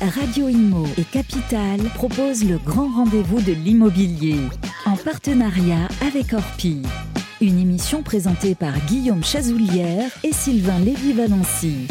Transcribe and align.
Radio 0.00 0.48
Imo 0.48 0.86
et 0.96 1.02
Capital 1.02 1.80
proposent 1.96 2.44
le 2.44 2.58
grand 2.58 2.88
rendez-vous 2.88 3.40
de 3.40 3.52
l'immobilier 3.52 4.36
en 4.86 4.96
partenariat 4.96 5.88
avec 6.06 6.32
Orpi. 6.32 6.82
Une 7.40 7.58
émission 7.58 8.04
présentée 8.04 8.54
par 8.54 8.78
Guillaume 8.86 9.24
Chazoulière 9.24 10.10
et 10.22 10.32
Sylvain 10.32 10.78
Lévy-Valency. 10.78 11.88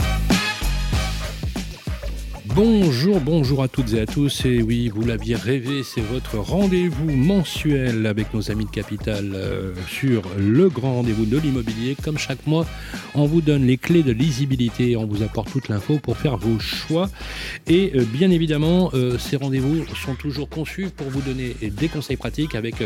Bonjour, 2.58 3.22
bonjour 3.22 3.62
à 3.62 3.68
toutes 3.68 3.94
et 3.94 4.00
à 4.00 4.08
tous. 4.08 4.44
Et 4.46 4.64
oui, 4.64 4.90
vous 4.90 5.06
l'aviez 5.06 5.36
rêvé, 5.36 5.84
c'est 5.84 6.02
votre 6.02 6.40
rendez-vous 6.40 7.12
mensuel 7.12 8.08
avec 8.08 8.34
nos 8.34 8.50
amis 8.50 8.66
de 8.66 8.72
Capital 8.72 9.34
euh, 9.36 9.76
sur 9.88 10.24
le 10.40 10.68
grand 10.68 10.96
rendez-vous 10.96 11.26
de 11.26 11.38
l'immobilier. 11.38 11.96
Comme 12.04 12.18
chaque 12.18 12.48
mois, 12.48 12.66
on 13.14 13.28
vous 13.28 13.42
donne 13.42 13.68
les 13.68 13.78
clés 13.78 14.02
de 14.02 14.12
lisibilité, 14.12 14.98
on 14.98 15.06
vous 15.06 15.22
apporte 15.22 15.52
toute 15.52 15.70
l'info 15.70 16.00
pour 16.00 16.18
faire 16.18 16.38
vos 16.38 16.58
choix. 16.58 17.12
Et 17.68 17.92
euh, 17.94 18.04
bien 18.12 18.32
évidemment, 18.32 18.90
euh, 18.96 19.20
ces 19.20 19.36
rendez-vous 19.36 19.86
sont 19.94 20.16
toujours 20.16 20.50
conçus 20.50 20.88
pour 20.90 21.12
vous 21.12 21.22
donner 21.22 21.56
des 21.62 21.90
conseils 21.90 22.18
pratiques 22.18 22.56
avec 22.56 22.78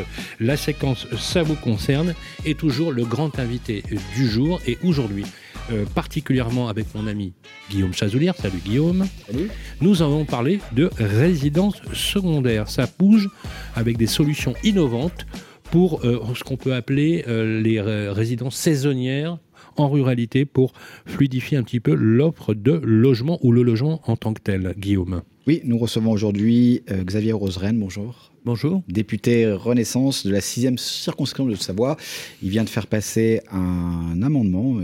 la 0.41 0.57
séquence 0.57 1.07
Ça 1.17 1.43
vous 1.43 1.55
concerne 1.55 2.13
et 2.43 2.55
toujours 2.55 2.91
le 2.91 3.05
grand 3.05 3.39
invité 3.39 3.85
du 4.17 4.27
jour. 4.27 4.59
Et 4.67 4.77
aujourd'hui, 4.83 5.23
euh, 5.71 5.85
particulièrement 5.85 6.69
avec 6.69 6.87
mon 6.95 7.07
ami 7.07 7.33
Guillaume 7.69 7.93
Chazoulière. 7.93 8.35
Salut 8.35 8.59
Guillaume. 8.63 9.05
Salut. 9.27 9.49
Nous 9.81 10.01
allons 10.01 10.25
parler 10.25 10.59
de 10.73 10.89
résidence 10.97 11.81
secondaire. 11.93 12.69
Ça 12.69 12.87
bouge 12.99 13.29
avec 13.75 13.97
des 13.97 14.07
solutions 14.07 14.53
innovantes 14.63 15.25
pour 15.71 16.03
euh, 16.03 16.21
ce 16.35 16.43
qu'on 16.43 16.57
peut 16.57 16.73
appeler 16.73 17.23
euh, 17.27 17.61
les 17.61 17.79
résidences 18.11 18.55
saisonnières 18.55 19.37
en 19.77 19.89
ruralité 19.89 20.45
pour 20.45 20.73
fluidifier 21.05 21.57
un 21.57 21.63
petit 21.63 21.79
peu 21.79 21.93
l'offre 21.93 22.53
de 22.53 22.73
logement 22.83 23.39
ou 23.41 23.51
le 23.51 23.63
logement 23.63 24.01
en 24.05 24.17
tant 24.17 24.33
que 24.33 24.41
tel. 24.41 24.73
Guillaume. 24.77 25.21
Oui, 25.47 25.61
nous 25.63 25.77
recevons 25.77 26.11
aujourd'hui 26.11 26.83
Xavier 26.89 27.31
Roseren. 27.31 27.79
Bonjour. 27.79 28.30
Bonjour. 28.43 28.81
Député 28.87 29.51
Renaissance 29.51 30.25
de 30.25 30.31
la 30.31 30.39
6e 30.39 30.77
circonscription 30.77 31.45
de 31.45 31.55
Savoie. 31.55 31.95
Il 32.41 32.49
vient 32.49 32.63
de 32.63 32.69
faire 32.69 32.87
passer 32.87 33.41
un 33.51 34.19
amendement 34.23 34.79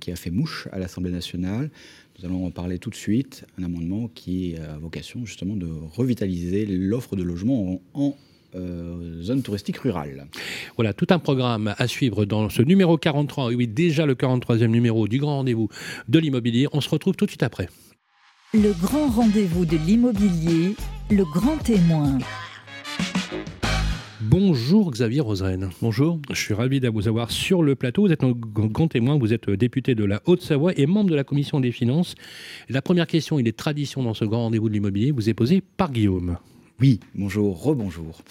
qui 0.00 0.10
a 0.10 0.16
fait 0.16 0.30
mouche 0.30 0.68
à 0.72 0.78
l'Assemblée 0.78 1.10
nationale. 1.10 1.70
Nous 2.18 2.24
allons 2.24 2.46
en 2.46 2.50
parler 2.50 2.78
tout 2.78 2.88
de 2.88 2.94
suite. 2.94 3.44
Un 3.58 3.64
amendement 3.64 4.08
qui 4.14 4.56
a 4.56 4.78
vocation 4.78 5.26
justement 5.26 5.54
de 5.54 5.68
revitaliser 5.92 6.64
l'offre 6.64 7.14
de 7.14 7.22
logement 7.22 7.82
en, 7.92 8.16
euh, 8.54 9.20
zone 9.20 9.42
touristique 9.42 9.78
rurale. 9.78 10.26
Voilà, 10.76 10.94
tout 10.94 11.08
un 11.10 11.18
programme 11.18 11.74
à 11.76 11.88
suivre 11.88 12.24
dans 12.24 12.48
ce 12.48 12.62
numéro 12.62 12.96
43, 12.96 13.48
oui, 13.48 13.66
déjà 13.66 14.06
le 14.06 14.14
43e 14.14 14.66
numéro 14.66 15.08
du 15.08 15.18
grand 15.18 15.38
rendez-vous 15.38 15.68
de 16.08 16.18
l'immobilier. 16.20 16.68
On 16.72 16.80
se 16.80 16.88
retrouve 16.88 17.16
tout 17.16 17.26
de 17.26 17.30
suite 17.30 17.42
après. 17.42 17.68
Le 18.54 18.72
grand 18.80 19.08
rendez-vous 19.08 19.66
de 19.66 19.76
l'immobilier, 19.76 20.76
le 21.10 21.24
grand 21.24 21.58
témoin. 21.58 22.18
Bonjour 24.26 24.90
Xavier 24.90 25.20
Roseren. 25.20 25.68
Bonjour. 25.82 26.18
Je 26.30 26.40
suis 26.40 26.54
ravi 26.54 26.80
de 26.80 26.88
vous 26.88 27.08
avoir 27.08 27.30
sur 27.30 27.62
le 27.62 27.74
plateau. 27.74 28.06
Vous 28.06 28.12
êtes 28.12 28.24
un 28.24 28.32
grand 28.32 28.88
témoin, 28.88 29.18
vous 29.18 29.34
êtes 29.34 29.50
député 29.50 29.94
de 29.94 30.02
la 30.02 30.22
Haute-Savoie 30.24 30.72
et 30.78 30.86
membre 30.86 31.10
de 31.10 31.14
la 31.14 31.24
commission 31.24 31.60
des 31.60 31.72
finances. 31.72 32.14
La 32.70 32.80
première 32.80 33.06
question, 33.06 33.38
il 33.38 33.46
est 33.46 33.56
tradition 33.56 34.02
dans 34.02 34.14
ce 34.14 34.24
grand 34.24 34.44
rendez-vous 34.44 34.70
de 34.70 34.74
l'immobilier, 34.74 35.10
vous 35.10 35.28
est 35.28 35.34
posée 35.34 35.62
par 35.76 35.92
Guillaume. 35.92 36.38
Oui, 36.80 37.00
bonjour, 37.14 37.62
rebonjour. 37.62 38.22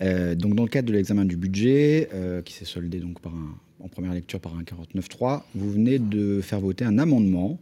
Euh, 0.00 0.34
donc 0.34 0.54
dans 0.54 0.62
le 0.62 0.70
cadre 0.70 0.88
de 0.88 0.94
l'examen 0.94 1.26
du 1.26 1.36
budget, 1.36 2.08
euh, 2.14 2.40
qui 2.40 2.54
s'est 2.54 2.64
soldé 2.64 2.98
donc 2.98 3.20
par 3.20 3.34
en 3.80 3.88
première 3.88 4.14
lecture 4.14 4.40
par 4.40 4.56
un 4.56 4.62
49.3, 4.62 5.42
vous 5.54 5.70
venez 5.70 5.98
de 5.98 6.40
faire 6.40 6.60
voter 6.60 6.86
un 6.86 6.98
amendement. 6.98 7.60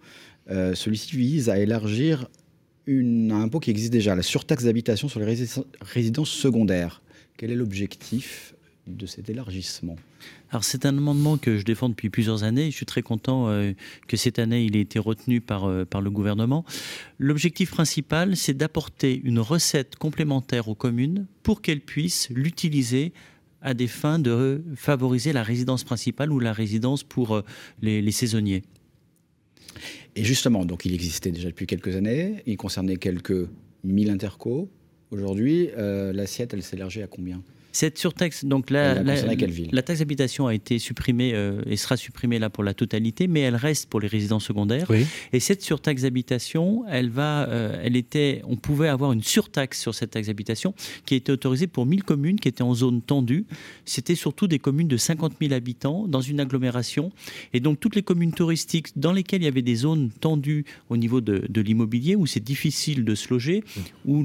Euh, 0.51 0.77
celui-ci 0.77 1.17
vise 1.17 1.51
à 1.51 1.59
élargir 1.59 2.29
une, 2.87 3.33
un 3.33 3.43
impôt 3.43 3.59
qui 3.59 3.71
existe 3.71 3.93
déjà, 3.93 4.15
la 4.15 4.23
surtaxe 4.23 4.63
d'habitation 4.63 5.09
sur 5.09 5.19
les 5.19 5.37
résidences 5.81 6.31
secondaires. 6.31 7.03
Quel 7.43 7.51
est 7.51 7.57
l'objectif 7.57 8.55
de 8.87 9.05
cet 9.05 9.29
élargissement? 9.29 9.97
Alors 10.51 10.63
c'est 10.63 10.87
un 10.87 10.97
amendement 10.97 11.39
que 11.39 11.59
je 11.59 11.65
défends 11.65 11.89
depuis 11.89 12.09
plusieurs 12.09 12.45
années. 12.45 12.71
Je 12.71 12.77
suis 12.77 12.87
très 12.87 13.03
content 13.03 13.49
euh, 13.49 13.73
que 14.07 14.17
cette 14.17 14.39
année 14.39 14.63
il 14.63 14.77
ait 14.77 14.81
été 14.83 15.01
retenu 15.01 15.41
par, 15.41 15.65
euh, 15.65 15.85
par 15.85 16.03
le 16.03 16.11
gouvernement. 16.13 16.65
L'objectif 17.19 17.73
principal, 17.73 18.37
c'est 18.37 18.55
d'apporter 18.55 19.21
une 19.25 19.41
recette 19.41 19.97
complémentaire 19.97 20.69
aux 20.69 20.77
communes 20.77 21.27
pour 21.43 21.63
qu'elles 21.63 21.81
puissent 21.81 22.29
l'utiliser 22.31 23.13
à 23.61 23.75
des 23.75 23.89
fins 23.89 24.21
de 24.21 24.63
favoriser 24.77 25.33
la 25.33 25.43
résidence 25.43 25.83
principale 25.83 26.31
ou 26.31 26.39
la 26.39 26.53
résidence 26.53 27.03
pour 27.03 27.35
euh, 27.35 27.43
les, 27.81 28.03
les 28.03 28.13
saisonniers. 28.13 28.63
Et 30.15 30.23
justement, 30.23 30.65
donc 30.65 30.85
il 30.85 30.95
existait 30.95 31.33
déjà 31.33 31.49
depuis 31.49 31.67
quelques 31.67 31.97
années, 31.97 32.45
il 32.47 32.57
concernait 32.57 32.99
quelques 32.99 33.49
1000 33.83 34.11
intercos. 34.11 34.69
Aujourd'hui, 35.13 35.69
euh, 35.77 36.11
l'assiette, 36.15 36.55
elle 36.55 36.63
s'élargit 36.63 37.03
à 37.03 37.07
combien? 37.07 37.43
Cette 37.73 37.99
surtaxe, 37.99 38.45
donc 38.45 38.71
la, 38.71 39.03
la, 39.03 39.83
taxe 39.83 39.99
d'habitation 40.01 40.47
a 40.47 40.55
été 40.55 40.79
supprimée 40.79 41.33
euh, 41.35 41.63
et 41.67 41.77
sera 41.77 41.97
supprimée 41.97 42.39
là 42.39 42.51
pour 42.51 42.63
la 42.63 42.75
totalité, 42.75 43.27
mais 43.27 43.41
elle 43.41 43.57
reste 43.57 43.89
pour 43.89 43.99
les 43.99 44.09
résidents 44.09 44.41
secondaires. 44.41 44.91
Et 45.33 45.41
cette 45.41 45.63
surtaxe 45.63 46.03
d'habitation, 46.03 46.85
elle 46.89 47.09
va, 47.09 47.49
euh, 47.49 47.81
elle 47.83 47.97
était, 47.97 48.43
on 48.45 48.57
pouvait 48.57 48.89
avoir 48.89 49.13
une 49.13 49.23
surtaxe 49.23 49.81
sur 49.81 49.95
cette 49.95 50.11
taxe 50.11 50.27
d'habitation 50.27 50.75
qui 51.07 51.15
était 51.15 51.33
autorisée 51.33 51.67
pour 51.67 51.87
1000 51.87 52.05
communes 52.05 52.39
qui 52.39 52.49
étaient 52.49 52.63
en 52.63 52.75
zone 52.75 53.01
tendue. 53.01 53.47
C'était 53.87 54.15
surtout 54.15 54.47
des 54.47 54.59
communes 54.59 54.89
de 54.89 54.99
50 54.99 55.35
000 55.41 55.55
habitants 55.55 56.07
dans 56.07 56.21
une 56.21 56.41
agglomération. 56.41 57.11
Et 57.55 57.61
donc 57.61 57.81
toutes 57.81 57.97
les 57.97 58.03
communes 58.03 58.33
touristiques 58.33 58.89
dans 58.97 59.13
lesquelles 59.13 59.43
il 59.43 59.47
y 59.47 59.49
avait 59.49 59.63
des 59.63 59.77
zones 59.77 60.11
tendues 60.11 60.67
au 60.91 60.99
niveau 60.99 61.23
de, 61.23 61.47
de 61.49 61.61
l'immobilier, 61.63 62.17
où 62.17 62.27
c'est 62.27 62.45
difficile 62.45 63.05
de 63.05 63.15
se 63.15 63.33
loger, 63.33 63.65
où 64.05 64.25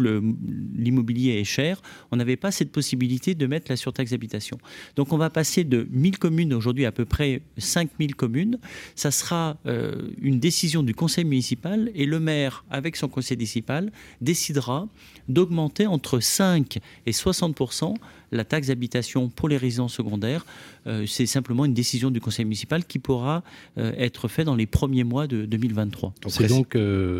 l'immobilier 0.75 1.39
est 1.39 1.45
cher, 1.45 1.81
on 2.11 2.17
n'avait 2.17 2.35
pas 2.35 2.51
cette 2.51 2.71
possibilité 2.71 3.35
de 3.37 3.47
mettre 3.47 3.67
la 3.69 3.75
surtaxe 3.75 4.11
d'habitation. 4.11 4.57
Donc 4.95 5.13
on 5.13 5.17
va 5.17 5.29
passer 5.29 5.63
de 5.63 5.87
1000 5.91 6.17
communes 6.17 6.53
aujourd'hui 6.53 6.85
à 6.85 6.91
peu 6.91 7.05
près 7.05 7.41
5000 7.57 8.15
communes. 8.15 8.59
Ça 8.95 9.11
sera 9.11 9.57
euh, 9.65 10.09
une 10.21 10.39
décision 10.39 10.83
du 10.83 10.93
conseil 10.93 11.25
municipal 11.25 11.91
et 11.95 12.05
le 12.05 12.19
maire, 12.19 12.65
avec 12.69 12.95
son 12.95 13.07
conseil 13.07 13.37
municipal, 13.37 13.91
décidera 14.21 14.87
d'augmenter 15.27 15.87
entre 15.87 16.19
5 16.19 16.79
et 17.05 17.11
60% 17.11 17.95
la 18.31 18.43
taxe 18.43 18.67
d'habitation 18.67 19.29
pour 19.29 19.47
les 19.47 19.55
résidents 19.55 19.87
secondaires. 19.87 20.45
Euh, 20.85 21.05
c'est 21.05 21.25
simplement 21.25 21.63
une 21.63 21.73
décision 21.73 22.11
du 22.11 22.19
conseil 22.19 22.43
municipal 22.45 22.83
qui 22.85 22.99
pourra 22.99 23.43
euh, 23.77 23.93
être 23.97 24.27
faite 24.27 24.45
dans 24.45 24.55
les 24.55 24.65
premiers 24.65 25.05
mois 25.05 25.27
de 25.27 25.45
2023. 25.45 26.13
C'est 26.27 26.47
donc, 26.47 26.77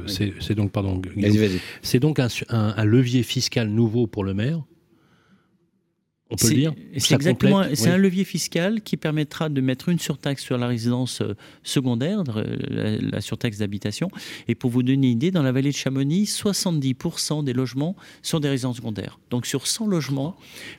c'est 0.08 0.56
donc, 0.56 0.72
pardon, 0.72 1.02
c'est 1.82 2.00
donc 2.00 2.20
un 2.20 2.86
levier 2.86 3.24
fiscal 3.24 3.70
nouveau 3.70 4.08
pour 4.08 4.24
le 4.24 4.34
maire 4.34 4.62
on 6.30 6.36
peut 6.36 6.50
le 6.50 6.56
dire 6.56 6.74
C'est 6.98 7.16
exactement, 7.16 7.64
c'est 7.74 7.90
un 7.90 7.98
levier 7.98 8.26
fiscal 8.26 8.82
qui 8.82 8.98
permettra 8.98 9.50
de 9.50 9.62
mettre 9.62 9.90
une 9.90 10.00
surtaxe 10.00 10.44
sur 10.44 10.58
la 10.58 10.68
résidence 10.68 11.22
euh, 11.22 11.36
secondaire, 11.64 12.24
la, 12.70 13.22
surtaxe 13.22 13.60
d'habitation. 13.60 14.10
Et 14.48 14.56
pour 14.56 14.70
vous 14.70 14.84
donner 14.84 14.94
une 14.94 15.04
idée, 15.06 15.32
dans 15.32 15.44
la 15.44 15.52
vallée 15.52 15.72
de 15.72 15.76
Chamonix, 15.76 16.26
70% 16.26 17.44
des 17.44 17.54
logements 17.54 17.96
sont 18.22 18.40
des 18.40 18.50
résidences 18.50 18.78
secondaires. 18.78 19.20
Donc 19.30 19.46
sur 19.46 19.68
100 19.68 19.88
logements, 19.88 20.36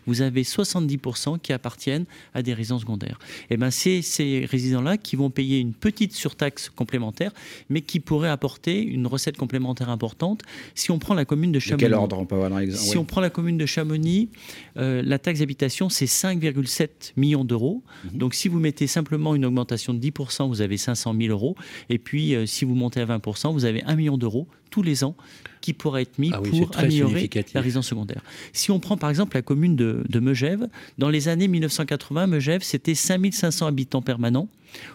vous 0.07 0.21
avez 0.21 0.43
70% 0.43 1.41
qui 1.41 1.53
appartiennent 1.53 2.05
à 2.35 2.43
des 2.43 2.53
résidences 2.53 2.83
secondaires. 2.83 3.19
Et 3.51 3.57
ben 3.57 3.71
c'est 3.71 4.03
ces 4.03 4.47
résidents-là 4.51 4.99
qui 4.99 5.17
vont 5.17 5.31
payer 5.31 5.59
une 5.59 5.73
petite 5.73 6.13
surtaxe 6.13 6.69
complémentaire, 6.69 7.33
mais 7.71 7.81
qui 7.81 8.01
pourrait 8.01 8.29
apporter 8.29 8.83
une 8.83 9.07
recette 9.07 9.37
complémentaire 9.37 9.89
importante. 9.89 10.43
Si 10.75 10.91
on 10.91 10.99
prend 10.99 11.15
la 11.15 11.25
commune 11.25 11.53
de 11.53 11.59
Chamonix, 11.59 11.85
quel 11.85 11.95
ordre 11.95 12.19
on 12.19 12.27
peut 12.27 12.37
avoir 12.37 12.61
Si 12.73 12.99
on 12.99 13.05
prend 13.05 13.21
la 13.21 13.31
commune 13.31 13.57
de 13.57 13.67
Chamonix, 13.67 14.29
euh, 14.77 15.03
la 15.03 15.19
taxe 15.19 15.38
habitation, 15.43 15.88
c'est 15.88 16.06
5,7 16.06 17.12
millions 17.16 17.44
d'euros. 17.44 17.82
Mhm. 18.04 18.19
Donc 18.19 18.34
si 18.34 18.49
vous 18.49 18.59
mettez 18.59 18.87
simplement 18.87 19.34
une 19.34 19.44
augmentation 19.44 19.94
de 19.94 19.99
10%, 19.99 20.49
vous 20.49 20.60
avez 20.60 20.76
500 20.76 21.15
000 21.19 21.31
euros. 21.31 21.56
Et 21.88 21.99
puis 21.99 22.34
euh, 22.34 22.47
si 22.47 22.65
vous 22.65 22.75
montez 22.75 23.00
à 23.00 23.06
20%, 23.06 23.53
vous 23.53 23.65
avez 23.65 23.82
1 23.84 23.97
million 23.97 24.19
d'euros 24.19 24.47
tous 24.71 24.82
les 24.82 25.04
ans 25.04 25.16
qui 25.61 25.73
pourraient 25.73 26.02
être 26.02 26.19
mis 26.19 26.31
ah 26.32 26.40
pour 26.40 26.70
améliorer 26.76 27.29
la 27.55 27.61
résidence 27.61 27.88
secondaire. 27.88 28.23
Si 28.52 28.70
on 28.70 28.81
prend 28.81 28.96
par 28.96 29.11
exemple 29.11 29.37
la 29.37 29.43
commune 29.43 29.76
de, 29.76 30.05
de 30.08 30.20
Megève, 30.20 30.69
dans 30.99 31.08
les 31.08 31.29
années 31.29 31.49
1980, 31.49 32.26
Megève, 32.26 32.62
c'était 32.62 32.94
5500 32.94 33.67
habitants 33.67 34.02
permanents. 34.02 34.49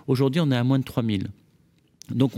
Aujourd'hui, 0.07 0.41
on 0.41 0.51
est 0.51 0.55
à 0.55 0.63
moins 0.63 0.79
de 0.79 0.83
3000. 0.83 1.27
Donc, 2.09 2.33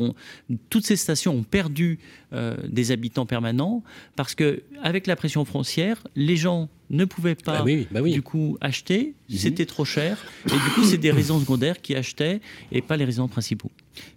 toutes 0.69 0.85
ces 0.85 0.95
stations 0.95 1.35
ont 1.35 1.43
perdu 1.43 1.99
euh, 2.33 2.55
des 2.67 2.91
habitants 2.91 3.25
permanents 3.25 3.83
parce 4.15 4.35
que, 4.35 4.63
avec 4.83 5.07
la 5.07 5.15
pression 5.15 5.43
foncière, 5.43 6.03
les 6.15 6.37
gens 6.37 6.69
ne 6.89 7.05
pouvaient 7.05 7.35
pas 7.35 7.63
bah 7.63 7.71
bah 7.91 8.01
du 8.01 8.21
coup 8.21 8.57
acheter, 8.61 9.15
mhm. 9.29 9.37
c'était 9.37 9.65
trop 9.65 9.85
cher, 9.85 10.23
et 10.47 10.51
du 10.51 10.73
coup 10.73 10.83
c'est 10.83 10.97
des 10.97 11.11
résidents 11.11 11.39
secondaires 11.39 11.81
qui 11.81 11.95
achetaient 11.95 12.41
et 12.71 12.81
pas 12.81 12.97
les 12.97 13.05
résidents 13.05 13.27
principaux. 13.27 13.71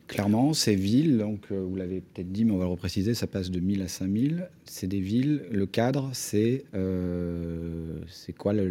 Clairement, 0.08 0.54
ces 0.54 0.74
villes, 0.74 1.18
donc 1.18 1.40
euh, 1.52 1.60
vous 1.60 1.76
l'avez 1.76 2.00
peut-être 2.00 2.32
dit, 2.32 2.44
mais 2.44 2.52
on 2.52 2.56
va 2.56 2.64
le 2.64 2.70
repréciser, 2.70 3.12
ça 3.14 3.26
passe 3.26 3.50
de 3.50 3.60
1000 3.60 3.82
à 3.82 3.88
5000. 3.88 4.48
C'est 4.64 4.86
des 4.86 5.00
villes, 5.00 5.42
le 5.50 5.66
cadre, 5.66 6.08
c'est 6.14 6.64
euh, 6.74 8.00
c'est 8.08 8.32
quoi 8.32 8.54
la, 8.54 8.64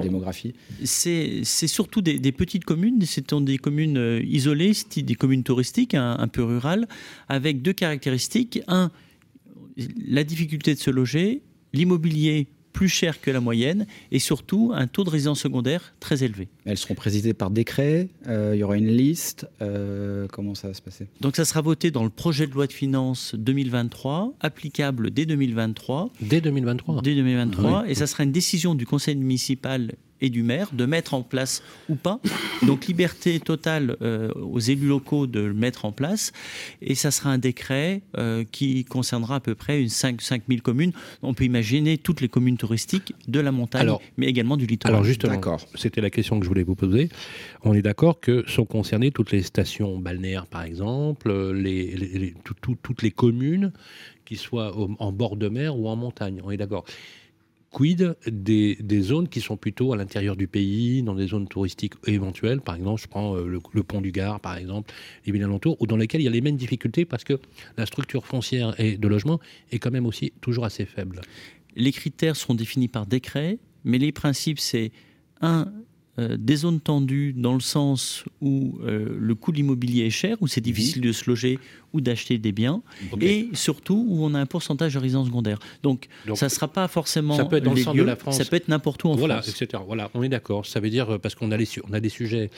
démographie? 0.00 0.54
C'est 0.84 1.42
surtout 1.44 2.02
des, 2.02 2.32
petites 2.32 2.64
communes, 2.64 3.00
c'est 3.06 3.34
des 3.34 3.58
communes 3.58 3.96
euh, 3.96 4.22
isolées, 4.22 4.72
des 4.94 5.14
communes 5.14 5.44
touristiques, 5.44 5.94
un 5.94 6.28
peu 6.28 6.44
rurales, 6.44 6.86
avec 7.28 7.62
deux 7.62 7.72
caractéristiques. 7.72 8.60
Un, 8.68 8.90
la 10.06 10.24
difficulté 10.24 10.74
de 10.74 10.78
se 10.78 10.90
loger, 10.90 11.42
l'immobilier 11.72 12.48
plus 12.72 12.88
cher 12.88 13.20
que 13.20 13.30
la 13.30 13.40
moyenne 13.40 13.86
et 14.12 14.18
surtout 14.18 14.72
un 14.74 14.86
taux 14.86 15.04
de 15.04 15.10
résidence 15.10 15.40
secondaire 15.40 15.94
très 16.00 16.24
élevé. 16.24 16.48
Elles 16.64 16.78
seront 16.78 16.94
présidées 16.94 17.34
par 17.34 17.50
décret, 17.50 18.08
euh, 18.26 18.52
il 18.54 18.58
y 18.58 18.62
aura 18.62 18.76
une 18.76 18.88
liste, 18.88 19.46
euh, 19.62 20.26
comment 20.28 20.54
ça 20.54 20.68
va 20.68 20.74
se 20.74 20.82
passer? 20.82 21.08
Donc 21.20 21.36
ça 21.36 21.44
sera 21.44 21.60
voté 21.60 21.90
dans 21.90 22.04
le 22.04 22.10
projet 22.10 22.46
de 22.46 22.52
loi 22.52 22.66
de 22.66 22.72
finances 22.72 23.34
2023, 23.34 24.34
applicable 24.40 25.10
dès 25.10 25.26
2023. 25.26 26.10
Dès 26.20 26.40
2023 26.40 27.02
Dès 27.02 27.14
2023, 27.14 27.88
et 27.88 27.94
ça 27.94 28.06
sera 28.06 28.24
une 28.24 28.32
décision 28.32 28.74
du 28.74 28.86
conseil 28.86 29.16
municipal 29.16 29.92
et 30.20 30.30
du 30.30 30.42
maire 30.42 30.70
de 30.72 30.86
mettre 30.86 31.14
en 31.14 31.22
place 31.22 31.62
ou 31.88 31.94
pas. 31.94 32.20
Donc 32.66 32.86
liberté 32.86 33.40
totale 33.40 33.96
euh, 34.02 34.32
aux 34.34 34.58
élus 34.58 34.88
locaux 34.88 35.26
de 35.26 35.40
le 35.40 35.54
mettre 35.54 35.84
en 35.84 35.92
place. 35.92 36.32
Et 36.82 36.94
ça 36.94 37.10
sera 37.10 37.30
un 37.30 37.38
décret 37.38 38.02
euh, 38.16 38.44
qui 38.50 38.84
concernera 38.84 39.36
à 39.36 39.40
peu 39.40 39.54
près 39.54 39.80
une 39.80 39.88
5, 39.88 40.20
5 40.20 40.42
000 40.48 40.60
communes. 40.62 40.92
On 41.22 41.34
peut 41.34 41.44
imaginer 41.44 41.98
toutes 41.98 42.20
les 42.20 42.28
communes 42.28 42.56
touristiques 42.56 43.14
de 43.28 43.40
la 43.40 43.52
montagne, 43.52 43.90
mais 44.16 44.26
également 44.26 44.56
du 44.56 44.66
littoral. 44.66 44.94
Alors 44.94 45.04
justement, 45.04 45.40
c'était 45.74 46.00
la 46.00 46.10
question 46.10 46.38
que 46.38 46.44
je 46.44 46.48
voulais 46.48 46.62
vous 46.62 46.74
poser. 46.74 47.08
On 47.62 47.74
est 47.74 47.82
d'accord 47.82 48.20
que 48.20 48.44
sont 48.46 48.64
concernées 48.64 49.10
toutes 49.10 49.32
les 49.32 49.42
stations 49.42 49.98
balnéaires, 49.98 50.46
par 50.46 50.62
exemple, 50.62 51.32
les, 51.52 52.34
toutes 52.52 53.02
les 53.02 53.10
communes 53.10 53.72
qui 54.24 54.36
soient 54.36 54.74
en 54.76 55.12
bord 55.12 55.36
de 55.36 55.48
mer 55.48 55.76
ou 55.76 55.88
en 55.88 55.96
montagne. 55.96 56.40
On 56.44 56.50
est 56.50 56.56
d'accord 56.56 56.84
quid 57.70 58.16
des, 58.26 59.00
zones 59.00 59.28
qui 59.28 59.40
sont 59.40 59.56
plutôt 59.56 59.92
à 59.92 59.96
l'intérieur 59.96 60.36
du 60.36 60.48
pays, 60.48 61.02
dans 61.02 61.14
des 61.14 61.28
zones 61.28 61.48
touristiques 61.48 61.94
éventuelles, 62.06 62.60
par 62.60 62.74
exemple, 62.74 63.00
je 63.00 63.06
prends 63.06 63.36
euh, 63.36 63.46
le, 63.46 63.82
pont 63.82 64.00
du 64.00 64.12
Gard, 64.12 64.40
par 64.40 64.56
exemple, 64.56 64.92
les 65.24 65.32
villes 65.32 65.44
alentours, 65.44 65.80
ou 65.80 65.86
dans 65.86 65.96
lesquelles 65.96 66.20
il 66.20 66.24
y 66.24 66.28
a 66.28 66.32
les 66.32 66.40
mêmes 66.40 66.56
difficultés 66.56 67.04
parce 67.04 67.24
que 67.24 67.38
la 67.76 67.86
structure 67.86 68.26
foncière 68.26 68.78
et 68.78 68.96
de 68.96 69.08
logement 69.08 69.40
est 69.70 69.78
quand 69.78 69.90
même 69.90 70.06
aussi 70.06 70.32
toujours 70.40 70.64
assez 70.64 70.84
faible. 70.84 71.20
Les 71.76 71.92
critères 71.92 72.36
seront 72.36 72.54
définis 72.54 72.88
par 72.88 73.06
décret, 73.06 73.58
mais 73.84 73.98
les 73.98 74.12
principes, 74.12 74.58
c'est 74.58 74.90
un, 75.40 75.72
euh, 76.20 76.36
des 76.38 76.56
zones 76.56 76.80
tendues 76.80 77.32
dans 77.32 77.54
le 77.54 77.60
sens 77.60 78.24
où 78.42 78.78
euh, 78.82 79.16
le 79.18 79.34
coût 79.34 79.52
de 79.52 79.56
l'immobilier 79.56 80.04
est 80.04 80.10
cher, 80.10 80.36
où 80.40 80.46
c'est 80.46 80.60
difficile 80.60 81.00
de 81.00 81.12
se 81.12 81.30
loger 81.30 81.58
ou 81.92 82.00
d'acheter 82.00 82.38
des 82.38 82.52
biens, 82.52 82.82
et 83.20 83.48
surtout 83.52 84.06
où 84.08 84.24
on 84.24 84.34
a 84.34 84.38
un 84.38 84.46
pourcentage 84.46 84.94
de 84.94 84.98
résidence 84.98 85.26
secondaire. 85.26 85.58
Donc, 85.82 86.08
ça 86.34 86.46
ne 86.46 86.50
sera 86.50 86.68
pas 86.68 86.86
forcément 86.86 87.36
ça 87.36 87.44
peut 87.44 87.56
être 87.56 87.64
dans 87.64 87.74
le 87.74 87.82
centre 87.82 87.96
de 87.96 88.02
la 88.02 88.14
France, 88.14 88.36
ça 88.36 88.44
peut 88.44 88.56
être 88.56 88.68
n'importe 88.68 89.02
où 89.02 89.08
en 89.08 89.16
voilà, 89.16 89.42
France. 89.42 89.60
Etc. 89.60 89.82
Voilà, 89.84 90.10
on 90.14 90.22
est 90.22 90.28
d'accord. 90.28 90.66
Ça 90.66 90.78
veut 90.78 90.90
dire 90.90 91.10
euh, 91.10 91.18
parce 91.18 91.34
qu'on 91.34 91.50
a, 91.50 91.56
on 91.56 91.92
a 91.92 92.00
des 92.00 92.08
sujets 92.08 92.50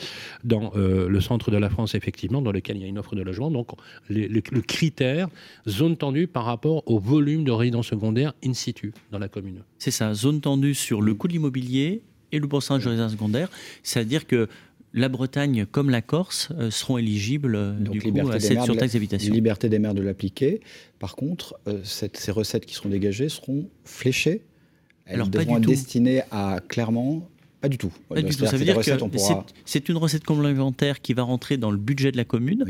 dans 0.43 0.71
le 0.75 1.21
centre 1.21 1.49
de 1.49 1.57
la 1.57 1.69
France 1.69 1.95
effectivement 1.95 2.41
dans 2.41 2.51
lesquels 2.51 2.77
il 2.77 2.83
y 2.83 2.85
a 2.85 2.89
une 2.89 2.99
offre 2.99 3.15
de 3.15 3.21
logement. 3.21 3.49
Donc, 3.49 3.69
le 4.09 4.61
critère 4.61 5.29
zone 5.67 5.97
tendue 5.97 6.27
par 6.27 6.45
rapport 6.45 6.83
au 6.85 6.99
volume 6.99 7.43
de 7.43 7.51
résidence 7.51 7.87
secondaire 7.87 8.33
in 8.43 8.53
situ 8.53 8.93
dans 9.11 9.19
la 9.19 9.29
commune. 9.29 9.63
C'est 9.79 9.91
ça, 9.91 10.13
zone 10.13 10.41
tendue 10.41 10.75
sur 10.75 11.01
le 11.01 11.13
coût 11.15 11.27
de 11.27 11.33
l'immobilier 11.33 12.03
et 12.33 12.39
le 12.39 12.47
pourcentage 12.47 12.83
de 12.83 12.89
résidence 12.89 13.11
secondaire. 13.11 13.49
C'est-à-dire 13.83 14.27
que 14.27 14.49
la 14.93 15.09
Bretagne 15.09 15.65
comme 15.65 15.89
la 15.89 16.01
Corse 16.01 16.49
euh, 16.57 16.69
seront 16.69 16.97
éligibles 16.97 17.55
euh, 17.55 17.71
du 17.73 17.99
coup, 18.01 18.29
à 18.29 18.39
cette 18.39 18.61
surtaxe 18.61 18.93
d'habitation. 18.93 19.33
Liberté 19.33 19.69
des 19.69 19.79
maires 19.79 19.93
de 19.93 20.01
l'appliquer. 20.01 20.61
Par 20.99 21.15
contre, 21.15 21.55
euh, 21.67 21.79
ces 21.83 22.31
recettes 22.31 22.65
qui 22.65 22.75
seront 22.75 22.89
dégagées 22.89 23.29
seront 23.29 23.69
fléchées. 23.85 24.43
Elles 25.05 25.15
Alors, 25.15 25.27
devront 25.29 25.57
être 25.57 25.65
destinées 25.65 26.21
à 26.31 26.59
clairement 26.67 27.29
pas 27.63 27.69
du 27.69 27.77
tout. 27.77 27.93
Pas 28.09 28.21
du 28.21 28.35
tout. 28.35 28.45
Ça 28.45 28.57
veut 28.57 28.65
dire 28.65 28.77
que 28.77 28.91
c'est 29.63 29.87
une 29.87 29.95
recette 29.95 30.25
complémentaire 30.25 30.99
qui 30.99 31.13
va 31.13 31.23
rentrer 31.23 31.55
dans 31.55 31.71
le 31.71 31.77
budget 31.77 32.11
de 32.11 32.17
la 32.17 32.25
commune. 32.25 32.65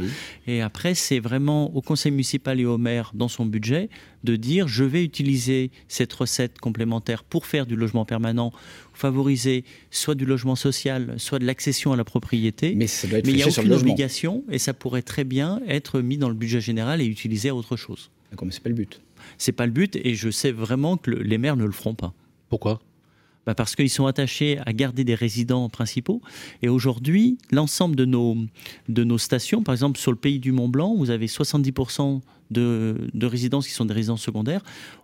Et 0.45 0.61
après, 0.61 0.93
c'est 0.93 1.19
vraiment 1.19 1.75
au 1.75 1.81
conseil 1.81 2.11
municipal 2.11 2.59
et 2.59 2.65
au 2.65 2.77
maire, 2.77 3.09
dans 3.15 3.27
son 3.27 3.47
budget, 3.47 3.89
de 4.23 4.35
dire 4.35 4.67
je 4.67 4.83
vais 4.83 5.03
utiliser 5.03 5.71
cette 5.87 6.13
recette 6.13 6.59
complémentaire 6.59 7.23
pour 7.23 7.47
faire 7.47 7.65
du 7.65 7.75
logement 7.75 8.05
permanent, 8.05 8.53
favoriser 8.93 9.63
soit 9.89 10.13
du 10.13 10.27
logement 10.27 10.55
social, 10.55 11.15
soit 11.17 11.39
de 11.39 11.45
l'accession 11.45 11.91
à 11.91 11.97
la 11.97 12.03
propriété. 12.03 12.75
Mais, 12.75 12.85
ça 12.85 13.07
doit 13.07 13.17
être 13.17 13.25
Mais 13.25 13.31
il 13.31 13.37
n'y 13.37 13.41
a 13.41 13.47
aucune 13.47 13.73
obligation 13.73 14.43
et 14.51 14.59
ça 14.59 14.75
pourrait 14.75 15.01
très 15.01 15.23
bien 15.23 15.59
être 15.67 16.01
mis 16.01 16.19
dans 16.19 16.29
le 16.29 16.35
budget 16.35 16.61
général 16.61 17.01
et 17.01 17.05
utilisé 17.05 17.49
à 17.49 17.55
autre 17.55 17.77
chose. 17.77 18.11
D'accord, 18.29 18.45
mais 18.45 18.51
ce 18.51 18.59
n'est 18.59 18.63
pas 18.63 18.69
le 18.69 18.75
but. 18.75 19.01
C'est 19.39 19.53
pas 19.53 19.65
le 19.65 19.71
but 19.71 19.95
et 19.95 20.13
je 20.13 20.29
sais 20.29 20.51
vraiment 20.51 20.97
que 20.97 21.09
les 21.09 21.39
maires 21.39 21.55
ne 21.55 21.65
le 21.65 21.71
feront 21.71 21.95
pas. 21.95 22.13
Pourquoi? 22.49 22.79
Bah, 23.45 23.55
parce 23.55 23.75
qu'ils 23.75 23.89
sont 23.89 24.05
attachés 24.05 24.59
à 24.65 24.73
garder 24.73 25.03
des 25.03 25.15
résidents 25.15 25.69
principaux. 25.69 26.21
Et 26.61 26.69
aujourd'hui, 26.69 27.37
l'ensemble 27.51 27.95
de 27.95 28.05
nos, 28.05 28.37
de 28.89 29.03
nos 29.03 29.17
stations, 29.17 29.63
par 29.63 29.73
exemple 29.73 29.99
sur 29.99 30.11
le 30.11 30.17
pays 30.17 30.39
du 30.39 30.51
Mont 30.51 30.69
Blanc, 30.69 30.95
vous 30.95 31.09
avez 31.09 31.27
70% 31.27 32.21
de, 32.51 33.09
de, 33.13 33.25
résidences 33.25 33.67
qui 33.67 33.73
sont 33.73 33.85
des 33.85 33.93
résidences 33.93 34.21
secondaires. 34.21 34.61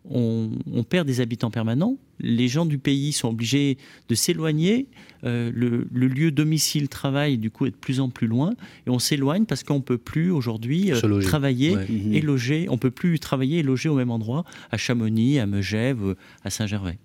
On, 0.10 0.50
perd 0.88 1.08
des 1.08 1.22
habitants 1.22 1.52
permanents. 1.52 1.98
Les 2.20 2.48
gens 2.48 2.66
du 2.66 2.78
pays 2.78 3.12
sont 3.12 3.30
obligés 3.30 3.78
de 4.08 4.16
s'éloigner. 4.16 4.88
Euh, 5.24 5.52
le, 5.54 5.88
lieu 5.92 6.32
domicile-travail, 6.32 7.38
du 7.38 7.52
coup, 7.52 7.66
est 7.66 7.72
de 7.72 7.76
plus 7.76 8.00
en 8.00 8.10
plus 8.10 8.28
loin. 8.28 8.54
Et 8.88 8.90
on 8.90 9.00
s'éloigne 9.00 9.46
parce 9.46 9.64
qu'on 9.64 9.76
ne 9.76 9.84
peut 9.84 9.98
plus 9.98 10.32
aujourd'hui 10.32 10.92
euh, 10.92 11.22
travailler 11.22 11.76
et 12.12 12.22
loger. 12.22 12.68
On 12.70 12.74
ne 12.74 12.80
peut 12.80 12.92
plus 12.92 13.20
travailler 13.20 13.60
et 13.60 13.64
loger 13.64 13.90
au 13.90 13.96
même 13.96 14.12
endroit, 14.12 14.46
à 14.72 14.78
Chamonix, 14.78 15.40
à 15.40 15.46
Megève, 15.46 16.16
à 16.44 16.50
Saint-Gervais. 16.50 17.00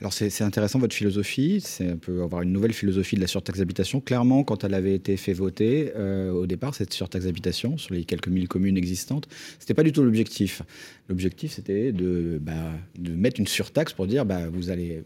Alors 0.00 0.12
c'est 0.12 0.42
intéressant 0.42 0.78
votre 0.78 0.94
philosophie, 0.94 1.60
c'est 1.62 1.90
un 1.90 1.96
peu 1.96 2.22
avoir 2.22 2.42
une 2.42 2.52
nouvelle 2.52 2.72
philosophie 2.72 3.16
de 3.16 3.20
la 3.20 3.26
surtaxe 3.26 3.58
d'habitation. 3.58 4.00
Clairement, 4.00 4.44
quand 4.44 4.64
elle 4.64 4.74
avait 4.74 4.94
été 4.94 5.16
fait 5.16 5.32
voter 5.32 5.92
euh, 5.96 6.30
au 6.32 6.46
départ, 6.46 6.74
cette 6.74 6.92
surtaxe 6.92 7.24
d'habitation 7.24 7.78
sur 7.78 7.94
les 7.94 8.04
quelques 8.04 8.28
mille 8.28 8.48
communes 8.48 8.76
existantes, 8.76 9.28
c'était 9.58 9.74
pas 9.74 9.82
du 9.82 9.92
tout 9.92 10.02
l'objectif. 10.02 10.62
L'objectif 11.08 11.52
c'était 11.52 11.92
de, 11.92 12.38
bah, 12.40 12.72
mettre 12.98 13.40
une 13.40 13.46
surtaxe 13.46 13.92
pour 13.92 14.06
dire 14.06 14.24
bah, 14.24 14.48
vous 14.48 14.70
allez 14.70 15.02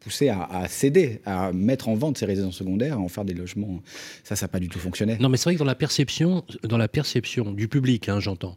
pousser 0.00 0.28
à, 0.28 0.66
céder, 0.68 1.20
à 1.26 1.52
mettre 1.52 1.88
en 1.88 1.94
vente 1.94 2.18
ces 2.18 2.26
résidences 2.26 2.56
secondaires, 2.56 2.94
à 2.94 2.98
en 2.98 3.08
faire 3.08 3.24
des 3.24 3.34
logements. 3.34 3.82
Ça, 4.24 4.36
ça 4.36 4.46
n'a 4.46 4.48
pas 4.48 4.60
du 4.60 4.68
tout 4.68 4.78
fonctionné. 4.78 5.16
Non, 5.18 5.28
mais 5.28 5.36
c'est 5.36 5.44
vrai 5.44 5.54
que 5.54 5.58
dans 5.58 5.64
la 5.64 5.74
perception, 5.74 6.44
dans 6.62 6.78
la 6.78 6.88
perception 6.88 7.52
du 7.52 7.68
public, 7.68 8.08
hein, 8.08 8.20
j'entends, 8.20 8.56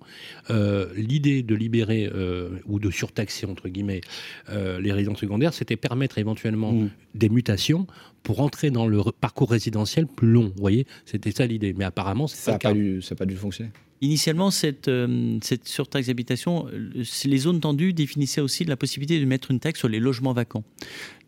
euh, 0.50 0.88
l'idée 0.96 1.44
de 1.44 1.56
libérer 1.56 2.10
euh, 2.14 2.50
ou 2.68 2.80
de 2.80 2.92
surtaxer 2.92 3.46
entre 3.46 3.70
guillemets 3.70 4.02
euh, 4.50 4.80
les 4.80 4.92
résidences 4.92 5.20
secondaires, 5.20 5.54
c'était 5.54 5.78
permettre 5.78 6.18
éventuellement 6.18 6.74
mmh. 6.74 6.90
des 7.16 7.30
mutations 7.30 7.88
pour 8.24 8.42
entrer 8.42 8.72
dans 8.72 8.88
le 8.88 9.02
parcours 9.20 9.52
résidentiel 9.52 10.08
plus 10.08 10.32
long. 10.32 10.52
Vous 10.56 10.62
voyez, 10.62 10.86
c'était 11.06 11.32
ça 11.32 11.46
l'idée. 11.46 11.74
Mais 11.74 11.86
apparemment, 11.86 12.28
ça 12.28 12.54
n'a 12.54 12.60
pas, 12.60 12.70
pas, 12.70 13.26
dû 13.26 13.36
fonctionner. 13.36 13.72
Initialement, 14.04 14.50
cette, 14.50 14.88
euh, 14.88 15.38
cette 15.44 15.68
surtaxe 15.68 16.08
d'habitation, 16.08 16.68
euh, 16.74 17.04
les 17.26 17.38
zones 17.38 17.60
tendues 17.60 17.94
définissaient 17.94 18.42
aussi 18.42 18.66
la 18.66 18.76
possibilité 18.76 19.20
de 19.20 19.26
mettre 19.26 19.52
une 19.52 19.60
taxe 19.60 19.78
sur 19.78 19.88
les 19.88 20.00
logements 20.00 20.34
vacants. 20.34 20.64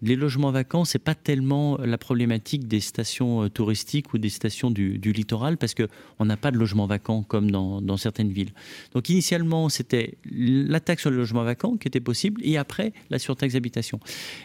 Les 0.02 0.16
logements 0.16 0.52
vacants, 0.52 0.84
c'est 0.84 0.98
pas 0.98 1.14
tellement 1.14 1.78
la 1.78 2.00
problématique 2.00 2.68
des 2.68 2.80
stations 2.80 3.44
euh, 3.44 3.50
touristiques 3.50 4.16
ou 4.16 4.18
des 4.18 4.30
stations 4.30 4.72
du, 4.72 4.98
littoral, 4.98 5.58
parce 5.58 5.76
qu'on 5.76 6.26
n'a 6.26 6.36
pas 6.36 6.50
de 6.50 6.58
logements 6.58 6.88
vacants 6.88 7.22
comme 7.22 7.52
dans, 7.52 7.80
dans 7.80 7.96
certaines 7.98 8.32
villes. 8.32 8.54
Donc 8.96 9.08
initialement, 9.08 9.70
c'était 9.70 10.18
la 10.32 10.80
taxe 10.80 11.02
sur 11.02 11.12
les 11.12 11.18
logements 11.18 11.44
vacants 11.44 11.78
qui 11.78 11.88
était 11.88 12.02
possible, 12.02 12.42
et 12.44 12.58
après 12.58 12.92
la 13.12 13.20
surtaxe 13.20 13.54
d'habitation. 13.54 14.00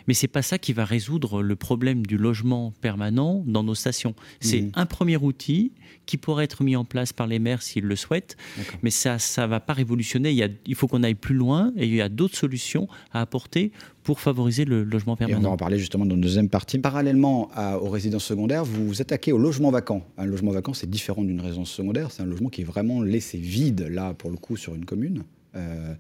Mais 0.07 0.13
c'est 0.13 0.29
pas 0.29 0.43
ça 0.43 0.59
qui 0.59 0.75
va 0.75 0.85
résoudre 0.85 1.43
le 1.43 1.57
problème 1.57 2.05
du 2.05 2.19
logement 2.19 2.38
permanent 2.81 3.43
dans 3.47 3.63
nos 3.63 3.75
stations. 3.75 4.15
C'est 4.41 4.63
mmh. 4.63 4.73
un 4.75 4.87
premier 4.87 5.17
outil 5.17 5.73
qui 6.07 6.17
pourrait 6.17 6.45
être 6.45 6.63
mis 6.63 6.77
en 6.77 6.85
place 6.85 7.13
par 7.13 7.27
les 7.27 7.39
maires 7.39 7.63
s'ils 7.63 7.85
le 7.85 7.97
souhaitent. 7.97 8.37
Mais 8.83 8.91
ça 8.91 9.17
ne 9.17 9.47
va 9.47 9.61
pas 9.61 9.75
révolutionner. 9.75 10.31
Il, 10.33 10.57
il 10.67 10.75
faut 10.75 10.89
qu'on 10.89 11.03
aille 11.03 11.15
plus 11.15 11.35
loin 11.35 11.73
et 11.77 11.87
il 11.87 11.95
y 11.95 12.01
a 12.01 12.09
d'autres 12.09 12.37
solutions 12.37 12.89
à 13.13 13.21
apporter 13.21 13.73
pour 14.03 14.21
favoriser 14.21 14.65
le 14.65 14.85
logement 14.85 15.17
permanent. 15.17 15.39
Et 15.39 15.45
on 15.45 15.49
va 15.49 15.53
en 15.53 15.59
parler 15.59 15.79
justement 15.79 16.07
dans 16.07 16.15
la 16.15 16.21
deuxième 16.23 16.49
partie. 16.49 16.79
Parallèlement 16.79 17.51
aux 17.83 17.91
résidences 17.91 18.25
secondaires, 18.25 18.65
vous 18.65 18.87
vous 18.87 19.03
attaquez 19.03 19.33
au 19.33 19.39
logement 19.39 19.71
vacant. 19.71 20.03
Un 20.17 20.25
logement 20.25 20.51
vacant, 20.51 20.73
c'est 20.73 20.89
différent 20.89 21.23
d'une 21.23 21.41
résidence 21.41 21.71
secondaire. 21.71 22.11
C'est 22.11 22.23
un 22.23 22.27
logement 22.27 22.49
qui 22.49 22.63
est 22.63 22.65
vraiment 22.65 23.03
laissé 23.03 23.37
vide, 23.37 23.87
là, 23.91 24.15
pour 24.15 24.31
le 24.31 24.37
coup, 24.37 24.57
sur 24.57 24.75
une 24.75 24.87
commune, 24.87 25.25
euh, 25.57 25.95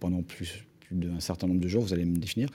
pendant 0.00 0.22
plus, 0.22 0.64
plus 0.80 0.96
d'un 0.96 1.20
certain 1.20 1.46
nombre 1.46 1.60
de 1.60 1.68
jours. 1.68 1.82
Vous 1.82 1.92
allez 1.92 2.06
me 2.06 2.16
définir. 2.16 2.48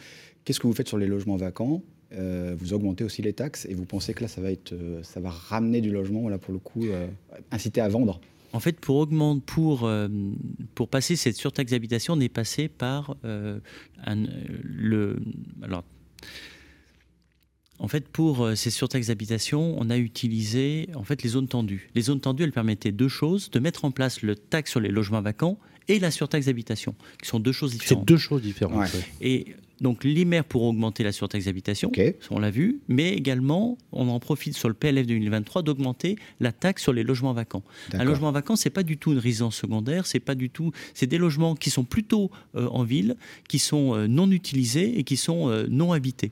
Qu'est-ce 0.44 0.60
que 0.60 0.66
vous 0.66 0.74
faites 0.74 0.88
sur 0.88 0.98
les 0.98 1.08
logements 1.08 1.38
vacants? 1.38 1.84
Euh, 2.14 2.56
vous 2.58 2.74
augmentez 2.74 3.04
aussi 3.04 3.22
les 3.22 3.34
taxes 3.34 3.66
et 3.66 3.74
vous 3.74 3.86
pensez 3.86 4.14
que 4.14 4.22
là, 4.22 4.28
ça 4.28 4.40
va, 4.40 4.52
être, 4.52 4.72
euh, 4.72 5.04
ça 5.04 5.20
va 5.20 5.30
ramener 5.30 5.82
du 5.82 5.92
logement, 5.92 6.22
voilà, 6.22 6.38
pour 6.38 6.54
le 6.54 6.60
coup, 6.60 6.86
euh, 6.86 7.08
inciter 7.52 7.82
à 7.82 7.90
vendre 7.90 8.20
en 8.54 8.62
fait, 8.62 8.80
pour, 8.80 8.96
augmenter, 8.96 9.44
pour, 9.46 9.90
pour 10.74 10.88
passer 10.88 11.18
cette 11.18 11.36
surtaxe 11.36 11.72
d'habitation, 11.72 12.14
on 12.14 12.20
est 12.22 12.30
passé 12.30 12.70
par 12.70 13.18
le. 13.24 15.20
Alors, 15.62 15.84
en 17.78 17.90
fait, 17.90 18.08
pour 18.08 18.50
ces 18.56 18.70
surtaxes 18.70 19.08
d'habitation, 19.08 19.76
on 19.78 19.90
a 19.90 19.98
utilisé 19.98 20.88
en 20.96 21.04
fait 21.04 21.24
les 21.24 21.30
zones 21.30 21.50
tendues. 21.50 21.90
Les 21.94 22.04
zones 22.04 22.22
tendues, 22.22 22.44
elles 22.44 22.54
permettaient 22.54 22.94
deux 22.94 23.10
choses 23.10 23.52
de 23.52 23.60
mettre 23.60 23.84
en 23.84 23.92
place 23.92 24.22
le 24.22 24.36
taxe 24.36 24.72
sur 24.72 24.80
les 24.80 24.90
logements 24.90 25.22
vacants 25.22 25.60
et 25.90 26.00
la 26.00 26.10
surtaxe 26.10 26.46
d'habitation, 26.46 26.96
qui 27.22 27.28
sont 27.28 27.42
deux 27.42 27.52
choses 27.52 27.74
différentes. 27.74 28.00
C'est 28.00 28.14
deux 28.14 28.18
choses 28.18 28.42
différentes. 28.42 28.96
Et 29.20 29.56
donc 29.82 30.04
l'IMER 30.04 30.42
pour 30.48 30.64
augmenter 30.64 31.04
la 31.04 31.12
surtaxe 31.12 31.46
d'habitation, 31.46 31.92
on 32.32 32.40
l'a 32.40 32.50
vu, 32.50 32.80
mais 32.88 33.14
également 33.14 33.78
on 33.92 34.08
en 34.10 34.20
profite 34.20 34.56
sur 34.56 34.68
le 34.68 34.74
PLF 34.74 35.06
2023 35.06 35.62
d'augmenter 35.62 36.18
la 36.40 36.52
taxe 36.52 36.84
sur 36.84 36.94
les 36.94 37.04
logements 37.04 37.34
vacants. 37.34 37.64
Un 37.94 38.04
logement 38.04 38.32
vacant, 38.32 38.56
c'est 38.56 38.70
pas 38.70 38.84
du 38.84 38.98
tout 38.98 39.12
une 39.12 39.20
résidence 39.20 39.56
secondaire, 39.56 40.06
c'est 40.08 40.20
pas 40.20 40.36
du 40.36 40.50
tout, 40.50 40.72
c'est 40.94 41.08
des 41.08 41.18
logements 41.18 41.56
qui 41.56 41.70
sont 41.70 41.84
plutôt 41.84 42.32
euh, 42.56 42.68
en 42.68 42.84
ville, 42.84 43.16
qui 43.48 43.60
sont 43.60 43.96
euh, 43.96 44.08
non 44.08 44.32
utilisés 44.32 45.00
et 45.00 45.04
qui 45.04 45.18
sont 45.18 45.50
euh, 45.50 45.68
non 45.70 45.92
habités. 45.92 46.32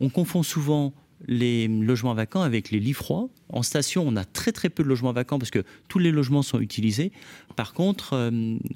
On 0.00 0.08
confond 0.08 0.42
souvent 0.42 0.92
les 1.26 1.66
logements 1.66 2.14
vacants 2.14 2.42
avec 2.42 2.70
les 2.70 2.78
lits 2.78 2.92
froids. 2.92 3.28
En 3.48 3.62
station, 3.62 4.04
on 4.06 4.16
a 4.16 4.24
très 4.24 4.52
très 4.52 4.68
peu 4.68 4.82
de 4.82 4.88
logements 4.88 5.12
vacants 5.12 5.38
parce 5.38 5.50
que 5.50 5.64
tous 5.88 5.98
les 5.98 6.12
logements 6.12 6.42
sont 6.42 6.60
utilisés. 6.60 7.10
Par 7.56 7.72
contre, 7.72 8.30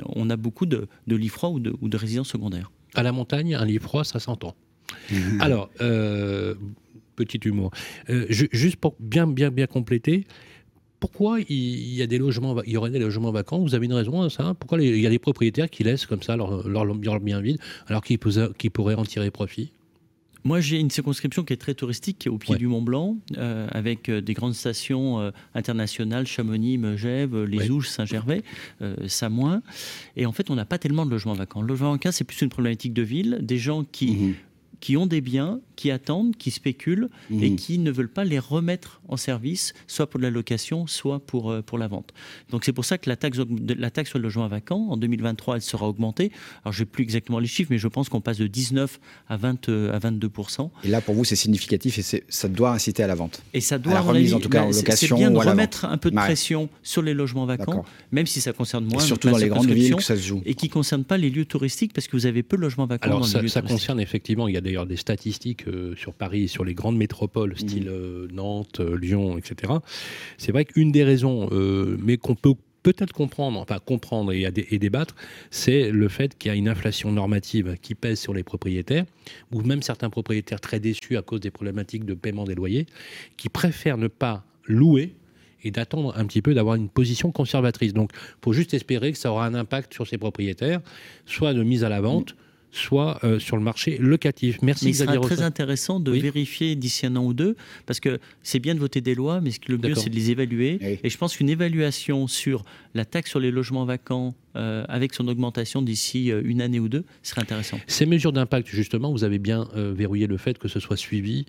on 0.07 0.31
a 0.31 0.37
beaucoup 0.37 0.65
de, 0.65 0.89
lits 1.07 1.29
froids 1.29 1.51
ou 1.51 1.61
de 1.61 1.97
résidences 1.97 2.31
secondaires 2.31 2.71
à 2.95 3.03
la 3.03 3.13
montagne, 3.13 3.55
un 3.55 3.65
lit 3.65 3.79
froid, 3.79 4.05
ça 4.05 4.21
s'entend. 4.21 4.55
Alors, 5.41 5.71
euh, 5.81 6.55
petit 7.17 7.39
humour. 7.45 7.71
Euh, 8.09 8.27
juste 8.29 8.77
pour 8.77 8.97
bien, 8.99 9.27
bien, 9.27 9.51
bien 9.51 9.67
compléter, 9.67 10.27
pourquoi 11.01 11.39
il 11.49 11.95
y 11.95 12.03
a 12.03 12.07
des 12.07 12.19
logements, 12.19 12.63
il 12.63 12.73
y 12.73 12.77
aurait 12.77 12.91
des 12.91 12.99
logements 12.99 13.33
vacants? 13.33 13.59
Vous 13.59 13.75
avez 13.75 13.87
une 13.87 13.95
raison 13.95 14.21
à 14.21 14.29
ça 14.29 14.55
Pourquoi 14.59 14.81
il 14.83 15.01
y 15.01 15.07
a 15.07 15.11
des 15.11 15.19
propriétaires 15.19 15.71
qui 15.71 15.83
laissent 15.83 16.05
comme 16.05 16.23
ça 16.23 16.37
leur, 16.37 16.69
leur, 16.69 17.21
bien 17.21 17.41
vide 17.41 17.59
alors 17.87 18.03
qu'ils 18.03 18.19
pourraient 18.19 18.95
en 18.95 19.05
tirer 19.05 19.31
profit? 19.31 19.73
Moi, 20.45 20.61
j'ai 20.61 20.79
une 20.79 20.91
circonscription 20.91 21.45
qui 21.45 21.53
est 21.53 21.59
très 21.59 21.75
touristique, 21.75 22.29
au 22.31 22.39
pied 22.39 22.57
du 22.57 22.67
Mont 22.67 22.83
Blanc, 22.83 23.19
euh, 23.37 23.69
avec 23.71 24.09
euh, 24.09 24.21
des 24.21 24.33
grandes 24.33 24.55
stations 24.55 25.21
euh, 25.21 25.31
internationales, 25.55 26.27
Chamonix, 26.27 26.79
Megève, 26.79 27.45
Les 27.45 27.71
Ouches, 27.71 27.89
Saint-Gervais, 27.89 28.43
Samoin. 29.07 29.63
Et 30.17 30.27
en 30.27 30.33
fait, 30.33 30.51
on 30.51 30.55
n'a 30.55 30.65
pas 30.65 30.79
tellement 30.79 31.05
de 31.05 31.11
logements 31.11 31.35
vacants. 31.35 31.63
Le 31.63 31.69
logement 31.69 31.93
vacant, 31.93 32.13
c'est 32.13 32.25
plus 32.25 32.41
une 32.43 32.49
problématique 32.49 32.95
de 32.95 33.03
ville, 33.03 33.39
des 33.43 33.59
gens 33.59 33.85
qui 33.85 34.13
mhm 34.13 34.35
qui 34.81 34.97
ont 34.97 35.07
des 35.07 35.21
biens, 35.21 35.61
qui 35.81 35.91
attendent, 35.91 36.37
qui 36.37 36.51
spéculent 36.51 37.09
et 37.31 37.49
mhm. 37.49 37.57
qui 37.57 37.79
ne 37.79 37.91
veulent 37.91 38.11
pas 38.11 38.25
les 38.25 38.39
remettre 38.39 39.01
en 39.09 39.17
service, 39.17 39.73
soit 39.87 40.11
pour 40.11 40.21
la 40.21 40.29
location, 40.29 40.87
soit 40.87 41.21
pour, 41.21 41.51
euh, 41.51 41.63
pour 41.63 41.79
la 41.79 41.89
vente. 41.89 42.13
Donc 42.51 42.67
c'est 42.67 42.75
pour 42.75 42.85
ça 42.85 42.99
que 42.99 43.09
la 43.09 43.17
taxe, 43.17 43.39
la 43.39 43.91
taxe 43.91 44.11
sur 44.11 44.19
le 44.19 44.25
logement 44.25 44.47
vacant, 44.47 44.89
en 44.91 44.99
2023, 44.99 45.55
elle 45.57 45.63
sera 45.63 45.89
augmentée. 45.89 46.33
Alors 46.65 46.75
je 46.75 46.81
n'ai 46.81 46.85
plus 46.85 47.03
exactement 47.03 47.39
les 47.39 47.47
chiffres, 47.47 47.71
mais 47.71 47.79
je 47.79 47.89
pense 47.89 48.11
qu'on 48.11 48.21
passe 48.21 48.37
de 48.37 48.47
19 48.47 49.01
à, 49.31 49.39
20, 49.39 49.71
euh, 49.71 49.95
à 49.95 49.99
22 49.99 50.31
Et 50.85 50.89
là, 50.89 51.01
pour 51.01 51.15
vous, 51.15 51.25
c'est 51.25 51.35
significatif 51.35 51.99
et 51.99 52.23
ça 52.29 52.49
doit 52.49 52.73
inciter 52.73 53.03
à 53.03 53.07
la 53.07 53.15
vente. 53.15 53.43
Et 53.55 53.63
ça 53.63 53.79
doit, 53.79 53.93
à 53.93 53.95
la 53.95 54.01
remise, 54.03 54.35
en 54.35 54.39
tout 54.39 54.51
cas, 54.51 54.65
en 54.65 54.71
location. 54.71 55.17
C'est 55.17 55.19
bien 55.19 55.31
de 55.31 55.39
remettre 55.39 55.87
un 55.87 55.97
peu 55.97 56.11
de 56.11 56.17
pression 56.17 56.69
sur 56.83 57.01
les 57.01 57.15
logements 57.15 57.47
vacants, 57.47 57.87
même 58.13 58.27
si 58.27 58.43
ça 58.43 58.53
concerne 58.53 58.85
moins. 58.85 59.03
Et 59.03 59.07
surtout 59.07 59.31
dans 59.31 59.39
les 59.39 59.49
grandes 59.49 59.71
villes 59.71 59.97
que 59.97 60.03
ça 60.03 60.17
se 60.17 60.23
joue. 60.23 60.43
Et 60.45 60.53
qui 60.53 60.67
ne 60.67 60.73
concerne 60.73 61.05
pas 61.05 61.17
les 61.17 61.31
lieux 61.31 61.47
touristiques, 61.47 61.95
parce 61.95 62.07
que 62.07 62.19
vous 62.19 62.27
avez 62.27 62.43
peu 62.43 62.59
de 62.59 62.63
logements 62.63 62.85
vacants 62.85 63.07
Alors, 63.07 63.21
dans 63.21 63.27
ça, 63.27 63.39
les 63.39 63.45
lieux 63.45 63.49
ça 63.49 63.63
concerne 63.63 63.99
effectivement, 63.99 64.47
il 64.47 64.53
y 64.53 64.59
a 64.59 64.61
d'ailleurs 64.61 64.85
des 64.85 64.97
statistiques 64.97 65.65
euh, 65.73 65.97
sur 65.97 66.15
Paris, 66.15 66.49
sur 66.49 66.65
les 66.65 66.75
grandes 66.75 66.97
métropoles, 66.97 67.53
mmh. 67.53 67.59
style 67.59 67.89
euh, 67.89 68.29
Nantes, 68.33 68.81
euh, 68.81 68.97
Lyon, 68.97 69.39
etc. 69.39 69.73
C'est 70.39 70.53
vrai 70.53 70.65
qu'une 70.65 70.93
des 70.93 71.05
raisons, 71.05 71.49
mais 72.03 72.17
qu'on 72.17 72.35
peut 72.35 72.55
peut-être 72.83 73.13
comprendre, 73.13 73.59
enfin 73.59 73.79
comprendre 73.85 74.33
et, 74.33 74.43
et 74.43 74.79
débattre, 74.79 75.15
c'est 75.51 75.91
le 75.91 76.09
fait 76.09 76.37
qu'il 76.39 76.51
y 76.51 76.53
a 76.53 76.57
une 76.57 76.69
inflation 76.69 77.13
normative 77.13 77.77
qui 77.83 77.95
pèse 77.95 78.19
sur 78.19 78.33
les 78.33 78.43
propriétaires, 78.43 79.05
ou 79.53 79.61
même 79.63 79.83
certains 79.83 80.11
propriétaires 80.11 80.61
très 80.61 80.81
déçus 80.81 81.17
à 81.17 81.23
cause 81.23 81.41
des 81.41 81.51
problématiques 81.51 82.05
de 82.05 82.15
paiement 82.15 82.45
des 82.45 82.55
loyers, 82.55 82.87
qui 83.37 83.49
préfèrent 83.49 83.99
ne 83.99 84.09
pas 84.09 84.45
louer 84.65 85.15
et 85.63 85.71
d'attendre 85.71 86.15
un 86.17 86.25
petit 86.25 86.43
peu 86.43 86.55
d'avoir 86.55 86.77
une 86.77 86.89
position 86.89 87.33
conservatrice. 87.33 87.93
Donc, 87.93 88.13
il 88.15 88.45
faut 88.45 88.53
juste 88.53 88.75
espérer 88.75 89.13
que 89.13 89.19
ça 89.19 89.31
aura 89.31 89.47
un 89.47 89.55
impact 89.55 89.93
sur 89.93 90.07
ces 90.07 90.19
propriétaires, 90.19 90.81
soit 91.27 91.55
de 91.55 91.63
mise 91.63 91.85
à 91.85 91.89
la 91.89 92.01
vente, 92.01 92.35
soit 92.73 93.19
euh, 93.25 93.39
sur 93.39 93.57
le 93.57 93.63
marché 93.63 93.99
locatif. 93.99 94.59
Merci 94.63 94.85
mais 94.85 94.91
Il 94.93 94.95
sera 94.95 95.17
très 95.19 95.43
intéressant 95.43 96.01
de 96.01 96.13
vérifier 96.13 96.77
d'ici 96.77 97.07
un 97.07 97.17
an 97.17 97.25
ou 97.25 97.35
deux, 97.35 97.57
parce 97.87 98.01
que 98.01 98.19
c'est 98.43 98.59
bien 98.59 98.75
de 98.75 98.81
voter 98.81 99.01
des 99.01 99.15
lois, 99.15 99.41
mais 99.41 99.51
le 99.67 99.79
mieux 99.79 99.95
c'est 99.95 100.11
de 100.11 100.15
les 100.15 100.31
évaluer. 100.31 100.99
Et 101.03 101.11
je 101.11 101.19
pense 101.19 101.37
qu'une 101.37 101.51
évaluation 101.51 102.27
sur 102.27 102.65
la 102.95 103.05
taxe 103.05 103.31
sur 103.31 103.41
les 103.41 103.51
logements 103.51 103.85
vacants 103.85 104.35
euh, 104.57 104.85
avec 104.89 105.15
son 105.15 105.29
augmentation 105.29 105.81
d'ici 105.81 106.33
euh, 106.33 106.43
une 106.45 106.61
année 106.61 106.81
ou 106.81 106.89
deux, 106.89 107.05
serait 107.23 107.43
intéressant. 107.43 107.79
Ces 107.87 108.05
mesures 108.05 108.33
d'impact, 108.33 108.67
justement, 108.67 109.13
vous 109.13 109.23
avez 109.23 109.39
bien 109.39 109.69
euh, 109.77 109.93
verrouillé 109.95 110.27
le 110.27 110.39
fait 110.39 110.59
que 110.59 110.67
ce 110.67 110.81
soit 110.81 110.97
suivi 110.97 111.47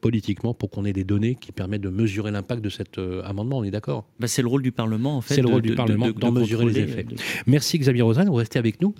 politiquement 0.00 0.54
pour 0.54 0.70
qu'on 0.70 0.84
ait 0.84 0.92
des 0.92 1.04
données 1.04 1.34
qui 1.34 1.52
permettent 1.52 1.80
de 1.80 1.88
mesurer 1.88 2.30
l'impact 2.30 2.62
de 2.62 2.68
cet 2.68 2.98
amendement, 3.24 3.58
on 3.58 3.64
est 3.64 3.70
d'accord? 3.70 4.04
Bah, 4.18 4.28
C'est 4.28 4.42
le 4.42 4.48
rôle 4.48 4.62
du 4.62 4.72
Parlement, 4.72 5.16
en 5.16 5.20
fait. 5.20 5.34
C'est 5.34 5.42
le 5.42 5.48
rôle 5.48 5.62
du 5.62 5.74
Parlement 5.74 6.10
d'en 6.10 6.32
mesurer 6.32 6.66
les 6.66 6.78
effets. 6.80 7.06
Merci 7.46 7.78
Xavier 7.78 8.02
Rosanne, 8.02 8.28
vous 8.28 8.34
restez 8.34 8.58
avec 8.58 8.80
nous 8.80 8.94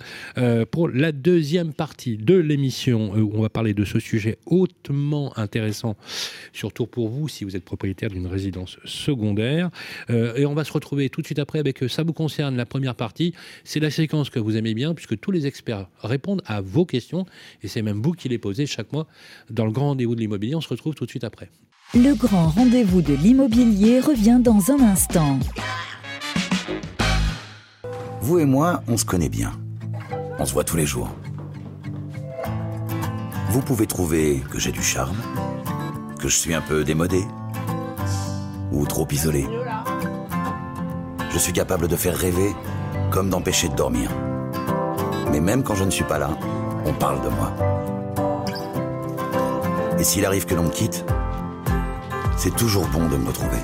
pour 0.71 0.89
la 0.89 1.11
deuxième 1.11 1.73
partie 1.73 2.17
de 2.17 2.35
l'émission 2.35 3.13
où 3.13 3.31
on 3.33 3.41
va 3.41 3.49
parler 3.49 3.73
de 3.73 3.85
ce 3.85 3.99
sujet 3.99 4.37
hautement 4.45 5.37
intéressant, 5.37 5.95
surtout 6.53 6.87
pour 6.87 7.09
vous 7.09 7.27
si 7.27 7.43
vous 7.43 7.55
êtes 7.55 7.65
propriétaire 7.65 8.09
d'une 8.09 8.27
résidence 8.27 8.77
secondaire. 8.85 9.69
et 10.09 10.45
on 10.45 10.53
va 10.53 10.63
se 10.63 10.73
retrouver 10.73 11.09
tout 11.09 11.21
de 11.21 11.25
suite 11.27 11.39
après 11.39 11.59
avec 11.59 11.83
Ça 11.87 12.03
vous 12.03 12.13
concerne, 12.13 12.57
la 12.57 12.65
première 12.65 12.90
partie. 12.93 13.33
C'est 13.63 13.79
la 13.79 13.91
séquence 13.91 14.29
que 14.29 14.39
vous 14.39 14.57
aimez 14.57 14.73
bien, 14.73 14.93
puisque 14.93 15.19
tous 15.19 15.31
les 15.31 15.47
experts 15.47 15.87
répondent 16.01 16.41
à 16.45 16.61
vos 16.61 16.85
questions, 16.85 17.25
et 17.61 17.67
c'est 17.67 17.81
même 17.81 18.01
vous 18.01 18.13
qui 18.13 18.29
les 18.29 18.37
posez 18.37 18.65
chaque 18.65 18.91
mois 18.91 19.07
dans 19.49 19.65
le 19.65 19.71
grand 19.71 19.89
rendez-vous 19.89 20.15
de 20.15 20.21
l'immobilier. 20.21 20.55
On 20.55 20.61
se 20.61 20.69
retrouve 20.69 20.95
tout 20.95 21.05
de 21.05 21.09
suite 21.09 21.23
après. 21.23 21.49
Le 21.93 22.13
grand 22.13 22.47
rendez-vous 22.47 23.01
de 23.01 23.13
l'immobilier 23.13 23.99
revient 23.99 24.39
dans 24.41 24.71
un 24.71 24.79
instant. 24.79 25.39
Vous 28.21 28.39
et 28.39 28.45
moi, 28.45 28.83
on 28.87 28.97
se 28.97 29.03
connaît 29.03 29.29
bien. 29.29 29.51
On 30.39 30.45
se 30.45 30.53
voit 30.53 30.63
tous 30.63 30.77
les 30.77 30.85
jours. 30.85 31.13
Vous 33.49 33.61
pouvez 33.61 33.87
trouver 33.87 34.41
que 34.49 34.59
j'ai 34.59 34.71
du 34.71 34.81
charme, 34.81 35.17
que 36.19 36.29
je 36.29 36.37
suis 36.37 36.53
un 36.53 36.61
peu 36.61 36.85
démodé, 36.85 37.23
ou 38.71 38.85
trop 38.85 39.05
isolé. 39.11 39.45
Je 41.31 41.37
suis 41.37 41.51
capable 41.51 41.89
de 41.89 41.95
faire 41.97 42.15
rêver 42.15 42.51
comme 43.11 43.29
d'empêcher 43.29 43.67
de 43.67 43.75
dormir. 43.75 44.09
Mais 45.31 45.41
même 45.41 45.63
quand 45.63 45.75
je 45.75 45.83
ne 45.83 45.91
suis 45.91 46.05
pas 46.05 46.17
là, 46.17 46.29
on 46.85 46.93
parle 46.93 47.21
de 47.21 47.29
moi. 47.29 47.51
Et 49.99 50.03
s'il 50.03 50.25
arrive 50.25 50.45
que 50.45 50.55
l'on 50.55 50.63
me 50.63 50.69
quitte, 50.69 51.05
c'est 52.37 52.55
toujours 52.55 52.87
bon 52.87 53.07
de 53.07 53.17
me 53.17 53.27
retrouver. 53.27 53.59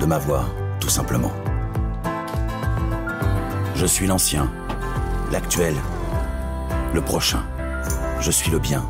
De 0.00 0.06
m'avoir, 0.06 0.50
tout 0.80 0.88
simplement. 0.88 1.32
Je 3.76 3.86
suis 3.86 4.06
l'ancien, 4.06 4.50
l'actuel, 5.32 5.74
le 6.92 7.00
prochain. 7.00 7.44
Je 8.20 8.30
suis 8.30 8.50
le 8.50 8.58
bien, 8.58 8.84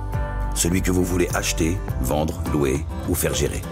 celui 0.55 0.83
que 0.83 0.91
vous 0.91 1.05
voulez 1.05 1.29
acheter, 1.35 1.79
vendre, 2.01 2.43
louer 2.53 2.85
ou 3.09 3.15
faire 3.15 3.35
gérer. 3.35 3.63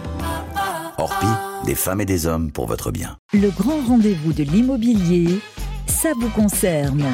Orpi, 0.97 1.27
des 1.65 1.75
femmes 1.75 2.01
et 2.01 2.07
des 2.07 2.27
hommes 2.27 2.51
pour 2.51 2.67
votre 2.67 2.91
bien. 2.91 3.17
Le 3.33 3.51
grand 3.51 3.81
rendez-vous 3.87 4.33
de 4.33 4.43
l'immobilier, 4.43 5.41
ça 5.87 6.11
vous 6.19 6.31
concerne. 6.31 7.05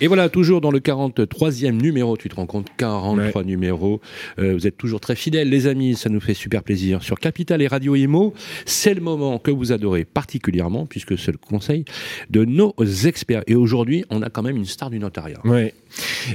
Et 0.00 0.08
voilà, 0.08 0.28
toujours 0.28 0.60
dans 0.60 0.70
le 0.70 0.80
43e 0.80 1.80
numéro, 1.80 2.18
tu 2.18 2.28
te 2.28 2.34
rends 2.34 2.44
compte, 2.44 2.66
43 2.76 3.44
numéros. 3.44 4.00
Euh, 4.38 4.52
vous 4.52 4.66
êtes 4.66 4.76
toujours 4.76 5.00
très 5.00 5.16
fidèles, 5.16 5.48
les 5.48 5.66
amis, 5.66 5.94
ça 5.94 6.10
nous 6.10 6.20
fait 6.20 6.34
super 6.34 6.62
plaisir. 6.62 7.02
Sur 7.02 7.18
Capital 7.18 7.62
et 7.62 7.66
Radio 7.66 7.94
Imo, 7.94 8.34
c'est 8.66 8.92
le 8.92 9.00
moment 9.00 9.38
que 9.38 9.50
vous 9.50 9.72
adorez 9.72 10.04
particulièrement, 10.04 10.84
puisque 10.84 11.18
c'est 11.18 11.32
le 11.32 11.38
conseil 11.38 11.86
de 12.28 12.44
nos 12.44 12.74
experts. 13.06 13.42
Et 13.46 13.54
aujourd'hui, 13.54 14.04
on 14.10 14.20
a 14.20 14.28
quand 14.28 14.42
même 14.42 14.56
une 14.56 14.66
star 14.66 14.90
du 14.90 14.98
notariat. 14.98 15.38
Oui. 15.44 15.72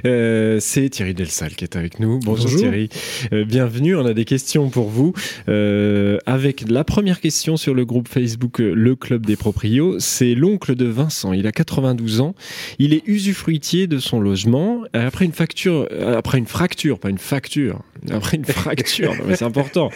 Euh, 0.05 0.57
c'est 0.59 0.89
Thierry 0.89 1.13
Delsal 1.13 1.55
qui 1.55 1.63
est 1.63 1.75
avec 1.75 1.99
nous. 1.99 2.19
Bonjour, 2.19 2.49
Thierry. 2.49 2.89
Euh, 3.33 3.45
bienvenue. 3.45 3.95
On 3.95 4.05
a 4.05 4.13
des 4.13 4.25
questions 4.25 4.69
pour 4.69 4.89
vous. 4.89 5.13
Euh, 5.49 6.17
avec 6.25 6.67
la 6.69 6.83
première 6.83 7.19
question 7.19 7.57
sur 7.57 7.73
le 7.73 7.85
groupe 7.85 8.07
Facebook 8.07 8.59
Le 8.59 8.95
Club 8.95 9.25
des 9.25 9.35
Proprios, 9.35 9.99
c'est 9.99 10.33
l'oncle 10.35 10.75
de 10.75 10.85
Vincent. 10.85 11.33
Il 11.33 11.47
a 11.47 11.51
92 11.51 12.21
ans. 12.21 12.35
Il 12.79 12.93
est 12.93 13.03
usufruitier 13.51 13.87
de 13.87 13.99
son 13.99 14.19
logement. 14.19 14.83
Après 14.93 15.25
une 15.25 15.33
facture, 15.33 15.87
après 16.15 16.37
une 16.37 16.45
fracture, 16.45 16.99
pas 16.99 17.09
une 17.09 17.17
facture, 17.17 17.79
après 18.09 18.37
une 18.37 18.45
fracture, 18.45 19.13
mais 19.27 19.35
c'est 19.35 19.45
important. 19.45 19.89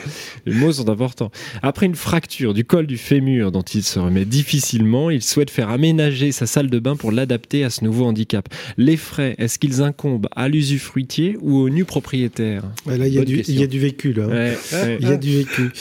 Les 0.45 0.53
mots 0.53 0.73
sont 0.73 0.89
importants. 0.89 1.31
Après 1.61 1.85
une 1.85 1.95
fracture 1.95 2.53
du 2.53 2.65
col 2.65 2.85
du 2.85 2.97
fémur 2.97 3.51
dont 3.51 3.61
il 3.61 3.83
se 3.83 3.99
remet 3.99 4.25
difficilement, 4.25 5.09
il 5.09 5.21
souhaite 5.21 5.49
faire 5.49 5.69
aménager 5.69 6.31
sa 6.31 6.45
salle 6.45 6.69
de 6.69 6.79
bain 6.79 6.95
pour 6.95 7.11
l'adapter 7.11 7.63
à 7.63 7.69
ce 7.69 7.83
nouveau 7.83 8.05
handicap. 8.05 8.47
Les 8.77 8.97
frais, 8.97 9.35
est-ce 9.37 9.57
qu'ils 9.57 9.81
incombent 9.81 10.27
à 10.35 10.47
l'usufruitier 10.49 11.37
ou 11.41 11.57
au 11.57 11.69
nu 11.69 11.85
propriétaire? 11.85 12.63
Là, 12.85 13.07
il 13.07 13.13
y, 13.13 13.19
a 13.19 13.25
du, 13.25 13.35
vécu. 13.79 14.13
Là. 14.13 14.53
Il 14.99 15.07
y 15.07 15.11
a 15.11 15.17
du 15.17 15.37
vécu. 15.37 15.71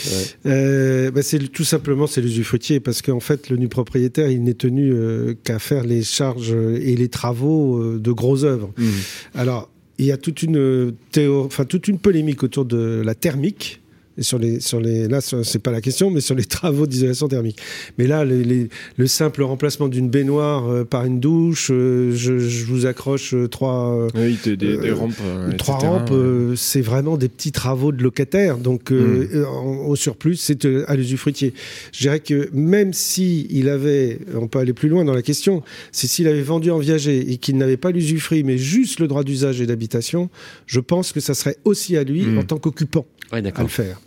Euh, 0.45 1.11
bah, 1.11 1.21
c'est 1.21 1.39
tout 1.51 1.63
simplement 1.63 2.07
c'est 2.07 2.21
l'usufruitier 2.21 2.79
parce 2.79 3.01
qu'en 3.01 3.19
fait 3.19 3.49
le 3.49 3.57
nu 3.57 3.67
propriétaire 3.67 4.29
il 4.29 4.43
n'est 4.43 4.53
tenu 4.53 4.91
euh, 4.91 5.33
qu'à 5.43 5.59
faire 5.59 5.83
les 5.83 6.03
charges 6.03 6.53
et 6.53 6.95
les 6.95 7.09
travaux 7.09 7.64
euh, 7.73 7.99
de 7.99 8.11
gros 8.11 8.43
œuvres. 8.43 8.71
Mmh. 8.77 8.89
Alors 9.35 9.69
il 9.97 10.05
y 10.05 10.11
a 10.11 10.17
toute 10.17 10.43
une, 10.43 10.93
théo... 11.11 11.43
enfin, 11.45 11.65
toute 11.65 11.87
une 11.87 11.99
polémique 11.99 12.43
autour 12.43 12.65
de 12.65 13.01
la 13.03 13.15
thermique 13.15 13.81
sur 14.19 14.39
les, 14.39 14.59
sur 14.59 14.79
les, 14.79 15.07
là, 15.07 15.19
c'est 15.21 15.59
pas 15.59 15.71
la 15.71 15.81
question, 15.81 16.09
mais 16.09 16.21
sur 16.21 16.35
les 16.35 16.45
travaux 16.45 16.87
d'isolation 16.87 17.27
thermique. 17.27 17.59
Mais 17.97 18.07
là, 18.07 18.23
le 18.25 19.07
simple 19.07 19.43
remplacement 19.43 19.87
d'une 19.87 20.09
baignoire 20.09 20.69
euh, 20.69 20.83
par 20.85 21.05
une 21.05 21.19
douche, 21.19 21.69
euh, 21.71 22.11
je, 22.15 22.33
vous 22.65 22.85
accroche 22.85 23.33
euh, 23.33 23.47
trois, 23.47 24.07
des, 24.13 24.91
rampes, 24.91 25.13
trois 25.57 25.77
rampes, 25.77 26.13
c'est 26.55 26.81
vraiment 26.81 27.17
des 27.17 27.29
petits 27.29 27.51
travaux 27.51 27.91
de 27.91 28.01
locataire. 28.01 28.57
Donc, 28.57 28.91
hmm. 28.91 29.45
au 29.85 29.95
surplus, 29.95 30.37
c'est 30.37 30.65
à 30.87 30.95
l'usufruitier. 30.95 31.53
Je 31.91 31.99
dirais 31.99 32.19
que 32.19 32.49
même 32.53 32.93
si 32.93 33.47
il 33.49 33.69
avait, 33.69 34.19
on 34.35 34.47
peut 34.47 34.59
aller 34.59 34.73
plus 34.73 34.89
loin 34.89 35.03
dans 35.03 35.13
la 35.13 35.21
question, 35.21 35.63
c'est 35.91 36.07
s'il 36.07 36.27
avait 36.27 36.41
vendu 36.41 36.71
en 36.71 36.77
viager 36.77 37.31
et 37.31 37.37
qu'il 37.37 37.57
n'avait 37.57 37.77
pas 37.77 37.91
l'usufruit, 37.91 38.43
mais 38.43 38.57
juste 38.57 38.99
le 38.99 39.07
droit 39.07 39.23
d'usage 39.23 39.61
et 39.61 39.65
d'habitation, 39.65 40.29
je 40.65 40.79
pense 40.79 41.11
que 41.11 41.19
ça 41.19 41.33
serait 41.33 41.57
aussi 41.65 41.97
à 41.97 42.03
lui 42.03 42.23
hmm. 42.23 42.39
en 42.39 42.43
tant 42.43 42.57
qu'occupant 42.57 43.05
à 43.31 43.41
le 43.41 43.67
faire. 43.67 43.99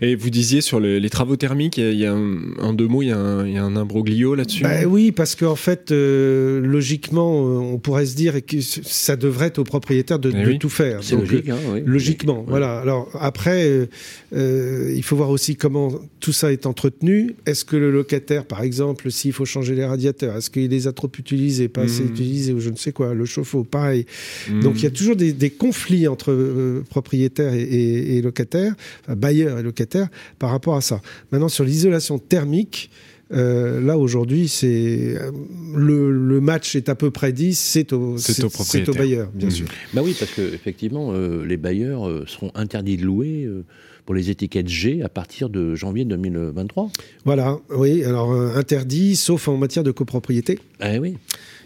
Et 0.00 0.14
vous 0.14 0.30
disiez 0.30 0.60
sur 0.60 0.80
les 0.80 1.10
travaux 1.10 1.36
thermiques, 1.36 1.78
il 1.78 1.98
y 1.98 2.06
a, 2.06 2.12
un, 2.12 2.54
en 2.60 2.72
deux 2.72 2.86
mots, 2.86 3.02
il 3.02 3.08
y 3.08 3.12
a 3.12 3.18
un, 3.18 3.76
imbroglio 3.76 4.34
là-dessus 4.34 4.62
bah 4.62 4.86
Oui, 4.86 5.12
parce 5.12 5.34
qu'en 5.34 5.56
fait, 5.56 5.90
euh, 5.90 6.60
logiquement, 6.60 7.46
euh, 7.46 7.58
on 7.58 7.78
pourrait 7.78 8.06
se 8.06 8.16
dire 8.16 8.44
que 8.44 8.60
ça 8.60 9.16
devrait 9.16 9.46
être 9.46 9.58
au 9.58 9.64
propriétaire 9.64 10.18
de, 10.18 10.32
eh 10.34 10.58
tout 10.58 10.68
faire. 10.68 11.02
C'est 11.02 11.16
logique. 11.16 11.48
Hein, 11.48 11.56
Logiquement, 11.84 12.44
voilà. 12.46 12.78
Alors 12.78 13.08
après, 13.18 13.88
euh, 14.34 14.92
il 14.94 15.02
faut 15.02 15.16
voir 15.16 15.30
aussi 15.30 15.56
comment 15.56 15.92
tout 16.20 16.32
ça 16.32 16.52
est 16.52 16.66
entretenu. 16.66 17.34
Est-ce 17.46 17.64
que 17.64 17.76
le 17.76 17.90
locataire, 17.90 18.44
par 18.44 18.62
exemple, 18.62 19.10
s'il 19.10 19.32
faut 19.32 19.44
changer 19.44 19.74
les 19.74 19.84
radiateurs, 19.84 20.36
est-ce 20.36 20.50
qu'il 20.50 20.68
les 20.68 20.86
a 20.86 20.92
trop 20.92 21.10
utilisés, 21.18 21.68
pas 21.68 21.82
assez 21.82 22.02
hmm. 22.02 22.12
utilisés, 22.12 22.52
ou 22.52 22.60
je 22.60 22.70
ne 22.70 22.76
sais 22.76 22.92
quoi, 22.92 23.14
le 23.14 23.24
chauffe-eau, 23.24 23.64
pareil. 23.64 24.06
Hmm. 24.50 24.60
Donc 24.60 24.76
il 24.76 24.84
y 24.84 24.86
a 24.86 24.90
toujours 24.90 25.16
des, 25.16 25.34
conflits 25.50 26.08
entre 26.08 26.82
propriétaires 26.90 27.54
et, 27.54 28.16
et 28.16 28.22
locataires, 28.22 28.74
enfin, 29.04 29.16
bailleurs 29.16 29.55
locataire 29.62 30.08
par 30.38 30.50
rapport 30.50 30.76
à 30.76 30.80
ça. 30.80 31.00
Maintenant, 31.32 31.48
sur 31.48 31.64
l'isolation 31.64 32.18
thermique, 32.18 32.90
euh, 33.32 33.80
là 33.80 33.98
aujourd'hui, 33.98 34.46
c'est 34.48 35.16
le, 35.74 36.40
match 36.40 36.76
est 36.76 36.88
à 36.88 36.94
peu 36.94 37.10
près 37.10 37.32
dit, 37.32 37.54
c'est 37.54 37.92
au, 37.92 38.18
c'est 38.18 38.44
au, 38.44 38.92
bailleur, 38.92 39.28
bien 39.34 39.48
mmh. 39.48 39.52
sûr. 39.52 39.66
Bah 39.94 40.02
oui, 40.04 40.14
parce 40.18 40.30
que 40.30 40.42
effectivement, 40.42 41.10
euh, 41.12 41.44
les 41.44 41.56
bailleurs 41.56 42.08
euh, 42.08 42.24
seront 42.26 42.52
interdits 42.54 42.96
de 42.96 43.04
louer 43.04 43.48
pour 44.04 44.14
les 44.14 44.30
étiquettes 44.30 44.68
G 44.68 45.02
à 45.02 45.08
partir 45.08 45.48
de 45.48 45.74
janvier 45.74 46.04
2023. 46.04 46.90
Voilà, 47.24 47.58
oui, 47.70 48.04
alors 48.04 48.32
interdit, 48.32 49.16
sauf 49.16 49.48
en 49.48 49.56
matière 49.56 49.82
de 49.82 49.90
copropriété. 49.90 50.60
Ah 50.78 50.98
oui. 51.00 51.16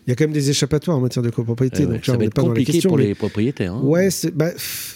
Il 0.06 0.10
y 0.10 0.12
a 0.12 0.16
quand 0.16 0.24
même 0.24 0.32
des 0.32 0.50
échappatoires 0.50 0.96
en 0.96 1.00
matière 1.00 1.22
de 1.22 1.30
copropriété, 1.30 1.86
donc 1.86 2.04
ça 2.04 2.16
va 2.16 2.24
être 2.24 2.34
pas 2.34 2.42
compliqué 2.42 2.80
pour 2.80 2.98
les 2.98 3.14
propriétaires. 3.14 3.74
Hein. 3.74 3.82
Ouais, 3.82 4.08
bah, 4.34 4.50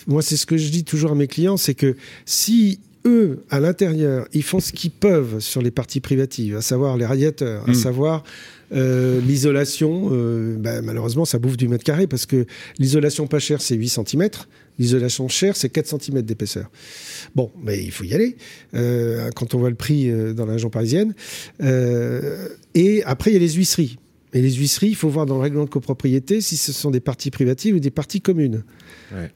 moi 0.07 0.23
c'est 0.23 0.37
ce 0.37 0.47
que 0.47 0.57
je 0.57 0.69
dis 0.71 0.85
toujours 0.85 1.13
à 1.13 1.15
mes 1.15 1.27
clients, 1.27 1.57
c'est 1.57 1.75
que 1.75 1.97
si 2.25 2.81
eux, 3.07 3.45
à 3.51 3.61
l'intérieur, 3.61 4.27
ils 4.33 4.43
font 4.43 4.61
ce 4.61 4.73
qu'ils 4.73 4.91
peuvent 4.91 5.41
sur 5.41 5.61
les 5.61 5.71
parties 5.71 6.01
privatives, 6.01 6.57
à 6.57 6.63
savoir 6.63 6.97
les 6.97 7.05
radiateurs, 7.05 7.63
à 7.69 7.73
hmm. 7.73 7.75
savoir 7.75 8.25
euh, 8.73 9.21
l'isolation. 9.21 10.09
Euh, 10.13 10.57
bah, 10.59 10.81
malheureusement, 10.81 11.25
ça 11.25 11.39
bouffe 11.39 11.57
du 11.57 11.69
mètre 11.69 11.85
carré 11.85 12.07
parce 12.07 12.25
que 12.27 12.47
l'isolation 12.79 13.27
pas 13.27 13.39
chère, 13.39 13.61
c'est 13.61 13.75
8 13.75 13.89
cm. 13.89 14.29
L'isolation 14.79 15.29
chère, 15.29 15.55
c'est 15.55 15.69
4 15.69 16.01
cm 16.01 16.23
d'épaisseur. 16.23 16.71
Bon, 17.35 17.53
mais 17.63 17.83
il 17.83 17.93
faut 17.93 18.05
y 18.05 18.15
aller 18.15 18.37
euh, 18.75 19.31
quand 19.37 19.55
on 19.55 19.59
voit 19.59 19.71
le 19.71 19.77
prix 19.77 20.11
dans 20.35 20.47
la 20.47 20.55
région 20.55 20.71
parisienne. 20.71 21.15
et 21.61 23.03
après, 23.05 23.31
il 23.31 23.35
y 23.35 23.37
a 23.37 23.41
les 23.41 23.53
huisseries. 23.53 23.99
Et 24.35 24.43
les 24.43 24.53
huisseries, 24.53 24.89
il 24.89 24.97
faut 24.97 25.09
voir 25.09 25.27
dans 25.27 25.37
le 25.37 25.41
règlement 25.41 25.65
de 25.65 25.71
copropriété 25.71 26.41
si 26.41 26.57
ce 26.57 26.73
sont 26.73 26.91
des 26.91 27.01
parties 27.01 27.31
privatives 27.31 27.77
ou 27.77 27.79
des 27.79 27.93
parties 27.93 28.21
communes. 28.21 28.65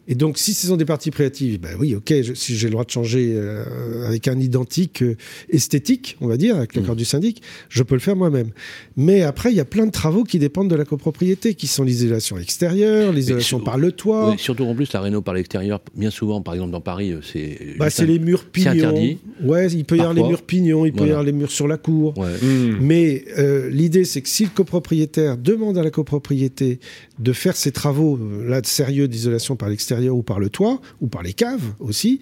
Et 0.08 0.16
donc, 0.16 0.38
si 0.38 0.54
ce 0.54 0.66
sont 0.66 0.76
des 0.76 0.84
parties 0.84 1.12
privatives, 1.12 1.60
ben 1.60 1.76
oui, 1.78 1.94
ok, 1.94 2.12
si 2.34 2.56
j'ai 2.56 2.66
le 2.66 2.72
droit 2.72 2.84
de 2.84 2.90
changer 2.90 3.32
euh, 3.34 4.06
avec 4.08 4.26
un 4.26 4.38
identique 4.40 5.02
euh, 5.02 5.16
esthétique, 5.50 6.16
on 6.20 6.26
va 6.26 6.36
dire, 6.36 6.56
avec 6.56 6.74
l'accord 6.74 6.94
mmh. 6.94 6.98
du 6.98 7.04
syndic, 7.04 7.42
je 7.68 7.84
peux 7.84 7.94
le 7.94 8.00
faire 8.00 8.16
moi-même. 8.16 8.50
Mais 8.96 9.22
après, 9.22 9.52
il 9.52 9.56
y 9.56 9.60
a 9.60 9.64
plein 9.64 9.86
de 9.86 9.92
travaux 9.92 10.24
qui 10.24 10.40
dépendent 10.40 10.68
de 10.68 10.74
la 10.74 10.84
copropriété, 10.84 11.54
qui 11.54 11.68
sont 11.68 11.84
l'isolation 11.84 12.38
extérieure, 12.38 13.12
l'isolation 13.12 13.60
par 13.60 13.78
le 13.78 13.92
toit. 13.92 14.34
surtout 14.36 14.64
en 14.64 14.74
plus, 14.74 14.92
la 14.92 15.00
réno 15.00 15.22
par 15.22 15.34
l'extérieur, 15.34 15.80
bien 15.94 16.10
souvent, 16.10 16.42
par 16.42 16.54
exemple 16.54 16.72
dans 16.72 16.80
Paris, 16.80 17.12
euh, 17.12 17.20
c'est. 17.22 17.76
Bah, 17.78 17.88
c'est 17.90 18.06
les 18.06 18.18
murs 18.18 18.46
pignons. 18.46 18.72
interdit. 18.72 19.18
Ouais, 19.44 19.68
il 19.68 19.84
peut 19.84 19.96
y 19.96 20.00
avoir 20.00 20.14
les 20.14 20.24
murs 20.24 20.42
pignons, 20.42 20.86
il 20.86 20.92
peut 20.92 21.06
y 21.06 21.10
avoir 21.10 21.24
les 21.24 21.32
murs 21.32 21.52
sur 21.52 21.68
la 21.68 21.76
cour. 21.76 22.14
Mmh. 22.18 22.78
Mais 22.80 23.24
l'idée, 23.70 24.04
c'est 24.04 24.22
que 24.22 24.28
si 24.28 24.44
le 24.44 24.50
demande 24.94 25.78
à 25.78 25.82
la 25.82 25.90
copropriété 25.90 26.80
de 27.18 27.32
faire 27.32 27.56
ces 27.56 27.72
travaux 27.72 28.18
là 28.44 28.60
de 28.60 28.66
sérieux 28.66 29.08
d'isolation 29.08 29.56
par 29.56 29.68
l'extérieur 29.68 30.16
ou 30.16 30.22
par 30.22 30.40
le 30.40 30.48
toit, 30.48 30.80
ou 31.00 31.08
par 31.08 31.22
les 31.22 31.32
caves 31.32 31.74
aussi, 31.78 32.20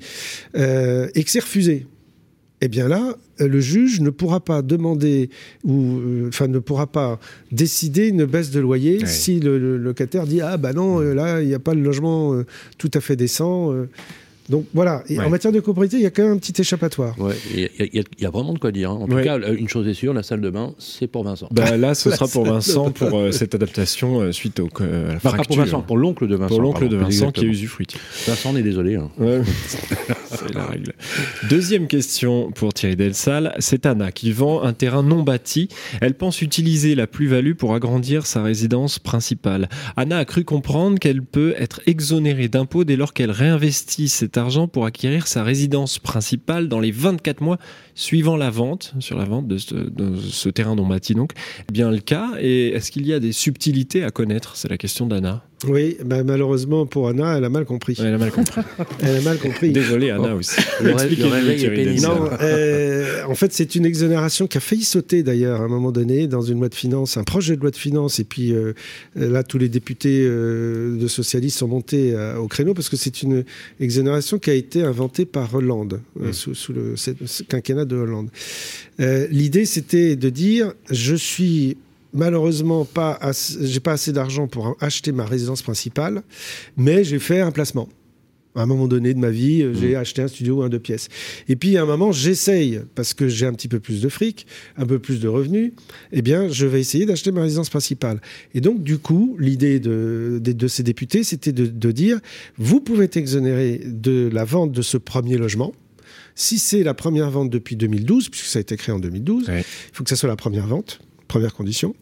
euh, 0.57 1.09
et 1.15 1.25
que 1.25 1.31
c'est 1.31 1.41
refusé. 1.41 1.87
Eh 2.63 2.69
bien 2.69 2.89
là, 2.89 3.15
le 3.39 3.61
juge 3.61 4.01
ne 4.01 4.09
pourra 4.09 4.41
pas 4.41 4.63
demander 4.63 5.29
ou 5.63 5.99
euh, 5.99 6.29
enfin 6.29 6.49
ne 6.49 6.59
pourra 6.59 6.87
pas 6.87 7.21
décider 7.53 8.09
une 8.09 8.25
baisse 8.25 8.51
de 8.51 8.61
loyer 8.61 9.05
si 9.05 9.41
le, 9.41 9.77
locataire 9.77 10.27
dit 10.27 10.41
ah 10.41 10.57
bah 10.57 10.73
non 10.73 11.03
euh, 11.03 11.13
là 11.13 11.43
il 11.43 11.49
n'y 11.49 11.55
a 11.55 11.59
pas 11.59 11.75
le 11.75 11.83
logement 11.83 12.43
tout 12.79 12.91
à 12.95 13.01
fait 13.01 13.15
décent. 13.15 13.75
Donc 14.49 14.67
voilà, 14.75 15.03
en 15.19 15.31
matière 15.31 15.53
de 15.53 15.61
copropriété, 15.61 15.97
il 15.97 16.03
y 16.03 16.07
a 16.07 16.11
quand 16.11 16.23
même 16.23 16.33
un 16.33 16.39
petit 16.39 16.61
échappatoire. 16.61 17.17
Il 17.55 17.69
y, 18.19 18.27
a 18.27 18.31
vraiment 18.31 18.53
de 18.53 18.59
quoi 18.59 18.71
dire. 18.71 18.91
Hein. 18.91 19.01
En 19.03 19.07
tout 19.07 19.17
cas, 19.17 19.39
une 19.39 19.69
chose 19.69 19.89
est 19.89 19.95
sûre, 19.95 20.13
la 20.13 20.23
salle 20.23 20.41
de 20.41 20.51
bain, 20.51 20.75
c'est 20.79 21.07
pour 21.07 21.25
Vincent. 21.25 21.49
Bah, 21.51 21.77
là, 21.77 21.95
ce 21.95 22.11
sera 22.17 22.29
pour 22.29 22.45
Vincent 22.45 22.91
pour 22.91 23.19
euh, 23.19 23.33
cette 23.33 23.55
adaptation 23.55 24.21
euh, 24.21 24.33
suite 24.33 24.61
au, 24.61 24.69
euh, 24.81 25.15
la 25.15 25.21
fracture. 25.21 25.47
pour 25.47 25.57
Vincent, 25.57 25.83
pour 25.83 25.97
l'oncle 25.97 26.29
de 26.29 26.37
Vincent. 26.37 26.55
Pour 26.55 26.63
l'oncle 26.63 26.89
de 26.89 26.97
Vincent 26.97 27.33
qui 27.33 27.45
est 27.45 27.49
usufruitier. 27.49 27.99
Vincent, 28.27 28.51
on 28.53 28.57
est 28.57 28.63
désolé. 28.63 28.97
Hein. 28.97 29.11
c'est 30.27 30.55
la 30.55 30.67
règle. 30.67 30.93
Deuxième 31.49 31.89
question 31.89 32.53
pour 32.53 32.73
Thierry 32.73 32.97
Delsal. 32.97 33.55
C'est 33.59 33.87
Anna 33.87 34.13
qui 34.13 34.33
vend 34.33 34.63
un 34.63 34.73
terrain 34.73 35.03
non 35.03 35.23
bâti. 35.23 35.69
Elle 36.01 36.15
pense 36.15 36.43
utiliser 36.43 36.95
la 36.95 37.07
plus-value 37.07 37.55
pour 37.55 37.75
agrandir 37.75 38.27
sa 38.27 38.43
résidence 38.43 38.99
principale. 38.99 39.69
Anna 39.97 40.19
a 40.19 40.25
cru 40.25 40.45
comprendre 40.45 40.99
qu'elle 40.99 41.23
peut 41.23 41.55
être 41.59 41.81
exonérée 41.87 42.49
d'impôts 42.49 42.85
dès 42.85 42.97
lors 42.97 43.13
qu'elle 43.13 43.31
réinvestit 43.31 44.09
pour 44.69 44.85
acquérir 44.85 45.27
sa 45.27 45.43
résidence 45.43 45.99
principale 45.99 46.69
dans 46.69 46.81
les 46.81 46.91
24 46.91 47.41
mois 47.41 47.59
suivant 47.97 48.37
la 48.37 48.51
vente, 48.51 48.95
sur 49.01 49.17
la 49.17 49.25
vente 49.25 49.49
de 49.49 49.57
ce, 49.59 50.49
terrain 50.51 50.77
non 50.77 50.87
bâti 50.87 51.15
donc, 51.15 51.33
bien 51.73 51.91
le 51.91 51.99
cas. 51.99 52.35
Et 52.39 52.69
est-ce 52.69 52.93
qu'il 52.93 53.07
y 53.07 53.13
a 53.13 53.19
des 53.19 53.33
subtilités 53.33 54.05
à 54.05 54.11
connaître? 54.11 54.55
C'est 54.55 54.69
la 54.69 54.77
question 54.77 55.07
d'Anna. 55.07 55.43
Oui, 55.67 55.97
bah, 56.05 56.23
malheureusement 56.23 56.85
pour 56.85 57.09
Anna, 57.09 57.39
elle 57.39 57.45
a 57.45 57.49
mal 57.49 57.65
compris. 57.65 57.97
elle 57.99 58.13
a 58.13 58.19
mal 58.19 58.31
compris. 58.31 58.61
elle 59.03 59.17
a 59.17 59.21
mal 59.23 59.39
compris. 59.39 59.73
Désolé 59.73 60.11
Anna 60.11 60.35
aussi. 60.35 60.61
Le, 60.83 60.93
réveil 60.95 62.01
Non, 62.03 62.29
euh, 62.43 63.23
en 63.27 63.35
fait, 63.35 63.55
c'est 63.55 63.75
une 63.75 63.87
exonération 63.87 64.47
qui 64.47 64.59
a 64.59 64.61
failli 64.61 64.85
sauter 64.85 65.23
d'ailleurs 65.23 65.63
à 65.63 65.65
un 65.65 65.69
moment 65.69 65.93
donné 65.93 66.27
dans 66.27 66.43
une 66.43 66.59
loi 66.59 66.69
de 66.69 66.75
finances, 66.75 67.17
un 67.17 67.25
projet 67.25 67.57
de 67.57 67.63
loi 67.63 67.71
de 67.71 67.77
finances. 67.77 68.21
Et 68.21 68.25
puis 68.25 68.53
euh, 68.53 68.75
là, 69.15 69.43
tous 69.43 69.57
les 69.57 69.71
députés 69.71 70.27
euh, 70.27 70.99
de 70.99 71.09
socialistes 71.09 71.59
sont 71.59 71.69
montés 71.69 72.15
au 72.39 72.49
créneau 72.49 72.75
parce 72.75 72.91
que 72.91 72.97
c'est 72.97 73.23
une 73.23 73.45
exonération 73.81 74.39
qui 74.39 74.51
a 74.51 74.55
été 74.55 74.83
inventée 74.83 75.25
par 75.25 75.55
Hollande 75.55 76.03
mmh. 76.21 76.33
sous, 76.33 76.55
sous, 76.55 76.75
le 76.75 76.95
quinquennat 77.49 77.86
de 77.87 77.97
Hollande. 77.97 78.31
L'idée, 78.99 79.67
c'était 79.67 80.17
de 80.17 80.31
dire 80.31 80.73
je 80.91 81.15
suis 81.15 81.77
malheureusement 82.17 82.85
pas, 82.85 83.19
j'ai 83.61 83.81
pas 83.81 83.93
assez 83.93 84.13
d'argent 84.13 84.49
pour 84.49 84.77
acheter 84.81 85.13
ma 85.13 85.25
résidence 85.25 85.63
principale, 85.63 86.23
mais 86.77 87.05
j'ai 87.05 87.19
fait 87.19 87.41
un 87.41 87.53
placement. 87.53 87.89
À 88.57 88.63
un 88.63 88.67
moment 88.67 88.89
donné 88.89 89.13
de 89.13 89.19
ma 89.19 89.29
vie, 89.29 89.61
euh, 89.61 89.75
j'ai 89.75 89.95
mmh. 89.95 89.99
acheté 89.99 90.23
un 90.23 90.29
studio 90.29 90.61
ou 90.61 90.63
un 90.63 90.71
deux 90.71 90.79
pièces. 90.79 91.09
Et 91.47 91.57
puis 91.57 91.77
à 91.77 91.83
un 91.83 91.85
moment, 91.85 92.11
j'essaye 92.11 92.81
parce 92.95 93.13
que 93.13 93.29
j'ai 93.29 93.45
un 93.45 93.53
petit 93.53 93.69
peu 93.69 93.81
plus 93.81 94.01
de 94.01 94.09
fric, 94.09 94.47
un 94.79 94.87
peu 94.87 94.99
plus 94.99 95.21
de 95.21 95.29
revenus. 95.29 95.73
Eh 96.11 96.23
bien, 96.23 96.49
je 96.49 96.65
vais 96.65 96.81
essayer 96.81 97.05
d'acheter 97.05 97.33
ma 97.33 97.43
résidence 97.43 97.69
principale. 97.69 98.19
Et 98.55 98.63
donc, 98.63 98.83
du 98.83 98.97
coup, 98.97 99.37
l'idée 99.39 99.79
de, 99.79 100.41
de, 100.43 100.69
ces 100.69 100.83
députés, 100.83 101.23
c'était 101.23 101.53
de, 101.53 101.93
dire 101.93 102.19
vous 102.57 102.81
pouvez 102.81 103.05
être 103.05 103.19
exonéré 103.19 103.83
de 103.85 104.31
la 104.33 104.45
vente 104.45 104.73
de 104.73 104.81
ce 104.81 104.97
premier 104.97 105.37
logement. 105.37 105.75
Si 106.37 106.59
c'est 106.59 106.85
la 106.85 106.95
première 106.95 107.31
vente 107.31 107.51
depuis 107.51 107.75
2012, 107.75 108.29
puisque 108.29 108.47
ça 108.47 108.59
a 108.59 108.61
été 108.61 108.77
créé 108.77 108.95
en 108.95 109.01
2012, 109.01 109.47
il 109.49 109.65
faut 109.93 110.05
que 110.05 110.11
ça 110.11 110.17
soit 110.17 110.29
la 110.29 110.37
première 110.37 110.67
vente 110.67 111.01
première 111.27 111.55
condition. 111.55 111.95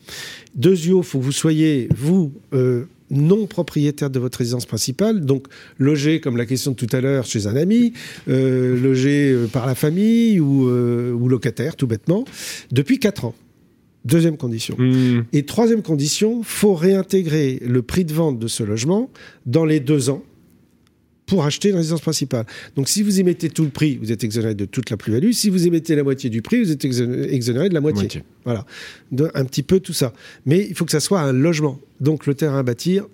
Deuxièmement, 0.55 1.01
il 1.01 1.07
faut 1.07 1.19
que 1.19 1.25
vous 1.25 1.33
soyez, 1.33 1.89
vous, 1.97 2.33
euh, 2.53 2.85
non 3.11 3.47
propriétaire 3.47 4.11
de 4.11 4.19
votre 4.19 4.39
résidence 4.39 4.67
principale, 4.67 5.25
donc 5.25 5.47
logé, 5.79 6.21
comme 6.21 6.37
la 6.37 6.47
question 6.47 6.73
de 6.73 6.77
tout 6.77 6.89
à 6.93 7.01
l'heure, 7.01 7.25
chez 7.25 7.47
un 7.47 7.57
ami, 7.57 7.93
euh, 8.29 8.79
logé 8.81 9.33
euh, 9.33 9.47
par 9.47 9.67
la 9.67 9.75
famille 9.75 10.41
ou, 10.41 10.69
ou, 10.69 11.29
locataire, 11.29 11.77
tout 11.77 11.87
bêtement, 11.87 12.25
depuis 12.71 12.99
4 12.99 13.25
ans. 13.25 13.35
Deuxième 14.05 14.37
condition. 14.37 14.77
Hmm. 14.79 15.23
Et 15.33 15.47
troisième 15.47 15.81
condition, 15.81 16.43
faut 16.43 16.75
réintégrer 16.75 17.59
le 17.65 17.81
prix 17.81 18.05
de 18.05 18.13
vente 18.13 18.39
de 18.39 18.49
ce 18.49 18.63
logement 18.63 19.11
dans 19.47 19.65
les 19.65 19.81
deux 19.81 20.11
ans 20.11 20.23
pour 21.27 21.45
acheter 21.45 21.71
une 21.71 21.77
résidence 21.77 22.01
principale. 22.01 22.45
Donc 22.77 22.89
si 22.89 23.03
vous 23.03 23.21
émettez 23.21 23.49
tout 23.49 23.65
le 23.65 23.71
prix, 23.71 23.97
vous 23.97 24.13
êtes 24.13 24.25
exonéré 24.25 24.55
de 24.55 24.65
toute 24.65 24.91
la 24.91 24.97
plus-value. 24.97 25.33
Si 25.33 25.49
vous 25.49 25.67
émettez 25.67 25.97
la 25.97 26.03
moitié 26.03 26.31
du 26.31 26.43
prix, 26.43 26.63
vous 26.63 26.71
êtes 26.71 26.85
exonéré 26.85 27.69
de 27.69 27.75
la 27.75 27.81
moitié. 27.81 28.23
Voilà. 28.45 28.67
un 29.35 29.45
petit 29.45 29.63
peu 29.63 29.81
tout 29.81 29.93
ça. 29.93 30.13
Mais 30.45 30.67
il 30.69 30.75
faut 30.75 30.85
que 30.85 30.93
ça 30.93 31.01
soit 31.01 31.21
un 31.21 31.33
logement. 31.33 31.81
Donc 32.01 32.27
le 32.27 32.35
terrain 32.35 32.59
à 32.59 32.63
bâtir, 32.63 33.07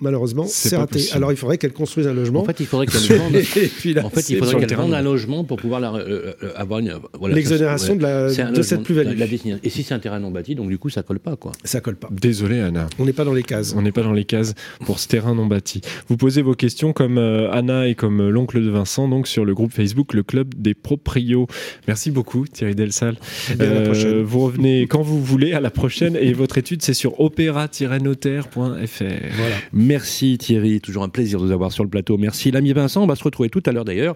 malheureusement, 0.00 0.44
c'est 0.46 0.76
raté. 0.76 1.00
Alors 1.12 1.32
il 1.32 1.36
faudrait 1.36 1.58
qu'elle 1.58 1.72
construise 1.72 2.06
un 2.06 2.14
logement. 2.14 2.40
En 2.40 2.44
fait, 2.44 2.60
il 2.60 2.66
faudrait 2.66 2.86
qu'elle 2.86 3.00
vende. 3.18 3.36
en 3.36 4.10
fait, 4.10 4.30
il 4.30 4.38
faudrait 4.38 4.66
qu'elle 4.66 4.76
vende 4.76 4.94
un 4.94 5.02
logement 5.02 5.44
pour 5.44 5.58
pouvoir 5.58 5.80
la, 5.80 5.92
euh, 5.94 6.32
euh, 6.42 6.52
avoir 6.56 6.80
une, 6.80 6.94
voilà, 7.18 7.34
l'exonération 7.34 7.96
de, 7.96 8.02
la, 8.02 8.50
de 8.50 8.62
cette 8.62 8.82
plus-value. 8.82 9.20
Et 9.62 9.70
si 9.70 9.82
c'est 9.82 9.94
un 9.94 9.98
terrain 9.98 10.20
non 10.20 10.30
bâti, 10.30 10.54
donc 10.54 10.68
du 10.68 10.78
coup, 10.78 10.90
ça 10.90 11.02
colle 11.02 11.20
pas, 11.20 11.36
quoi. 11.36 11.52
Ça 11.64 11.80
colle 11.80 11.96
pas. 11.96 12.08
Désolé, 12.10 12.60
Anna. 12.60 12.88
On 12.98 13.04
n'est 13.04 13.12
pas 13.12 13.24
dans 13.24 13.34
les 13.34 13.42
cases. 13.42 13.74
On 13.76 13.82
n'est 13.82 13.92
pas 13.92 14.02
dans 14.02 14.12
les 14.12 14.24
cases 14.24 14.54
pour 14.86 14.98
ce 14.98 15.08
terrain 15.08 15.34
non 15.34 15.46
bâti. 15.46 15.80
Vous 16.08 16.16
posez 16.16 16.42
vos 16.42 16.54
questions 16.54 16.92
comme 16.92 17.18
euh, 17.18 17.50
Anna 17.50 17.88
et 17.88 17.94
comme 17.94 18.28
l'oncle 18.28 18.62
de 18.62 18.70
Vincent, 18.70 19.08
donc 19.08 19.26
sur 19.26 19.44
le 19.44 19.54
groupe 19.54 19.72
Facebook, 19.72 20.14
le 20.14 20.22
club 20.22 20.54
des 20.56 20.74
proprios. 20.74 21.46
Merci 21.86 22.10
beaucoup, 22.10 22.46
Thierry 22.46 22.74
Delsal. 22.74 23.16
Euh, 23.60 24.22
vous 24.24 24.40
revenez 24.40 24.86
quand 24.86 25.02
vous 25.02 25.22
voulez. 25.22 25.52
À 25.52 25.60
la 25.60 25.70
prochaine. 25.70 26.16
Et 26.16 26.32
votre 26.32 26.58
étude, 26.58 26.82
c'est 26.82 26.94
sur 26.94 27.20
opéra-notaire.fr. 27.20 28.54
Voilà. 28.54 29.56
Merci 29.90 30.38
Thierry, 30.38 30.80
toujours 30.80 31.02
un 31.02 31.08
plaisir 31.08 31.40
de 31.40 31.46
vous 31.46 31.50
avoir 31.50 31.72
sur 31.72 31.82
le 31.82 31.90
plateau. 31.90 32.16
Merci 32.16 32.52
l'ami 32.52 32.72
Vincent. 32.72 33.02
On 33.02 33.08
va 33.08 33.16
se 33.16 33.24
retrouver 33.24 33.48
tout 33.48 33.60
à 33.66 33.72
l'heure 33.72 33.84
d'ailleurs 33.84 34.14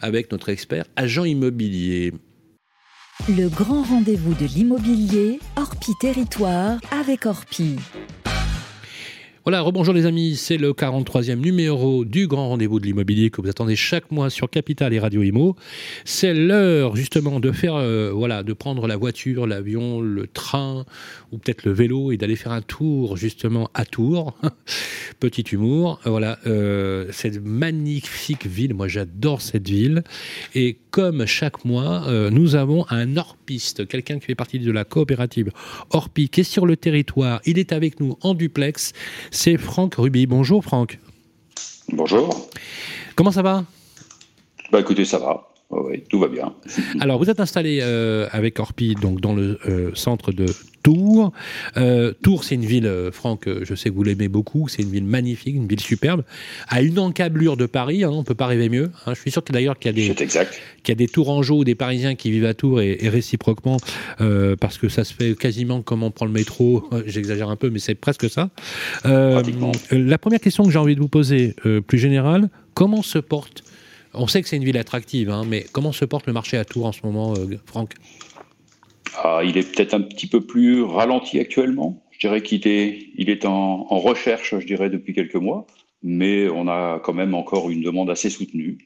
avec 0.00 0.30
notre 0.30 0.50
expert 0.50 0.84
agent 0.94 1.24
immobilier. 1.24 2.12
Le 3.28 3.48
grand 3.48 3.82
rendez-vous 3.82 4.34
de 4.34 4.44
l'immobilier, 4.44 5.40
Orpi 5.56 5.90
Territoire 6.00 6.78
avec 6.92 7.26
Orpi. 7.26 7.74
Voilà, 9.46 9.60
rebonjour 9.60 9.94
les 9.94 10.06
amis, 10.06 10.34
c'est 10.34 10.56
le 10.56 10.72
43e 10.72 11.36
numéro 11.36 12.04
du 12.04 12.26
grand 12.26 12.48
rendez-vous 12.48 12.80
de 12.80 12.86
l'immobilier 12.86 13.30
que 13.30 13.40
vous 13.40 13.48
attendez 13.48 13.76
chaque 13.76 14.10
mois 14.10 14.28
sur 14.28 14.50
Capital 14.50 14.92
et 14.92 14.98
Radio 14.98 15.22
Imo. 15.22 15.54
C'est 16.04 16.34
l'heure 16.34 16.96
justement 16.96 17.38
de 17.38 17.52
faire, 17.52 17.76
euh, 17.76 18.10
voilà, 18.12 18.42
de 18.42 18.52
prendre 18.52 18.88
la 18.88 18.96
voiture, 18.96 19.46
l'avion, 19.46 20.00
le 20.00 20.26
train 20.26 20.84
ou 21.30 21.38
peut-être 21.38 21.64
le 21.64 21.70
vélo 21.70 22.10
et 22.10 22.16
d'aller 22.16 22.34
faire 22.34 22.50
un 22.50 22.60
tour 22.60 23.16
justement 23.16 23.70
à 23.72 23.84
Tours. 23.84 24.36
Petit 25.20 25.42
humour, 25.42 26.00
voilà, 26.04 26.40
euh, 26.48 27.06
cette 27.12 27.40
magnifique 27.44 28.48
ville, 28.48 28.74
moi 28.74 28.88
j'adore 28.88 29.42
cette 29.42 29.68
ville. 29.68 30.02
Et 30.56 30.76
comme 30.90 31.24
chaque 31.24 31.64
mois, 31.64 32.08
euh, 32.08 32.30
nous 32.30 32.56
avons 32.56 32.84
un 32.90 33.16
hors-piste, 33.16 33.86
quelqu'un 33.86 34.18
qui 34.18 34.26
fait 34.26 34.34
partie 34.34 34.58
de 34.58 34.72
la 34.72 34.84
coopérative 34.84 35.52
Orpi, 35.90 36.30
qui 36.30 36.40
est 36.40 36.44
sur 36.44 36.66
le 36.66 36.76
territoire. 36.76 37.40
Il 37.44 37.60
est 37.60 37.72
avec 37.72 38.00
nous 38.00 38.18
en 38.22 38.34
duplex 38.34 38.92
c'est 39.36 39.58
Franck 39.58 39.96
Ruby. 39.96 40.26
Bonjour 40.26 40.64
Franck. 40.64 40.98
Bonjour. 41.92 42.48
Comment 43.14 43.30
ça 43.30 43.42
va? 43.42 43.64
Bah 44.72 44.80
écoutez, 44.80 45.04
ça 45.04 45.18
va. 45.18 45.48
Oui, 45.70 46.04
tout 46.08 46.20
va 46.20 46.28
bien. 46.28 46.54
Alors, 47.00 47.18
vous 47.18 47.28
êtes 47.28 47.40
installé 47.40 47.80
euh, 47.82 48.28
avec 48.30 48.60
Orpi 48.60 48.94
donc 48.94 49.20
dans 49.20 49.34
le 49.34 49.58
euh, 49.68 49.90
centre 49.94 50.30
de 50.30 50.46
Tours. 50.84 51.32
Euh, 51.76 52.12
Tours, 52.22 52.44
c'est 52.44 52.54
une 52.54 52.64
ville, 52.64 52.88
Franck, 53.10 53.48
je 53.62 53.74
sais 53.74 53.90
que 53.90 53.94
vous 53.94 54.04
l'aimez 54.04 54.28
beaucoup, 54.28 54.68
c'est 54.68 54.82
une 54.82 54.90
ville 54.90 55.04
magnifique, 55.04 55.56
une 55.56 55.66
ville 55.66 55.80
superbe, 55.80 56.22
à 56.68 56.82
une 56.82 57.00
encablure 57.00 57.56
de 57.56 57.66
Paris, 57.66 58.04
hein, 58.04 58.10
on 58.12 58.18
ne 58.18 58.24
peut 58.24 58.36
pas 58.36 58.46
rêver 58.46 58.68
mieux. 58.68 58.92
Hein. 59.06 59.14
Je 59.14 59.20
suis 59.20 59.32
sûr 59.32 59.42
que 59.42 59.52
d'ailleurs 59.52 59.76
qu'il 59.76 59.98
y 59.98 60.14
qu'il 60.14 60.88
y 60.88 60.92
a 60.92 60.94
des 60.94 61.08
Tourangeaux 61.08 61.58
ou 61.58 61.64
des 61.64 61.74
Parisiens 61.74 62.14
qui 62.14 62.30
vivent 62.30 62.44
à 62.44 62.54
Tours 62.54 62.80
et, 62.80 63.08
réciproquement, 63.08 63.78
parce 64.60 64.78
que 64.78 64.88
ça 64.88 65.02
se 65.02 65.12
fait 65.12 65.36
quasiment 65.36 65.82
comme 65.82 66.04
on 66.04 66.12
prend 66.12 66.26
le 66.26 66.32
métro, 66.32 66.88
j'exagère 67.06 67.50
un 67.50 67.56
peu, 67.56 67.70
mais 67.70 67.80
c'est 67.80 67.96
presque 67.96 68.30
ça. 68.30 68.50
la 69.04 70.18
première 70.18 70.40
question 70.40 70.62
que 70.62 70.70
j'ai 70.70 70.78
envie 70.78 70.94
de 70.94 71.00
vous 71.00 71.08
poser, 71.08 71.56
plus 71.88 71.98
générale, 71.98 72.48
comment 72.74 73.02
se 73.02 73.18
porte 73.18 73.64
on 74.16 74.26
sait 74.26 74.42
que 74.42 74.48
c'est 74.48 74.56
une 74.56 74.64
ville 74.64 74.78
attractive, 74.78 75.30
hein, 75.30 75.44
mais 75.46 75.64
comment 75.72 75.92
se 75.92 76.04
porte 76.04 76.26
le 76.26 76.32
marché 76.32 76.56
à 76.56 76.64
Tours 76.64 76.86
en 76.86 76.92
ce 76.92 77.00
moment, 77.04 77.34
Franck? 77.66 77.94
Ah, 79.16 79.40
il 79.44 79.56
est 79.56 79.74
peut-être 79.74 79.94
un 79.94 80.02
petit 80.02 80.26
peu 80.26 80.40
plus 80.40 80.82
ralenti 80.82 81.38
actuellement. 81.38 82.02
Je 82.10 82.18
dirais 82.18 82.42
qu'il 82.42 82.66
est, 82.66 83.10
il 83.16 83.30
est 83.30 83.44
en, 83.44 83.84
recherche, 83.84 84.58
je 84.58 84.66
dirais, 84.66 84.90
depuis 84.90 85.14
quelques 85.14 85.36
mois, 85.36 85.66
mais 86.02 86.48
on 86.48 86.68
a 86.68 87.00
quand 87.02 87.12
même 87.12 87.34
encore 87.34 87.70
une 87.70 87.82
demande 87.82 88.10
assez 88.10 88.30
soutenue. 88.30 88.78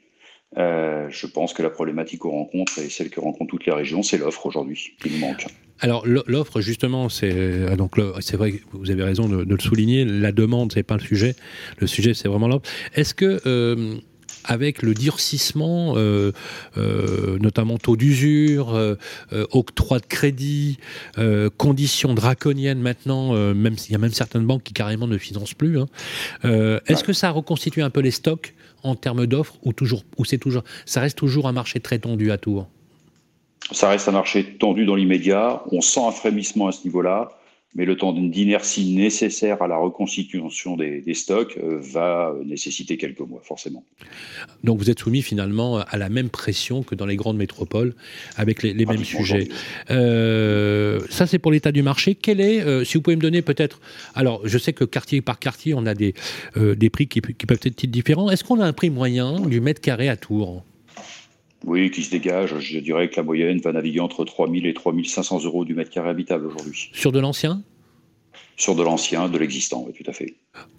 Euh, 0.58 1.06
je 1.10 1.26
pense 1.26 1.52
que 1.52 1.62
la 1.62 1.70
problématique 1.70 2.20
qu'on 2.20 2.30
rencontre 2.30 2.78
et 2.80 2.88
celle 2.88 3.08
que 3.08 3.20
rencontrent 3.20 3.50
toutes 3.50 3.66
les 3.66 3.72
régions, 3.72 4.02
c'est 4.02 4.18
l'offre 4.18 4.46
aujourd'hui 4.46 4.96
qui 5.00 5.10
nous 5.10 5.18
manque. 5.18 5.46
Alors 5.78 6.04
l'offre, 6.06 6.60
justement, 6.60 7.08
c'est 7.08 7.32
euh, 7.32 7.76
donc 7.76 7.94
c'est 8.20 8.36
vrai 8.36 8.52
que 8.52 8.58
vous 8.72 8.90
avez 8.90 9.04
raison 9.04 9.28
de, 9.28 9.44
le 9.44 9.60
souligner. 9.60 10.04
La 10.04 10.32
demande, 10.32 10.72
c'est 10.72 10.82
pas 10.82 10.96
le 10.96 11.02
sujet. 11.02 11.36
Le 11.78 11.86
sujet, 11.86 12.14
c'est 12.14 12.28
vraiment 12.28 12.48
l'offre. 12.48 12.68
Est-ce 12.94 13.14
que 13.14 13.40
euh, 13.46 13.94
avec 14.44 14.82
le 14.82 14.94
durcissement, 14.94 15.94
euh, 15.96 16.32
euh, 16.76 17.38
notamment 17.38 17.78
taux 17.78 17.96
d'usure, 17.96 18.74
euh, 18.74 18.96
octroi 19.50 19.98
de 19.98 20.06
crédit, 20.06 20.78
conditions 21.56 22.14
draconiennes 22.14 22.80
maintenant, 22.80 23.32
même 23.54 23.76
s'il 23.76 23.92
y 23.92 23.94
a 23.94 23.98
même 23.98 24.12
certaines 24.12 24.46
banques 24.46 24.62
qui 24.62 24.72
carrément 24.72 25.06
ne 25.06 25.18
financent 25.18 25.54
plus. 25.54 25.78
Hein. 25.78 25.86
Est-ce 26.86 27.04
que 27.04 27.12
ça 27.12 27.30
reconstitue 27.30 27.82
un 27.82 27.90
peu 27.90 28.00
les 28.00 28.10
stocks 28.10 28.54
en 28.82 28.94
termes 28.94 29.26
d'offres 29.26 29.56
ou 29.64 29.72
toujours, 29.72 30.04
ou 30.16 30.24
c'est 30.24 30.38
toujours, 30.38 30.62
ça 30.86 31.00
reste 31.00 31.18
toujours 31.18 31.46
un 31.48 31.52
marché 31.52 31.80
très 31.80 31.98
tendu 31.98 32.30
à 32.30 32.38
Tours? 32.38 32.68
Ça 33.72 33.88
reste 33.88 34.08
un 34.08 34.12
marché 34.12 34.56
tendu 34.58 34.84
dans 34.86 34.96
l'immédiat. 34.96 35.62
On 35.70 35.80
sent 35.80 36.00
un 36.04 36.12
frémissement 36.12 36.68
à 36.68 36.72
ce 36.72 36.84
niveau-là 36.84 37.30
mais 37.74 37.84
le 37.84 37.96
temps 37.96 38.12
d'inertie 38.12 38.94
nécessaire 38.94 39.62
à 39.62 39.68
la 39.68 39.76
reconstitution 39.76 40.76
des, 40.76 41.14
stocks 41.14 41.56
euh, 41.56 41.78
va 41.80 42.34
nécessiter 42.44 42.96
quelques 42.96 43.20
mois, 43.20 43.40
forcément. 43.44 43.84
Donc 44.64 44.78
vous 44.78 44.90
êtes 44.90 44.98
soumis 44.98 45.22
finalement 45.22 45.78
à 45.78 45.96
la 45.96 46.08
même 46.08 46.30
pression 46.30 46.82
que 46.82 46.94
dans 46.96 47.06
les 47.06 47.16
grandes 47.16 47.36
métropoles, 47.36 47.94
avec 48.36 48.62
les, 48.62 48.74
mêmes 48.74 49.04
sujets. 49.04 49.48
Euh, 49.90 51.00
ça, 51.10 51.26
c'est 51.26 51.38
pour 51.38 51.52
l'état 51.52 51.70
du 51.70 51.82
marché. 51.82 52.16
Quel 52.16 52.40
est, 52.40 52.60
euh, 52.60 52.84
si 52.84 52.94
vous 52.94 53.02
pouvez 53.02 53.16
me 53.16 53.22
donner 53.22 53.42
peut-être, 53.42 53.80
alors 54.14 54.40
je 54.44 54.58
sais 54.58 54.72
que 54.72 54.84
quartier 54.84 55.20
par 55.20 55.38
quartier, 55.38 55.74
on 55.74 55.86
a 55.86 55.94
des, 55.94 56.14
des 56.56 56.90
prix 56.90 57.06
qui, 57.06 57.20
qui, 57.20 57.46
peuvent 57.46 57.60
être 57.62 57.86
différents. 57.86 58.30
Est-ce 58.30 58.42
qu'on 58.42 58.60
a 58.60 58.66
un 58.66 58.72
prix 58.72 58.90
moyen 58.90 59.40
du 59.40 59.60
mètre 59.60 59.80
carré 59.80 60.08
à 60.08 60.16
Tours? 60.16 60.64
Oui, 61.64 61.90
qui 61.90 62.02
se 62.02 62.10
dégage. 62.10 62.58
Je 62.58 62.78
dirais 62.78 63.08
que 63.10 63.16
la 63.16 63.22
moyenne 63.22 63.60
va 63.60 63.72
naviguer 63.72 64.00
entre 64.00 64.24
3 64.24 64.50
000 64.50 64.66
et 64.66 64.74
3 64.74 64.94
500 65.04 65.44
euros 65.44 65.64
du 65.64 65.74
mètre 65.74 65.90
carré 65.90 66.10
habitable 66.10 66.46
aujourd'hui. 66.46 66.90
Sur 66.92 67.12
de 67.12 67.20
l'ancien? 67.20 67.62
Sur 68.56 68.74
de 68.74 68.82
l'ancien, 68.82 69.28
de 69.28 69.38
l'existant, 69.38 69.84
oui, 69.86 69.92
tout 69.92 70.08
à 70.08 70.12
fait. 70.12 70.34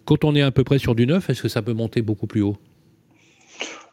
Quand 0.06 0.24
on 0.24 0.36
est 0.36 0.42
à 0.42 0.52
peu 0.52 0.64
près 0.64 0.80
sur 0.80 0.96
du 0.96 1.06
neuf, 1.06 1.30
est-ce 1.30 1.42
que 1.42 1.50
ça 1.50 1.62
peut 1.62 1.74
monter 1.74 2.02
beaucoup 2.02 2.28
plus 2.28 2.42
haut? 2.42 2.58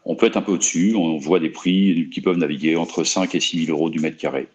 On 0.05 0.15
peut 0.15 0.25
être 0.25 0.37
un 0.37 0.41
peu 0.41 0.53
au-dessus. 0.53 0.95
On 0.95 1.17
voit 1.17 1.39
des 1.39 1.49
prix 1.49 2.09
qui 2.11 2.21
peuvent 2.21 2.37
naviguer 2.37 2.75
entre 2.75 3.03
5 3.03 3.33
et 3.35 3.39
6 3.39 3.65
000 3.65 3.77
euros 3.77 3.89
du 3.89 3.99
mètre 3.99 4.17
carré. 4.17 4.47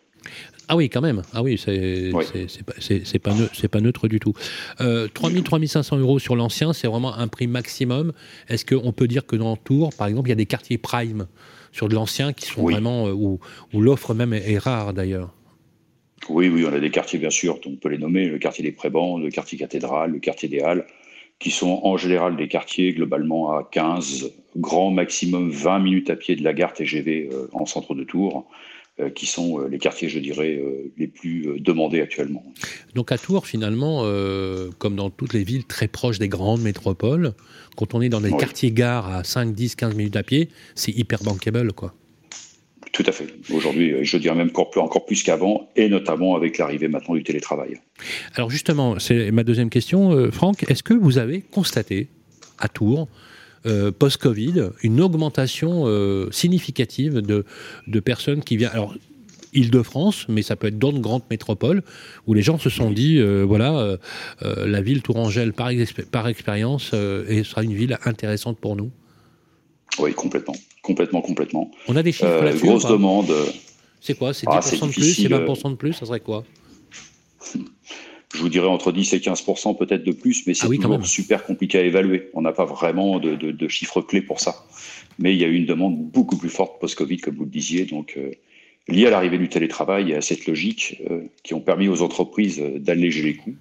Ah 0.69 0.77
oui, 0.77 0.89
quand 0.89 1.03
même. 1.03 1.23
Ah 1.35 1.43
oui, 1.43 1.59
c'est 1.59 2.11
pas, 3.19 3.33
pas, 3.69 3.81
neutre 3.81 4.09
du 4.09 4.19
tout. 4.19 4.33
Euh, 4.81 5.09
3 5.13 5.31
000, 5.31 5.43
3 5.43 5.67
500 5.67 5.99
euros 5.99 6.19
sur 6.19 6.37
l'ancien, 6.37 6.73
c'est 6.73 6.89
vraiment 6.89 7.15
un 7.15 7.29
prix 7.29 7.47
maximum. 7.47 8.13
Est-ce 8.49 8.65
qu'on 8.65 8.93
peut 8.93 9.07
dire 9.07 9.27
que 9.27 9.37
dans 9.37 9.57
Tours, 9.57 9.93
par 9.95 10.07
exemple, 10.07 10.29
il 10.29 10.31
y 10.31 10.33
a 10.33 10.37
des 10.37 10.47
quartiers 10.47 10.79
prime? 10.79 11.27
Sur 11.75 11.89
de 11.89 11.95
l'ancien 11.95 12.33
qui 12.33 12.47
sont 12.47 12.63
vraiment, 12.63 13.09
euh, 13.09 13.13
où, 13.13 13.41
l'offre 13.75 14.15
même 14.15 14.33
est, 14.33 14.59
rare 14.59 14.95
d'ailleurs. 14.95 15.35
Oui, 16.29 16.49
oui, 16.49 16.65
on 16.65 16.73
a 16.73 16.79
des 16.79 16.91
quartiers 16.91 17.19
bien 17.19 17.31
sûr, 17.31 17.59
on 17.67 17.75
peut 17.75 17.89
les 17.89 17.99
nommer, 17.99 18.29
le 18.29 18.39
quartier 18.39 18.63
des 18.63 18.71
Prébans, 18.71 19.19
le 19.19 19.29
quartier 19.29 19.59
cathédrale, 19.59 20.13
le 20.13 20.21
quartier 20.21 20.49
des 20.49 20.61
Halles, 20.61 20.87
qui 21.41 21.51
sont 21.51 21.81
en 21.83 21.97
général 21.97 22.37
des 22.37 22.47
quartiers 22.47 22.93
globalement 22.93 23.51
à 23.51 23.69
15, 23.73 24.31
grand 24.57 24.93
maximum 24.93 25.51
20 25.51 25.81
minutes 25.81 26.11
à 26.11 26.17
pied 26.17 26.37
de 26.37 26.45
la 26.45 26.55
gare 26.55 26.73
TGV 26.73 27.29
euh, 27.33 27.49
en 27.53 27.67
centre 27.67 27.95
de 27.95 28.05
Tours. 28.05 28.49
Euh, 29.01 29.11
qui 29.11 29.27
sont 29.27 29.59
les 29.67 29.79
quartiers, 29.79 30.09
je 30.09 30.21
dirais, 30.21 30.63
les 30.97 31.09
plus 31.09 31.59
demandés 31.59 32.01
actuellement. 32.01 32.45
Donc 32.95 33.11
à 33.11 33.19
Tours, 33.19 33.49
finalement, 33.49 34.05
comme 34.79 34.95
dans 34.95 35.11
toutes 35.11 35.33
les 35.33 35.43
villes 35.43 35.65
très 35.65 35.89
proches 35.89 36.21
des 36.21 36.29
grandes 36.29 36.63
métropoles, 36.63 37.35
quand 37.77 37.95
on 37.95 38.03
est 38.03 38.09
dans 38.09 38.21
des 38.21 38.31
quartiers 38.31 38.73
gares 38.73 39.09
à 39.09 39.25
5, 39.25 39.55
10, 39.55 39.77
15 39.77 39.95
minutes 39.95 40.17
à 40.17 40.23
pied, 40.23 40.49
c'est 40.75 40.93
hyper 40.93 41.23
bankable, 41.23 41.73
quoi. 41.73 41.95
Tout 42.95 43.03
à 43.07 43.13
fait. 43.13 43.27
Aujourd'hui, 43.53 43.93
euh, 43.93 44.05
je 44.05 44.17
dirais 44.19 44.37
même 44.37 44.51
encore 44.51 44.71
plus, 44.71 44.81
encore 44.81 45.05
plus 45.05 45.25
qu'avant, 45.25 45.69
et 45.75 45.89
notamment 45.89 46.37
avec 46.37 46.59
l'arrivée 46.59 46.87
maintenant 46.87 47.17
du 47.17 47.25
télétravail. 47.25 47.81
Alors 48.37 48.51
justement, 48.51 49.01
c'est 49.01 49.33
ma 49.33 49.43
deuxième 49.43 49.69
question, 49.69 50.13
euh, 50.13 50.31
Franck. 50.31 50.65
Est-ce 50.71 50.85
que 50.85 50.95
vous 50.95 51.19
avez 51.19 51.41
constaté 51.41 52.07
à 52.59 52.69
Tours, 52.69 53.09
euh, 53.67 53.91
post-Covid, 53.91 54.69
une 54.85 55.01
augmentation 55.01 55.87
significative 56.31 57.15
de, 57.15 57.45
de, 57.89 58.01
personnes 58.01 58.45
qui 58.45 58.57
viennent 58.57 58.71
Alors, 58.73 58.95
Île-de-France, 59.55 60.27
mais 60.29 60.43
ça 60.43 60.57
peut 60.57 60.67
être 60.67 60.79
d'autres 60.79 60.99
grandes 60.99 61.23
métropoles 61.31 61.83
où 62.27 62.35
les 62.35 62.43
gens 62.43 62.59
se 62.59 62.71
sont 62.71 62.91
dit 62.91 63.19
euh, 63.19 63.45
voilà, 63.45 63.79
euh, 63.79 63.97
euh, 64.43 64.67
la 64.67 64.83
ville 64.83 65.03
Tourangelle 65.03 65.53
par, 65.53 65.71
par 66.11 66.29
expérience 66.29 66.91
sera 66.91 67.63
une 67.63 67.75
ville 67.75 67.99
intéressante 68.05 68.59
pour 68.59 68.77
nous. 68.77 68.91
Oui, 69.99 70.13
complètement, 70.13 70.57
complètement, 70.83 71.21
complètement. 71.21 71.71
On 71.89 71.97
a 71.97 72.03
des 72.03 72.13
chiffres 72.13 72.43
là-dessus. 72.43 72.67
Grosse 72.67 72.87
demande. 72.87 73.33
C'est 74.01 74.19
quoi 74.19 74.35
C'est 74.35 74.47
10% 74.47 74.51
ah, 74.51 74.87
de 74.87 74.93
plus 74.93 75.15
C'est 75.15 75.29
20% 75.29 75.71
de 75.71 75.77
plus 75.77 75.93
Ça 75.93 76.05
serait 76.05 76.21
quoi? 76.21 76.45
Je 78.35 78.41
vous 78.41 78.49
dirais 78.49 78.67
entre 78.67 78.91
10 78.91 79.13
et 79.13 79.21
15 79.21 79.45
peut-être 79.79 80.03
de 80.03 80.11
plus, 80.11 80.45
mais 80.47 80.55
c'est 80.55 80.67
ah 80.67 80.75
toujours 80.75 81.07
super 81.07 81.45
compliqué 81.45 81.79
à 81.79 81.83
évaluer. 81.83 82.31
On 82.35 82.43
n'a 82.43 82.53
pas 82.53 82.65
vraiment 82.65 83.21
de, 83.21 83.37
de, 83.37 83.69
chiffres 83.69 84.01
clés 84.01 84.23
pour 84.23 84.41
ça. 84.41 84.67
Mais 85.21 85.33
il 85.33 85.39
y 85.39 85.45
a 85.45 85.47
eu 85.47 85.55
une 85.55 85.67
demande 85.67 85.97
beaucoup 85.97 86.37
plus 86.37 86.49
forte 86.49 86.81
post-Covid, 86.81 87.19
comme 87.19 87.37
vous 87.37 87.45
le 87.45 87.51
disiez. 87.51 87.85
Donc, 87.85 88.19
lié 88.89 89.07
à 89.07 89.11
l'arrivée 89.11 89.39
du 89.39 89.49
télétravail 89.49 90.13
et 90.13 90.17
à 90.17 90.21
cette 90.21 90.47
logique 90.47 91.03
euh, 91.11 91.23
qui 91.43 91.55
ont 91.55 91.61
permis 91.61 91.89
aux 91.89 92.03
entreprises 92.03 92.61
euh, 92.61 92.79
d'alléger 92.79 93.23
les 93.23 93.35
coûts. 93.35 93.57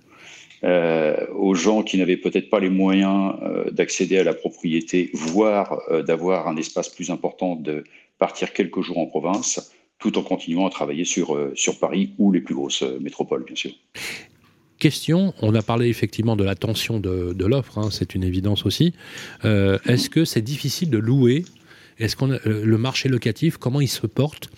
aux 1.35 1.55
gens 1.55 1.83
qui 1.83 1.97
n'avaient 1.97 2.21
peut-être 2.25 2.49
pas 2.49 2.61
les 2.61 2.69
moyens 2.69 3.33
d'accéder 3.71 4.17
à 4.17 4.23
la 4.23 4.33
propriété, 4.33 5.09
voire 5.13 5.81
d'avoir 6.07 6.47
un 6.47 6.55
espace 6.55 6.87
plus 6.87 7.09
important, 7.09 7.57
de 7.57 7.83
partir 8.17 8.53
quelques 8.53 8.81
jours 8.81 8.97
en 8.97 9.07
province, 9.07 9.73
tout 9.99 10.17
en 10.17 10.23
continuant 10.23 10.65
à 10.65 10.69
travailler 10.69 11.03
sur, 11.03 11.27
sur 11.53 11.79
Paris 11.79 12.13
ou 12.17 12.31
les 12.31 12.39
plus 12.39 12.55
grosses 12.55 12.85
métropoles, 13.01 13.43
bien 13.43 13.57
sûr. 13.57 13.73
Question, 14.83 15.33
on 15.41 15.55
a 15.55 15.61
parlé 15.61 15.87
effectivement 15.87 16.35
de 16.35 16.43
la 16.43 16.55
tension 16.55 16.99
de, 16.99 17.45
l'offre, 17.45 17.77
hein, 17.77 17.87
c'est 17.89 18.15
une 18.15 18.23
évidence 18.25 18.65
aussi. 18.65 18.93
Euh, 19.45 19.79
est-ce 19.85 20.09
que 20.09 20.25
c'est 20.25 20.41
difficile 20.41 20.89
de 20.89 20.97
louer 20.97 21.45
Est-ce 21.99 22.15
qu'on 22.15 22.31
euh, 22.31 22.39
le 22.45 22.77
marché 22.77 23.09
locatif, 23.09 23.57
comment 23.57 23.81
il 23.81 23.87
se 23.87 24.07
porte 24.07 24.49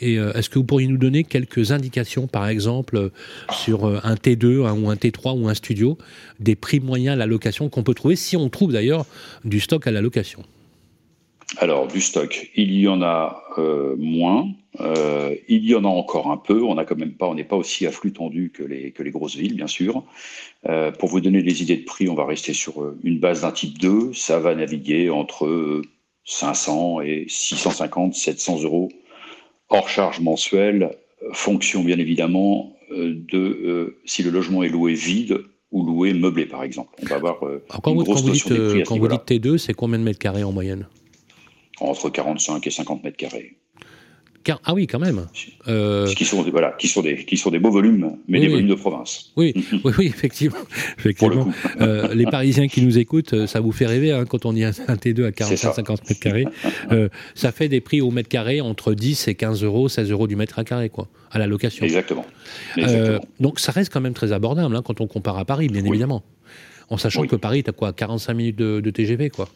Et 0.00 0.18
euh, 0.18 0.32
est-ce 0.32 0.50
que 0.50 0.58
vous 0.58 0.64
pourriez 0.64 0.88
nous 0.88 0.98
donner 0.98 1.24
quelques 1.24 1.72
indications, 1.72 2.26
par 2.26 2.48
exemple, 2.48 3.10
sur 3.52 3.86
un 3.86 4.14
T2 4.14 4.68
ou 4.68 4.90
un 4.90 4.94
T3 4.94 5.40
ou 5.40 5.48
un 5.48 5.54
studio, 5.54 5.98
des 6.40 6.56
prix 6.56 6.80
moyens 6.80 7.14
à 7.14 7.16
la 7.16 7.26
location 7.26 7.68
qu'on 7.68 7.82
peut 7.82 7.94
trouver, 7.94 8.16
si 8.16 8.36
on 8.36 8.48
trouve 8.48 8.72
d'ailleurs 8.72 9.06
du 9.44 9.60
stock 9.60 9.86
à 9.86 9.90
la 9.90 10.00
location? 10.00 10.42
Alors, 11.58 11.86
du 11.86 12.00
stock, 12.00 12.50
il 12.56 12.72
y 12.78 12.88
en 12.88 13.02
a 13.02 13.42
euh, 13.58 13.94
moins. 13.98 14.48
Euh, 14.80 15.34
il 15.48 15.64
y 15.66 15.74
en 15.74 15.84
a 15.84 15.88
encore 15.88 16.30
un 16.30 16.38
peu. 16.38 16.62
On 16.62 16.74
n'a 16.74 16.84
quand 16.84 16.96
même 16.96 17.12
pas, 17.12 17.32
n'est 17.34 17.44
pas 17.44 17.56
aussi 17.56 17.86
à 17.86 17.90
flux 17.90 18.12
tendu 18.12 18.50
que 18.50 18.62
les, 18.62 18.92
que 18.92 19.02
les 19.02 19.10
grosses 19.10 19.36
villes, 19.36 19.54
bien 19.54 19.66
sûr. 19.66 20.02
Euh, 20.68 20.90
pour 20.92 21.08
vous 21.10 21.20
donner 21.20 21.42
des 21.42 21.62
idées 21.62 21.76
de 21.76 21.84
prix, 21.84 22.08
on 22.08 22.14
va 22.14 22.24
rester 22.24 22.54
sur 22.54 22.94
une 23.04 23.18
base 23.18 23.42
d'un 23.42 23.52
type 23.52 23.78
2. 23.78 24.14
Ça 24.14 24.38
va 24.38 24.54
naviguer 24.54 25.10
entre 25.10 25.82
500 26.24 27.00
et 27.02 27.26
650, 27.28 28.14
700 28.14 28.62
euros 28.62 28.90
hors 29.68 29.88
charge 29.88 30.20
mensuelle, 30.20 30.96
fonction 31.32 31.82
bien 31.82 31.98
évidemment 31.98 32.76
de 32.90 33.96
si 34.04 34.22
le 34.22 34.30
logement 34.30 34.62
est 34.62 34.68
loué 34.68 34.94
vide 34.94 35.44
ou 35.70 35.84
loué 35.84 36.12
meublé, 36.12 36.44
par 36.44 36.62
exemple. 36.62 36.94
On 37.02 37.06
va 37.06 37.16
avoir 37.16 37.40
quand, 37.68 37.94
vous, 37.94 38.02
dites, 38.30 38.84
quand 38.84 38.98
vous 38.98 39.08
dites 39.08 39.22
T2, 39.26 39.56
c'est 39.56 39.72
combien 39.72 39.98
de 39.98 40.04
mètres 40.04 40.18
carrés 40.18 40.44
en 40.44 40.52
moyenne? 40.52 40.86
Entre 41.80 42.10
45 42.10 42.66
et 42.66 42.70
50 42.70 43.02
mètres 43.02 43.16
carrés. 43.16 43.56
Ah 44.64 44.74
oui, 44.74 44.86
quand 44.86 44.98
même. 44.98 45.26
Euh... 45.68 46.06
Qui, 46.14 46.24
sont, 46.24 46.42
voilà, 46.42 46.72
qui, 46.78 46.88
sont 46.88 47.02
des, 47.02 47.24
qui 47.24 47.36
sont 47.36 47.50
des 47.50 47.58
beaux 47.58 47.70
volumes, 47.70 48.16
mais 48.28 48.40
des 48.40 48.48
volumes 48.48 48.68
de 48.68 48.74
province. 48.74 49.30
Oui, 49.36 49.52
oui, 49.84 49.92
oui, 49.98 50.06
effectivement. 50.06 50.58
effectivement. 50.98 51.48
Euh, 51.80 52.14
les 52.14 52.26
Parisiens 52.26 52.68
qui 52.68 52.82
nous 52.82 52.98
écoutent, 52.98 53.34
euh, 53.34 53.46
ça 53.46 53.60
vous 53.60 53.72
fait 53.72 53.86
rêver 53.86 54.12
hein, 54.12 54.24
quand 54.24 54.46
on 54.46 54.54
y 54.54 54.64
a 54.64 54.68
un 54.68 54.96
T2 54.96 55.26
à 55.26 55.30
45-50 55.30 56.08
mètres 56.08 56.20
carrés. 56.20 56.46
Euh, 56.90 57.08
ça 57.34 57.52
fait 57.52 57.68
des 57.68 57.80
prix 57.80 58.00
au 58.00 58.10
mètre 58.10 58.28
carré 58.28 58.60
entre 58.60 58.94
10 58.94 59.28
et 59.28 59.34
15 59.34 59.62
euros, 59.62 59.88
16 59.88 60.10
euros 60.10 60.26
du 60.26 60.36
mètre 60.36 60.58
à 60.58 60.64
carré, 60.64 60.88
quoi, 60.88 61.08
à 61.30 61.38
la 61.38 61.46
location. 61.46 61.84
Exactement. 61.84 62.26
donc 63.40 63.60
ça 63.60 63.72
reste 63.72 63.92
quand 63.92 64.00
même 64.00 64.14
très 64.14 64.32
abordable 64.32 64.74
hein, 64.76 64.82
quand 64.84 65.00
on 65.00 65.06
compare 65.06 65.38
à 65.38 65.44
Paris, 65.44 65.68
bien 65.68 65.84
évidemment. 65.84 66.22
En 66.90 66.98
sachant 66.98 67.26
que 67.26 67.36
Paris, 67.36 67.62
tu 67.62 67.70
as 67.70 67.72
quoi 67.72 67.92
45 67.92 68.34
minutes 68.34 68.56
de, 68.56 68.80
de 68.80 68.90
TGV, 68.90 69.30
quoi. 69.30 69.48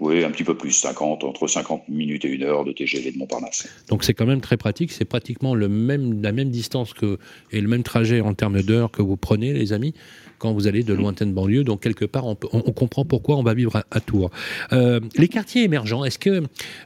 Oui, 0.00 0.24
un 0.24 0.30
petit 0.30 0.44
peu 0.44 0.56
plus, 0.56 0.72
50, 0.72 1.24
entre 1.24 1.46
50 1.46 1.88
minutes 1.88 2.24
et 2.24 2.28
une 2.28 2.42
heure 2.42 2.64
de 2.64 2.72
TGV 2.72 3.12
de 3.12 3.18
Montparnasse. 3.18 3.68
Donc 3.88 4.02
c'est 4.02 4.14
quand 4.14 4.26
même 4.26 4.40
très 4.40 4.56
pratique, 4.56 4.92
c'est 4.92 5.04
pratiquement 5.04 5.54
la 5.54 5.68
même 5.68 6.50
distance 6.50 6.94
que, 6.94 7.18
et 7.52 7.60
le 7.60 7.68
même 7.68 7.82
trajet 7.82 8.22
en 8.22 8.32
termes 8.32 8.62
d'heures 8.62 8.90
que 8.90 9.02
vous 9.02 9.18
prenez, 9.18 9.52
les 9.52 9.74
amis, 9.74 9.94
quand 10.38 10.52
vous 10.52 10.66
allez 10.66 10.82
de 10.82 10.94
lointaines 10.94 11.32
banlieues. 11.32 11.64
Donc 11.64 11.82
quelque 11.82 12.06
part, 12.06 12.26
on, 12.26 12.34
comprend 12.34 13.04
pourquoi 13.04 13.36
on 13.36 13.42
va 13.42 13.54
vivre 13.54 13.84
à, 13.90 14.00
Tours. 14.00 14.30
Euh, 14.72 15.00
les 15.16 15.28
quartiers 15.28 15.62
émergents, 15.62 16.04
est-ce 16.04 16.18
que 16.18 16.42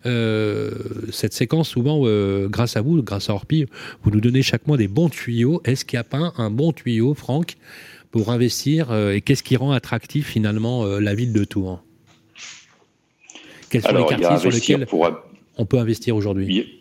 euh, 0.06 0.72
cette 1.12 1.32
séquence, 1.32 1.68
souvent, 1.68 2.00
euh, 2.04 2.48
grâce 2.48 2.76
à 2.76 2.82
vous, 2.82 3.00
grâce 3.02 3.30
à 3.30 3.34
Orpi, 3.34 3.66
vous 4.02 4.10
nous 4.10 4.20
donnez 4.20 4.42
chaque 4.42 4.66
mois 4.66 4.76
des 4.76 4.88
bons 4.88 5.08
tuyaux 5.08 5.62
Est-ce 5.64 5.84
qu'il 5.84 5.96
n'y 5.96 6.00
a 6.00 6.04
pas 6.04 6.32
un 6.36 6.50
bon 6.50 6.72
tuyau, 6.72 7.14
Franck, 7.14 7.54
pour 8.10 8.30
investir 8.30 8.94
Et 9.10 9.20
qu'est-ce 9.20 9.44
qui 9.44 9.56
rend 9.56 9.70
attractif 9.70 10.26
finalement 10.26 10.84
la 10.84 11.14
ville 11.14 11.32
de 11.32 11.44
Tours? 11.44 11.80
Quels 13.74 13.82
sont 13.82 13.96
les 13.96 14.16
quartiers 14.16 14.38
sur 14.38 14.50
lesquels 14.50 14.86
on 15.56 15.66
peut 15.66 15.78
investir 15.78 16.16
aujourd'hui? 16.16 16.80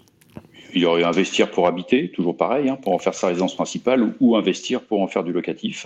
Il 0.76 0.82
y 0.82 0.86
aurait 0.86 1.04
investir 1.04 1.52
pour 1.52 1.68
habiter, 1.68 2.10
toujours 2.10 2.36
pareil, 2.36 2.70
hein, 2.70 2.78
pour 2.82 2.94
en 2.94 3.00
faire 3.00 3.14
sa 3.14 3.28
résidence 3.28 3.56
principale, 3.56 4.16
ou, 4.20 4.36
investir 4.36 4.82
pour 4.82 5.02
en 5.02 5.08
faire 5.08 5.24
du 5.24 5.32
locatif. 5.32 5.86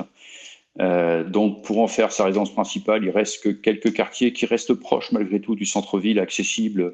Euh, 0.80 1.24
donc, 1.26 1.64
pour 1.64 1.80
en 1.80 1.88
faire 1.88 2.12
sa 2.12 2.26
résidence 2.26 2.54
principale, 2.54 3.04
il 3.04 3.10
reste 3.10 3.44
que 3.44 3.50
quelques 3.50 3.94
quartiers 3.94 4.32
qui 4.32 4.46
restent 4.46 4.74
proches, 4.74 5.12
malgré 5.12 5.42
tout, 5.42 5.56
du 5.56 5.66
centre-ville, 5.66 6.20
accessibles, 6.20 6.94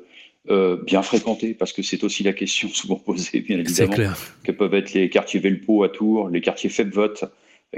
euh, 0.49 0.77
bien 0.83 1.03
fréquentés, 1.03 1.53
parce 1.53 1.71
que 1.71 1.83
c'est 1.83 2.03
aussi 2.03 2.23
la 2.23 2.33
question 2.33 2.69
souvent 2.73 2.95
posée, 2.95 3.41
bien 3.41 3.59
évidemment, 3.59 4.13
que 4.43 4.51
peuvent 4.51 4.73
être 4.73 4.93
les 4.93 5.09
quartiers 5.09 5.39
Velpo 5.39 5.83
à 5.83 5.89
Tours, 5.89 6.29
les 6.29 6.41
quartiers 6.41 6.69
Febvote, 6.69 7.23
euh, 7.23 7.27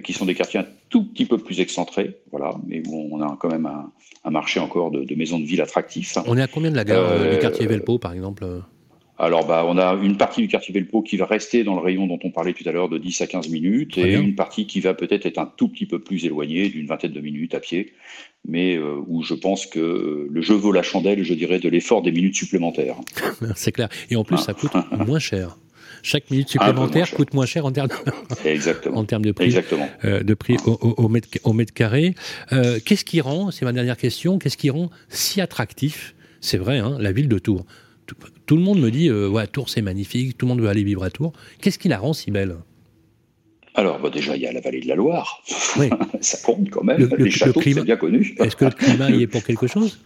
qui 0.03 0.13
sont 0.13 0.25
des 0.25 0.35
quartiers 0.35 0.59
un 0.59 0.65
tout 0.89 1.03
petit 1.03 1.25
peu 1.25 1.37
plus 1.37 1.59
excentrés, 1.59 2.17
voilà, 2.31 2.55
mais 2.67 2.81
où 2.87 3.09
on 3.11 3.21
a 3.21 3.37
quand 3.39 3.49
même 3.49 3.65
un, 3.65 4.31
marché 4.31 4.59
encore 4.59 4.91
de, 4.91 5.15
maisons 5.15 5.39
de 5.39 5.45
ville 5.45 5.61
attractifs. 5.61 6.17
On 6.25 6.37
est 6.37 6.41
à 6.41 6.47
combien 6.47 6.71
de 6.71 6.75
la 6.75 6.83
gare 6.83 7.03
euh, 7.09 7.35
du 7.35 7.39
quartier 7.39 7.67
Velpo, 7.67 7.99
par 7.99 8.13
exemple 8.13 8.45
alors, 9.17 9.47
bah, 9.47 9.63
on 9.65 9.77
a 9.77 9.93
une 9.93 10.17
partie 10.17 10.41
du 10.41 10.49
quartier 10.49 10.73
Velpo 10.73 11.01
qui 11.01 11.15
va 11.15 11.25
rester 11.25 11.63
dans 11.63 11.75
le 11.75 11.79
rayon 11.79 12.05
dont 12.05 12.19
on 12.25 12.31
parlait 12.31 12.51
tout 12.51 12.67
à 12.67 12.73
l'heure 12.73 12.89
de 12.89 12.97
10 12.97 13.21
à 13.21 13.27
15 13.27 13.47
minutes, 13.47 13.97
et 13.97 14.13
une 14.13 14.35
partie 14.35 14.67
qui 14.67 14.81
va 14.81 14.93
peut-être 14.93 15.25
être 15.25 15.37
un 15.37 15.49
tout 15.55 15.69
petit 15.69 15.85
peu 15.85 15.99
plus 15.99 16.25
éloignée, 16.25 16.67
d'une 16.67 16.85
vingtaine 16.85 17.13
de 17.13 17.21
minutes 17.21 17.55
à 17.55 17.61
pied, 17.61 17.93
mais 18.45 18.75
euh, 18.75 19.01
où 19.07 19.23
je 19.23 19.33
pense 19.33 19.67
que 19.67 20.27
le 20.29 20.41
jeu 20.41 20.55
vaut 20.55 20.73
la 20.73 20.83
chandelle, 20.83 21.23
je 21.23 21.33
dirais, 21.33 21.59
de 21.59 21.69
l'effort 21.69 22.01
des 22.01 22.11
minutes 22.11 22.35
supplémentaires. 22.35 22.97
C'est 23.55 23.71
clair. 23.71 23.87
Et 24.09 24.17
en 24.17 24.25
plus, 24.25 24.37
ça 24.37 24.53
coûte 24.53 24.73
moins 25.07 25.19
cher 25.19 25.57
chaque 26.05 26.29
minute 26.29 26.49
supplémentaire 26.49 27.09
coûte 27.11 27.33
moins 27.33 27.45
cher 27.45 27.65
en 27.65 27.71
termes 27.71 27.87
de, 27.87 28.49
Exactement. 28.49 28.97
en 28.99 29.05
termes 29.05 29.25
de 29.25 29.31
prix, 29.31 29.55
euh, 30.05 30.21
de 30.21 30.33
prix 30.35 30.57
au, 30.65 31.09
mètre, 31.09 31.27
au 31.43 31.53
mètre 31.53 31.73
carré. 31.73 32.13
Euh, 32.53 32.79
qu'est-ce 32.85 33.03
qui 33.03 33.21
rend, 33.21 33.51
c'est 33.51 33.65
ma 33.65 33.73
dernière 33.73 33.97
question, 33.97 34.37
qu'est-ce 34.37 34.57
qui 34.57 34.69
rend 34.69 34.91
si 35.09 35.41
attractif, 35.41 36.15
c'est 36.41 36.57
vrai, 36.57 36.77
hein, 36.77 36.97
la 36.99 37.11
ville 37.11 37.27
de 37.27 37.39
Tours 37.39 37.65
tout, 38.45 38.55
le 38.55 38.61
monde 38.61 38.79
me 38.79 38.91
dit, 38.91 39.09
euh, 39.09 39.27
ouais, 39.27 39.47
Tours 39.47 39.67
c'est 39.67 39.81
magnifique, 39.81 40.37
tout 40.37 40.45
le 40.45 40.51
monde 40.51 40.61
veut 40.61 40.69
aller 40.69 40.83
vivre 40.83 41.03
à 41.03 41.09
Tours. 41.09 41.33
Qu'est-ce 41.59 41.79
qui 41.79 41.87
la 41.87 41.97
rend 41.97 42.13
si 42.13 42.29
belle? 42.29 42.55
Alors, 43.73 43.99
bah, 43.99 44.11
déjà, 44.11 44.35
il 44.35 44.43
y 44.43 44.47
a 44.47 44.51
la 44.51 44.61
vallée 44.61 44.79
de 44.79 44.87
la 44.87 44.93
Loire. 44.93 45.43
Oui. 45.77 45.89
ça 46.21 46.37
compte 46.45 46.69
quand 46.69 46.83
même. 46.83 46.99
Le, 46.99 47.17
Les 47.17 47.31
châteaux, 47.31 47.61
c'est 47.63 47.83
bien 47.83 47.97
connu. 47.97 48.35
Est-ce 48.39 48.55
que 48.55 48.65
le 48.65 48.71
climat 48.71 49.09
y 49.09 49.23
est 49.23 49.27
pour 49.27 49.43
quelque 49.43 49.65
chose? 49.65 49.99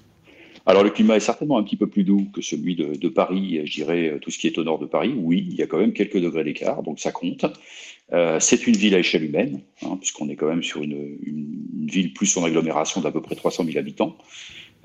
Alors 0.70 0.84
le 0.84 0.92
climat 0.92 1.16
est 1.16 1.20
certainement 1.20 1.58
un 1.58 1.64
petit 1.64 1.78
peu 1.78 1.88
plus 1.88 2.04
doux 2.04 2.28
que 2.32 2.42
celui 2.42 2.76
de, 2.76 3.08
Paris, 3.10 3.62
je 3.66 3.74
dirais 3.74 4.20
tout 4.22 4.30
ce 4.30 4.38
qui 4.38 4.46
est 4.46 4.58
au 4.60 4.64
nord 4.64 4.78
de 4.78 4.86
Paris. 4.86 5.14
Oui, 5.18 5.48
il 5.50 5.56
y 5.56 5.64
a 5.64 5.68
quand 5.68 5.80
même 5.80 5.94
quelques 5.94 6.22
degrés 6.22 6.44
d'écart, 6.44 6.84
donc 6.84 7.00
ça 7.00 7.12
compte. 7.12 7.46
Euh, 8.12 8.40
c'est 8.40 8.66
une 8.68 8.76
ville 8.76 8.96
à 8.96 9.00
échelle 9.00 9.24
humaine, 9.24 9.62
hein, 9.84 9.98
puisqu'on 10.00 10.30
est 10.30 10.36
quand 10.36 10.48
même 10.48 10.64
sur 10.64 10.82
une, 10.82 11.18
ville 11.86 12.14
plus 12.14 12.38
en 12.38 12.44
agglomération 12.44 13.02
d'à 13.02 13.12
peu 13.12 13.22
près 13.22 13.36
300 13.36 13.66
000 13.66 13.78
habitants. 13.78 14.16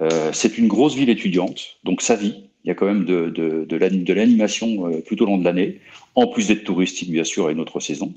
Euh, 0.01 0.31
c'est 0.33 0.59
une 0.59 0.69
grosse 0.69 0.95
ville 0.95 1.11
étudiante, 1.11 1.79
donc 1.85 2.03
ça 2.03 2.17
vit. 2.17 2.35
Il 2.65 2.69
y 2.69 2.71
a 2.71 2.75
quand 2.75 2.87
même 2.87 3.05
de, 3.05 3.29
de, 3.29 4.15
l'animation 4.15 4.89
euh, 4.89 5.03
tout 5.07 5.23
au 5.23 5.27
long 5.27 5.37
de 5.37 5.45
l'année, 5.45 5.81
en 6.15 6.27
plus 6.27 6.49
d'être 6.49 6.65
touristique 6.65 7.11
bien 7.11 7.25
sûr 7.25 7.47
à 7.47 7.53
une 7.53 7.61
autre 7.61 7.81
saison. 7.81 8.13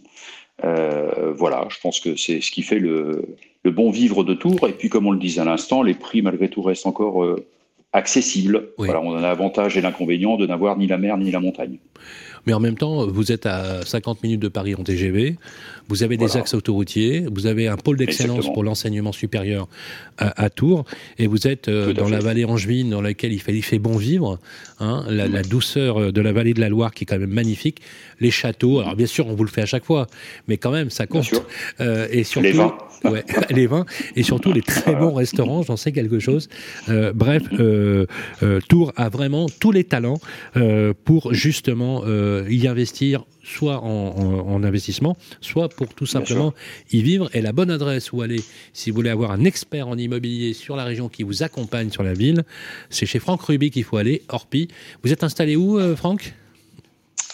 voilà, 0.62 1.68
je 1.70 1.80
pense 1.82 2.00
que 2.00 2.16
c'est 2.16 2.42
ce 2.42 2.52
qui 2.52 2.64
fait 2.64 2.80
le, 2.80 3.36
le, 3.64 3.72
bon 3.72 3.92
vivre 3.92 4.24
de 4.24 4.34
Tours. 4.34 4.68
Et 4.68 4.74
puis 4.74 4.90
comme 4.90 5.06
on 5.06 5.12
le 5.12 5.20
disait 5.20 5.42
à 5.42 5.46
l'instant, 5.46 5.84
les 5.84 5.94
prix 5.94 6.22
malgré 6.22 6.50
tout 6.50 6.62
restent 6.62 6.88
encore 6.88 7.38
accessible. 7.98 8.70
Voilà, 8.78 9.02
on 9.02 9.16
a 9.18 9.22
l'avantage 9.22 9.78
et 9.78 9.82
l'inconvénient 9.82 10.38
de 10.38 10.46
n'avoir 10.46 10.78
ni 10.78 10.88
la 10.88 10.98
mer 10.98 11.18
ni 11.18 11.32
la 11.32 11.40
montagne. 11.40 11.80
Mais 12.48 12.54
en 12.54 12.62
même 12.62 12.78
temps, 12.78 13.06
vous 13.06 13.34
êtes 13.34 13.46
à 13.46 13.86
50 13.86 14.24
minutes 14.24 14.40
de 14.40 14.48
Paris 14.48 14.74
en 14.74 14.82
TGV, 14.82 15.36
vous 15.90 16.04
avez 16.04 16.16
des 16.16 16.38
axes 16.38 16.54
autoroutiers, 16.54 17.26
vous 17.30 17.46
avez 17.46 17.68
un 17.68 17.76
pôle 17.76 17.98
d'excellence 17.98 18.46
pour 18.54 18.64
l'enseignement 18.64 19.12
supérieur 19.12 19.68
à, 20.18 20.50
Tours, 20.50 20.86
et 21.20 21.28
vous 21.28 21.46
êtes 21.46 21.68
euh, 21.68 21.92
dans 21.92 22.08
la 22.08 22.20
vallée 22.20 22.46
angevine 22.46 22.90
dans 22.90 23.02
laquelle 23.02 23.34
il 23.34 23.42
fait, 23.42 23.54
il 23.54 23.64
fait 23.64 23.80
bon 23.80 23.98
vivre, 23.98 24.40
hein, 24.80 25.04
la, 25.10 25.28
la, 25.28 25.44
douceur 25.44 26.14
de 26.14 26.22
la 26.22 26.32
vallée 26.32 26.54
de 26.54 26.62
la 26.62 26.70
Loire 26.70 26.94
qui 26.94 27.04
est 27.04 27.06
quand 27.06 27.20
même 27.20 27.34
magnifique, 27.34 27.82
les 28.22 28.32
châteaux, 28.32 28.80
alors 28.80 28.96
bien 28.96 29.06
sûr 29.06 29.28
on 29.28 29.36
vous 29.36 29.44
le 29.44 29.50
fait 29.50 29.62
à 29.62 29.66
chaque 29.66 29.86
fois, 29.86 30.08
mais 30.48 30.56
quand 30.56 30.72
même 30.72 30.90
ça 30.90 31.06
compte. 31.06 31.30
Euh, 31.82 32.08
et 32.12 32.24
surtout, 32.24 32.48
les 32.48 32.54
vins. 32.54 32.78
Ouais, 33.04 33.24
les 33.52 33.68
vins, 33.68 33.86
et 34.16 34.24
surtout 34.24 34.52
les 34.52 34.62
très 34.62 34.96
bons 34.96 35.14
restaurants, 35.14 35.62
j'en 35.62 35.78
sais 35.78 35.92
quelque 35.92 36.20
chose. 36.20 36.50
Euh, 36.90 37.14
bref, 37.14 37.44
euh, 37.60 38.08
euh, 38.42 38.60
Tours 38.68 38.92
a 38.96 39.10
vraiment 39.10 39.46
tous 39.60 39.72
les 39.72 39.84
talents 39.84 40.20
euh, 40.56 40.94
pour 41.06 41.34
justement 41.34 42.02
euh, 42.38 42.52
y 42.52 42.68
investir 42.68 43.26
soit 43.44 43.82
en, 43.82 44.64
investissement, 44.64 45.16
soit 45.40 45.70
pour 45.70 45.94
tout 45.94 46.06
simplement 46.06 46.54
y 46.92 47.02
vivre. 47.02 47.30
Et 47.34 47.42
la 47.42 47.54
bonne 47.54 47.72
adresse 47.72 48.12
où 48.12 48.22
aller, 48.22 48.42
si 48.74 48.90
vous 48.90 48.96
voulez 48.96 49.10
avoir 49.10 49.32
un 49.32 49.46
expert 49.46 49.88
en 49.88 49.98
immobilier 49.98 50.54
sur 50.54 50.76
la 50.76 50.84
région 50.84 51.08
qui 51.08 51.24
vous 51.24 51.44
accompagne 51.44 51.90
sur 51.90 52.04
la 52.04 52.14
ville, 52.14 52.44
c'est 52.90 53.06
chez 53.06 53.20
Franck 53.20 53.42
Ruby 53.44 53.72
qu'il 53.72 53.86
faut 53.86 53.96
aller, 53.96 54.24
Orpi. 54.28 54.68
Vous 55.02 55.14
êtes 55.14 55.24
installé 55.24 55.56
où, 55.56 55.80
Franck? 55.96 56.34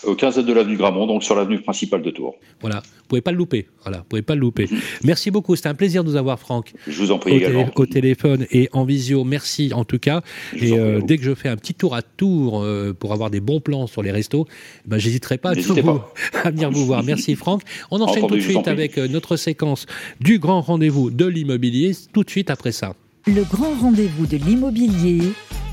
Au 0.05 0.15
15 0.15 0.45
de 0.45 0.53
l'avenue 0.53 0.77
Gramont, 0.77 1.07
donc 1.07 1.23
sur 1.23 1.35
l'avenue 1.35 1.59
principale 1.59 2.01
de 2.01 2.11
Tours. 2.11 2.35
Voilà, 2.61 2.77
vous 2.77 3.03
pouvez 3.07 3.21
pas 3.21 3.31
le 3.31 3.37
louper. 3.37 3.67
Voilà, 3.83 3.99
vous 3.99 4.03
pouvez 4.05 4.21
pas 4.21 4.35
le 4.35 4.41
louper. 4.41 4.69
Merci 5.03 5.31
beaucoup, 5.31 5.55
c'était 5.55 5.69
un 5.69 5.75
plaisir 5.75 6.03
de 6.03 6.09
vous 6.09 6.15
avoir, 6.15 6.39
Franck. 6.39 6.73
Je 6.87 6.97
vous 6.97 7.11
en 7.11 7.19
prie 7.19 7.35
également. 7.35 7.69
au 7.75 7.85
téléphone 7.85 8.45
et 8.51 8.69
en 8.73 8.85
visio, 8.85 9.23
merci 9.23 9.71
en 9.73 9.85
tout 9.85 9.99
cas. 9.99 10.21
et 10.55 10.77
euh, 10.77 11.01
dès 11.01 11.17
que 11.17 11.23
je 11.23 11.33
fais 11.33 11.49
un 11.49 11.57
petit 11.57 11.73
tour 11.73 11.95
à 11.95 12.01
Tours 12.01 12.61
euh, 12.63 12.93
pour 12.93 13.13
avoir 13.13 13.29
des 13.29 13.39
bons 13.39 13.59
plans 13.59 13.87
sur 13.87 14.03
les 14.03 14.11
restos, 14.11 14.47
ben, 14.85 14.97
j'hésiterai 14.97 15.37
pas, 15.37 15.51
à, 16.43 16.51
venir 16.51 16.71
vous 16.71 16.85
voir. 16.85 17.03
Merci, 17.03 17.35
Franck. 17.35 17.61
On 17.91 18.01
enchaîne 18.01 18.27
tout 18.27 18.35
de 18.35 18.41
suite 18.41 18.67
avec 18.67 18.97
euh, 18.97 19.07
notre 19.07 19.35
séquence 19.35 19.85
du 20.19 20.39
grand 20.39 20.61
rendez-vous 20.61 21.11
de 21.11 21.25
l'immobilier, 21.25 21.91
tout 22.13 22.23
de 22.23 22.29
suite 22.29 22.49
après 22.49 22.71
ça. 22.71 22.95
Le 23.25 23.43
grand 23.43 23.73
rendez-vous 23.79 24.25
de 24.25 24.37
l'immobilier, 24.37 25.21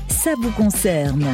ça 0.07 0.31
vous 0.39 0.51
concerne. 0.51 1.25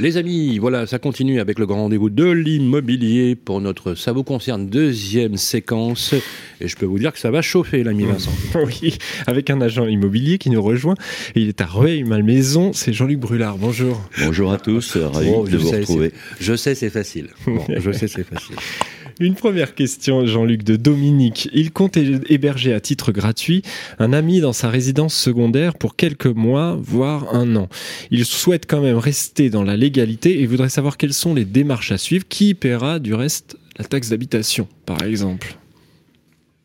Les 0.00 0.16
amis, 0.16 0.58
voilà, 0.58 0.88
ça 0.88 0.98
continue 0.98 1.38
avec 1.38 1.56
le 1.56 1.66
grand 1.66 1.82
rendez-vous 1.82 2.10
de 2.10 2.28
l'immobilier 2.28 3.36
pour 3.36 3.60
notre 3.60 3.94
Ça 3.94 4.10
vous 4.10 4.24
concerne 4.24 4.66
deuxième 4.66 5.36
séquence. 5.36 6.14
Et 6.60 6.66
je 6.66 6.74
peux 6.74 6.84
vous 6.84 6.98
dire 6.98 7.12
que 7.12 7.18
ça 7.20 7.30
va 7.30 7.42
chauffer, 7.42 7.84
l'ami 7.84 8.04
Vincent. 8.04 8.32
oui, 8.56 8.98
avec 9.28 9.50
un 9.50 9.60
agent 9.60 9.86
immobilier 9.86 10.38
qui 10.38 10.50
nous 10.50 10.60
rejoint. 10.60 10.96
Il 11.36 11.48
est 11.48 11.60
à 11.60 11.66
Rueil-Malmaison, 11.66 12.72
c'est 12.72 12.92
Jean-Luc 12.92 13.20
Brulard. 13.20 13.56
Bonjour. 13.56 14.00
Bonjour 14.18 14.52
à 14.52 14.58
tous, 14.58 14.96
ravi 14.96 15.30
de 15.48 15.56
vous 15.56 15.70
retrouver. 15.70 16.12
Je 16.40 16.56
sais, 16.56 16.74
c'est 16.74 16.90
facile. 16.90 17.28
je 17.68 17.92
sais, 17.92 18.08
c'est 18.08 18.24
facile. 18.24 18.56
Une 19.20 19.34
première 19.34 19.76
question, 19.76 20.26
Jean-Luc, 20.26 20.64
de 20.64 20.74
Dominique. 20.74 21.48
Il 21.52 21.70
compte 21.70 21.96
héberger 21.96 22.72
à 22.72 22.80
titre 22.80 23.12
gratuit 23.12 23.62
un 24.00 24.12
ami 24.12 24.40
dans 24.40 24.52
sa 24.52 24.68
résidence 24.70 25.14
secondaire 25.14 25.74
pour 25.74 25.94
quelques 25.94 26.26
mois, 26.26 26.76
voire 26.80 27.32
un 27.32 27.54
an. 27.54 27.68
Il 28.10 28.24
souhaite 28.24 28.66
quand 28.68 28.80
même 28.80 28.96
rester 28.96 29.50
dans 29.50 29.62
la 29.62 29.76
légalité 29.76 30.40
et 30.40 30.46
voudrait 30.46 30.68
savoir 30.68 30.96
quelles 30.96 31.12
sont 31.12 31.32
les 31.32 31.44
démarches 31.44 31.92
à 31.92 31.98
suivre. 31.98 32.24
Qui 32.28 32.54
paiera 32.54 32.98
du 32.98 33.14
reste 33.14 33.56
la 33.78 33.84
taxe 33.84 34.08
d'habitation, 34.08 34.66
par 34.84 35.02
exemple? 35.02 35.56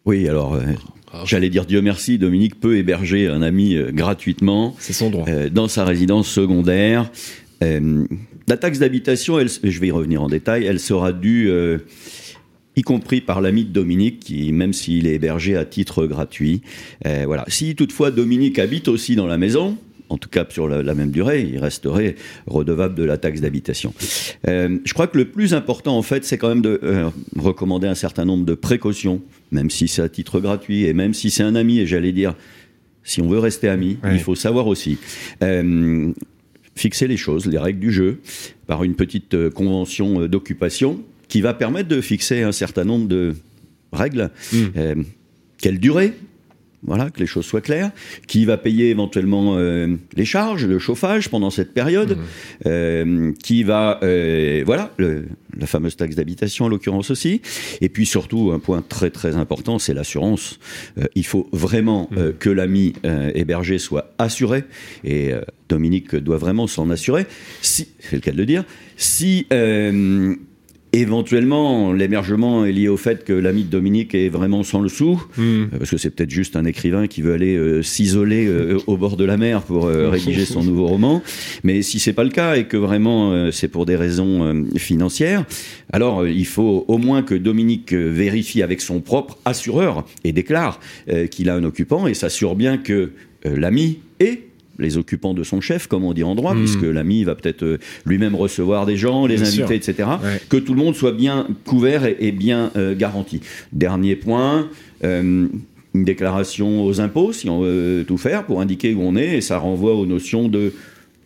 Oui, 0.06 0.28
alors... 0.28 0.56
Euh, 0.56 0.64
j'allais 1.26 1.50
dire 1.50 1.66
Dieu 1.66 1.82
merci, 1.82 2.18
Dominique 2.18 2.60
peut 2.60 2.78
héberger 2.78 3.28
un 3.28 3.44
ami 3.44 3.76
euh, 3.76 3.92
gratuitement. 3.92 4.76
C'est 4.80 4.94
son 4.94 5.12
droit. 5.12 5.26
Euh, 5.28 5.50
dans 5.50 5.68
sa 5.68 5.86
résidence 5.86 6.28
secondaire. 6.28 7.12
la 7.62 8.58
taxe 8.58 8.80
d'habitation, 8.80 9.38
je 9.40 9.80
vais 9.80 9.88
y 9.88 9.92
revenir 9.92 10.24
en 10.24 10.30
détail, 10.30 10.66
elle 10.66 10.80
sera 10.80 11.12
due 11.12 11.52
y 12.80 12.82
compris 12.82 13.22
par 13.22 13.42
l'ami 13.42 13.66
de 13.66 13.72
Dominique, 13.72 14.22
qui, 14.22 14.54
même 14.54 14.74
s'il 14.74 15.06
est 15.06 15.16
hébergé 15.16 15.56
à 15.56 15.66
titre 15.66 16.06
gratuit. 16.06 16.62
Euh, 17.06 17.24
voilà. 17.26 17.44
Si 17.48 17.76
toutefois 17.76 18.10
Dominique 18.10 18.58
habite 18.58 18.88
aussi 18.88 19.16
dans 19.16 19.28
la 19.28 19.38
maison, 19.38 19.78
en 20.08 20.18
tout 20.18 20.30
cas 20.30 20.46
sur 20.50 20.68
la, 20.68 20.94
même 20.96 21.12
durée, 21.12 21.42
il 21.42 21.60
resterait 21.60 22.16
redevable 22.48 22.96
de 22.96 23.04
la 23.04 23.18
taxe 23.18 23.42
d'habitation. 23.42 23.94
Euh, 24.48 24.80
je 24.84 24.94
crois 24.94 25.08
que 25.08 25.18
le 25.18 25.26
plus 25.26 25.54
important, 25.54 25.98
en 25.98 26.02
fait, 26.02 26.26
c'est 26.26 26.38
quand 26.38 26.50
même 26.50 26.62
de 26.62 26.80
euh, 26.84 27.10
recommander 27.36 27.88
un 27.88 27.96
certain 27.96 28.26
nombre 28.26 28.46
de 28.46 28.56
précautions, 28.56 29.22
même 29.52 29.70
si 29.70 29.88
c'est 29.88 30.02
à 30.02 30.10
titre 30.10 30.40
gratuit 30.40 30.86
et 30.86 30.94
même 30.94 31.14
si 31.14 31.30
c'est 31.30 31.44
un 31.44 31.56
ami, 31.56 31.80
et 31.80 31.86
j'allais 31.86 32.14
dire, 32.14 32.34
si 33.04 33.22
on 33.22 33.28
veut 33.28 33.40
rester 33.40 33.68
ami, 33.68 33.98
il 34.12 34.20
faut 34.20 34.36
savoir 34.36 34.68
aussi. 34.68 34.98
fixer 36.76 37.08
les 37.08 37.18
choses, 37.18 37.46
les 37.46 37.58
règles 37.58 37.80
du 37.80 37.92
jeu, 37.92 38.22
par 38.66 38.86
une 38.86 38.96
petite 38.96 39.50
convention 39.50 40.28
d'occupation 40.28 41.04
qui 41.30 41.42
va 41.42 41.54
permettre 41.54 41.88
de 41.88 42.02
fixer 42.02 42.42
un 42.42 42.52
certain 42.52 42.84
nombre 42.84 43.08
de 43.08 43.36
règles. 43.94 44.32
Hmm. 44.52 44.66
Euh, 44.76 44.96
quelle 45.58 45.80
durée 45.80 46.14
voilà, 46.82 47.10
que 47.10 47.20
les 47.20 47.26
choses 47.26 47.46
soient 47.46 47.60
claires. 47.60 47.92
Qui 48.26 48.46
va 48.46 48.56
payer 48.56 48.90
éventuellement 48.90 49.58
euh, 49.58 49.98
les 50.16 50.24
charges, 50.24 50.66
le 50.66 50.80
chauffage 50.80 51.28
pendant 51.28 51.50
cette 51.50 51.74
période 51.74 52.18
hmm. 52.18 52.22
euh, 52.68 53.32
Qui 53.44 53.64
va, 53.64 54.00
voilà, 54.66 54.90
la 54.98 55.68
fameuse 55.68 55.98
taxe 55.98 56.16
d'habitation 56.16 56.66
en 56.66 56.68
l'occurrence 56.70 57.12
aussi. 57.12 57.42
Et 57.82 57.90
puis 57.90 58.06
surtout, 58.06 58.52
un 58.54 58.60
point 58.60 58.82
très 58.82 59.10
très 59.10 59.36
important, 59.36 59.78
c'est 59.78 59.94
l'assurance. 59.94 60.58
il 61.16 61.26
faut 61.26 61.50
vraiment 61.52 62.10
hmm. 62.12 62.32
que 62.40 62.50
l'ami 62.50 62.94
hébergé 63.36 63.78
soit 63.78 64.14
assuré. 64.18 64.64
Et 65.04 65.34
Dominique 65.68 66.16
doit 66.16 66.38
vraiment 66.38 66.66
s'en 66.66 66.90
assurer. 66.90 67.28
Si, 67.62 67.90
c'est 68.00 68.16
le 68.16 68.22
cas 68.22 68.32
de 68.32 68.38
le 68.38 68.46
dire. 68.46 68.64
Si 68.96 69.48
Éventuellement, 70.92 71.94
l'émergement 71.94 72.66
est 72.66 72.72
lié 72.72 72.88
au 72.88 72.98
fait 72.98 73.24
que 73.24 73.32
l'ami 73.32 73.64
de 73.64 73.70
Dominique 73.70 74.16
est 74.16 74.30
vraiment 74.30 74.64
sans 74.64 74.82
le 74.82 74.90
sou, 74.90 75.22
hmm. 75.38 75.42
euh, 75.42 75.66
parce 75.78 75.92
que 75.92 75.98
c'est 75.98 76.10
peut-être 76.10 76.32
juste 76.32 76.56
un 76.56 76.66
écrivain 76.66 77.06
qui 77.06 77.22
veut 77.22 77.34
aller 77.34 77.56
euh, 77.56 77.84
s'isoler 77.84 78.48
euh, 78.48 78.80
au 78.88 78.98
bord 78.98 79.16
de 79.16 79.24
la 79.24 79.38
mer 79.38 79.62
pour 79.62 79.86
rédiger 79.88 80.46
son 80.46 80.64
nouveau 80.64 80.88
roman. 80.88 81.22
Mais 81.64 81.84
si 81.84 82.00
c'est 82.00 82.14
pas 82.14 82.24
le 82.24 82.32
cas 82.32 82.56
et 82.56 82.64
que 82.64 82.76
vraiment 82.76 83.52
c'est 83.52 83.68
pour 83.68 83.86
des 83.86 83.96
raisons 83.96 84.66
financières, 84.78 85.46
alors 85.94 86.28
il 86.28 86.46
faut 86.46 86.86
au 86.88 86.98
moins 86.98 87.22
que 87.22 87.36
Dominique 87.36 87.94
vérifie 87.94 88.64
avec 88.64 88.82
son 88.82 89.00
propre 89.00 89.38
assureur 89.46 90.06
et 90.24 90.32
déclare 90.32 90.80
qu'il 91.30 91.50
a 91.50 91.56
un 91.56 91.64
occupant 91.64 92.08
et 92.08 92.14
s'assure 92.16 92.56
bien 92.56 92.78
que 92.78 93.12
l'ami 93.46 94.00
est 94.20 94.49
les 94.80 94.98
occupants 94.98 95.34
de 95.34 95.44
son 95.44 95.62
chef, 95.62 95.88
comme 95.88 96.04
on 96.04 96.14
dit 96.14 96.24
en 96.24 96.36
droit, 96.36 96.54
hmm. 96.54 96.60
puisque 96.60 96.84
l'ami 96.84 97.24
va 97.24 97.36
peut-être 97.36 97.64
euh, 97.64 97.78
lui-même 98.06 98.36
recevoir 98.36 98.86
des 98.86 98.98
gens, 98.98 99.26
les 99.26 99.42
inviter, 99.42 99.76
etc. 99.76 100.10
Que 100.50 100.58
tout 100.58 100.74
le 100.74 100.80
monde 100.80 100.96
soit 100.96 101.12
bien 101.12 101.48
couvert 101.66 102.06
et, 102.06 102.32
bien 102.32 102.72
euh, 102.76 102.96
garanti. 102.96 103.42
Dernier 103.74 104.16
point. 104.16 104.70
Euh, 105.04 105.48
une 105.96 106.04
déclaration 106.04 106.86
aux 106.86 107.02
impôts, 107.02 107.34
si 107.34 107.50
on 107.50 107.62
veut 107.62 108.06
tout 108.08 108.20
faire, 108.20 108.46
pour 108.46 108.62
indiquer 108.62 108.94
où 108.94 109.02
on 109.02 109.16
est, 109.16 109.38
et 109.38 109.42
ça 109.42 109.58
renvoie 109.58 109.96
aux 109.96 110.06
notions 110.06 110.48
de 110.48 110.72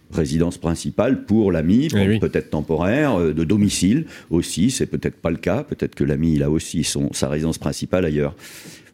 résidence 0.10 0.58
principale 0.58 1.26
pour 1.26 1.52
l'ami, 1.52 1.90
eh 1.94 2.18
peut-être 2.18 2.50
temporaire, 2.50 3.20
de 3.20 3.44
domicile 3.44 4.06
aussi, 4.30 4.72
c'est 4.72 4.86
peut-être 4.86 5.18
pas 5.18 5.32
le 5.32 5.38
cas, 5.38 5.64
peut-être 5.64 5.96
que 5.96 6.06
l'ami 6.06 6.36
il 6.36 6.44
a 6.44 6.50
aussi 6.50 6.86
son, 6.86 7.12
sa 7.12 7.28
résidence 7.28 7.58
principale 7.58 8.06
ailleurs. 8.06 8.36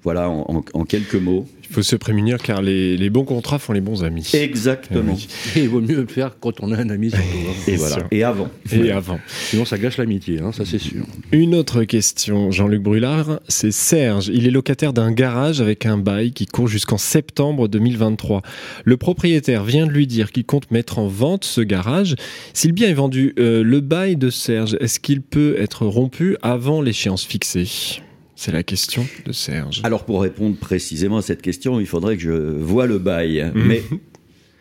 Voilà, 0.04 0.30
en, 0.30 0.62
quelques 0.86 1.16
mots. 1.16 1.46
Il 1.70 1.76
faut 1.76 1.84
se 1.84 1.98
prémunir 1.98 2.38
car 2.38 2.62
les, 2.62 3.10
bons 3.10 3.26
contrats 3.26 3.60
font 3.60 3.74
les 3.74 3.82
bons 3.82 4.04
amis. 4.04 4.28
Exactement. 4.34 5.18
Et 5.56 5.60
il 5.60 5.70
vaut 5.70 5.82
mieux 5.82 5.98
le 5.98 6.08
faire 6.08 6.38
quand 6.40 6.64
on 6.64 6.72
a 6.72 6.78
un 6.78 6.90
ami. 6.90 7.12
Hein. 7.14 7.20
Et 7.68 7.76
voilà. 7.76 8.08
Et 8.10 8.24
avant. 8.24 8.48
Et 8.72 8.92
avant. 8.92 9.20
Sinon, 9.28 9.66
ça 9.66 9.78
gâche 9.78 9.98
l'amitié, 9.98 10.40
hein, 10.40 10.54
ça 10.54 10.64
c'est 10.66 10.80
sûr. 10.80 11.04
Une 11.34 11.54
autre 11.54 11.84
question, 11.84 12.50
Jean-Luc 12.50 12.82
Brulard, 12.82 13.42
c'est 13.50 13.72
Serge. 13.72 14.32
Il 14.34 14.48
est 14.48 14.52
locataire 14.52 14.94
d'un 14.94 15.12
garage 15.12 15.60
avec 15.60 15.86
un 15.86 15.98
bail 15.98 16.32
qui 16.32 16.46
court 16.46 16.70
jusqu'en 16.70 16.98
septembre 16.98 17.68
2023. 17.68 18.42
Le 18.86 18.98
propriétaire 18.98 19.66
vient 19.66 19.86
de 19.86 19.92
lui 19.92 20.08
dire 20.08 20.32
qu'il 20.32 20.46
compte 20.46 20.72
mettre 20.72 20.98
en 20.98 21.08
vente 21.08 21.44
ce 21.44 21.62
garage. 21.62 22.16
S'il 22.54 22.72
bien 22.72 22.88
est 22.88 22.94
vendu, 22.94 23.34
euh, 23.38 23.64
le 23.64 23.82
bail 23.82 24.16
de 24.16 24.30
Serge, 24.30 24.78
est-ce 24.80 25.00
qu'il 25.00 25.22
peut 25.22 25.56
être 25.60 25.86
rompu 25.86 26.38
avant 26.42 26.82
l'échéance 26.82 27.26
fixée? 27.26 28.00
C'est 28.40 28.54
la 28.54 28.64
question 28.64 29.06
de 29.26 29.34
Serge. 29.34 29.82
Alors 29.84 30.06
pour 30.06 30.22
répondre 30.22 30.56
précisément 30.56 31.18
à 31.18 31.22
cette 31.22 31.42
question, 31.42 31.82
il 31.82 31.86
faudrait 31.86 32.16
que 32.16 32.24
je 32.24 32.32
vois 32.32 32.88
le 32.88 32.98
bail. 32.98 33.52
Mhm. 33.54 33.68
Mais 33.68 33.84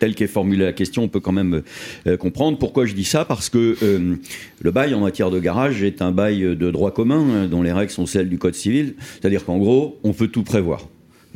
tel 0.00 0.16
qu'est 0.16 0.26
formulée 0.26 0.64
la 0.64 0.72
question, 0.72 1.04
on 1.04 1.08
peut 1.08 1.20
quand 1.20 1.30
même 1.30 1.62
euh, 2.08 2.16
comprendre. 2.16 2.58
Pourquoi 2.58 2.86
je 2.86 2.94
dis 2.94 3.04
ça 3.04 3.24
Parce 3.24 3.48
que 3.48 3.76
euh, 3.84 4.16
le 4.60 4.70
bail 4.72 4.94
en 4.94 5.00
matière 5.00 5.30
de 5.30 5.38
garage 5.38 5.84
est 5.84 6.02
un 6.02 6.10
bail 6.10 6.56
de 6.56 6.70
droit 6.72 6.90
commun, 6.90 7.24
hein, 7.30 7.46
dont 7.46 7.62
les 7.62 7.70
règles 7.70 7.92
sont 7.92 8.06
celles 8.06 8.28
du 8.28 8.36
Code 8.36 8.56
civil. 8.56 8.96
C'est-à-dire 9.20 9.44
qu'en 9.44 9.58
gros, 9.58 10.00
on 10.02 10.12
peut 10.12 10.26
tout 10.26 10.42
prévoir. 10.42 10.88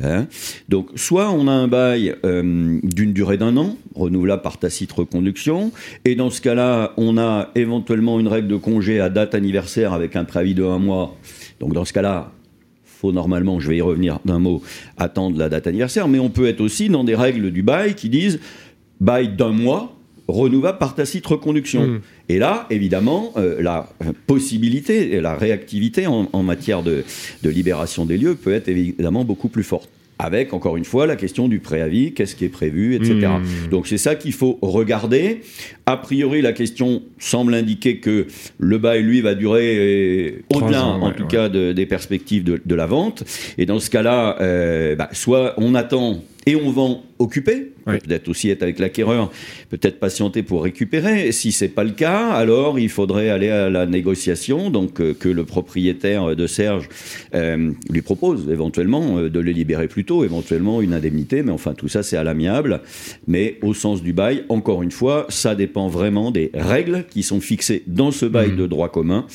Hein. 0.03 0.27
Donc, 0.67 0.89
soit 0.95 1.31
on 1.31 1.47
a 1.47 1.51
un 1.51 1.69
bail 1.69 2.15
euh, 2.25 2.77
d'une 2.83 3.13
durée 3.13 3.37
d'un 3.37 3.55
an, 3.55 3.77
renouvelable 3.95 4.41
par 4.41 4.57
tacite 4.57 4.91
reconduction, 4.91 5.71
et 6.03 6.15
dans 6.15 6.29
ce 6.29 6.41
cas-là, 6.41 6.93
on 6.97 7.17
a 7.17 7.51
éventuellement 7.55 8.19
une 8.19 8.27
règle 8.27 8.49
de 8.49 8.57
congé 8.57 8.99
à 8.99 9.09
date 9.09 9.33
anniversaire 9.33 9.93
avec 9.93 10.17
un 10.17 10.25
préavis 10.25 10.55
de 10.55 10.63
un 10.65 10.79
mois 10.79 11.15
donc 11.63 11.73
dans 11.73 11.85
ce 11.85 11.93
cas-là, 11.93 12.29
faut 12.83 13.13
normalement, 13.13 13.61
je 13.61 13.69
vais 13.69 13.77
y 13.77 13.81
revenir 13.81 14.19
d'un 14.25 14.37
mot, 14.37 14.61
attendre 14.97 15.37
la 15.37 15.47
date 15.47 15.65
anniversaire, 15.65 16.09
mais 16.09 16.19
on 16.19 16.29
peut 16.29 16.45
être 16.45 16.59
aussi 16.59 16.89
dans 16.89 17.05
des 17.05 17.15
règles 17.15 17.51
du 17.51 17.63
bail 17.63 17.95
qui 17.95 18.09
disent 18.09 18.41
bail 18.99 19.29
d'un 19.29 19.53
mois, 19.53 19.95
renouvelable 20.27 20.77
par 20.77 20.93
tacite 20.93 21.25
reconduction. 21.25 21.87
Hmm. 21.87 22.01
Et 22.27 22.37
là, 22.37 22.67
évidemment, 22.69 23.31
euh, 23.37 23.61
la 23.61 23.87
possibilité 24.27 25.13
et 25.13 25.21
la 25.21 25.35
réactivité 25.35 26.05
en, 26.05 26.43
matière 26.43 26.83
de, 26.83 27.05
libération 27.43 28.05
des 28.05 28.17
lieux 28.17 28.35
peut 28.35 28.53
être 28.53 28.67
évidemment 28.67 29.23
beaucoup 29.23 29.47
plus 29.47 29.63
forte 29.63 29.89
avec, 30.23 30.53
encore 30.53 30.77
une 30.77 30.85
fois, 30.85 31.05
la 31.05 31.15
question 31.15 31.47
du 31.47 31.59
préavis, 31.59 32.13
qu'est-ce 32.13 32.35
qui 32.35 32.45
est 32.45 32.49
prévu, 32.49 32.95
etc. 32.95 33.13
Hmm. 33.13 33.69
Donc 33.69 33.87
c'est 33.87 33.97
ça 33.97 34.15
qu'il 34.15 34.33
faut 34.33 34.57
regarder. 34.61 35.41
A 35.85 35.97
priori, 35.97 36.41
la 36.41 36.53
question 36.53 37.03
semble 37.19 37.53
indiquer 37.53 37.97
que 37.97 38.27
le 38.57 38.77
bail, 38.77 39.03
lui, 39.03 39.21
va 39.21 39.35
durer 39.35 39.75
euh, 39.77 40.43
au-delà, 40.53 40.85
en 40.85 41.11
tout 41.11 41.25
cas, 41.25 41.49
des 41.49 41.85
perspectives 41.85 42.43
de, 42.43 42.75
la 42.75 42.85
vente. 42.85 43.23
Et 43.57 43.65
dans 43.65 43.79
ce 43.79 43.89
cas-là, 43.89 44.37
euh, 44.41 44.95
bah, 44.95 45.09
soit 45.11 45.53
on 45.57 45.75
attend 45.75 46.23
et 46.45 46.55
on 46.55 46.71
vend 46.71 47.03
occupé, 47.19 47.71
peut-être 47.85 48.27
aussi 48.29 48.49
être 48.49 48.63
avec 48.63 48.79
l'acquéreur, 48.79 49.31
peut-être 49.69 49.99
patienter 49.99 50.43
pour 50.43 50.63
récupérer. 50.63 51.31
Si 51.31 51.51
c'est 51.51 51.69
pas 51.69 51.83
le 51.83 51.91
cas, 51.91 52.29
alors 52.29 52.79
il 52.79 52.89
faudrait 52.89 53.29
aller 53.29 53.49
à 53.49 53.69
la 53.69 53.85
négociation, 53.85 54.69
donc 54.69 54.99
euh, 54.99 55.13
que 55.13 55.29
le 55.29 55.43
propriétaire 55.45 56.35
de 56.35 56.47
Serge 56.47 56.89
euh, 57.35 57.71
lui 57.89 58.01
propose 58.01 58.49
éventuellement 58.49 59.17
euh, 59.17 59.29
de 59.29 59.39
le 59.39 59.51
libérer 59.51 59.87
plus 59.87 60.05
tôt, 60.05 60.23
éventuellement 60.23 60.81
une 60.81 60.93
indemnité, 60.93 61.43
mais 61.43 61.51
enfin 61.51 61.73
tout 61.73 61.87
ça 61.87 62.03
c'est 62.03 62.17
à 62.17 62.23
l'amiable. 62.23 62.81
Mais 63.27 63.57
au 63.61 63.73
sens 63.73 64.01
du 64.01 64.13
bail, 64.13 64.43
encore 64.49 64.83
une 64.83 64.91
fois, 64.91 65.25
ça 65.29 65.55
dépend 65.55 65.87
vraiment 65.87 66.31
des 66.31 66.51
règles 66.53 67.05
qui 67.09 67.23
sont 67.23 67.41
fixées 67.41 67.83
dans 67.87 68.11
ce 68.11 68.25
bail 68.25 68.51
mmh. 68.51 68.57
de 68.57 68.67
droit 68.67 68.89
commun, 68.89 69.25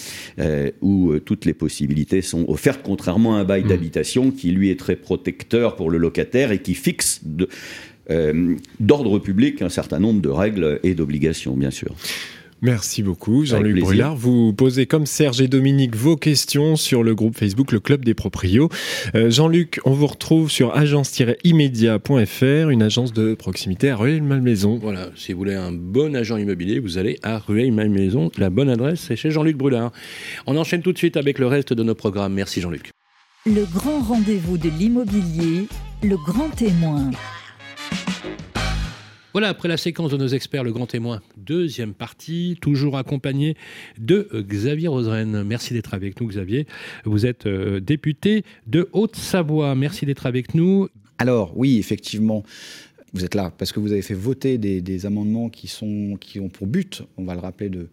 où 0.81 1.15
toutes 1.25 1.45
les 1.45 1.55
possibilités 1.55 2.23
sont 2.23 2.45
offertes, 2.49 2.81
contrairement 2.83 3.37
à 3.37 3.41
un 3.41 3.45
bail 3.45 3.65
mmh. 3.65 3.69
d'habitation 3.69 4.31
qui 4.31 4.51
lui 4.51 4.71
est 4.71 4.79
très 4.79 4.97
protecteur 4.97 5.77
pour 5.77 5.91
le 5.91 5.99
locataire 5.99 6.53
et 6.53 6.61
qui 6.61 6.75
fixe 6.75 7.21
de, 7.25 7.49
euh, 8.11 8.55
d'ordre 8.81 9.19
public 9.19 9.63
un 9.63 9.69
certain 9.69 9.99
nombre 9.99 10.21
de 10.21 10.29
règles 10.29 10.81
et 10.83 10.95
d'obligations, 10.95 11.57
bien 11.57 11.71
sûr. 11.71 11.95
Merci 12.61 13.05
beaucoup, 13.05 13.45
Jean-Luc 13.45 13.79
Brulard. 13.81 14.17
Vous 14.17 14.53
posez 14.53 14.87
comme 14.87 15.07
Serge 15.07 15.41
et 15.41 15.47
Dominique 15.47 15.95
vos 15.95 16.17
questions 16.17 16.75
sur 16.75 17.05
le 17.05 17.15
groupe 17.15 17.37
Facebook 17.37 17.71
Le 17.71 17.79
Club 17.79 18.05
des 18.05 18.15
Proprios. 18.15 18.69
Euh, 19.15 19.31
Jean-Luc, 19.31 19.79
on 19.85 19.93
vous 19.93 20.09
retrouve 20.09 20.51
sur 20.51 20.77
agence-immédiat.fr, 20.77 22.71
une 22.71 22.83
agence 22.83 23.13
de 23.13 23.35
proximité 23.35 23.91
à 23.91 23.97
Rueil-Malmaison. 23.97 24.77
Voilà, 24.83 25.11
si 25.15 25.33
vous 25.33 25.39
voulez 25.39 25.55
un 25.55 25.71
bon 25.71 26.17
agent 26.17 26.37
immobilier, 26.37 26.81
vous 26.81 26.99
allez 26.99 27.21
à 27.23 27.39
Rueil-Malmaison. 27.39 28.33
La 28.39 28.51
bonne 28.51 28.71
adresse, 28.71 29.05
c'est 29.07 29.15
chez 29.15 29.31
Jean-Luc 29.31 29.57
Brulard. 29.57 29.93
On 30.49 30.57
enchaîne 30.57 30.83
tout 30.83 30.93
de 30.93 30.99
suite 30.99 31.17
avec 31.17 31.39
le 31.39 31.47
reste 31.47 31.73
de 31.73 31.85
nos 31.85 31.95
programmes. 31.95 32.35
Merci 32.35 32.61
Jean-Luc. 32.61 32.91
Le 33.47 33.65
grand 33.73 34.01
rendez-vous 34.01 34.59
de 34.59 34.69
l'immobilier, 34.69 35.69
le 36.03 36.17
grand 36.17 36.49
témoin. 36.51 37.13
Voilà, 39.39 39.51
après 39.51 39.69
la 39.69 39.77
séquence 39.77 40.11
de 40.11 40.17
nos 40.17 40.27
experts, 40.27 40.65
le 40.65 40.73
grand 40.73 40.87
témoin, 40.87 41.23
deuxième 41.37 41.95
partie, 41.95 42.59
toujours 42.61 42.99
accompagné 42.99 43.57
de 43.97 44.29
Xavier 44.35 44.89
Roseren. 44.89 45.45
Merci 45.45 45.75
d'être 45.75 45.95
avec 45.95 46.21
nous, 46.21 46.27
Xavier. 46.27 46.67
Vous 47.05 47.25
êtes 47.25 47.47
euh, 47.47 47.79
député 47.79 48.43
de 48.67 48.89
Haute-Savoie. 48.93 49.77
Merci 49.77 50.07
d'être 50.07 50.27
avec 50.27 50.57
nous. 50.57 50.89
Alors, 51.19 51.57
oui, 51.57 51.79
effectivement. 51.79 52.43
Vous 53.13 53.25
êtes 53.25 53.37
là 53.37 53.53
parce 53.57 53.71
que 53.71 53.79
vous 53.79 53.93
avez 53.93 54.03
fait 54.03 54.13
voter 54.13 54.59
des, 54.59 55.07
amendements 55.07 55.51
qui, 55.51 55.73
ont 55.81 56.49
pour 56.49 56.67
but, 56.67 57.05
on 57.17 57.23
va 57.23 57.35
le 57.35 57.41
rappeler, 57.41 57.69
de, 57.69 57.89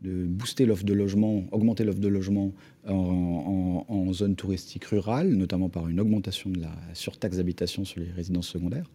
booster 0.00 0.64
l'offre 0.64 0.84
de 0.84 0.94
logement, 0.94 1.44
augmenter 1.52 1.84
l'offre 1.84 2.00
de 2.00 2.08
logement 2.08 2.54
en, 2.88 3.84
en, 3.86 4.12
zone 4.14 4.34
touristique 4.34 4.86
rurale, 4.86 5.28
notamment 5.28 5.68
par 5.68 5.88
une 5.88 6.00
augmentation 6.00 6.48
de 6.48 6.60
la 6.60 6.72
surtaxe 6.94 7.36
d'habitation 7.36 7.84
sur 7.84 8.00
les 8.00 8.10
résidences 8.12 8.48
secondaires. 8.48 8.86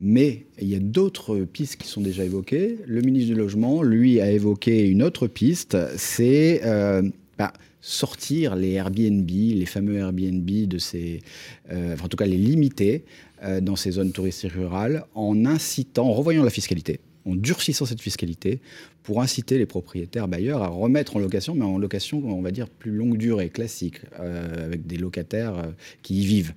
Mais 0.00 0.46
il 0.58 0.68
y 0.68 0.74
a 0.74 0.78
d'autres 0.78 1.40
pistes 1.40 1.76
qui 1.76 1.86
sont 1.86 2.00
déjà 2.00 2.24
évoquées. 2.24 2.78
Le 2.86 3.02
ministre 3.02 3.34
du 3.34 3.38
Logement, 3.38 3.82
lui, 3.82 4.20
a 4.20 4.30
évoqué 4.30 4.88
une 4.88 5.02
autre 5.02 5.26
piste, 5.26 5.76
c'est 5.96 6.62
euh, 6.64 7.02
bah, 7.36 7.52
sortir 7.82 8.56
les 8.56 8.72
Airbnb, 8.72 9.28
les 9.28 9.66
fameux 9.66 9.96
Airbnb 9.96 10.48
de 10.48 10.78
ces, 10.78 11.20
euh, 11.70 11.96
en 12.02 12.08
tout 12.08 12.16
cas 12.16 12.24
les 12.24 12.38
limiter 12.38 13.04
euh, 13.42 13.60
dans 13.60 13.76
ces 13.76 13.92
zones 13.92 14.12
touristiques 14.12 14.52
rurales, 14.52 15.04
en 15.14 15.44
incitant, 15.44 16.08
en 16.08 16.14
revoyant 16.14 16.44
la 16.44 16.50
fiscalité, 16.50 17.00
en 17.26 17.34
durcissant 17.34 17.84
cette 17.84 18.00
fiscalité 18.00 18.60
pour 19.02 19.20
inciter 19.20 19.58
les 19.58 19.66
propriétaires 19.66 20.28
bailleurs 20.28 20.62
à 20.62 20.68
remettre 20.68 21.16
en 21.16 21.18
location, 21.18 21.54
mais 21.54 21.64
en 21.64 21.76
location, 21.76 22.22
on 22.24 22.40
va 22.40 22.52
dire, 22.52 22.70
plus 22.70 22.92
longue 22.92 23.18
durée, 23.18 23.50
classique, 23.50 24.00
avec 24.18 24.86
des 24.86 24.98
locataires 24.98 25.72
qui 26.02 26.20
y 26.20 26.26
vivent. 26.26 26.52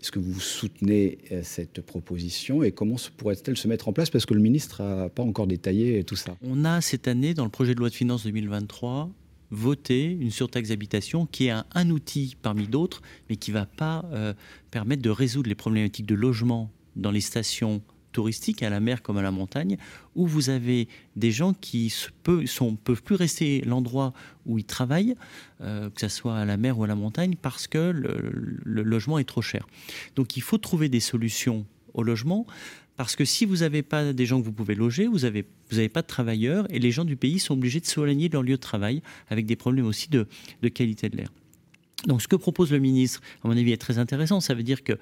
Est-ce 0.00 0.10
que 0.10 0.18
vous 0.18 0.40
soutenez 0.40 1.18
euh, 1.30 1.42
cette 1.44 1.80
proposition 1.80 2.62
et 2.62 2.72
comment 2.72 2.96
pourrait-elle 3.16 3.56
se 3.56 3.68
mettre 3.68 3.88
en 3.88 3.92
place? 3.92 4.10
Parce 4.10 4.26
que 4.26 4.34
le 4.34 4.40
ministre 4.40 4.82
n'a 4.82 5.08
pas 5.08 5.22
encore 5.22 5.46
détaillé 5.46 6.02
tout 6.04 6.16
ça. 6.16 6.36
On 6.42 6.64
a 6.64 6.80
cette 6.80 7.08
année, 7.08 7.34
dans 7.34 7.44
le 7.44 7.50
projet 7.50 7.74
de 7.74 7.78
loi 7.78 7.88
de 7.88 7.94
finances 7.94 8.24
2023, 8.24 9.10
voté 9.52 10.04
une 10.04 10.30
surtaxe 10.30 10.70
d'habitation 10.70 11.26
qui 11.26 11.46
est 11.46 11.50
un, 11.50 11.90
outil 11.90 12.36
parmi 12.40 12.66
d'autres, 12.66 13.02
mais 13.28 13.36
qui 13.36 13.50
ne 13.50 13.58
va 13.58 13.66
pas 13.66 14.04
euh, 14.12 14.32
permettre 14.70 15.02
de 15.02 15.10
résoudre 15.10 15.48
les 15.48 15.54
problématiques 15.54 16.06
de 16.06 16.14
logement 16.14 16.70
dans 16.96 17.10
les 17.10 17.20
stations 17.20 17.82
touristique 18.12 18.62
à 18.62 18.70
la 18.70 18.80
mer 18.80 19.02
comme 19.02 19.16
à 19.16 19.22
la 19.22 19.30
montagne, 19.30 19.76
où 20.14 20.26
vous 20.26 20.50
avez 20.50 20.88
des 21.16 21.30
gens 21.30 21.54
qui 21.54 21.92
ne 22.28 22.46
sont, 22.46 22.76
peuvent 22.76 23.02
plus 23.02 23.14
rester 23.14 23.62
l'endroit 23.62 24.12
où 24.46 24.58
ils 24.58 24.64
travaillent, 24.64 25.14
euh, 25.60 25.90
que 25.90 26.00
ce 26.00 26.08
soit 26.08 26.36
à 26.36 26.44
la 26.44 26.56
mer 26.56 26.78
ou 26.78 26.84
à 26.84 26.86
la 26.86 26.94
montagne, 26.94 27.34
parce 27.40 27.66
que 27.66 27.90
le, 27.90 28.82
logement 28.82 29.18
est 29.18 29.24
trop 29.24 29.42
cher. 29.42 29.66
Donc 30.16 30.36
il 30.36 30.42
faut 30.42 30.58
trouver 30.58 30.88
des 30.88 31.00
solutions 31.00 31.66
au 31.94 32.02
logement. 32.02 32.46
Parce 32.96 33.16
que 33.16 33.24
si 33.24 33.46
vous 33.46 33.58
n'avez 33.58 33.82
pas 33.82 34.12
des 34.12 34.26
gens 34.26 34.38
que 34.38 34.44
vous 34.44 34.52
pouvez 34.52 34.74
loger, 34.74 35.06
vous 35.06 35.20
n'avez 35.20 35.46
vous 35.70 35.88
pas 35.88 36.02
de 36.02 36.06
travailleurs 36.06 36.66
et 36.70 36.78
les 36.78 36.90
gens 36.90 37.06
du 37.06 37.16
pays 37.16 37.38
sont 37.38 37.54
obligés 37.54 37.80
de 37.80 37.86
soigner 37.86 38.28
leur 38.28 38.42
lieu 38.42 38.52
de 38.52 38.60
travail 38.60 39.02
avec 39.28 39.46
des 39.46 39.56
problèmes 39.56 39.86
aussi 39.86 40.10
de, 40.10 40.28
de 40.60 40.68
qualité 40.68 41.08
de 41.08 41.16
l'air. 41.16 41.28
Donc 42.06 42.22
ce 42.22 42.28
que 42.28 42.36
propose 42.36 42.70
le 42.72 42.78
ministre, 42.78 43.20
à 43.44 43.48
mon 43.48 43.56
avis, 43.56 43.72
est 43.72 43.80
très 43.80 43.98
intéressant. 43.98 44.40
Ça 44.40 44.54
veut 44.54 44.62
dire 44.62 44.82
que 44.82 44.94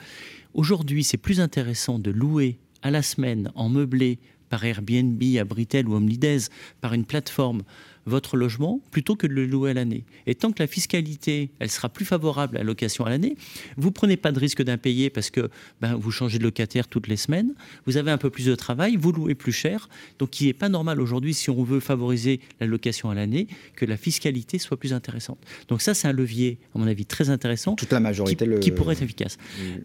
aujourd'hui, 0.54 1.04
c'est 1.04 1.16
plus 1.16 1.40
intéressant 1.40 1.98
de 1.98 2.10
louer 2.10 2.58
à 2.82 2.90
la 2.90 3.02
semaine 3.02 3.50
en 3.54 3.68
meublé 3.68 4.18
par 4.48 4.64
Airbnb 4.64 5.22
à 5.38 5.44
Britel 5.44 5.88
ou 5.88 5.94
Omlidez 5.94 6.38
par 6.80 6.92
une 6.92 7.04
plateforme 7.04 7.62
votre 8.06 8.36
logement 8.36 8.80
plutôt 8.90 9.16
que 9.16 9.26
de 9.26 9.32
le 9.32 9.46
louer 9.46 9.70
à 9.70 9.74
l'année. 9.74 10.04
Et 10.26 10.34
tant 10.34 10.52
que 10.52 10.62
la 10.62 10.66
fiscalité, 10.66 11.50
elle 11.58 11.70
sera 11.70 11.88
plus 11.88 12.04
favorable 12.04 12.56
à 12.56 12.60
la 12.60 12.64
location 12.64 13.04
à 13.04 13.10
l'année, 13.10 13.36
vous 13.76 13.90
prenez 13.90 14.16
pas 14.16 14.32
de 14.32 14.38
risque 14.38 14.62
d'impayé 14.62 15.10
parce 15.10 15.30
que 15.30 15.50
ben, 15.80 15.94
vous 15.94 16.10
changez 16.10 16.38
de 16.38 16.44
locataire 16.44 16.88
toutes 16.88 17.08
les 17.08 17.16
semaines, 17.16 17.54
vous 17.86 17.96
avez 17.96 18.10
un 18.10 18.18
peu 18.18 18.30
plus 18.30 18.46
de 18.46 18.54
travail, 18.54 18.96
vous 18.96 19.12
louez 19.12 19.34
plus 19.34 19.52
cher. 19.52 19.88
Donc 20.18 20.40
il 20.40 20.46
n'est 20.46 20.52
pas 20.52 20.68
normal 20.68 21.00
aujourd'hui, 21.00 21.34
si 21.34 21.50
on 21.50 21.62
veut 21.62 21.80
favoriser 21.80 22.40
la 22.60 22.66
location 22.66 23.10
à 23.10 23.14
l'année, 23.14 23.46
que 23.76 23.84
la 23.84 23.96
fiscalité 23.96 24.58
soit 24.58 24.76
plus 24.76 24.92
intéressante. 24.92 25.38
Donc 25.68 25.82
ça, 25.82 25.94
c'est 25.94 26.08
un 26.08 26.12
levier, 26.12 26.58
à 26.74 26.78
mon 26.78 26.86
avis, 26.86 27.06
très 27.06 27.30
intéressant. 27.30 27.74
Toute 27.74 27.92
la 27.92 28.00
majorité 28.00 28.44
qui, 28.44 28.50
le... 28.50 28.58
qui 28.58 28.70
pourrait 28.70 28.94
être 28.94 29.02
efficace. 29.02 29.38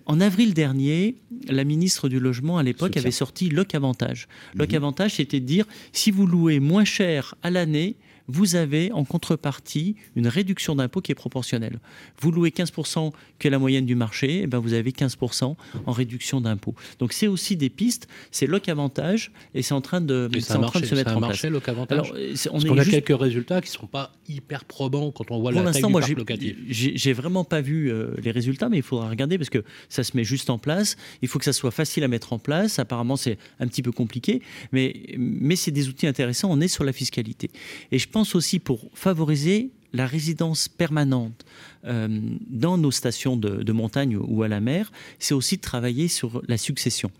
En 0.05 0.19
avril 0.19 0.53
dernier, 0.53 1.15
la 1.47 1.63
ministre 1.63 2.09
du 2.09 2.19
Logement 2.19 2.57
à 2.57 2.63
l'époque 2.63 2.97
avait 2.97 3.11
sorti 3.11 3.49
Loc 3.49 3.75
Avantage. 3.75 4.27
Loc 4.55 4.69
mhm. 4.69 4.75
Avantage, 4.75 5.15
c'était 5.15 5.39
de 5.39 5.45
dire 5.45 5.65
si 5.91 6.11
vous 6.11 6.27
louez 6.27 6.59
moins 6.59 6.85
cher 6.85 7.35
à 7.43 7.49
l'année, 7.49 7.95
vous 8.27 8.55
avez 8.55 8.91
en 8.91 9.03
contrepartie 9.03 9.95
une 10.15 10.27
réduction 10.27 10.75
d'impôt 10.75 11.01
qui 11.01 11.11
est 11.11 11.15
proportionnelle. 11.15 11.79
Vous 12.19 12.31
louez 12.31 12.49
15% 12.49 13.11
que 13.39 13.49
la 13.49 13.59
moyenne 13.59 13.85
du 13.85 13.95
marché, 13.95 14.37
et 14.37 14.41
eh 14.43 14.47
ben 14.47 14.59
vous 14.59 14.73
avez 14.73 14.91
15% 14.91 15.55
en 15.85 15.91
réduction 15.91 16.41
d'impôt. 16.41 16.75
Donc 16.99 17.13
c'est 17.13 17.27
aussi 17.27 17.55
des 17.55 17.69
pistes, 17.69 18.07
c'est 18.31 18.47
Loc 18.47 18.69
Avantage 18.69 19.31
et 19.53 19.61
c'est 19.61 19.73
en 19.73 19.81
train 19.81 20.01
de, 20.01 20.29
en 20.55 20.61
train 20.61 20.79
de 20.79 20.85
se 20.85 20.95
mettre 20.95 21.15
en 21.15 21.19
place. 21.19 21.43
Loc 21.45 21.69
Avantage 21.69 21.99
Alors, 21.99 22.11
on, 22.51 22.75
Parce 22.75 22.87
a 22.87 22.91
quelques 22.91 23.19
résultats 23.19 23.61
qui 23.61 23.69
ne 23.69 23.77
sont 23.77 23.87
pas 23.87 24.13
hyper 24.27 24.65
probants 24.65 25.11
quand 25.11 25.31
on 25.31 25.39
voit 25.39 25.51
la 25.51 25.71
taille 25.71 25.81
du 25.81 25.89
moi, 25.89 26.01
parc 26.01 26.13
locatif. 26.13 26.57
J'ai 26.67 27.13
vraiment 27.13 27.43
pas 27.43 27.61
vu 27.61 27.91
euh, 27.91 28.13
les 28.21 28.31
résultats, 28.31 28.69
mais 28.69 28.77
il 28.77 28.83
faudra 28.83 29.09
regarder 29.09 29.37
parce 29.37 29.49
que 29.49 29.63
ça 29.89 30.03
se 30.03 30.15
met 30.17 30.23
juste 30.23 30.49
en 30.49 30.57
place. 30.57 30.97
Il 31.21 31.27
faut 31.27 31.39
que 31.39 31.45
ça 31.45 31.53
soit 31.53 31.71
facile 31.71 32.03
à 32.03 32.07
mettre 32.07 32.33
en 32.33 32.39
place. 32.39 32.79
Apparemment, 32.79 33.15
c'est 33.15 33.37
un 33.59 33.67
petit 33.67 33.81
peu 33.81 33.91
compliqué, 33.91 34.41
mais, 34.71 35.15
mais 35.17 35.55
c'est 35.55 35.71
des 35.71 35.87
outils 35.89 36.07
intéressants. 36.07 36.49
On 36.51 36.61
est 36.61 36.67
sur 36.67 36.83
la 36.83 36.93
fiscalité. 36.93 37.49
Et 37.91 37.99
je 37.99 38.07
pense 38.15 38.33
aussi 38.33 38.59
pour 38.59 38.79
favoriser 38.93 39.71
la 39.91 40.07
résidence 40.07 40.69
permanente 40.69 41.45
euh, 41.85 42.07
dans 42.49 42.77
nos 42.77 42.91
stations 42.91 43.35
de, 43.35 43.71
montagne 43.73 44.15
ou 44.15 44.41
à 44.41 44.47
la 44.47 44.61
mer, 44.61 44.89
c'est 45.19 45.33
aussi 45.33 45.57
de 45.57 45.61
travailler 45.61 46.07
sur 46.07 46.41
la 46.47 46.57
succession. 46.57 47.11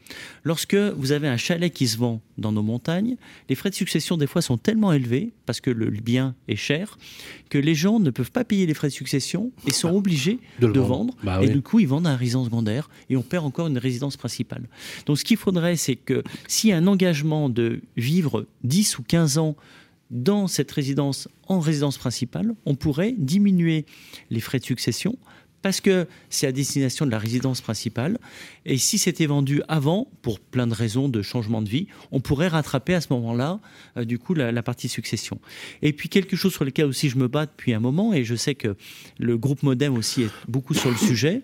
Lorsque 0.46 0.76
vous 0.76 1.12
avez 1.12 1.28
un 1.28 1.36
chalet 1.36 1.72
qui 1.72 1.90
se 1.90 1.98
vend 1.98 2.22
dans 2.38 2.54
nos 2.54 2.64
montagnes, 2.64 3.18
les 3.50 3.56
frais 3.56 3.72
de 3.72 3.76
succession 3.76 4.16
des 4.16 4.26
fois 4.26 4.42
sont 4.42 4.58
tellement 4.58 4.94
élevés, 4.94 5.34
parce 5.46 5.60
que 5.60 5.70
le 5.70 5.90
bien 5.90 6.34
est 6.48 6.56
cher, 6.56 6.98
que 7.50 7.58
les 7.58 7.76
gens 7.76 8.00
ne 8.00 8.10
peuvent 8.10 8.32
pas 8.32 8.46
payer 8.46 8.66
les 8.66 8.74
frais 8.74 8.88
de 8.88 8.94
succession 8.94 9.52
et 9.68 9.74
sont 9.74 9.90
bah, 9.90 9.96
obligés 9.96 10.40
de, 10.62 10.80
vendre. 10.80 11.14
Bah 11.24 11.44
et 11.44 11.50
du 11.50 11.62
coup, 11.62 11.80
ils 11.80 11.90
vendent 11.90 12.08
un 12.08 12.16
résidence 12.16 12.46
secondaire 12.46 12.90
et 13.10 13.18
on 13.18 13.22
perd 13.22 13.46
encore 13.46 13.68
une 13.68 13.78
résidence 13.78 14.16
principale. 14.16 14.64
Donc 15.08 15.18
ce 15.18 15.26
qu'il 15.26 15.36
faudrait, 15.36 15.76
c'est 15.76 15.98
que 15.98 16.24
s'il 16.48 16.70
y 16.70 16.74
a 16.74 16.78
un 16.78 16.88
engagement 16.88 17.50
de 17.50 17.82
vivre 17.98 18.48
10 18.64 19.00
ou 19.00 19.04
15 19.04 19.38
ans 19.40 19.58
dans 20.12 20.48
cette 20.48 20.72
résidence 20.72 21.28
en 21.48 21.60
résidence 21.60 21.98
principale, 21.98 22.54
on 22.66 22.76
pourrait 22.76 23.14
diminuer 23.18 23.86
les 24.30 24.40
frais 24.40 24.60
de 24.60 24.66
succession 24.66 25.18
parce 25.66 25.82
que 25.82 26.06
c'est 26.30 26.46
à 26.46 26.52
destination 26.52 27.08
de 27.08 27.12
la 27.12 27.18
résidence 27.18 27.60
principale. 27.60 28.20
Et 28.68 28.78
si 28.78 29.00
c'était 29.00 29.26
vendu 29.26 29.64
avant, 29.68 30.08
pour 30.22 30.40
plein 30.40 30.68
de 30.68 30.76
raisons 30.76 31.10
de 31.10 31.24
changement 31.24 31.64
de 31.64 31.70
vie, 31.70 31.88
on 32.12 32.20
pourrait 32.20 32.50
rattraper 32.50 32.94
à 32.94 33.02
ce 33.02 33.08
moment-là, 33.14 33.60
euh, 33.98 34.06
du 34.06 34.20
coup, 34.20 34.36
la, 34.36 34.62
partie 34.62 34.88
succession. 34.88 35.40
Et 35.82 35.92
puis 35.92 36.08
quelque 36.08 36.36
chose 36.36 36.54
sur 36.54 36.66
lequel 36.66 36.86
aussi 36.86 37.10
je 37.10 37.18
me 37.18 37.28
bats 37.28 37.48
depuis 37.48 37.74
un 37.74 37.80
moment, 37.80 38.14
et 38.14 38.24
je 38.24 38.36
sais 38.36 38.54
que 38.54 38.78
le 39.18 39.40
groupe 39.40 39.64
Modem 39.64 39.98
aussi 39.98 40.22
est 40.22 40.32
beaucoup 40.48 40.76
sur 40.76 40.92
le 40.92 40.98
sujet, 40.98 41.42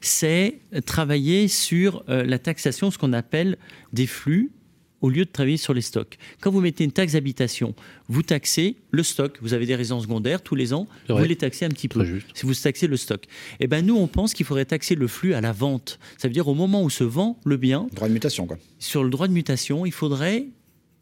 c'est 0.00 0.60
travailler 0.86 1.48
sur 1.48 2.04
euh, 2.08 2.24
la 2.24 2.38
taxation, 2.38 2.92
ce 2.92 2.98
qu'on 2.98 3.12
appelle 3.12 3.58
des 3.92 4.06
flux 4.06 4.52
au 5.00 5.08
lieu 5.08 5.24
de 5.24 5.30
travailler 5.30 5.56
sur 5.56 5.74
les 5.74 5.80
stocks. 5.80 6.18
Quand 6.40 6.50
vous 6.50 6.60
mettez 6.60 6.84
une 6.84 6.92
taxe 6.92 7.12
d'habitation, 7.12 7.74
vous 8.08 8.22
taxez 8.22 8.76
le 8.90 9.02
stock. 9.02 9.38
Vous 9.40 9.54
avez 9.54 9.66
des 9.66 9.74
résidences 9.74 10.02
secondaires 10.04 10.42
tous 10.42 10.54
les 10.54 10.72
ans, 10.72 10.86
vous 11.08 11.24
les 11.24 11.36
taxez 11.36 11.64
un 11.64 11.70
petit 11.70 11.88
peu. 11.88 12.20
Si 12.34 12.46
vous 12.46 12.54
taxez 12.54 12.86
le 12.86 12.96
stock. 12.96 13.24
Eh 13.60 13.66
ben 13.66 13.84
nous, 13.84 13.96
on 13.96 14.06
pense 14.06 14.34
qu'il 14.34 14.46
faudrait 14.46 14.64
taxer 14.64 14.94
le 14.94 15.06
flux 15.06 15.34
à 15.34 15.40
la 15.40 15.52
vente. 15.52 15.98
Ça 16.18 16.28
veut 16.28 16.34
dire 16.34 16.48
au 16.48 16.54
moment 16.54 16.82
où 16.82 16.90
se 16.90 17.04
vend 17.04 17.38
le 17.44 17.56
bien. 17.56 17.86
Droit 17.92 18.08
de 18.08 18.12
mutation, 18.12 18.46
quoi. 18.46 18.58
Sur 18.78 19.04
le 19.04 19.10
droit 19.10 19.28
de 19.28 19.32
mutation, 19.32 19.86
il 19.86 19.92
faudrait, 19.92 20.46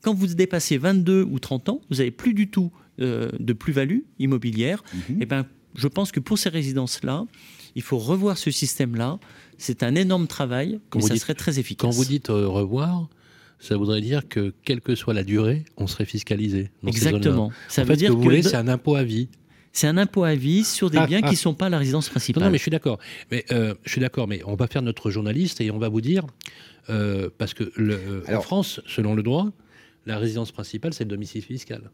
quand 0.03 0.14
vous 0.14 0.26
dépassez 0.26 0.78
22 0.78 1.22
ou 1.22 1.38
30 1.38 1.68
ans, 1.68 1.80
vous 1.90 1.96
n'avez 1.96 2.11
plus 2.11 2.34
du 2.34 2.49
tout 2.49 2.72
euh, 3.01 3.30
de 3.38 3.53
plus-value 3.53 4.01
immobilière. 4.18 4.82
Mhm. 4.92 5.18
Eh 5.20 5.26
ben, 5.26 5.46
je 5.74 5.88
pense 5.88 6.12
que 6.12 6.20
pour 6.20 6.38
ces 6.38 6.49
résidences-là, 6.49 7.26
il 7.74 7.82
faut 7.82 7.99
revoir 7.99 8.38
ce 8.38 8.51
système-là. 8.51 9.18
C'est 9.59 9.82
un 9.82 9.94
énorme 9.94 10.26
travail, 10.26 10.80
mais 10.94 11.03
ça 11.03 11.16
serait 11.16 11.34
très 11.34 11.59
efficace. 11.59 11.88
Quand 11.88 11.94
vous 11.94 12.05
dites 12.05 12.30
euh, 12.30 12.49
revoir, 12.49 13.09
ça 13.59 13.76
voudrait 13.76 14.00
dire 14.00 14.28
que 14.28 14.54
quelle 14.64 14.80
que 14.80 14.94
soit 14.94 15.14
la 15.14 15.24
durée, 15.24 15.64
on 15.76 15.86
serait 15.86 16.04
fiscalisé. 16.04 16.70
Exactement. 16.86 17.50
Ça 17.68 17.84
veut 17.84 17.96
dire 17.96 18.09
ce 18.09 18.12
que 18.12 18.18
vous 18.18 18.22
voulez, 18.22 18.42
c'est 18.42 18.56
un 18.56 18.68
impôt 18.68 18.96
à 18.96 19.04
vie. 19.04 19.28
C'est 19.72 19.86
un 19.86 19.96
impôt 19.96 20.24
à 20.24 20.34
vie 20.34 20.64
sur 20.64 20.90
des 20.90 20.98
ah, 20.98 21.06
biens 21.06 21.20
qui 21.20 21.26
ne 21.26 21.32
ah. 21.32 21.36
sont 21.36 21.54
pas 21.54 21.68
la 21.68 21.78
résidence 21.78 22.09
principale. 22.09 22.42
Non, 22.42 22.50
mais 22.50 22.59
je 22.59 22.62
suis 22.62 22.70
d'accord. 22.70 22.98
Mais 23.30 23.44
euh, 23.52 23.74
je 23.84 23.90
suis 23.90 24.00
d'accord, 24.00 24.26
mais 24.26 24.42
on 24.44 24.54
va 24.54 24.66
faire 24.66 24.82
notre 24.82 25.11
journaliste 25.11 25.61
et 25.61 25.70
on 25.70 25.78
va 25.78 25.88
vous 25.88 26.00
dire 26.00 26.24
euh, 26.88 27.28
parce 27.36 27.54
que 27.54 27.70
le, 27.76 28.24
en 28.28 28.40
France, 28.40 28.80
selon 28.86 29.14
le 29.14 29.22
droit, 29.22 29.52
la 30.06 30.18
résidence 30.18 30.52
principale, 30.52 30.94
c'est 30.94 31.04
le 31.04 31.11
domicile 31.11 31.42
fiscal. 31.42 31.90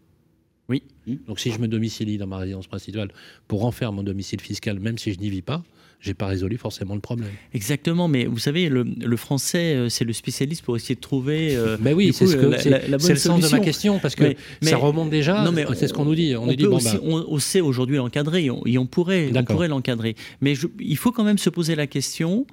Oui. 0.69 0.83
Donc 1.27 1.41
si 1.41 1.51
je 1.51 1.59
me 1.59 1.69
domicilie 1.69 2.17
dans 2.17 2.27
ma 2.27 2.39
résidence 2.39 2.67
principale 2.67 3.11
pour 3.49 3.67
en 3.67 3.71
faire 3.71 3.93
mon 3.93 4.03
domicile 4.03 4.41
fiscal, 4.41 4.81
même 4.81 4.97
si 4.97 5.13
je 5.13 5.19
n'y 5.19 5.29
vis 5.29 5.43
pas, 5.43 5.63
j'ai 6.01 6.15
pas 6.15 6.27
résolu 6.27 6.59
forcément 6.59 6.95
le 6.95 7.01
problème. 7.01 7.31
Exactement, 7.53 8.09
mais 8.09 8.27
vous 8.27 8.39
savez, 8.39 8.69
le, 8.69 9.17
français, 9.17 9.75
euh, 9.75 9.89
c'est 9.89 10.05
le 10.05 10.13
spécialiste 10.13 10.63
pour 10.63 10.77
essayer 10.77 10.95
de 10.95 11.01
trouver. 11.01 11.57
Euh, 11.57 11.77
mais 11.81 11.93
oui, 11.93 12.13
c'est 12.13 12.27
ce 12.27 12.37
que 12.37 12.59
c'est 12.59 13.13
le 13.13 13.19
sens 13.19 13.41
de 13.41 13.49
ma 13.49 13.61
question 13.61 13.99
parce 13.99 14.15
que 14.15 14.35
ça 14.63 14.77
remonte 14.77 15.11
déjà. 15.11 15.43
Non, 15.45 15.53
mais 15.53 15.65
c'est 15.75 15.89
ce 15.89 15.95
qu'on 15.95 16.05
nous 16.05 16.15
dit. 16.15 16.37
On, 16.37 16.47
dit, 16.47 16.67
bah. 16.67 16.79
on, 17.03 17.39
sait 17.39 17.61
aujourd'hui 17.61 17.97
l'encadrer 17.97 18.47
et 18.67 18.79
on 18.79 18.87
pourrait, 18.87 19.31
on 19.35 19.45
pourrait 19.45 19.69
l'encadrer. 19.69 20.15
Mais 20.41 20.55
il 20.79 20.97
faut 20.97 21.13
quand 21.13 21.25
même 21.25 21.39
se 21.39 21.51
poser 21.51 21.75
la 21.75 21.87
question. 21.87 22.47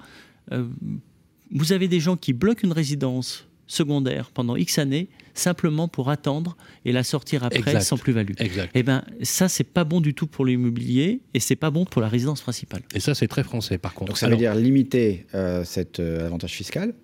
Euh, 0.50 0.64
vous 1.50 1.72
avez 1.72 1.88
des 1.88 2.00
gens 2.00 2.16
qui 2.16 2.32
bloquent 2.32 2.62
une 2.64 2.72
résidence 2.72 3.46
secondaire 3.72 4.30
pendant 4.32 4.56
X 4.56 4.78
années 4.78 5.08
simplement 5.34 5.88
pour 5.88 6.10
attendre 6.10 6.56
et 6.84 6.92
la 6.92 7.02
sortir 7.02 7.42
après 7.42 7.80
sans 7.80 7.96
plus-value. 7.96 8.34
Et 8.38 8.50
eh 8.74 8.82
ben 8.82 9.02
ça 9.22 9.48
c'est 9.48 9.64
pas 9.64 9.84
bon 9.84 10.00
du 10.00 10.12
tout 10.12 10.26
pour 10.26 10.44
l'immobilier 10.44 11.20
et 11.32 11.40
c'est 11.40 11.56
pas 11.56 11.70
bon 11.70 11.84
pour 11.86 12.02
la 12.02 12.08
résidence 12.08 12.42
principale. 12.42 12.82
Et 12.94 13.00
ça 13.00 13.14
c'est 13.14 13.28
très 13.28 13.42
français 13.42 13.78
par 13.78 13.94
contre. 13.94 14.10
Donc 14.10 14.18
ça 14.18 14.28
veut 14.28 14.36
dire 14.36 14.54
limiter 14.54 15.26
euh, 15.34 15.64
cet 15.64 16.00
euh, 16.00 16.26
avantage 16.26 16.52
fiscal, 16.52 16.94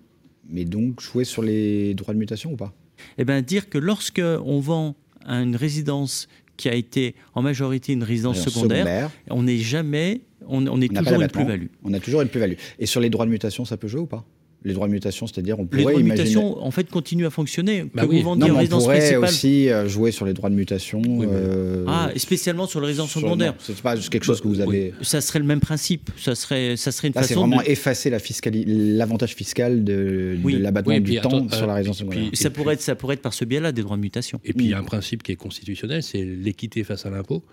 mais 0.47 0.65
donc 0.65 1.01
jouer 1.01 1.23
sur 1.23 1.41
les 1.41 1.95
droits 1.95 2.13
de 2.13 2.19
mutation 2.19 2.51
ou 2.51 2.55
pas? 2.55 2.73
Eh 3.17 3.25
ben 3.25 3.41
dire 3.41 3.69
que 3.69 3.77
lorsque 3.77 4.21
on 4.21 4.59
vend 4.59 4.95
une 5.25 5.55
résidence 5.55 6.27
qui 6.55 6.69
a 6.69 6.75
été 6.75 7.15
en 7.33 7.41
majorité 7.41 7.93
une 7.93 8.03
résidence 8.03 8.41
secondaire, 8.43 9.09
on 9.29 9.43
n'est 9.43 9.57
jamais, 9.57 10.21
on, 10.45 10.81
est 10.81 10.93
toujours 10.93 11.21
une 11.21 11.27
plus-value. 11.29 11.67
On 11.83 11.93
a 11.93 11.99
toujours 11.99 12.21
une 12.21 12.27
plus-value. 12.27 12.55
Et 12.79 12.85
sur 12.85 12.99
les 12.99 13.09
droits 13.09 13.25
de 13.25 13.31
mutation, 13.31 13.63
ça 13.63 13.77
peut 13.77 13.87
jouer 13.87 14.01
ou 14.01 14.07
pas? 14.07 14.25
Les 14.63 14.73
droits 14.73 14.87
de 14.87 14.91
mutation, 14.91 15.25
c'est-à-dire 15.25 15.59
on 15.59 15.65
pourrait 15.65 15.77
les 15.79 15.83
droits 15.83 16.01
de 16.01 16.07
mutation 16.07 16.61
en 16.63 16.71
fait 16.71 16.89
continuent 16.89 17.25
à 17.25 17.29
fonctionner. 17.29 17.85
Bah 17.93 18.03
oui. 18.07 18.21
vous 18.21 18.35
non, 18.35 18.47
on 18.59 18.67
pourrait 18.67 19.15
aussi 19.15 19.69
euh, 19.69 19.87
jouer 19.87 20.11
sur 20.11 20.25
les 20.25 20.33
droits 20.33 20.49
de 20.49 20.55
mutation. 20.55 21.01
Euh, 21.07 21.85
ah, 21.87 22.09
et 22.13 22.19
spécialement 22.19 22.67
sur 22.67 22.81
les 22.81 22.87
résidences 22.87 23.11
secondaires. 23.11 23.55
C'est 23.59 23.81
pas 23.81 23.95
juste 23.95 24.09
quelque 24.09 24.25
chose 24.25 24.41
que 24.41 24.47
vous 24.47 24.59
avez. 24.59 24.93
Ça 25.01 25.21
serait 25.21 25.39
le 25.39 25.45
même 25.45 25.61
principe. 25.61 26.09
Ça 26.17 26.35
serait, 26.35 26.75
ça 26.75 26.91
serait 26.91 27.07
une 27.07 27.13
Là, 27.13 27.21
façon. 27.21 27.33
C'est 27.33 27.39
vraiment 27.39 27.61
effacer 27.61 28.09
la 28.09 28.19
l'avantage 28.65 29.33
fiscal 29.33 29.83
de, 29.83 30.37
de 30.43 30.57
l'abattement 30.57 30.99
du 30.99 31.19
temps 31.21 31.47
sur 31.49 31.67
la 31.67 31.75
résidence 31.75 31.99
secondaire. 31.99 32.29
ça 32.33 32.49
pourrait 32.49 32.73
être, 32.73 32.81
ça 32.81 32.95
pourrait 32.95 33.15
être 33.15 33.21
par 33.21 33.33
ce 33.33 33.45
biais-là 33.45 33.71
des 33.71 33.81
droits 33.81 33.97
de 33.97 34.01
mutation. 34.01 34.39
Et 34.43 34.53
puis 34.53 34.65
il 34.65 34.71
y 34.71 34.73
a 34.73 34.79
un 34.79 34.83
principe 34.83 35.23
qui 35.23 35.31
est 35.31 35.35
constitutionnel, 35.35 36.03
c'est 36.03 36.23
l'équité 36.23 36.83
face 36.83 37.05
à 37.05 37.09
l'impôt. 37.09 37.43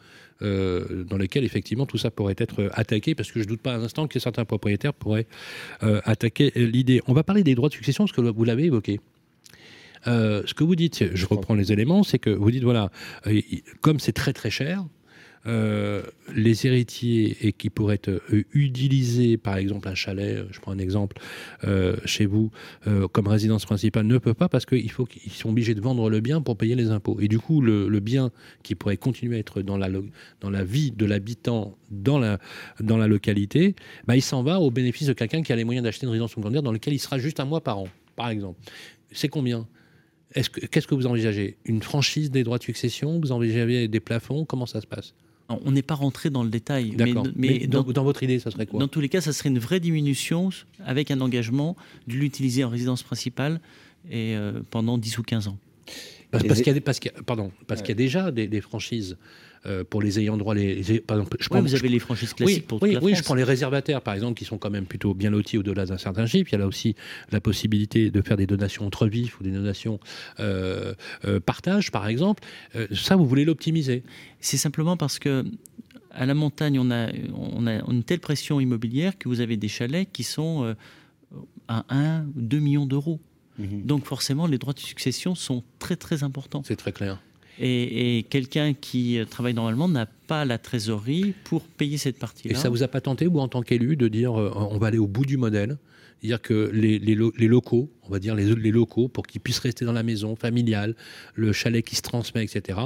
Euh, 0.42 1.04
dans 1.04 1.16
lequel 1.16 1.44
effectivement 1.44 1.86
tout 1.86 1.96
ça 1.96 2.10
pourrait 2.10 2.34
être 2.36 2.68
attaqué, 2.74 3.14
parce 3.14 3.32
que 3.32 3.40
je 3.40 3.44
ne 3.44 3.48
doute 3.48 3.62
pas 3.62 3.72
un 3.72 3.82
instant 3.82 4.06
que 4.06 4.18
certains 4.18 4.44
propriétaires 4.44 4.92
pourraient 4.92 5.26
euh, 5.82 6.02
attaquer 6.04 6.52
l'idée. 6.56 7.00
On 7.06 7.14
va 7.14 7.22
parler 7.22 7.42
des 7.42 7.54
droits 7.54 7.70
de 7.70 7.74
succession, 7.74 8.04
parce 8.04 8.14
que 8.14 8.20
vous 8.20 8.44
l'avez 8.44 8.64
évoqué. 8.64 9.00
Euh, 10.06 10.42
ce 10.44 10.52
que 10.52 10.62
vous 10.62 10.76
dites, 10.76 11.14
je 11.14 11.26
reprends 11.26 11.54
les 11.54 11.72
éléments, 11.72 12.02
c'est 12.02 12.18
que 12.18 12.28
vous 12.28 12.50
dites 12.50 12.64
voilà, 12.64 12.90
comme 13.80 13.98
c'est 13.98 14.12
très 14.12 14.34
très 14.34 14.50
cher, 14.50 14.84
euh, 15.46 16.02
les 16.34 16.66
héritiers 16.66 17.36
et 17.40 17.52
qui 17.52 17.70
pourraient 17.70 17.94
être, 17.94 18.08
euh, 18.08 18.44
utiliser, 18.52 19.36
par 19.36 19.56
exemple, 19.56 19.88
un 19.88 19.94
chalet, 19.94 20.38
euh, 20.38 20.46
je 20.50 20.58
prends 20.60 20.72
un 20.72 20.78
exemple, 20.78 21.18
chez 22.04 22.26
vous, 22.26 22.50
comme 23.12 23.26
résidence 23.26 23.64
principale, 23.64 24.06
ne 24.06 24.18
peuvent 24.18 24.34
pas 24.34 24.48
parce 24.48 24.66
qu'ils 24.66 24.90
sont 24.90 25.48
obligés 25.48 25.74
de 25.74 25.80
vendre 25.80 26.08
le 26.10 26.20
bien 26.20 26.40
pour 26.40 26.56
payer 26.56 26.74
les 26.74 26.90
impôts. 26.90 27.18
Et 27.20 27.28
du 27.28 27.38
coup, 27.38 27.60
le, 27.60 28.00
bien 28.00 28.30
qui 28.62 28.74
pourrait 28.74 28.96
continuer 28.96 29.36
à 29.36 29.38
être 29.38 29.62
dans 29.62 29.76
la, 29.76 30.64
vie 30.64 30.92
de 30.92 31.04
l'habitant 31.04 31.76
dans 31.90 32.18
la, 32.18 32.38
dans 32.80 32.96
la 32.96 33.08
localité, 33.08 33.74
bah, 34.06 34.16
il 34.16 34.22
s'en 34.22 34.42
va 34.42 34.60
au 34.60 34.70
bénéfice 34.70 35.08
de 35.08 35.12
quelqu'un 35.12 35.42
qui 35.42 35.52
a 35.52 35.56
les 35.56 35.64
moyens 35.64 35.84
d'acheter 35.84 36.06
une 36.06 36.10
résidence 36.10 36.32
secondaire 36.32 36.62
dans 36.62 36.72
laquelle 36.72 36.94
il 36.94 37.00
sera 37.00 37.18
juste 37.18 37.40
un 37.40 37.44
mois 37.44 37.60
par 37.60 37.78
an, 37.78 37.88
par 38.14 38.28
exemple. 38.28 38.60
C'est 39.12 39.28
combien? 39.28 39.66
Qu'est-ce 40.34 40.86
que 40.86 40.94
vous 40.94 41.06
envisagez? 41.06 41.56
Une 41.64 41.82
franchise 41.82 42.30
des 42.30 42.44
droits 42.44 42.58
de 42.58 42.64
succession? 42.64 43.20
Vous 43.20 43.32
envisagez 43.32 43.88
des 43.88 44.00
plafonds? 44.00 44.44
Comment 44.44 44.66
ça 44.66 44.80
se 44.80 44.86
passe? 44.86 45.14
On 45.48 45.70
n'est 45.70 45.82
pas 45.82 45.94
rentré 45.94 46.30
dans 46.30 46.42
le 46.42 46.50
détail. 46.50 46.96
Mais, 47.36 47.66
dans, 47.66 47.82
votre 47.82 48.22
idée, 48.22 48.38
ça 48.38 48.50
serait 48.50 48.66
quoi? 48.66 48.80
Dans 48.80 48.88
tous 48.88 49.00
les 49.00 49.08
cas, 49.08 49.20
ça 49.20 49.32
serait 49.32 49.48
une 49.48 49.58
vraie 49.58 49.80
diminution 49.80 50.50
avec 50.84 51.10
un 51.10 51.20
engagement 51.20 51.76
de 52.08 52.14
l'utiliser 52.14 52.64
en 52.64 52.68
résidence 52.68 53.02
principale 53.02 53.60
et 54.10 54.36
euh, 54.36 54.60
pendant 54.70 54.98
10 54.98 55.18
ou 55.18 55.22
15 55.22 55.48
ans. 55.48 55.58
Parce, 56.30 56.42
qu'il 56.42 56.66
y, 56.66 57.90
a, 57.90 57.94
déjà 57.94 58.30
des 58.30 58.60
franchises 58.60 59.16
euh, 59.66 59.84
pour 59.84 60.02
les 60.02 60.20
ayants 60.20 60.36
droit. 60.36 60.54
Les, 60.54 61.00
par 61.00 61.18
exemple, 61.18 61.36
je 61.40 61.48
vous 61.48 61.74
avez 61.74 61.88
les 61.88 61.98
franchises 61.98 62.32
classiques 62.34 62.58
oui, 62.58 62.66
pour 62.66 62.82
oui, 62.82 62.92
la 62.92 63.02
oui, 63.02 63.14
je 63.14 63.22
prends 63.22 63.34
les 63.34 63.44
réservataires, 63.44 64.00
par 64.00 64.14
exemple, 64.14 64.38
qui 64.38 64.44
sont 64.44 64.58
quand 64.58 64.70
même 64.70 64.86
plutôt 64.86 65.14
bien 65.14 65.30
lotis 65.30 65.58
au-delà 65.58 65.86
d'un 65.86 65.98
certain 65.98 66.26
chiffre. 66.26 66.50
Il 66.50 66.52
y 66.52 66.56
a 66.56 66.58
là 66.58 66.66
aussi 66.66 66.94
la 67.32 67.40
possibilité 67.40 68.10
de 68.10 68.22
faire 68.22 68.36
des 68.36 68.46
donations 68.46 68.86
entre 68.86 69.06
vifs 69.06 69.40
ou 69.40 69.42
des 69.42 69.50
donations 69.50 69.98
euh, 70.40 70.94
euh 71.24 71.40
partage, 71.40 71.90
par 71.90 72.06
exemple. 72.06 72.44
Euh, 72.76 72.86
ça, 72.92 73.16
vous 73.16 73.26
voulez 73.26 73.44
l'optimiser 73.44 74.02
C'est 74.40 74.56
simplement 74.56 74.96
parce 74.96 75.18
que 75.18 75.44
à 76.12 76.24
la 76.26 76.34
montagne, 76.34 76.78
on 76.78 76.90
a, 76.90 77.08
on 77.34 77.66
a 77.66 77.82
une 77.90 78.02
telle 78.02 78.20
pression 78.20 78.60
immobilière 78.60 79.18
que 79.18 79.28
vous 79.28 79.40
avez 79.40 79.56
des 79.56 79.68
chalets 79.68 80.10
qui 80.10 80.22
sont 80.22 80.74
à 81.68 81.84
1 81.90 82.22
ou 82.22 82.32
2 82.36 82.58
millions 82.58 82.86
d'euros. 82.86 83.20
Mhm. 83.58 83.82
Donc 83.82 84.04
forcément, 84.04 84.46
les 84.46 84.58
droits 84.58 84.74
de 84.74 84.80
succession 84.80 85.34
sont 85.34 85.62
très 85.78 85.96
très 85.96 86.22
importants. 86.22 86.62
C'est 86.64 86.76
très 86.76 86.92
clair. 86.92 87.20
Et, 87.60 88.24
quelqu'un 88.28 88.74
qui 88.74 89.18
travaille 89.30 89.54
normalement 89.54 89.88
n'a 89.88 90.06
pas 90.06 90.44
la 90.44 90.58
trésorerie 90.58 91.34
pour 91.44 91.62
payer 91.62 91.98
cette 91.98 92.18
partie-là. 92.18 92.54
Et 92.54 92.56
ça 92.56 92.68
vous 92.68 92.82
a 92.82 92.88
pas 92.88 93.00
tenté, 93.00 93.26
vous, 93.26 93.38
en 93.38 93.48
tant 93.48 93.62
qu'élu, 93.62 93.96
de 93.96 94.08
dire 94.08 94.38
euh, 94.38 94.52
on 94.54 94.78
va 94.78 94.88
aller 94.88 94.98
au 94.98 95.06
bout 95.06 95.24
du 95.24 95.36
modèle 95.36 95.76
dire 96.22 96.40
que 96.40 96.70
les, 96.72 96.98
les, 96.98 97.14
locaux, 97.48 97.90
on 98.02 98.10
va 98.10 98.18
dire 98.18 98.34
les, 98.34 98.54
les 98.54 98.70
locaux, 98.70 99.08
pour 99.08 99.26
qu'ils 99.26 99.40
puissent 99.40 99.58
rester 99.58 99.84
dans 99.84 99.92
la 99.92 100.02
maison 100.02 100.36
familiale, 100.36 100.94
le 101.34 101.52
chalet 101.52 101.84
qui 101.84 101.96
se 101.96 102.02
transmet, 102.02 102.44
etc., 102.44 102.78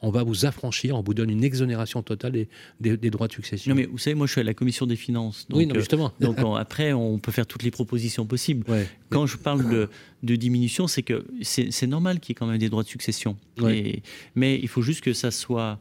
on 0.00 0.10
va 0.10 0.22
vous 0.22 0.46
affranchir, 0.46 0.96
on 0.96 1.02
vous 1.02 1.14
donne 1.14 1.30
une 1.30 1.42
exonération 1.42 2.02
totale 2.02 2.32
des, 2.80 2.96
des, 2.96 3.10
droits 3.10 3.26
de 3.26 3.32
succession. 3.32 3.70
Non, 3.70 3.76
mais 3.76 3.86
vous 3.86 3.98
savez, 3.98 4.14
moi 4.14 4.26
je 4.26 4.32
suis 4.32 4.40
à 4.40 4.44
la 4.44 4.54
commission 4.54 4.86
des 4.86 4.96
finances. 4.96 5.46
Donc, 5.48 5.58
oui, 5.58 5.66
non, 5.66 5.74
justement. 5.74 6.12
Euh, 6.22 6.26
donc 6.26 6.38
après, 6.56 6.92
on 6.92 7.18
peut 7.18 7.32
faire 7.32 7.46
toutes 7.46 7.64
les 7.64 7.70
propositions 7.70 8.24
possibles. 8.24 8.64
Quand 9.10 9.26
je 9.26 9.36
parle 9.36 9.68
de, 9.68 9.88
de 10.22 10.36
diminution, 10.36 10.86
c'est 10.86 11.02
que 11.02 11.26
c'est 11.42 11.86
normal 11.86 12.20
qu'il 12.20 12.30
y 12.30 12.32
ait 12.32 12.34
quand 12.36 12.46
même 12.46 12.58
des 12.58 12.68
droits 12.68 12.84
de 12.84 12.88
succession. 12.88 13.36
mais 14.34 14.58
il 14.60 14.68
faut 14.68 14.82
juste 14.82 15.00
que 15.00 15.12
ça 15.12 15.30
soit 15.30 15.78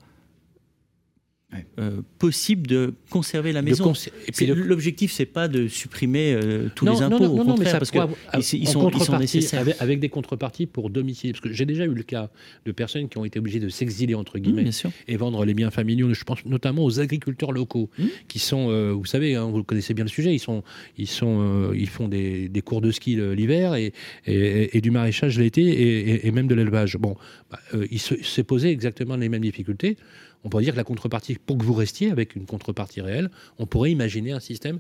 euh, 1.80 2.02
possible 2.20 2.68
de 2.68 2.94
conserver 3.10 3.54
la 3.54 3.62
maison. 3.62 3.94
et 4.28 4.32
puis 4.34 4.48
l'objectif, 4.48 5.14
c'est 5.14 5.26
pas 5.26 5.48
de 5.48 5.70
supprimer 5.70 6.34
euh, 6.34 6.68
tous 6.76 6.86
les 6.86 7.02
impôts, 7.02 7.24
au 7.24 7.46
contraire, 7.46 7.80
parce 7.80 7.90
qu'ils 7.90 8.68
sont, 8.68 8.92
nécessaires. 9.18 9.64
Avec, 9.80 10.02
des 10.02 10.10
contreparties 10.10 10.66
pour 10.66 10.90
domicile. 10.90 11.32
Parce 11.32 11.42
que 11.42 11.54
j'ai 11.54 11.66
déjà 11.66 11.86
eu 11.86 11.94
le 11.94 12.04
cas 12.04 12.30
de 12.66 12.72
personnes 12.74 13.08
qui 13.08 13.18
ont 13.18 13.24
été 13.24 13.40
obligées 13.40 13.62
de 13.62 13.70
s'exiler 13.70 14.14
entre 14.14 14.40
guillemets 14.40 14.70
et 15.08 15.16
vendre 15.16 15.46
les 15.46 15.54
biens 15.54 15.72
familiaux. 15.72 16.14
Je 16.14 16.26
pense 16.26 16.46
notamment 16.46 16.84
aux 16.84 17.00
agriculteurs 17.00 17.54
locaux 17.54 17.90
mmh. 17.98 18.06
qui 18.28 18.40
sont, 18.40 18.70
euh, 18.70 18.92
vous 18.92 19.06
savez, 19.06 19.36
hein, 19.36 19.46
vous 19.46 19.64
connaissez 19.64 19.94
bien 19.94 20.04
le 20.04 20.10
sujet. 20.10 20.34
Ils 20.34 20.40
sont, 20.40 20.64
ils 20.98 21.08
sont, 21.08 21.72
ils 21.74 21.88
font 21.88 22.10
des, 22.10 22.62
cours 22.66 22.82
de 22.82 22.92
ski 22.92 23.16
l'hiver 23.16 23.76
et, 23.76 23.94
et, 24.26 24.82
du 24.82 24.92
maraîchage 24.92 25.40
l'été 25.40 26.28
et, 26.28 26.32
même 26.32 26.48
de 26.48 26.56
l'élevage. 26.56 26.98
Bon, 26.98 27.16
bah, 27.50 27.60
il 27.90 28.00
s'est 28.00 28.44
posé 28.44 28.70
exactement 28.70 29.16
les 29.16 29.30
mêmes 29.30 29.44
difficultés 29.44 29.96
on 30.44 30.50
pourrait 30.50 30.64
dire 30.64 30.74
que 30.74 30.78
la 30.78 30.84
contrepartie, 30.84 31.38
pour 31.46 31.58
que 31.58 31.64
vous 31.64 31.74
restiez 31.74 32.12
avec 32.12 32.36
une 32.36 32.46
contrepartie 32.46 33.02
réelle, 33.02 33.30
on 33.60 33.66
pourrait 33.66 33.92
imaginer 33.92 34.32
un 34.32 34.40
système 34.40 34.80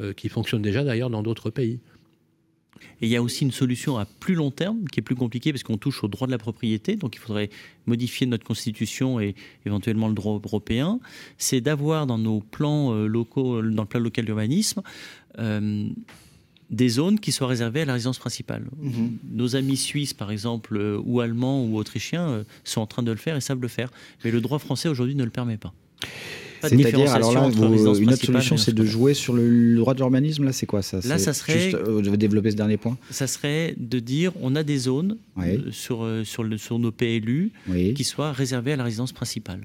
euh, 0.00 0.12
qui 0.12 0.28
fonctionne 0.28 0.62
déjà 0.62 0.84
d'ailleurs 0.84 1.10
dans 1.10 1.22
d'autres 1.22 1.50
pays. 1.50 1.80
Et 3.00 3.06
il 3.06 3.08
y 3.08 3.16
a 3.16 3.22
aussi 3.22 3.44
une 3.44 3.50
solution 3.50 3.98
à 3.98 4.04
plus 4.04 4.34
long 4.34 4.50
terme 4.50 4.84
qui 4.92 5.00
est 5.00 5.02
plus 5.02 5.16
compliquée 5.16 5.52
parce 5.52 5.62
qu'on 5.62 5.78
touche 5.78 6.04
au 6.04 6.08
droit 6.08 6.26
de 6.26 6.32
la 6.32 6.38
propriété, 6.38 6.96
donc 6.96 7.16
il 7.16 7.18
faudrait 7.18 7.50
modifier 7.86 8.26
notre 8.26 8.44
constitution 8.44 9.20
et 9.20 9.34
éventuellement 9.66 10.08
le 10.08 10.14
droit 10.14 10.40
européen. 10.44 11.00
C'est 11.38 11.60
d'avoir 11.60 12.06
dans 12.06 12.18
nos 12.18 12.40
plans 12.40 12.92
euh, 12.92 13.06
locaux, 13.06 13.62
dans 13.62 13.82
le 13.82 13.88
plan 13.88 14.00
local 14.00 14.24
d'urbanisme, 14.24 14.82
euh, 15.38 15.88
des 16.70 16.88
zones 16.88 17.18
qui 17.18 17.32
soient 17.32 17.46
réservées 17.46 17.82
à 17.82 17.84
la 17.84 17.94
résidence 17.94 18.18
principale. 18.18 18.64
Mhm. 18.78 19.18
Nos 19.30 19.56
amis 19.56 19.76
suisses, 19.76 20.14
par 20.14 20.30
exemple, 20.30 20.76
euh, 20.76 21.00
ou 21.04 21.20
allemands 21.20 21.64
ou 21.64 21.76
autrichiens, 21.78 22.28
euh, 22.28 22.44
sont 22.64 22.80
en 22.80 22.86
train 22.86 23.02
de 23.02 23.10
le 23.10 23.16
faire 23.16 23.36
et 23.36 23.40
savent 23.40 23.60
le 23.60 23.68
faire. 23.68 23.90
Mais 24.24 24.30
le 24.30 24.40
droit 24.40 24.58
français 24.58 24.88
aujourd'hui 24.88 25.14
ne 25.14 25.24
le 25.24 25.30
permet 25.30 25.56
pas. 25.56 25.72
C'est-à-dire, 26.60 27.12
alors 27.12 27.32
là, 27.32 27.48
une 27.48 28.10
autre 28.10 28.24
solution, 28.24 28.56
c'est 28.56 28.74
de 28.74 28.84
jouer 28.84 29.14
sur 29.14 29.32
le, 29.32 29.76
droit 29.76 29.94
de 29.94 30.00
l'urbanisme. 30.00 30.44
Là, 30.44 30.52
c'est 30.52 30.66
quoi 30.66 30.82
ça? 30.82 30.98
Là, 31.04 31.16
ça 31.16 31.32
serait. 31.32 31.70
Juste, 31.70 31.76
euh, 31.76 32.16
développer 32.16 32.50
ce 32.50 32.56
dernier 32.56 32.76
point. 32.76 32.98
Ça 33.10 33.28
serait 33.28 33.74
de 33.76 34.00
dire, 34.00 34.32
on 34.42 34.56
a 34.56 34.64
des 34.64 34.78
zones 34.78 35.18
sur, 35.70 36.06
sur, 36.24 36.42
le, 36.42 36.58
sur 36.58 36.78
nos 36.80 36.90
PLU 36.90 37.52
qui 37.94 38.04
soient 38.04 38.32
réservées 38.32 38.72
à 38.72 38.76
la 38.76 38.84
résidence 38.84 39.12
principale. 39.12 39.60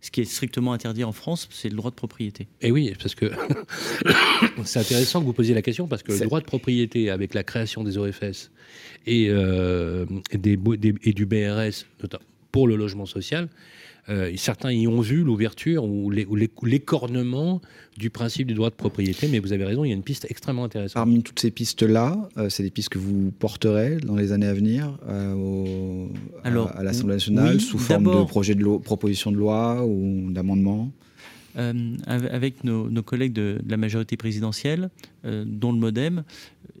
Ce 0.00 0.10
qui 0.10 0.20
est 0.20 0.24
strictement 0.24 0.72
interdit 0.72 1.02
en 1.02 1.12
France, 1.12 1.48
c'est 1.50 1.68
le 1.68 1.76
droit 1.76 1.90
de 1.90 1.96
propriété. 1.96 2.46
Et 2.60 2.70
oui, 2.70 2.94
parce 3.00 3.14
que 3.16 3.32
c'est 4.64 4.78
intéressant 4.78 5.20
que 5.20 5.26
vous 5.26 5.32
posiez 5.32 5.54
la 5.54 5.62
question, 5.62 5.88
parce 5.88 6.02
que 6.04 6.12
le 6.12 6.20
droit 6.20 6.40
de 6.40 6.44
propriété, 6.44 7.10
avec 7.10 7.34
la 7.34 7.42
création 7.42 7.82
des 7.82 7.98
OFS 7.98 8.50
et, 9.06 9.26
euh, 9.28 10.06
des, 10.32 10.58
et 11.02 11.12
du 11.12 11.26
BRS, 11.26 11.84
pour 12.52 12.68
le 12.68 12.76
logement 12.76 13.06
social, 13.06 13.48
euh, 14.08 14.32
certains 14.36 14.72
y 14.72 14.86
ont 14.86 15.00
vu 15.00 15.22
l'ouverture 15.22 15.84
ou 15.84 16.10
l'écornement 16.10 17.60
du 17.96 18.10
principe 18.10 18.46
du 18.46 18.54
droit 18.54 18.70
de 18.70 18.74
propriété, 18.74 19.28
mais 19.28 19.38
vous 19.38 19.52
avez 19.52 19.64
raison, 19.64 19.84
il 19.84 19.88
y 19.88 19.92
a 19.92 19.94
une 19.94 20.02
piste 20.02 20.26
extrêmement 20.30 20.64
intéressante. 20.64 20.94
Parmi 20.94 21.22
toutes 21.22 21.40
ces 21.40 21.50
pistes-là, 21.50 22.28
euh, 22.36 22.48
c'est 22.48 22.62
des 22.62 22.70
pistes 22.70 22.88
que 22.88 22.98
vous 22.98 23.32
porterez 23.38 23.96
dans 23.96 24.16
les 24.16 24.32
années 24.32 24.46
à 24.46 24.54
venir 24.54 24.98
euh, 25.08 26.06
à, 26.44 26.82
l'Assemblée 26.82 27.14
nationale 27.14 27.60
sous 27.60 27.78
forme 27.78 28.04
de 28.04 28.24
projet 28.24 28.54
de 28.54 28.62
loi, 28.62 28.80
proposition 28.80 29.30
de 29.30 29.36
loi 29.36 29.84
ou 29.84 30.30
d'amendement 30.30 30.90
euh, 31.58 31.96
avec 32.06 32.62
nos, 32.62 33.02
collègues 33.02 33.32
de, 33.32 33.58
la 33.66 33.76
majorité 33.76 34.16
présidentielle, 34.16 34.90
euh, 35.24 35.44
dont 35.46 35.72
le 35.72 35.78
MoDem, 35.78 36.22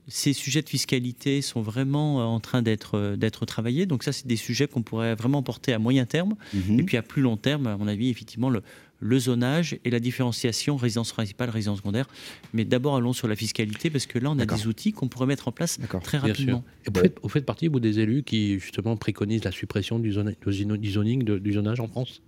ces 0.08 0.32
sujets 0.32 0.62
de 0.62 0.68
fiscalité 0.68 1.42
sont 1.42 1.60
vraiment 1.60 2.20
euh, 2.20 2.24
en 2.24 2.40
train 2.40 2.62
d'être 2.62 3.16
d'être 3.16 3.46
travaillés. 3.46 3.86
Donc 3.86 4.02
ça, 4.02 4.12
c'est 4.12 4.26
des 4.26 4.36
sujets 4.36 4.66
qu'on 4.66 4.82
pourrait 4.82 5.14
vraiment 5.14 5.42
porter 5.42 5.72
à 5.72 5.78
moyen 5.78 6.06
terme. 6.06 6.34
Mhm. 6.54 6.80
Et 6.80 6.82
puis 6.82 6.96
à 6.96 7.02
plus 7.02 7.22
long 7.22 7.36
terme, 7.36 7.66
à 7.66 7.76
mon 7.76 7.86
avis, 7.86 8.08
effectivement, 8.08 8.50
le, 8.50 8.62
le 9.00 9.18
zonage 9.18 9.78
et 9.84 9.90
la 9.90 10.00
différenciation 10.00 10.76
résidence 10.76 11.12
principale, 11.12 11.50
résidence 11.50 11.78
secondaire. 11.78 12.08
Mais 12.52 12.64
d'abord, 12.64 12.96
allons 12.96 13.12
sur 13.12 13.28
la 13.28 13.36
fiscalité, 13.36 13.90
parce 13.90 14.06
que 14.06 14.18
là, 14.18 14.30
on 14.30 14.38
a 14.38 14.46
des 14.46 14.66
outils 14.66 14.92
qu'on 14.92 15.08
pourrait 15.08 15.26
mettre 15.26 15.48
en 15.48 15.52
place 15.52 15.78
très 16.02 16.18
rapidement. 16.18 16.64
Et 16.86 16.90
vous, 16.92 17.00
faites, 17.00 17.18
vous, 17.22 17.28
faites, 17.28 17.46
partie, 17.46 17.68
vous, 17.68 17.80
des 17.80 18.00
élus 18.00 18.22
qui, 18.22 18.58
justement, 18.58 18.96
préconisent 18.96 19.44
la 19.44 19.52
suppression 19.52 19.98
du 19.98 20.12
zoning, 20.12 21.24
du 21.24 21.52
zonage 21.52 21.80
en 21.80 21.88
France? 21.88 22.22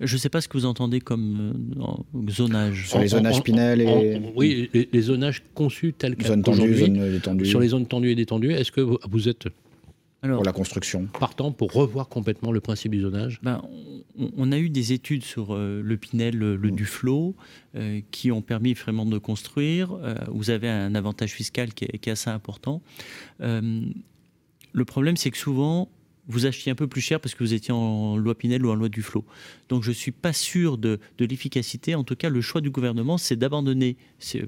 Je 0.00 0.14
ne 0.14 0.18
sais 0.18 0.28
pas 0.28 0.40
ce 0.40 0.48
que 0.48 0.56
vous 0.56 0.66
entendez 0.66 1.00
comme 1.00 1.54
euh, 1.76 2.30
zonage. 2.30 2.88
Sur 2.88 3.00
les 3.00 3.08
zonages 3.08 3.42
Pinel 3.42 3.80
et... 3.80 4.20
oui, 4.36 4.70
les, 4.72 5.02
zonages 5.02 5.42
conçus 5.54 5.92
tels 5.92 6.16
qu'aujourd'hui. 6.16 7.46
Sur 7.46 7.60
les 7.60 7.68
zones 7.68 7.86
tendues 7.86 8.10
et 8.10 8.14
détendues, 8.14 8.52
est-ce 8.52 8.72
que 8.72 8.80
vous, 8.80 9.28
êtes 9.28 9.48
pour 10.22 10.44
la 10.44 10.52
construction. 10.52 11.06
Partant 11.18 11.52
pour 11.52 11.72
revoir 11.72 12.08
complètement 12.08 12.52
le 12.52 12.60
principe 12.60 12.92
du 12.92 13.00
zonage? 13.00 13.40
Ben, 13.42 13.62
on, 14.36 14.52
a 14.52 14.58
eu 14.58 14.68
des 14.68 14.92
études 14.92 15.24
sur 15.24 15.54
euh, 15.54 15.80
le 15.82 15.96
Pinel, 15.96 16.36
le, 16.36 16.56
mm. 16.56 16.70
Duflo, 16.72 17.34
euh, 17.76 18.00
qui 18.10 18.30
ont 18.30 18.42
permis 18.42 18.74
vraiment 18.74 19.06
de 19.06 19.18
construire. 19.18 19.98
vous 20.28 20.50
avez 20.50 20.68
un 20.68 20.94
avantage 20.94 21.32
fiscal 21.32 21.74
qui 21.74 21.84
est, 21.84 21.98
qui 21.98 22.08
est 22.08 22.12
assez 22.12 22.30
important. 22.30 22.82
le 23.40 24.84
problème, 24.84 25.16
c'est 25.16 25.30
que 25.30 25.38
souvent, 25.38 25.88
vous 26.28 26.46
achetiez 26.46 26.70
un 26.70 26.74
peu 26.74 26.86
plus 26.86 27.00
cher 27.00 27.20
parce 27.20 27.34
que 27.34 27.42
vous 27.42 27.54
étiez 27.54 27.72
en 27.72 28.16
loi 28.16 28.36
Pinel 28.36 28.64
ou 28.64 28.70
en 28.70 28.74
loi 28.74 28.88
Duflo. 28.88 29.24
Donc 29.68 29.82
je 29.82 29.88
ne 29.88 29.94
suis 29.94 30.12
pas 30.12 30.32
sûr 30.32 30.76
de, 30.78 31.00
l'efficacité. 31.18 31.94
En 31.94 32.04
tout 32.04 32.16
cas, 32.16 32.28
le 32.28 32.40
choix 32.40 32.60
du 32.60 32.70
gouvernement, 32.70 33.18
c'est 33.18 33.36
d'abandonner 33.36 33.96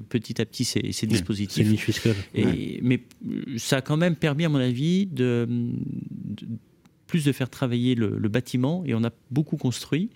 petit 0.09 0.41
à 0.41 0.47
petit 0.47 0.65
ces, 0.65 0.93
ces 0.93 1.07
dispositifs. 1.07 2.07
Et, 2.35 2.81
Mais 2.83 3.01
ça 3.57 3.79
a 3.79 3.81
quand 3.81 3.97
même 3.97 4.15
permis, 4.15 4.45
à 4.45 4.49
mon 4.49 4.59
avis, 4.59 5.07
de, 5.07 5.49
plus 7.07 7.25
de 7.25 7.33
faire 7.33 7.49
travailler 7.49 7.95
le, 7.95 8.29
bâtiment, 8.29 8.85
et 8.87 8.95
on 8.95 9.03
a 9.03 9.11
beaucoup 9.31 9.57
construit 9.57 10.11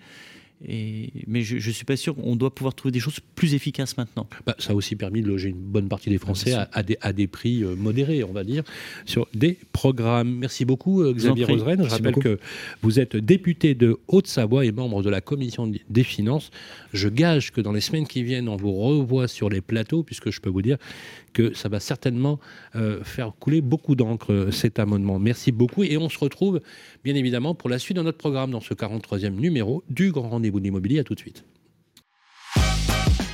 mais 1.27 1.41
je 1.41 1.55
ne 1.55 1.73
suis 1.73 1.85
pas 1.85 1.97
sûr 1.97 2.15
qu'on 2.15 2.35
doit 2.35 2.53
pouvoir 2.53 2.73
trouver 2.73 2.91
des 2.91 2.99
choses 2.99 3.19
plus 3.35 3.53
efficaces 3.53 3.97
maintenant. 3.97 4.27
Bah, 4.45 4.55
ça 4.59 4.71
a 4.73 4.75
aussi 4.75 4.95
permis 4.95 5.21
de 5.21 5.27
loger 5.27 5.49
une 5.49 5.57
bonne 5.57 5.87
partie 5.87 6.09
des 6.09 6.17
Français 6.17 6.53
à, 6.53 6.83
des, 6.83 6.97
à, 7.01 7.13
des, 7.13 7.27
prix 7.27 7.63
euh, 7.63 7.75
modérés, 7.75 8.23
on 8.23 8.31
va 8.31 8.43
dire, 8.43 8.63
sur 9.05 9.27
des 9.33 9.57
programmes. 9.71 10.35
Merci 10.35 10.65
beaucoup, 10.65 11.01
euh, 11.01 11.13
Xavier 11.13 11.45
Roseraine. 11.45 11.83
Je 11.83 11.89
rappelle 11.89 12.15
que 12.15 12.39
vous 12.81 12.99
êtes 12.99 13.15
député 13.15 13.75
de 13.75 13.97
Haute-Savoie 14.07 14.65
et 14.65 14.71
membre 14.71 15.03
de 15.03 15.09
la 15.09 15.21
commission 15.21 15.71
des 15.89 16.03
finances. 16.03 16.51
Je 16.93 17.09
gage 17.09 17.51
que 17.51 17.61
dans 17.61 17.71
les 17.71 17.81
semaines 17.81 18.07
qui 18.07 18.23
viennent, 18.23 18.49
on 18.49 18.57
vous 18.57 18.73
revoit 18.73 19.27
sur 19.27 19.49
les 19.49 19.61
plateaux, 19.61 20.03
puisque 20.03 20.31
je 20.31 20.41
peux 20.41 20.49
vous 20.49 20.61
dire 20.61 20.77
que 21.35 21.53
ça 21.53 21.69
va 21.69 21.79
certainement 21.79 22.39
euh, 22.75 23.03
faire 23.03 23.33
couler 23.39 23.61
beaucoup 23.61 23.95
d'encre 23.95 24.47
cet 24.51 24.79
amendement. 24.79 25.19
Merci 25.19 25.51
beaucoup 25.51 25.83
et 25.83 25.97
on 25.97 26.09
se 26.09 26.17
retrouve 26.17 26.61
bien 27.03 27.13
évidemment 27.13 27.53
pour 27.53 27.69
la 27.69 27.77
suite 27.77 27.97
de 27.97 28.01
notre 28.01 28.17
programme 28.17 28.51
dans 28.51 28.61
ce 28.61 28.73
43e 28.73 29.35
numéro 29.35 29.83
du 29.89 30.11
Grand 30.11 30.29
Rendez-vous 30.29 30.59
de 30.59 30.65
l'immobilier. 30.65 30.99
À 30.99 31.03
tout 31.03 31.13
de 31.13 31.19
suite. 31.19 31.43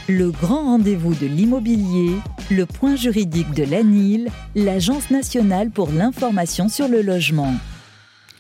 Le 0.10 0.32
grand 0.32 0.64
rendez-vous 0.64 1.14
de 1.14 1.28
l'immobilier, 1.28 2.16
le 2.50 2.66
point 2.66 2.96
juridique 2.96 3.54
de 3.54 3.64
l'ANIL, 3.64 4.30
l'Agence 4.56 5.12
nationale 5.12 5.70
pour 5.70 5.92
l'information 5.92 6.68
sur 6.68 6.88
le 6.88 7.02
logement. 7.02 7.54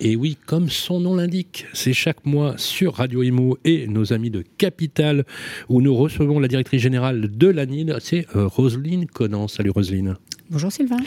Et 0.03 0.15
oui, 0.15 0.35
comme 0.47 0.67
son 0.67 0.99
nom 0.99 1.15
l'indique, 1.15 1.67
c'est 1.73 1.93
chaque 1.93 2.25
mois 2.25 2.55
sur 2.57 2.95
Radio 2.95 3.21
Imo 3.21 3.59
et 3.63 3.85
nos 3.85 4.13
amis 4.13 4.31
de 4.31 4.43
Capital 4.57 5.25
où 5.69 5.79
nous 5.79 5.95
recevons 5.95 6.39
la 6.39 6.47
directrice 6.47 6.81
générale 6.81 7.29
de 7.37 7.47
l'ANIL, 7.47 7.95
c'est 7.99 8.25
euh, 8.35 8.47
Roselyne 8.47 9.05
Conan. 9.05 9.47
Salut 9.47 9.69
Roselyne. 9.69 10.17
Bonjour 10.51 10.69
Sylvain. 10.69 10.97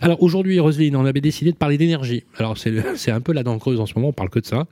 Alors 0.00 0.22
aujourd'hui, 0.22 0.58
Roselyne, 0.58 0.96
on 0.96 1.04
avait 1.04 1.20
décidé 1.20 1.52
de 1.52 1.56
parler 1.56 1.76
d'énergie. 1.76 2.24
Alors 2.38 2.56
c'est 2.56 3.10
un 3.10 3.20
peu 3.20 3.34
la 3.34 3.42
dent 3.42 3.58
creuse 3.58 3.78
en 3.78 3.84
ce 3.84 3.92
moment, 3.94 4.08
on 4.08 4.12
parle 4.14 4.30
que 4.30 4.38
de 4.38 4.46
ça. 4.46 4.64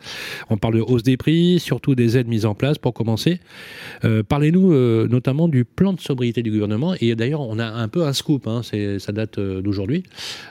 On 0.48 0.56
parle 0.56 0.76
de 0.76 0.80
hausse 0.80 1.02
des 1.02 1.18
prix, 1.18 1.60
surtout 1.60 1.94
des 1.94 2.16
aides 2.16 2.26
mises 2.26 2.46
en 2.46 2.54
place 2.54 2.78
pour 2.78 2.94
commencer. 2.94 3.38
Euh, 4.06 4.22
parlez-nous 4.22 4.72
euh, 4.72 5.06
notamment 5.08 5.46
du 5.46 5.66
plan 5.66 5.92
de 5.92 6.00
sobriété 6.00 6.42
du 6.42 6.50
gouvernement. 6.50 6.94
Et 7.02 7.14
d'ailleurs, 7.14 7.42
on 7.42 7.58
a 7.58 7.66
un 7.66 7.86
peu 7.88 8.06
un 8.06 8.14
scoop, 8.14 8.46
hein, 8.46 8.62
ça 8.62 9.12
date 9.12 9.36
euh, 9.36 9.60
d'aujourd'hui, 9.60 10.04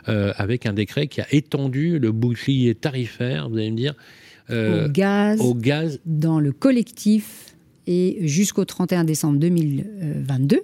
avec 0.06 0.68
un 0.68 0.74
décret 0.74 1.08
qui 1.08 1.22
a 1.22 1.26
étendu 1.32 1.98
le 1.98 2.12
bouclier 2.12 2.76
tarifaire, 2.76 3.50
vous 3.50 3.58
allez 3.58 3.72
me 3.72 3.78
dire, 3.78 3.96
au, 4.52 4.88
gaz, 4.90 5.42
au 5.42 5.56
gaz 5.56 6.00
dans 6.06 6.40
le 6.40 6.52
collectif 6.52 7.56
et 7.88 8.20
jusqu'au 8.22 8.66
31 8.66 9.04
décembre 9.04 9.40
2022. 9.40 10.62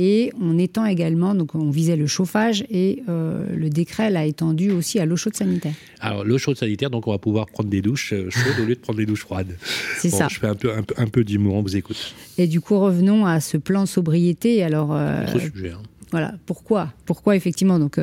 Et 0.00 0.30
on 0.40 0.56
étend 0.58 0.86
également, 0.86 1.34
donc 1.34 1.56
on 1.56 1.70
visait 1.70 1.96
le 1.96 2.06
chauffage 2.06 2.64
et 2.70 3.02
euh, 3.08 3.44
le 3.54 3.68
décret 3.68 4.10
l'a 4.10 4.26
étendu 4.26 4.70
aussi 4.70 5.00
à 5.00 5.06
l'eau 5.06 5.16
chaude 5.16 5.34
sanitaire. 5.34 5.74
Alors 5.98 6.24
l'eau 6.24 6.38
chaude 6.38 6.56
sanitaire, 6.56 6.88
donc 6.88 7.08
on 7.08 7.10
va 7.10 7.18
pouvoir 7.18 7.46
prendre 7.46 7.68
des 7.68 7.82
douches 7.82 8.12
euh, 8.12 8.30
chaudes 8.30 8.60
au 8.62 8.64
lieu 8.64 8.76
de 8.76 8.80
prendre 8.80 8.98
des 8.98 9.06
douches 9.06 9.22
froides. 9.22 9.56
C'est 9.98 10.10
ça. 10.10 10.28
Je 10.30 10.38
fais 10.38 10.46
un 10.46 10.54
peu, 10.54 10.72
un 10.72 10.84
un 10.96 11.06
peu 11.08 11.24
d'humour, 11.24 11.56
on 11.56 11.62
vous 11.62 11.76
écoute. 11.76 12.14
Et 12.38 12.46
du 12.46 12.60
coup, 12.60 12.78
revenons 12.78 13.26
à 13.26 13.40
ce 13.40 13.56
plan 13.56 13.86
sobriété. 13.86 14.62
Alors, 14.62 14.94
euh, 14.94 15.26
sujet. 15.26 15.70
Hein. 15.70 15.82
Voilà, 16.12 16.34
pourquoi? 16.46 16.92
Pourquoi 17.04 17.36
effectivement? 17.36 17.78
Donc 17.78 18.00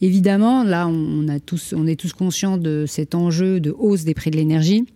évidemment, 0.00 0.64
là, 0.64 0.88
on, 0.88 1.28
a 1.28 1.38
tous, 1.40 1.74
on 1.76 1.86
est 1.86 1.94
tous 1.94 2.12
conscients 2.12 2.56
de 2.56 2.84
cet 2.88 3.14
enjeu 3.14 3.60
de 3.60 3.72
hausse 3.78 4.04
des 4.04 4.14
prix 4.14 4.30
de 4.30 4.36
l'énergie. 4.36 4.86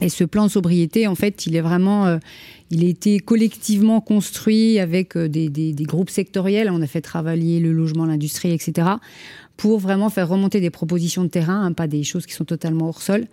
Et 0.00 0.08
ce 0.08 0.24
plan 0.24 0.48
sobriété, 0.48 1.06
en 1.06 1.14
fait, 1.14 1.46
il 1.46 1.54
est 1.54 1.60
vraiment, 1.60 2.06
euh, 2.06 2.18
il 2.70 2.84
a 2.84 2.88
été 2.88 3.20
collectivement 3.20 4.00
construit 4.00 4.80
avec 4.80 5.16
euh, 5.16 5.28
des, 5.28 5.74
groupes 5.82 6.10
sectoriels. 6.10 6.70
On 6.70 6.82
a 6.82 6.86
fait 6.86 7.00
travailler 7.00 7.60
le 7.60 7.72
logement, 7.72 8.04
l'industrie, 8.04 8.52
etc. 8.52 8.88
pour 9.56 9.78
vraiment 9.78 10.10
faire 10.10 10.28
remonter 10.28 10.60
des 10.60 10.70
propositions 10.70 11.22
de 11.22 11.28
terrain, 11.28 11.64
hein, 11.64 11.72
pas 11.72 11.86
des 11.86 12.02
choses 12.02 12.26
qui 12.26 12.34
sont 12.34 12.44
totalement 12.44 12.88
hors 12.88 13.02
sol. 13.02 13.26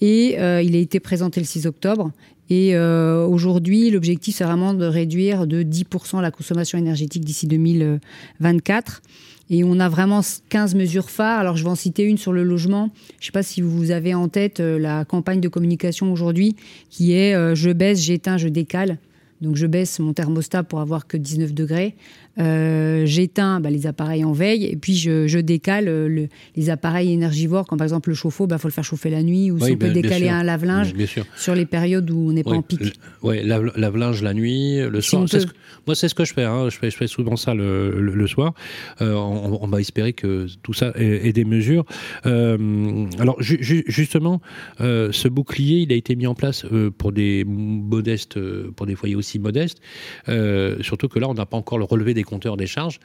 Et 0.00 0.36
euh, 0.38 0.62
il 0.62 0.74
a 0.74 0.78
été 0.78 1.00
présenté 1.00 1.40
le 1.40 1.46
6 1.46 1.66
octobre. 1.66 2.10
Et 2.52 2.76
aujourd'hui, 2.76 3.90
l'objectif, 3.90 4.34
c'est 4.34 4.42
vraiment 4.42 4.74
de 4.74 4.84
réduire 4.84 5.46
de 5.46 5.62
10% 5.62 6.20
la 6.20 6.32
consommation 6.32 6.78
énergétique 6.78 7.24
d'ici 7.24 7.46
2024. 7.46 9.02
Et 9.52 9.64
on 9.64 9.80
a 9.80 9.88
vraiment 9.88 10.20
15 10.48 10.76
mesures 10.76 11.10
phares. 11.10 11.40
Alors, 11.40 11.56
je 11.56 11.64
vais 11.64 11.70
en 11.70 11.74
citer 11.74 12.04
une 12.04 12.16
sur 12.16 12.32
le 12.32 12.44
logement. 12.44 12.90
Je 13.18 13.24
ne 13.24 13.26
sais 13.26 13.32
pas 13.32 13.42
si 13.42 13.60
vous 13.60 13.90
avez 13.90 14.14
en 14.14 14.28
tête 14.28 14.60
euh, 14.60 14.78
la 14.78 15.04
campagne 15.04 15.40
de 15.40 15.48
communication 15.48 16.12
aujourd'hui 16.12 16.54
qui 16.88 17.14
est 17.14 17.34
euh, 17.34 17.56
je 17.56 17.70
baisse, 17.70 18.00
j'éteins, 18.00 18.38
je 18.38 18.46
décale. 18.46 18.98
Donc, 19.40 19.56
je 19.56 19.66
baisse 19.66 19.98
mon 20.00 20.12
thermostat 20.12 20.62
pour 20.64 20.80
avoir 20.80 21.06
que 21.06 21.16
19 21.16 21.54
degrés. 21.54 21.94
Euh, 22.38 23.04
j'éteins 23.06 23.60
bah, 23.60 23.70
les 23.70 23.86
appareils 23.86 24.24
en 24.24 24.32
veille 24.32 24.64
et 24.64 24.76
puis 24.76 24.94
je, 24.94 25.40
décale 25.40 25.88
euh, 25.88 26.26
les 26.56 26.70
appareils 26.70 27.12
énergivores, 27.12 27.66
comme 27.66 27.78
par 27.78 27.84
exemple 27.84 28.08
le 28.08 28.14
chauffe-eau, 28.14 28.44
il 28.44 28.48
bah, 28.48 28.58
faut 28.58 28.68
le 28.68 28.72
faire 28.72 28.84
chauffer 28.84 29.10
la 29.10 29.22
nuit 29.22 29.50
ou 29.50 29.58
si 29.58 29.72
on 29.72 29.76
peut 29.76 29.90
décaler 29.90 30.28
un 30.28 30.42
lave-linge 30.42 30.94
sur 31.36 31.54
les 31.54 31.66
périodes 31.66 32.10
où 32.10 32.28
on 32.28 32.32
n'est 32.32 32.44
pas 32.44 32.52
en 32.52 32.62
pic. 32.62 32.94
Oui, 33.22 33.42
lave-linge 33.44 34.22
la 34.22 34.32
nuit, 34.32 34.78
le 34.78 35.00
soir. 35.00 35.26
moi, 35.86 35.94
c'est 35.94 36.08
ce 36.08 36.14
que 36.14 36.24
je 36.24 36.32
fais, 36.32 36.44
hein. 36.44 36.68
je 36.68 36.78
fais. 36.78 36.90
Je 36.90 36.96
fais 36.96 37.06
souvent 37.06 37.36
ça 37.36 37.54
le, 37.54 38.26
soir. 38.26 38.52
Euh, 39.00 39.14
on, 39.14 39.66
va 39.66 39.80
espérer 39.80 40.12
que 40.12 40.46
tout 40.62 40.72
ça 40.72 40.92
ait, 40.96 41.32
des 41.32 41.44
mesures. 41.44 41.84
alors, 42.24 43.36
justement, 43.40 44.40
ce 44.78 45.28
bouclier, 45.28 45.80
il 45.80 45.92
a 45.92 45.96
été 45.96 46.16
mis 46.16 46.26
en 46.26 46.34
place 46.34 46.64
pour 46.98 47.12
des 47.12 47.44
modestes, 47.44 48.38
pour 48.70 48.86
des 48.86 48.94
foyers 48.94 49.16
aussi 49.16 49.29
si 49.30 49.38
modeste. 49.38 49.80
surtout 50.80 51.08
que 51.08 51.18
là, 51.18 51.28
on 51.28 51.34
n'a 51.34 51.46
pas 51.46 51.56
encore 51.56 51.78
le 51.78 51.84
relevé 51.84 52.14
des 52.14 52.22
compteurs 52.22 52.56
des 52.56 52.66
charges. 52.66 53.00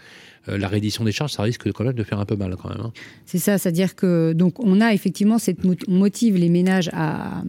la 0.48 0.68
reddition 0.68 1.04
des 1.04 1.12
charges, 1.12 1.32
ça 1.34 1.44
risque 1.44 1.72
quand 1.72 1.84
même 1.84 1.94
de 1.94 2.04
faire 2.04 2.20
un 2.20 2.26
peu 2.26 2.36
mal 2.36 2.56
quand 2.56 2.70
même. 2.70 2.82
Hein. 2.82 2.92
C'est 3.26 3.38
ça, 3.38 3.58
c'est-à-dire 3.58 3.96
que 3.96 4.34
donc 4.34 4.60
on 4.60 4.82
a 4.82 4.94
effectivement 4.94 5.38
cette 5.38 5.60
motive 5.88 6.38
les 6.38 6.50
ménages 6.50 6.90
à, 6.94 7.44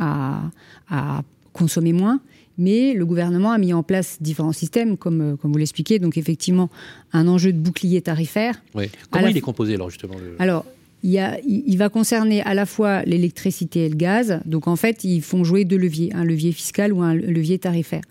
à, 0.00 0.42
à 0.88 1.22
consommer 1.52 1.92
moins 1.92 2.20
mais 2.58 2.92
le 2.92 3.06
gouvernement 3.06 3.52
a 3.52 3.58
mis 3.58 3.72
en 3.72 3.84
place 3.84 4.18
différents 4.20 4.52
systèmes, 4.52 4.96
comme, 4.98 5.20
euh, 5.20 5.36
comme 5.36 5.52
vous 5.52 5.58
l'expliquez. 5.58 6.00
Donc, 6.00 6.18
effectivement, 6.18 6.68
un 7.12 7.28
enjeu 7.28 7.52
de 7.52 7.58
bouclier 7.58 8.02
tarifaire. 8.02 8.60
Oui. 8.74 8.90
Comment 9.10 9.28
il 9.28 9.36
est 9.36 9.40
composé, 9.40 9.74
alors, 9.74 9.90
justement 9.90 10.16
Alors, 10.40 10.66
il, 11.02 11.10
y 11.10 11.18
a, 11.18 11.38
il, 11.46 11.76
va 11.76 11.88
concerner 11.88 12.42
à 12.42 12.54
la 12.54 12.66
fois 12.66 13.02
l'électricité 13.02 13.86
et 13.86 13.88
le 13.88 13.96
gaz. 13.96 14.40
Donc, 14.44 14.66
en 14.66 14.76
fait, 14.76 15.04
ils 15.04 15.22
font 15.22 15.44
jouer 15.44 15.64
deux 15.64 15.76
leviers, 15.76 16.12
un 16.14 16.24
levier 16.24 16.52
fiscal 16.52 16.92
ou 16.92 17.02
un 17.02 17.14
levier 17.14 17.58
tarifaire. 17.58 18.02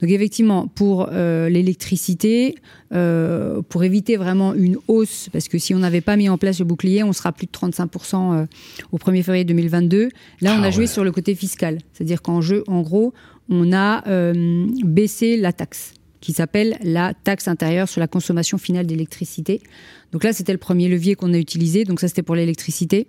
Donc, 0.00 0.10
effectivement, 0.10 0.68
pour 0.68 1.08
euh, 1.12 1.48
l'électricité, 1.48 2.54
euh, 2.92 3.62
pour 3.68 3.84
éviter 3.84 4.16
vraiment 4.16 4.54
une 4.54 4.78
hausse, 4.88 5.28
parce 5.32 5.48
que 5.48 5.58
si 5.58 5.74
on 5.74 5.78
n'avait 5.78 6.00
pas 6.00 6.16
mis 6.16 6.28
en 6.28 6.38
place 6.38 6.58
le 6.58 6.64
bouclier, 6.64 7.02
on 7.02 7.12
sera 7.12 7.32
plus 7.32 7.46
de 7.46 7.52
35% 7.52 8.46
au 8.92 8.98
1er 8.98 9.22
février 9.22 9.44
2022. 9.44 10.08
Là, 10.40 10.56
on 10.58 10.62
ah 10.62 10.66
a 10.66 10.70
joué 10.70 10.86
sur 10.86 11.04
le 11.04 11.12
côté 11.12 11.34
fiscal. 11.34 11.78
C'est-à-dire 11.92 12.22
qu'en 12.22 12.40
jeu, 12.40 12.62
en 12.68 12.82
gros, 12.82 13.12
on 13.48 13.72
a 13.72 14.06
euh, 14.08 14.66
baissé 14.84 15.36
la 15.36 15.52
taxe 15.52 15.94
qui 16.20 16.32
s'appelle 16.32 16.76
la 16.82 17.14
taxe 17.14 17.46
intérieure 17.46 17.88
sur 17.88 18.00
la 18.00 18.08
consommation 18.08 18.58
finale 18.58 18.86
d'électricité. 18.86 19.60
Donc 20.12 20.24
là, 20.24 20.32
c'était 20.32 20.52
le 20.52 20.58
premier 20.58 20.88
levier 20.88 21.14
qu'on 21.14 21.32
a 21.32 21.38
utilisé. 21.38 21.84
Donc 21.84 22.00
ça, 22.00 22.08
c'était 22.08 22.22
pour 22.22 22.34
l'électricité. 22.34 23.06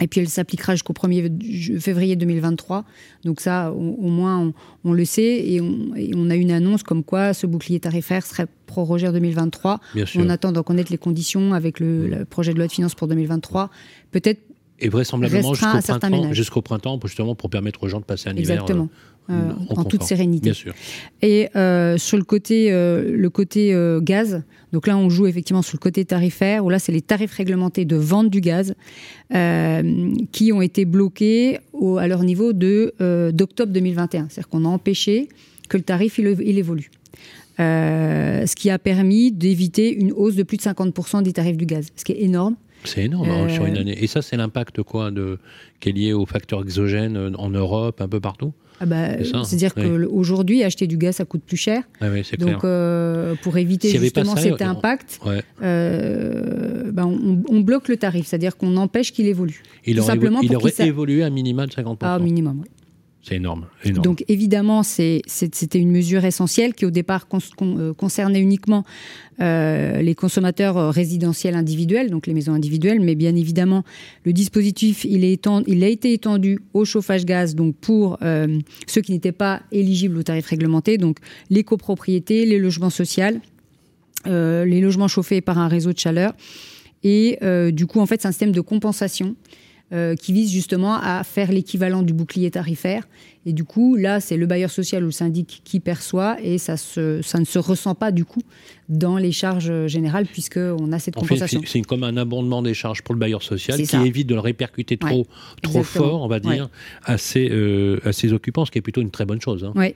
Et 0.00 0.08
puis 0.08 0.20
elle 0.20 0.28
s'appliquera 0.28 0.74
jusqu'au 0.74 0.92
1er 0.92 1.80
février 1.80 2.16
2023. 2.16 2.84
Donc 3.24 3.40
ça, 3.40 3.72
au, 3.72 4.08
moins, 4.08 4.52
on, 4.84 4.92
le 4.92 5.04
sait. 5.06 5.48
Et 5.48 5.60
on, 5.62 6.30
a 6.30 6.34
une 6.34 6.50
annonce 6.50 6.82
comme 6.82 7.02
quoi 7.02 7.32
ce 7.32 7.46
bouclier 7.46 7.80
tarifaire 7.80 8.24
serait 8.26 8.46
prorogé 8.66 9.08
en 9.08 9.12
2023. 9.12 9.80
On 10.16 10.28
attend 10.28 10.52
d'en 10.52 10.62
connaître 10.62 10.92
les 10.92 10.98
conditions 10.98 11.54
avec 11.54 11.80
le, 11.80 12.08
le, 12.08 12.24
projet 12.26 12.52
de 12.52 12.58
loi 12.58 12.66
de 12.66 12.72
finances 12.72 12.94
pour 12.94 13.08
2023. 13.08 13.70
Peut-être 14.10 14.40
et 14.78 14.88
vraisemblablement 14.88 15.54
jusqu'au 15.54 16.60
printemps, 16.60 16.98
printemps, 16.98 17.06
justement 17.06 17.34
pour 17.34 17.50
permettre 17.50 17.82
aux 17.82 17.88
gens 17.88 18.00
de 18.00 18.04
passer 18.04 18.28
un 18.28 18.36
hiver 18.36 18.64
euh, 18.68 18.84
euh, 19.30 19.52
en, 19.70 19.84
toute 19.84 20.02
sérénité. 20.02 20.44
Bien 20.44 20.54
sûr. 20.54 20.74
Et 21.22 21.48
euh, 21.56 21.98
sur 21.98 22.16
le 22.16 22.24
côté, 22.24 22.70
le 22.70 23.28
côté 23.28 23.74
gaz, 24.02 24.42
donc 24.72 24.86
là 24.86 24.96
on 24.96 25.08
joue 25.08 25.26
effectivement 25.26 25.62
sur 25.62 25.76
le 25.76 25.80
côté 25.80 26.04
tarifaire, 26.04 26.64
où 26.64 26.70
là 26.70 26.78
c'est 26.78 26.92
les 26.92 27.02
tarifs 27.02 27.32
réglementés 27.32 27.84
de 27.84 27.96
vente 27.96 28.30
du 28.30 28.40
gaz 28.40 28.74
qui 29.30 30.52
ont 30.52 30.62
été 30.62 30.84
bloqués 30.84 31.58
au, 31.72 31.98
à 31.98 32.06
leur 32.06 32.22
niveau 32.22 32.52
de 32.52 32.94
d'octobre 33.30 33.72
2021. 33.72 34.28
C'est-à-dire 34.28 34.48
qu'on 34.48 34.64
a 34.64 34.68
empêché 34.68 35.28
que 35.68 35.76
le 35.76 35.82
tarif 35.82 36.18
il, 36.18 36.36
il 36.44 36.58
évolue. 36.58 36.90
ce 37.58 38.54
qui 38.54 38.70
a 38.70 38.78
permis 38.78 39.32
d'éviter 39.32 39.92
une 39.92 40.12
hausse 40.12 40.36
de 40.36 40.42
plus 40.42 40.56
de 40.56 40.62
50% 40.62 41.22
des 41.22 41.32
tarifs 41.32 41.56
du 41.56 41.66
gaz, 41.66 41.88
ce 41.96 42.04
qui 42.04 42.12
est 42.12 42.22
énorme. 42.22 42.56
C'est 42.86 43.04
énorme 43.04 43.28
hein, 43.30 43.48
sur 43.48 43.66
une 43.66 43.76
euh, 43.76 43.80
année. 43.80 44.02
Et 44.02 44.06
ça, 44.06 44.22
c'est 44.22 44.36
l'impact 44.36 44.82
quoi 44.82 45.10
de 45.10 45.38
qui 45.80 45.90
est 45.90 45.92
lié 45.92 46.12
aux 46.12 46.26
facteurs 46.26 46.62
exogènes 46.62 47.16
euh, 47.16 47.32
en 47.36 47.50
Europe, 47.50 48.00
un 48.00 48.08
peu 48.08 48.20
partout? 48.20 48.52
Ah 48.80 48.86
bah, 48.86 49.22
C'est-à-dire 49.22 49.74
qu'aujourd'hui, 49.74 50.62
acheter 50.62 50.86
du 50.86 50.96
gaz, 50.96 51.16
ça 51.16 51.24
coûte 51.24 51.42
plus 51.46 51.56
cher. 51.56 51.82
Ah 52.00 52.06
oui, 52.12 52.22
Donc, 52.38 52.64
euh, 52.64 53.34
pour 53.42 53.56
éviter 53.56 53.90
justement 53.98 54.36
cet 54.36 54.62
impact, 54.62 55.20
bah, 55.22 57.06
on, 57.06 57.60
bloque 57.60 57.88
le 57.88 57.96
tarif, 57.96 58.26
c'est-à-dire 58.26 58.56
qu'on 58.56 58.76
empêche 58.76 59.12
qu'il 59.12 59.26
évolue. 59.26 59.62
Il 59.84 59.98
aurait, 59.98 60.12
simplement 60.12 60.40
il 60.40 60.54
aurait 60.54 60.72
évolué 60.78 61.24
à 61.24 61.30
minimum 61.30 61.66
de 61.66 61.72
50%. 61.72 61.96
Ah, 62.02 62.18
minimum, 62.18 62.60
oui. 62.62 62.68
C'est 63.26 63.34
énorme, 63.34 63.66
Donc 64.04 64.24
évidemment, 64.28 64.84
c'était 64.84 65.80
une 65.80 65.90
mesure 65.90 66.24
essentielle 66.24 66.74
qui 66.74 66.86
au 66.86 66.92
départ 66.92 67.26
euh, 67.60 67.92
concernait 67.92 68.40
uniquement 68.40 68.84
euh, 69.40 70.00
les 70.00 70.14
consommateurs 70.14 70.76
euh, 70.76 70.90
résidentiels 70.90 71.56
individuels, 71.56 72.08
donc 72.08 72.28
les 72.28 72.34
maisons 72.34 72.52
individuelles, 72.52 73.00
mais 73.00 73.16
bien 73.16 73.34
évidemment, 73.34 73.82
le 74.24 74.32
dispositif, 74.32 75.04
il, 75.04 75.24
a 75.24 75.88
été 75.88 76.12
étendu 76.12 76.60
au 76.72 76.84
chauffage 76.84 77.24
gaz, 77.24 77.56
donc 77.56 77.74
pour 77.74 78.16
ceux 78.86 79.00
qui 79.00 79.10
n'étaient 79.10 79.32
pas 79.32 79.62
éligibles 79.72 80.18
aux 80.18 80.22
tarifs 80.22 80.46
réglementés, 80.46 80.96
donc 80.96 81.18
les 81.50 81.64
copropriétés, 81.64 82.46
les 82.46 82.60
logements 82.60 82.90
sociaux, 82.90 83.40
les 84.24 84.80
logements 84.80 85.08
chauffés 85.08 85.40
par 85.40 85.58
un 85.58 85.66
réseau 85.66 85.92
de 85.92 85.98
chaleur. 85.98 86.32
Et 87.02 87.40
du 87.72 87.86
coup, 87.86 87.98
en 87.98 88.06
fait, 88.06 88.22
c'est 88.22 88.28
un 88.28 88.32
système 88.32 88.52
de 88.52 88.60
compensation 88.60 89.34
euh, 89.92 90.16
qui 90.16 90.32
vise 90.32 90.50
justement 90.50 90.98
à 91.00 91.22
faire 91.22 91.52
l'équivalent 91.52 92.02
du 92.02 92.12
bouclier 92.12 92.50
tarifaire. 92.50 93.06
Et 93.46 93.52
du 93.52 93.62
coup, 93.62 93.94
là, 93.94 94.18
c'est 94.18 94.36
le 94.36 94.44
bailleur 94.44 94.68
social 94.68 95.04
ou 95.04 95.06
le 95.06 95.12
syndic 95.12 95.62
qui 95.62 95.78
perçoit 95.78 96.36
et 96.42 96.58
ça, 96.58 96.76
ça 96.76 97.38
ne 97.38 97.44
se 97.44 97.58
ressent 97.60 97.94
pas 97.94 98.10
du 98.10 98.24
coup 98.24 98.42
dans 98.88 99.16
les 99.16 99.30
charges 99.30 99.86
générales 99.86 100.26
puisqu'on 100.26 100.90
a 100.90 100.98
cette 100.98 101.14
compensation. 101.14 101.60
C'est 101.64 101.82
comme 101.82 102.02
un 102.02 102.16
abondement 102.16 102.62
des 102.62 102.74
charges 102.74 103.02
pour 103.02 103.14
le 103.14 103.20
bailleur 103.20 103.44
social 103.44 103.80
qui 103.80 103.96
évite 103.96 104.26
de 104.26 104.34
le 104.34 104.40
répercuter 104.40 104.96
trop, 104.96 105.24
trop 105.62 105.84
fort, 105.84 106.22
on 106.22 106.26
va 106.26 106.40
dire, 106.40 106.68
à, 107.04 107.16
ses, 107.16 107.48
euh, 107.48 108.00
à, 108.04 108.12
ses, 108.12 108.32
occupants, 108.32 108.64
ce 108.64 108.72
qui 108.72 108.78
est 108.78 108.82
plutôt 108.82 109.02
une 109.02 109.12
très 109.12 109.24
bonne 109.24 109.40
chose. 109.40 109.62
Hein. 109.62 109.72
Oui, 109.76 109.94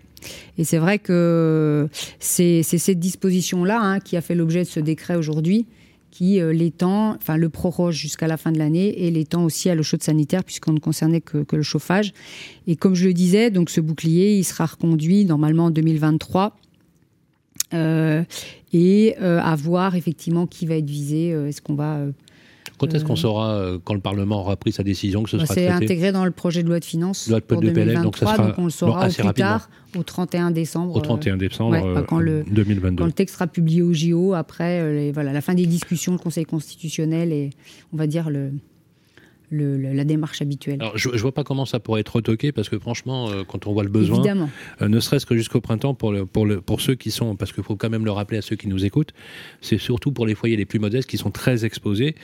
et 0.57 0.63
c'est 0.63 0.79
vrai 0.79 1.01
que 1.01 1.89
c'est 2.21 2.63
cette 2.63 3.01
disposition-là 3.01 3.81
hein, 3.81 3.99
qui 3.99 4.17
a 4.17 4.21
fait 4.21 4.37
l'objet 4.37 4.63
de 4.63 4.69
ce 4.69 4.79
décret 4.79 5.17
aujourd'hui 5.17 5.67
qui 6.11 6.41
euh, 6.41 6.53
l'étend, 6.53 7.15
enfin 7.15 7.37
le 7.37 7.49
proroge 7.49 7.97
jusqu'à 7.97 8.27
la 8.27 8.37
fin 8.37 8.53
de 8.53 8.59
l'année 8.59 9.07
et 9.07 9.11
l'étend 9.11 9.45
aussi 9.45 9.71
à 9.71 9.75
l'eau 9.75 9.83
chaude 9.83 10.03
sanitaire 10.03 10.45
puisqu'on 10.45 10.73
ne 10.73 10.81
concernait 10.81 11.21
que, 11.21 11.45
le 11.53 11.63
chauffage. 11.63 12.13
Et 12.67 12.77
comme 12.77 12.95
je 12.95 13.07
le 13.07 13.15
disais, 13.15 13.51
donc 13.51 13.71
ce 13.71 13.81
bouclier, 13.81 14.37
il 14.37 14.45
sera 14.45 14.67
reconduit 14.67 15.25
normalement 15.25 15.67
en 15.67 15.71
2023. 15.71 16.57
Euh, 17.73 18.25
et 18.73 19.15
euh, 19.21 19.41
à 19.41 19.55
voir 19.55 19.95
effectivement 19.95 20.47
qui 20.47 20.67
va 20.67 20.75
être 20.77 20.91
visé. 20.91 21.29
Est-ce 21.29 21.63
qu'on 21.63 21.75
va 21.75 22.05
quand 22.81 22.95
est-ce 22.95 23.05
qu'on 23.05 23.17
saura, 23.17 23.51
euh, 23.51 23.79
quand 23.85 23.93
le 23.93 24.01
Parlement 24.01 24.41
aura 24.41 24.57
pris 24.57 24.73
sa 24.73 24.83
décision, 24.83 25.23
que 25.23 25.29
ce 25.29 25.37
bah, 25.37 25.45
sera 25.45 25.55
traité 25.55 25.69
C'est 25.69 25.85
intégré 25.85 26.13
dans 26.13 26.25
le 26.25 26.31
projet 26.31 26.63
de 26.63 26.69
loi 26.69 26.81
de 26.81 26.85
finances 26.85 27.29
loi 27.29 27.41
de 27.41 27.45
pour 27.45 27.61
2023, 27.61 28.03
donc, 28.03 28.17
ça 28.17 28.27
sera, 28.27 28.47
donc 28.47 28.59
on 28.59 28.65
le 28.65 28.71
saura 28.71 29.07
au 29.07 29.11
plus 29.11 29.35
tard, 29.35 29.69
au 29.99 30.03
31 30.03 30.51
décembre. 30.51 30.97
Au 30.97 31.01
31 31.01 31.37
décembre 31.37 31.73
ouais, 31.73 32.05
quand 32.09 32.21
le, 32.21 32.43
2022. 32.51 32.97
Quand 32.97 33.05
le 33.07 33.13
texte 33.13 33.35
sera 33.35 33.47
publié 33.47 33.83
au 33.83 33.93
JO, 33.93 34.33
après 34.33 34.81
euh, 34.81 35.11
voilà, 35.13 35.35
la 35.35 35.43
fin 35.43 35.55
des 35.55 35.67
discussions, 35.67 36.13
le 36.13 36.19
Conseil 36.19 36.47
constitutionnel 36.47 37.33
et, 37.33 37.51
on 37.93 37.99
va 37.99 38.07
dire, 38.07 38.31
le, 38.31 38.51
la 39.51 40.05
démarche 40.05 40.43
habituelle. 40.43 40.79
Alors, 40.81 40.97
je 40.97 41.09
ne 41.09 41.17
vois 41.19 41.33
pas 41.33 41.45
comment 41.45 41.67
ça 41.67 41.81
pourrait 41.81 42.01
être 42.01 42.17
retoqué 42.17 42.53
parce 42.53 42.69
que 42.69 42.79
franchement, 42.79 43.31
euh, 43.31 43.43
quand 43.47 43.67
on 43.67 43.73
voit 43.73 43.83
le 43.83 43.91
besoin, 43.91 44.23
euh, 44.81 44.89
ne 44.89 45.01
serait-ce 45.01 45.27
que 45.27 45.37
jusqu'au 45.37 45.61
printemps, 45.61 45.95
pour, 45.95 46.13
le, 46.13 46.27
pour, 46.27 46.47
le, 46.47 46.61
pour 46.61 46.81
ceux 46.81 46.95
qui 46.95 47.11
sont, 47.11 47.37
parce 47.37 47.53
qu'il 47.53 47.65
faut 47.65 47.77
quand 47.77 47.91
même 47.91 48.05
le 48.05 48.13
rappeler 48.13 48.39
à 48.39 48.43
ceux 48.43 48.57
qui 48.57 48.69
nous 48.69 48.85
écoutent, 48.85 49.13
c'est 49.61 49.79
surtout 49.79 50.13
pour 50.13 50.27
les 50.27 50.35
foyers 50.35 50.57
les 50.57 50.67
plus 50.67 50.79
modestes 50.79 51.09
qui 51.09 51.19
sont 51.19 51.31
très 51.31 51.65
exposés 51.65 52.15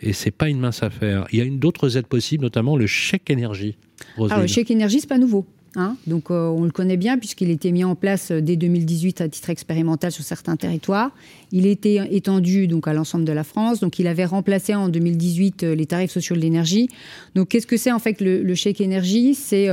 et 0.00 0.12
c'est 0.12 0.30
pas 0.30 0.48
une 0.48 0.58
mince 0.58 0.82
affaire. 0.82 1.26
Il 1.32 1.38
y 1.38 1.42
a 1.42 1.44
une 1.44 1.58
d'autres 1.58 1.96
aides 1.96 2.06
possibles, 2.06 2.42
notamment 2.42 2.76
le 2.76 2.86
chèque 2.86 3.30
énergie. 3.30 3.76
Alors, 4.16 4.40
le 4.40 4.46
chèque 4.46 4.70
énergie, 4.70 5.00
c'est 5.00 5.08
pas 5.08 5.18
nouveau. 5.18 5.46
Hein. 5.74 5.96
donc 6.06 6.30
euh, 6.30 6.48
on 6.48 6.64
le 6.64 6.70
connaît 6.70 6.98
bien 6.98 7.16
puisqu'il 7.16 7.48
été 7.48 7.72
mis 7.72 7.82
en 7.82 7.94
place 7.94 8.30
euh, 8.30 8.42
dès 8.42 8.56
2018 8.56 9.22
à 9.22 9.28
titre 9.28 9.48
expérimental 9.48 10.12
sur 10.12 10.22
certains 10.22 10.56
territoires. 10.56 11.12
Il 11.50 11.66
était 11.66 11.98
étendu 12.10 12.66
donc 12.66 12.88
à 12.88 12.92
l'ensemble 12.92 13.24
de 13.24 13.32
la 13.32 13.42
France. 13.42 13.80
Donc 13.80 13.98
il 13.98 14.06
avait 14.06 14.26
remplacé 14.26 14.74
en 14.74 14.90
2018 14.90 15.62
euh, 15.62 15.74
les 15.74 15.86
tarifs 15.86 16.10
sociaux 16.10 16.36
de 16.36 16.42
l'énergie. 16.42 16.90
Donc 17.34 17.48
qu'est-ce 17.48 17.66
que 17.66 17.78
c'est 17.78 17.90
en 17.90 17.98
fait 17.98 18.20
le, 18.20 18.54
chèque 18.54 18.82
énergie? 18.82 19.34
C'est 19.34 19.68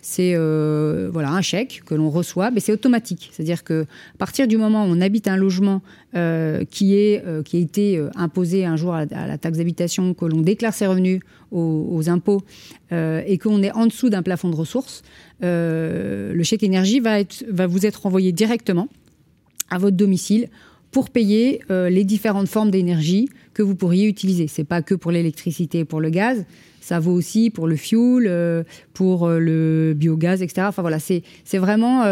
c'est 0.00 0.34
voilà 0.34 1.30
un 1.32 1.42
chèque 1.42 1.82
que 1.84 1.94
l'on 1.94 2.08
reçoit, 2.08 2.50
mais 2.50 2.60
c'est 2.60 2.72
automatique. 2.72 3.30
C'est-à-dire 3.32 3.62
que 3.62 3.82
à 3.82 4.18
partir 4.18 4.48
du 4.48 4.56
moment 4.56 4.84
où 4.84 4.88
on 4.88 5.00
habite 5.02 5.28
un 5.28 5.36
logement 5.36 5.82
qui 6.70 6.94
est 6.94 7.22
qui 7.44 7.56
a 7.56 7.60
été 7.60 8.02
imposé 8.16 8.64
un 8.64 8.76
jour 8.76 8.94
à, 8.94 9.04
la 9.04 9.38
taxe 9.38 9.58
d'habitation, 9.58 10.14
que 10.14 10.24
l'on 10.24 10.40
déclare 10.40 10.72
ses 10.72 10.86
revenus 10.86 11.20
aux, 11.50 12.08
impôts 12.08 12.42
et 12.90 13.38
qu'on 13.38 13.62
est 13.62 13.72
en 13.72 13.86
dessous 13.86 14.10
d'un 14.10 14.22
plafond 14.22 14.50
de 14.50 14.56
ressources, 14.56 15.02
euh, 15.42 16.32
le 16.32 16.42
chèque 16.42 16.62
énergie 16.62 17.00
va 17.00 17.66
vous 17.66 17.86
être 17.86 18.06
envoyé 18.06 18.32
directement 18.32 18.88
à 19.70 19.78
votre 19.78 19.96
domicile 19.96 20.48
pour 20.90 21.10
payer 21.10 21.60
euh, 21.70 21.88
les 21.88 22.04
différentes 22.04 22.48
formes 22.48 22.70
d'énergie 22.70 23.28
que 23.54 23.62
vous 23.62 23.76
pourriez 23.76 24.06
utiliser. 24.06 24.48
C'est 24.48 24.64
pas 24.64 24.82
que 24.82 24.94
pour 24.94 25.12
l'électricité 25.12 25.80
et 25.80 25.84
pour 25.84 26.00
le 26.00 26.10
gaz, 26.10 26.44
ça 26.80 26.98
vaut 26.98 27.12
aussi 27.12 27.50
pour 27.50 27.66
le 27.66 27.76
fuel, 27.76 28.26
euh, 28.26 28.62
pour 28.94 29.28
le 29.28 29.92
biogaz, 29.96 30.42
etc. 30.42 30.66
Enfin 30.68 30.82
voilà, 30.82 30.98
c'est 30.98 31.22
vraiment 31.54 32.04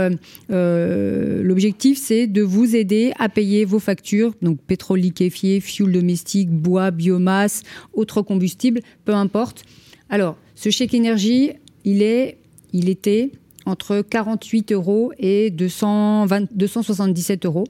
l'objectif, 0.49 1.99
c'est 1.99 2.27
de 2.27 2.43
vous 2.43 2.77
aider 2.77 3.13
à 3.19 3.29
payer 3.29 3.65
vos 3.65 3.79
factures, 3.79 4.35
donc 4.43 4.59
pétrole 4.61 5.01
liquéfié, 5.01 5.61
fuel 5.61 5.93
domestique, 5.93 6.51
bois, 6.51 6.91
biomasse, 6.91 7.63
autres 7.93 8.23
combustibles, 8.23 8.81
peu 9.05 9.15
importe. 9.15 9.65
Alors, 10.11 10.37
ce 10.55 10.71
chèque 10.71 10.95
énergie, 10.95 11.53
il 11.85 12.03
est 12.03 12.39
il 12.73 12.89
était 12.89 13.31
entre 13.67 14.03
48 14.03 14.73
euros 14.73 15.13
et 15.19 15.51
277 15.51 17.47
euros. 17.47 17.65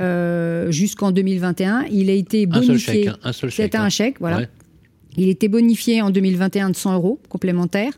Euh, 0.00 0.70
jusqu'en 0.70 1.10
2021. 1.10 1.86
Il 1.90 2.08
a 2.08 2.12
été 2.12 2.46
bonifié. 2.46 3.10
Un 3.24 3.32
seul 3.32 3.50
chèque. 3.50 3.64
C'était 3.66 3.78
un 3.78 3.88
chèque, 3.88 4.20
voilà. 4.20 4.42
Il 5.18 5.28
était 5.28 5.48
bonifié 5.48 6.00
en 6.00 6.10
2021 6.10 6.70
de 6.70 6.76
100 6.76 6.94
euros 6.94 7.18
complémentaires. 7.28 7.92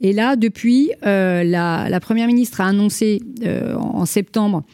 Et 0.00 0.12
là, 0.12 0.36
depuis, 0.36 0.92
la, 1.02 2.00
Première 2.00 2.26
ministre 2.26 2.60
a 2.60 2.66
annoncé 2.66 3.20
en, 3.44 4.06
septembre 4.06 4.64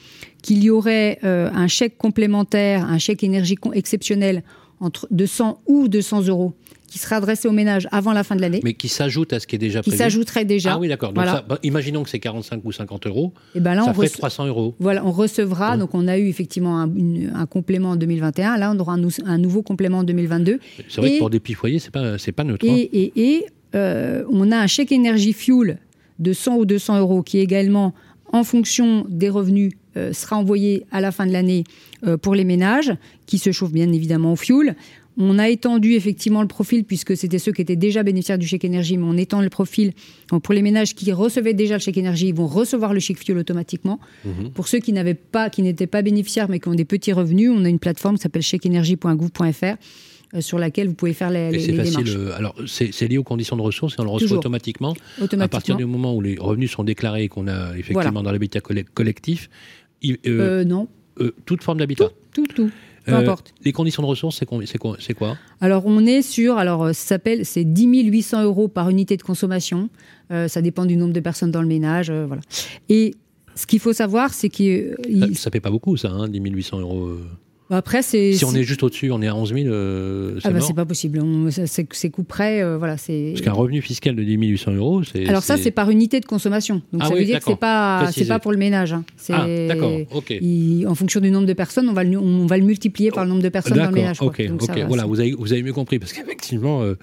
qu'il 0.42 0.62
y 0.62 0.70
aurait 0.70 1.18
un 1.22 1.66
chèque 1.66 1.99
complémentaire, 1.99 2.84
un 2.88 2.99
chèque 2.99 3.24
énergie 3.24 3.57
exceptionnel 3.72 4.44
entre 4.78 5.09
200 5.11 5.62
ou 5.66 5.88
200 5.88 6.28
euros 6.28 6.53
qui 6.87 6.99
sera 6.99 7.16
adressé 7.16 7.49
aux 7.49 7.53
ménages 7.53 7.89
avant 7.91 8.12
la 8.12 8.24
fin 8.24 8.37
de 8.37 8.41
l'année. 8.41 8.61
Mais 8.64 8.74
qui 8.74 8.89
s'ajoute 8.89 9.32
à 9.32 9.41
ce 9.41 9.47
qui 9.47 9.57
est 9.57 9.59
déjà 9.59 9.80
qui 9.80 9.91
prévu. 9.91 9.97
Qui 9.97 10.03
s'ajouterait 10.03 10.45
déjà. 10.45 10.74
Ah 10.74 10.78
oui, 10.78 10.89
d'accord. 10.89 11.12
Bah, 11.12 11.45
imaginons 11.62 12.03
que 12.03 12.11
c'est 12.11 12.18
45 12.18 12.62
ou 12.64 12.72
50 12.72 13.07
euros. 13.07 13.32
Et 13.55 13.59
eh 13.59 13.61
ben 13.61 13.74
là, 13.74 13.84
ça 13.84 13.91
on 13.91 13.95
ferait 13.95 14.09
300 14.09 14.47
euros. 14.47 14.74
Voilà, 14.78 15.05
on 15.05 15.12
recevra. 15.12 15.76
Donc 15.76 15.95
on 15.95 16.09
a 16.09 16.18
eu 16.18 16.28
effectivement 16.28 16.80
un, 16.80 17.47
complément 17.47 17.91
en 17.91 17.97
2021. 17.97 18.57
Là, 18.57 18.72
on 18.74 18.78
aura 18.78 18.95
un, 18.95 19.39
nouveau 19.39 19.62
complément 19.62 19.99
en 19.99 20.05
2022. 20.05 20.61
C'est 20.89 21.01
vrai 21.01 21.12
que 21.12 21.18
pour 21.18 21.30
des 21.30 21.41
petits 21.41 21.55
foyers, 21.55 21.78
c'est 21.78 21.91
pas 21.91 22.18
c'est 22.18 22.32
pas 22.32 22.45
neutre. 22.45 22.66
Hein. 22.68 22.74
Et, 22.76 23.12
et, 23.16 23.47
euh, 23.74 24.24
on 24.30 24.53
a 24.53 24.57
un 24.57 24.66
chèque 24.66 24.93
énergie 24.93 25.32
fuel 25.32 25.78
de 26.18 26.32
100 26.32 26.57
ou 26.57 26.64
200 26.64 26.99
euros 27.01 27.22
qui 27.22 27.39
également, 27.39 27.95
en 28.32 28.45
fonction 28.45 29.05
des 29.09 29.28
revenus, 29.28 29.72
euh, 29.97 30.12
sera 30.12 30.37
envoyé 30.37 30.84
à 30.93 31.01
la 31.01 31.11
fin 31.11 31.26
de 31.26 31.32
l'année 31.32 31.64
euh, 32.07 32.16
pour 32.16 32.34
les 32.34 32.45
ménages 32.45 32.93
qui 33.26 33.39
se 33.39 33.51
chauffent 33.51 33.72
bien 33.72 33.91
évidemment 33.93 34.32
au 34.32 34.37
fuel. 34.37 34.76
On 35.19 35.39
a 35.39 35.49
étendu 35.49 35.95
effectivement 35.95 36.43
le 36.43 36.49
profil 36.49 36.85
puisque 36.85 37.17
c'était 37.17 37.39
ceux 37.39 37.53
qui 37.53 37.62
étaient 37.62 37.77
déjà 37.77 38.03
bénéficiaires 38.03 38.39
du 38.39 38.47
chèque 38.47 38.64
énergie, 38.64 38.99
mais 38.99 39.07
on 39.07 39.17
étend 39.17 39.41
le 39.41 39.49
profil. 39.49 39.93
pour 40.29 40.53
les 40.53 40.62
ménages 40.62 40.95
qui 40.95 41.11
recevaient 41.12 41.55
déjà 41.55 41.75
le 41.75 41.81
chèque 41.81 41.97
énergie, 41.97 42.29
ils 42.29 42.35
vont 42.35 42.47
recevoir 42.47 42.93
le 42.93 43.01
chèque 43.01 43.19
fuel 43.19 43.39
automatiquement. 43.39 43.99
Mhm. 44.25 44.51
Pour 44.51 44.69
ceux 44.69 44.79
qui 44.79 44.93
n'avaient 44.93 45.14
pas, 45.14 45.49
qui 45.49 45.62
n'étaient 45.62 45.87
pas 45.87 46.03
bénéficiaires 46.03 46.49
mais 46.49 46.61
qui 46.61 46.69
ont 46.69 46.75
des 46.75 46.85
petits 46.85 47.12
revenus, 47.12 47.51
on 47.55 47.64
a 47.64 47.69
une 47.69 47.79
plateforme 47.79 48.17
qui 48.17 48.23
s'appelle 48.23 48.43
chèqueénergie.gouv.fr 48.43 49.77
euh, 50.35 50.41
sur 50.41 50.59
laquelle 50.59 50.89
vous 50.89 50.95
pouvez 50.95 51.12
faire 51.12 51.31
les, 51.31 51.51
les, 51.51 51.67
les 51.67 51.77
facile, 51.77 52.09
euh, 52.09 52.37
alors, 52.37 52.55
c'est 52.67 53.09
lié 53.09 53.17
aux 53.17 53.23
conditions 53.23 53.57
de 53.57 53.62
ressources 53.62 53.95
et 53.95 54.01
on 54.01 54.05
le 54.05 54.11
reçoit 54.11 54.37
automatiquement, 54.37 54.95
À 55.39 55.49
partir 55.49 55.77
du 55.77 55.85
moment 55.85 56.14
où 56.14 56.21
les 56.21 56.37
revenus 56.39 56.73
sont 56.73 56.85
déclarés 56.85 57.25
et 57.25 57.29
qu'on 57.29 57.49
a 57.49 57.77
effectivement 57.77 58.23
dans 58.23 58.33
l'habitat 58.33 58.61
collectif. 58.61 59.49
Euh, 60.27 60.64
non. 60.64 60.89
toute 61.47 61.62
forme 61.62 61.79
d'habitat. 61.79 62.11
tout, 62.35 62.47
tout. 62.47 62.71
Peu 63.07 63.14
euh, 63.14 63.18
importe. 63.18 63.54
Les 63.64 63.72
conditions 63.72 64.02
de 64.02 64.09
ressources, 64.09 64.36
c'est 64.38 64.78
quoi, 64.78 64.96
Alors, 65.61 65.84
on 65.86 66.04
est 66.04 66.22
sur, 66.22 66.59
alors, 66.59 66.84
euh, 66.84 66.92
ça 66.92 67.07
s'appelle, 67.07 67.46
c'est 67.46 67.64
10 67.64 68.04
800 68.04 68.42
euros 68.42 68.68
par 68.68 68.90
unité 68.90 69.16
de 69.16 69.22
consommation. 69.22 69.88
Euh, 70.32 70.48
ça 70.48 70.61
dépend 70.61 70.84
du 70.86 70.96
nombre 70.96 71.12
de 71.12 71.20
personnes 71.20 71.52
dans 71.52 71.62
le 71.62 71.68
ménage, 71.68 72.11
voilà. 72.11 72.42
Et 72.88 73.14
ce 73.54 73.66
qu'il 73.66 73.78
faut 73.78 73.92
savoir, 73.92 74.34
c'est 74.34 74.48
que. 74.48 74.96
Ça, 75.20 75.34
ça 75.34 75.50
fait 75.50 75.61
pas 75.61 75.70
beaucoup, 75.70 75.96
ça, 75.96 76.11
hein, 76.11 76.28
10 76.28 76.40
800 76.40 76.80
euros. 76.80 77.16
Bah, 77.69 77.79
après, 77.79 78.03
c'est. 78.03 78.33
Si 78.35 78.45
on 78.45 78.55
est 78.55 78.62
juste 78.62 78.83
au-dessus, 78.83 79.11
on 79.11 79.21
est 79.23 79.27
à 79.27 79.35
11 79.35 79.55
000, 79.55 79.67
euh, 79.67 80.39
c'est 80.41 80.49
ah 80.49 80.51
bah, 80.53 80.61
c'est 80.61 80.75
pas 80.75 80.85
possible. 80.85 81.21
C'est 81.51 82.11
coup 82.11 82.23
près, 82.23 82.62
euh, 82.62 82.79
voilà. 82.79 82.97
Parce 82.97 83.41
qu'un 83.41 83.53
revenu 83.53 83.83
fiscal 83.83 84.14
de 84.14 84.23
10 84.23 84.35
800 84.37 84.73
euros, 84.73 85.03
c'est. 85.03 85.27
Alors 85.27 85.43
ça, 85.43 85.57
c'est 85.57 85.71
par 85.71 85.91
unité 85.91 86.21
de 86.21 86.27
consommation. 86.27 86.83
Donc 86.93 87.03
ah 87.05 87.09
ça 87.09 87.14
veut 87.14 87.25
dire 87.25 87.41
que 87.41 87.45
c'est 87.47 87.57
pas, 87.57 88.09
c'est 88.12 88.27
pas 88.27 88.39
pour 88.39 88.53
le 88.53 88.59
ménage. 88.59 88.93
Hein. 88.93 89.05
Ah, 89.31 89.47
d'accord. 89.69 89.93
Ok. 90.14 90.33
en 90.87 90.95
fonction 90.95 91.21
du 91.21 91.31
nombre 91.31 91.47
de 91.47 91.53
personnes, 91.53 91.89
on 91.89 91.93
va 91.93 92.05
le, 92.05 92.19
on 92.19 92.47
va 92.47 92.57
le 92.57 92.64
multiplier 92.64 93.11
par 93.11 93.25
le 93.25 93.31
nombre 93.31 93.43
de 93.43 93.49
personnes 93.49 93.79
dans 93.79 93.87
le 93.87 93.93
ménage. 93.93 94.23
Ok. 94.23 94.43
ok. 94.49 94.85
voilà, 94.87 95.05
vous 95.05 95.21
avez, 95.21 95.33
vous 95.33 95.53
avez 95.53 95.62
mieux 95.62 95.73
compris 95.73 95.99
parce 95.99 96.12
qu'effectivement. 96.12 96.83
Euh, 96.83 96.95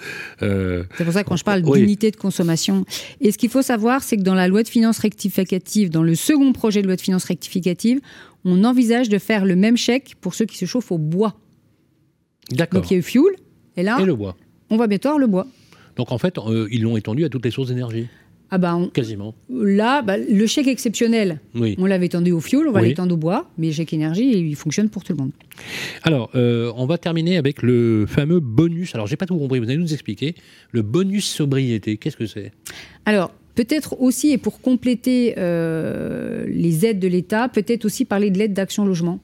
euh, 0.41 0.84
c'est 0.97 1.03
pour 1.03 1.14
ça 1.14 1.24
que 1.24 1.30
quand 1.30 1.36
je 1.36 1.43
parle 1.43 1.61
d'unité 1.61 2.11
de 2.11 2.16
consommation. 2.16 2.86
Et 3.22 3.32
ce 3.32 3.38
qu'il 3.38 3.49
faut 3.49 3.61
savoir, 3.61 4.03
c'est 4.03 4.18
que 4.18 4.22
dans 4.22 4.36
la 4.36 4.47
loi 4.47 4.64
de 4.64 4.68
finances 4.68 4.99
rectificative, 4.99 5.89
dans 5.89 6.03
le 6.03 6.16
second 6.16 6.53
projet 6.53 6.82
de 6.82 6.88
loi 6.88 6.95
de 6.95 7.01
finances 7.01 7.26
rectificative, 7.26 7.99
on 8.45 8.63
envisage 8.63 9.09
de 9.09 9.17
faire 9.17 9.45
le 9.45 9.55
même 9.55 9.77
chèque 9.77 10.15
pour 10.21 10.35
ceux 10.35 10.45
qui 10.45 10.57
se 10.57 10.65
chauffent 10.65 10.91
au 10.91 10.97
bois. 10.97 11.35
D'accord. 12.51 12.81
Donc 12.81 12.91
il 12.91 12.93
y 12.93 12.97
a 12.97 12.99
eu 12.99 13.03
fuel, 13.03 13.33
et 13.77 13.83
là, 13.83 13.97
et 13.99 14.05
le 14.05 14.15
bois. 14.15 14.35
on 14.69 14.77
va 14.77 14.87
bientôt 14.87 15.09
avoir 15.09 15.19
le 15.19 15.27
bois. 15.27 15.47
Donc 15.95 16.11
en 16.11 16.17
fait, 16.17 16.37
euh, 16.37 16.67
ils 16.71 16.81
l'ont 16.81 16.97
étendu 16.97 17.23
à 17.23 17.29
toutes 17.29 17.45
les 17.45 17.51
sources 17.51 17.69
d'énergie. 17.69 18.07
Ah 18.55 18.59
bah 18.59 18.77
Quasiment. 18.93 19.33
Là, 19.49 20.03
bah, 20.03 20.15
le 20.15 20.45
chèque 20.45 20.67
exceptionnel, 20.67 21.39
on 21.55 21.87
l'avait 21.87 22.05
étendu 22.05 22.31
au 22.31 22.39
fuel, 22.39 22.67
on 22.67 22.71
va 22.71 22.83
l'étendre 22.83 23.15
au 23.15 23.17
bois, 23.17 23.49
mais 23.57 23.67
le 23.67 23.73
chèque 23.73 23.93
énergie, 23.93 24.29
il 24.29 24.55
fonctionne 24.55 24.89
pour 24.89 25.03
tout 25.03 25.11
le 25.13 25.17
monde. 25.17 25.31
Alors, 26.03 26.29
euh, 26.35 26.71
on 26.75 26.85
va 26.85 26.99
terminer 26.99 27.37
avec 27.37 27.63
le 27.63 28.05
fameux 28.07 28.39
bonus. 28.39 28.93
Alors, 28.93 29.07
j'ai 29.07 29.15
pas 29.15 29.25
tout 29.25 29.39
compris, 29.39 29.57
vous 29.57 29.65
allez 29.65 29.77
nous 29.77 29.91
expliquer. 29.91 30.35
Le 30.71 30.83
bonus 30.83 31.25
sobriété, 31.25 31.97
qu'est-ce 31.97 32.15
que 32.15 32.27
c'est? 32.27 32.51
Alors, 33.07 33.31
Peut-être 33.55 34.01
aussi, 34.01 34.31
et 34.31 34.37
pour 34.37 34.61
compléter 34.61 35.35
euh, 35.37 36.45
les 36.47 36.85
aides 36.85 36.99
de 36.99 37.07
l'État, 37.07 37.49
peut-être 37.49 37.85
aussi 37.85 38.05
parler 38.05 38.31
de 38.31 38.37
l'aide 38.37 38.53
d'action 38.53 38.85
logement. 38.85 39.19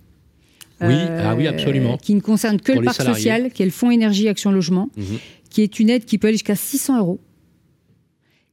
Oui, 0.81 0.93
ah 0.93 1.35
oui, 1.35 1.47
absolument. 1.47 1.97
Qui 1.97 2.15
ne 2.15 2.21
concerne 2.21 2.59
que 2.59 2.71
le 2.71 2.83
parc 2.83 3.01
social, 3.01 3.51
qui 3.51 3.63
est 3.63 3.65
le 3.65 3.71
Fonds 3.71 3.91
énergie 3.91 4.29
action 4.29 4.51
logement, 4.51 4.89
mhm. 4.95 5.17
qui 5.49 5.61
est 5.61 5.79
une 5.79 5.89
aide 5.89 6.05
qui 6.05 6.17
peut 6.17 6.27
aller 6.27 6.35
jusqu'à 6.35 6.55
600 6.55 6.99
euros. 6.99 7.19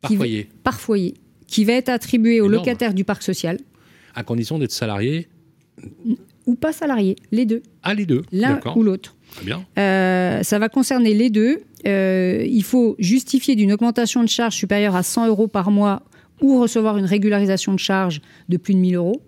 Par 0.00 0.12
foyer. 0.12 0.48
par 0.62 0.80
foyer. 0.80 1.14
Qui 1.46 1.64
va 1.64 1.74
être 1.74 1.88
attribuée 1.88 2.40
aux 2.40 2.48
locataires 2.48 2.94
du 2.94 3.04
parc 3.04 3.22
social. 3.22 3.58
À 4.14 4.24
condition 4.24 4.58
d'être 4.58 4.72
salarié 4.72 5.28
Ou 6.46 6.54
pas 6.54 6.72
salarié, 6.72 7.16
les 7.32 7.44
deux. 7.44 7.62
Ah, 7.82 7.94
les 7.94 8.06
deux. 8.06 8.22
L'un 8.32 8.60
ou 8.76 8.82
l'autre. 8.82 9.16
Très 9.32 9.44
bien. 9.44 9.64
Euh, 9.78 10.42
ça 10.42 10.58
va 10.58 10.68
concerner 10.68 11.12
les 11.14 11.30
deux. 11.30 11.62
Euh, 11.86 12.44
il 12.46 12.62
faut 12.62 12.96
justifier 12.98 13.56
d'une 13.56 13.72
augmentation 13.72 14.22
de 14.22 14.28
charge 14.28 14.54
supérieure 14.54 14.96
à 14.96 15.02
100 15.02 15.28
euros 15.28 15.48
par 15.48 15.70
mois 15.70 16.02
ou 16.40 16.60
recevoir 16.60 16.98
une 16.98 17.04
régularisation 17.04 17.72
de 17.72 17.78
charge 17.78 18.20
de 18.48 18.56
plus 18.56 18.74
de 18.74 18.78
1000 18.78 18.96
euros. 18.96 19.22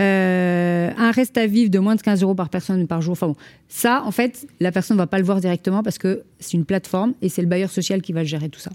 Euh, 0.00 0.90
un 0.96 1.10
reste 1.10 1.36
à 1.38 1.46
vivre 1.46 1.70
de 1.70 1.78
moins 1.78 1.96
de 1.96 2.02
15 2.02 2.22
euros 2.22 2.34
par 2.34 2.50
personne 2.50 2.86
par 2.86 3.02
jour. 3.02 3.12
Enfin 3.12 3.26
bon, 3.28 3.36
ça, 3.68 4.02
en 4.04 4.12
fait, 4.12 4.46
la 4.60 4.70
personne 4.70 4.96
ne 4.96 5.02
va 5.02 5.06
pas 5.06 5.18
le 5.18 5.24
voir 5.24 5.40
directement 5.40 5.82
parce 5.82 5.98
que 5.98 6.22
c'est 6.38 6.56
une 6.56 6.64
plateforme 6.64 7.14
et 7.20 7.28
c'est 7.28 7.42
le 7.42 7.48
bailleur 7.48 7.70
social 7.70 8.00
qui 8.00 8.12
va 8.12 8.22
gérer 8.22 8.48
tout 8.48 8.60
ça. 8.60 8.70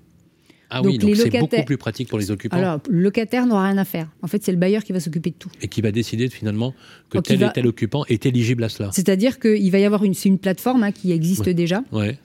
Ah 0.76 0.82
donc, 0.82 0.88
oui, 0.88 0.98
donc 0.98 1.16
c'est 1.16 1.30
beaucoup 1.30 1.64
plus 1.64 1.78
pratique 1.78 2.10
pour 2.10 2.18
les 2.18 2.32
occupants. 2.32 2.58
Alors, 2.58 2.80
le 2.90 3.00
locataire 3.00 3.46
n'aura 3.46 3.68
rien 3.68 3.78
à 3.78 3.86
faire. 3.86 4.10
En 4.24 4.28
fait, 4.28 4.44
c'est 4.44 4.52
le 4.52 4.58
bailleur 4.58 4.84
qui 4.84 4.92
va 4.92 5.00
s'occuper 5.00 5.30
de 5.30 5.36
tout. 5.36 5.50
Et 5.62 5.68
qui 5.68 5.82
va 5.82 5.92
décider 5.92 6.30
finalement 6.30 6.74
que 7.12 7.20
tel 7.20 7.44
et 7.44 7.50
tel 7.54 7.68
occupant 7.68 8.06
est 8.10 8.26
éligible 8.26 8.64
à 8.64 8.70
cela. 8.70 8.90
C'est-à-dire 8.92 9.40
qu'il 9.40 9.72
va 9.72 9.78
y 9.78 9.86
avoir 9.86 10.04
une, 10.04 10.16
une 10.26 10.40
plateforme 10.40 10.84
hein, 10.84 10.92
qui 10.92 11.12
existe 11.12 11.48
déjà, 11.48 11.84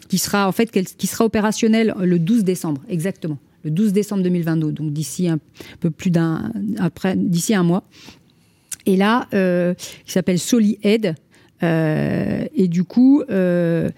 qui 0.09 0.19
sera 0.19 0.49
en 0.49 0.53
fait 0.53 0.71
qui 0.71 1.07
sera 1.07 1.25
opérationnelle 1.25 1.95
le 2.01 2.19
12 2.19 2.45
décembre, 2.45 2.83
exactement. 2.89 3.39
Le 3.65 3.71
12 3.71 3.93
décembre 3.93 4.23
2022, 4.23 4.73
donc 4.73 4.93
d'ici 4.93 5.29
un 5.29 5.39
peu 5.81 5.91
plus 5.91 6.11
d'un 6.11 6.53
après 6.79 7.17
d'ici 7.17 7.55
un 7.55 7.65
mois. 7.65 7.85
Et 8.87 8.97
là, 8.97 9.27
euh, 9.35 9.75
qui 10.07 10.13
s'appelle 10.13 10.39
Soli 10.39 10.79
Aid. 10.83 11.15
Euh, 11.63 12.45
et 12.55 12.69
du 12.69 12.85
coup, 12.85 13.23
euh, 13.31 13.91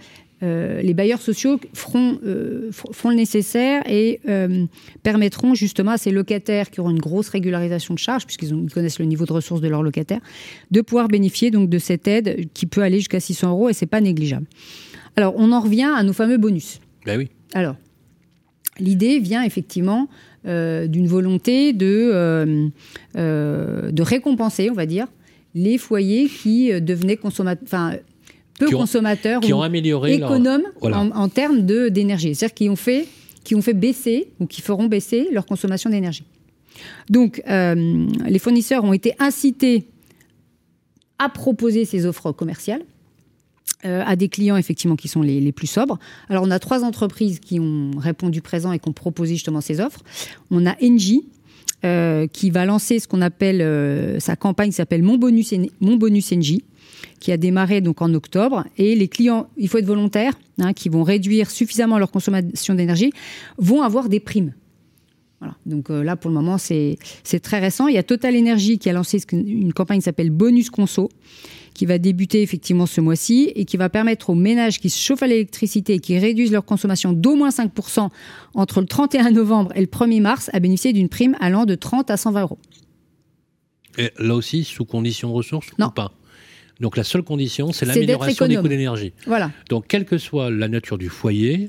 euh, 0.43 0.81
les 0.81 0.95
bailleurs 0.95 1.21
sociaux 1.21 1.61
feront, 1.75 2.19
euh, 2.25 2.71
le 3.05 3.15
nécessaire 3.15 3.83
et 3.87 4.21
euh, 4.27 4.65
permettront 5.03 5.55
justement 5.55 5.93
à 5.93 5.99
ces 5.99 6.11
locataires 6.11 6.71
qui 6.71 6.81
auront 6.81 6.91
une 6.91 6.99
grosse 6.99 7.29
régularisation 7.29 7.93
de 7.93 7.99
charges, 7.99 8.25
puisqu'ils 8.25 8.73
connaissent 8.73 8.99
le 8.99 9.05
niveau 9.05 9.27
de 9.27 9.33
ressources 9.35 9.61
de 9.61 9.69
leurs 9.69 9.83
locataires, 9.83 10.21
de 10.71 10.81
pouvoir 10.81 11.09
bénéficier 11.09 11.51
donc 11.51 11.69
de 11.69 11.79
cette 11.79 12.09
aide 12.09 12.49
qui 12.55 12.65
peut 12.65 12.81
aller 12.81 12.99
jusqu'à 12.99 13.21
600 13.21 13.51
euros 13.51 13.69
et 13.69 13.75
c'est 13.75 13.87
pas 13.87 14.01
négligeable. 14.01 14.47
Alors, 15.17 15.35
on 15.37 15.53
en 15.53 15.61
revient 15.61 15.93
à 15.95 16.03
nos 16.03 16.15
fameux 16.15 16.39
bonus. 16.39 16.81
Ben 17.05 17.19
oui. 17.19 17.29
Alors, 17.53 17.77
l'idée 18.79 19.19
vient 19.19 19.43
effectivement 19.43 20.09
d'une 20.45 21.07
volonté 21.07 21.75
de, 21.75 22.71
de 23.15 24.03
récompenser, 24.03 24.71
on 24.71 24.75
va 24.75 24.87
dire, 24.87 25.07
les 25.55 25.77
foyers 25.77 26.29
qui 26.29 26.81
devenaient 26.81 27.17
consommateurs, 27.17 27.99
peu 28.61 28.71
consommateurs 28.71 29.41
qui 29.41 29.53
ont 29.53 29.63
amélioré 29.63 30.15
économes 30.15 30.65
en, 30.83 31.29
termes 31.29 31.63
d'énergie. 31.63 32.35
C'est-à-dire 32.35 32.55
qui 32.55 32.69
ont 32.69 32.77
fait 32.77 33.07
qui 33.43 33.55
ont 33.55 33.63
fait 33.63 33.75
baisser 33.75 34.29
ou 34.39 34.47
qui 34.47 34.61
feront 34.61 34.87
baisser 34.87 35.29
leur 35.33 35.47
consommation 35.47 35.91
d'énergie. 35.91 36.25
Donc, 37.09 37.43
euh, 37.49 38.07
les 38.27 38.39
fournisseurs 38.39 38.85
ont 38.85 38.93
été 38.93 39.15
incités 39.19 39.87
à 41.19 41.29
proposer 41.29 41.85
ces 41.85 42.07
offres 42.07 42.33
commerciales 42.33 42.83
euh, 43.85 44.03
à 44.07 44.15
des 44.15 44.29
clients 44.29 44.57
effectivement 44.57 44.97
qui 44.97 45.09
sont 45.09 45.23
les, 45.23 45.53
plus 45.53 45.67
sobres. 45.67 45.99
Alors, 46.29 46.45
on 46.45 46.51
a 46.51 46.59
trois 46.59 46.85
entreprises 46.85 47.41
qui 47.41 47.59
ont 47.59 47.93
répondu 47.97 48.43
présent 48.43 48.73
et 48.73 48.79
qui 48.79 48.89
ont 48.89 48.93
proposé 48.93 49.35
justement 49.35 49.61
ces 49.61 49.81
offres. 49.81 50.01
On 50.51 50.67
a 50.67 50.77
Engie. 50.83 51.27
Euh, 51.83 52.27
qui 52.27 52.51
va 52.51 52.67
lancer 52.67 52.99
ce 52.99 53.09
qu'on 53.09 53.23
appelle 53.23 54.21
sa 54.21 54.37
campagne 54.37 54.69
qui 54.69 54.75
s'appelle 54.75 55.03
Mon 55.03 55.17
bonus 55.17 55.55
Mon 55.81 55.97
bonus 55.97 56.31
Engie 56.31 56.63
qui 57.21 57.31
a 57.31 57.37
démarré 57.37 57.81
donc 57.81 58.03
en 58.03 58.13
octobre. 58.15 58.65
Et 58.77 58.97
les 58.97 59.09
clients, 59.09 59.49
il 59.57 59.69
faut 59.69 59.79
être 59.79 59.87
volontaire, 59.87 60.33
hein, 60.59 60.73
qui 60.73 60.89
vont 60.89 61.03
réduire 61.03 61.51
suffisamment 61.51 61.99
leur 61.99 62.11
consommation 62.11 62.75
d'énergie, 62.75 63.13
vont 63.59 63.83
avoir 63.83 64.09
des 64.09 64.21
primes. 64.21 64.55
Voilà. 65.39 65.55
Donc 65.65 65.91
euh, 65.91 66.03
là, 66.03 66.17
pour 66.17 66.31
le 66.31 66.35
moment, 66.35 66.59
c'est 66.59 66.99
très 67.43 67.61
récent. 67.61 67.87
Il 67.89 67.95
y 67.95 67.99
a 67.99 68.03
Total 68.03 68.37
Energy 68.37 68.79
qui 68.79 68.91
a 68.91 68.93
lancé 68.93 69.19
une 69.33 69.73
campagne 69.73 69.99
qui 69.99 70.05
s'appelle 70.05 70.31
Bonus 70.31 70.69
Conso, 70.69 71.09
qui 71.73 71.87
va 71.87 71.99
débuter 71.99 72.43
effectivement 72.43 72.85
ce 72.85 73.01
mois-ci 73.01 73.53
et 73.55 73.65
qui 73.65 73.79
va 73.79 73.89
permettre 73.89 74.31
aux 74.31 74.35
ménages 74.35 74.81
qui 74.81 74.91
se 74.91 74.99
chauffent 74.99 75.23
à 75.23 75.27
l'électricité 75.27 75.95
et 75.95 75.99
qui 75.99 76.19
réduisent 76.19 76.53
leur 76.53 76.65
consommation 76.65 77.13
d'au 77.13 77.37
moins 77.37 77.49
5% 77.49 78.09
entre 78.55 78.81
le 78.81 78.87
31 78.87 79.31
novembre 79.31 79.73
et 79.75 79.81
le 79.81 79.87
1er 79.87 80.21
mars 80.21 80.51
à 80.53 80.61
bénéficier 80.61 80.93
d'une 80.93 81.09
prime 81.09 81.37
allant 81.41 81.65
de 81.65 81.75
30 81.75 82.11
à 82.11 82.19
120 82.19 82.43
euros. 82.43 82.59
Et 83.97 84.11
là 84.19 84.35
aussi, 84.35 84.65
sous 84.65 84.85
condition 84.85 85.29
de 85.31 85.35
ressources 85.35 85.71
non. 85.79 85.87
ou 85.87 85.91
pas? 85.91 86.13
Donc 86.81 86.97
la 86.97 87.05
seule 87.05 87.23
condition, 87.23 87.73
c'est 87.73 87.87
l'amélioration 87.87 88.47
des 88.47 88.57
coûts 88.57 88.69
d'énergie. 88.69 89.13
Voilà. 89.27 89.51
Donc 89.69 89.87
quelle 89.87 90.05
que 90.05 90.19
soit 90.19 90.51
la 90.51 90.69
nature 90.69 90.99
du 90.99 91.09
foyer, 91.09 91.69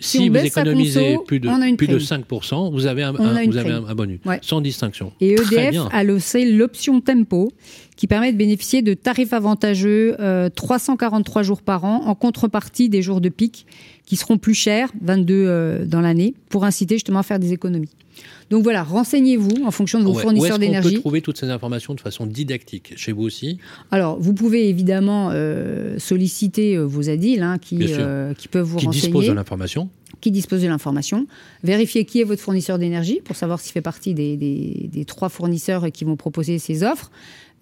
si, 0.00 0.28
vous 0.28 0.36
économisez 0.36 1.18
plus, 1.26 1.40
de, 1.40 1.76
plus 1.76 1.88
de 1.88 1.98
5%, 1.98 2.72
vous 2.72 2.86
avez 2.86 3.02
un, 3.02 3.12
vous 3.12 3.56
avez 3.56 3.72
un, 3.72 3.94
bonus, 3.94 4.20
sans 4.42 4.60
distinction. 4.60 5.12
Et 5.20 5.32
EDF 5.32 5.76
a 5.90 6.04
lancé 6.04 6.44
l'option 6.44 7.00
Tempo, 7.00 7.50
qui 7.98 8.06
permet 8.06 8.32
de 8.32 8.38
bénéficier 8.38 8.80
de 8.80 8.94
tarifs 8.94 9.32
avantageux 9.32 10.16
343 10.54 11.42
euh, 11.42 11.44
jours 11.44 11.62
par 11.62 11.84
an, 11.84 12.04
en 12.06 12.14
contrepartie 12.14 12.88
des 12.88 13.02
jours 13.02 13.20
de 13.20 13.28
pic, 13.28 13.66
qui 14.06 14.16
seront 14.16 14.38
plus 14.38 14.54
chers, 14.54 14.90
22 15.02 15.34
euh, 15.34 15.84
dans 15.84 16.00
l'année, 16.00 16.34
pour 16.48 16.64
inciter 16.64 16.94
justement 16.94 17.18
à 17.18 17.22
faire 17.24 17.40
des 17.40 17.52
économies. 17.52 17.90
Donc 18.50 18.62
voilà, 18.62 18.82
renseignez-vous 18.82 19.64
en 19.64 19.70
fonction 19.70 19.98
de 19.98 20.04
vos 20.04 20.14
fournisseurs 20.14 20.58
d'énergie. 20.58 20.88
On 20.88 20.92
peut 20.92 21.00
trouver 21.00 21.20
toutes 21.20 21.38
ces 21.38 21.50
informations 21.50 21.94
de 21.94 22.00
façon 22.00 22.24
didactique 22.26 22.94
chez 22.96 23.12
vous 23.12 23.22
aussi? 23.22 23.58
Alors, 23.90 24.18
vous 24.18 24.32
pouvez 24.32 24.68
évidemment 24.68 25.30
euh, 25.32 25.98
solliciter 25.98 26.76
euh, 26.76 26.84
vos 26.84 27.10
ADIL 27.10 27.42
hein, 27.42 27.58
qui, 27.58 27.78
euh, 27.82 28.32
qui 28.34 28.48
peuvent 28.48 28.64
vous 28.64 28.78
qui 28.78 28.86
renseigner. 28.86 29.02
Qui 29.02 29.06
disposent 29.08 29.28
de 29.28 29.32
l'information 29.32 29.90
qui 30.20 30.32
disposent 30.32 30.62
de 30.62 30.66
l'information. 30.66 31.28
Vérifiez 31.62 32.04
qui 32.04 32.20
est 32.20 32.24
votre 32.24 32.42
fournisseur 32.42 32.76
d'énergie 32.76 33.20
pour 33.22 33.36
savoir 33.36 33.60
s'il 33.60 33.72
fait 33.72 33.82
partie 33.82 34.14
des, 34.14 34.36
des, 34.36 34.88
des, 34.92 35.04
trois 35.04 35.28
fournisseurs 35.28 35.92
qui 35.92 36.02
vont 36.02 36.16
proposer 36.16 36.58
ces 36.58 36.82
offres. 36.82 37.12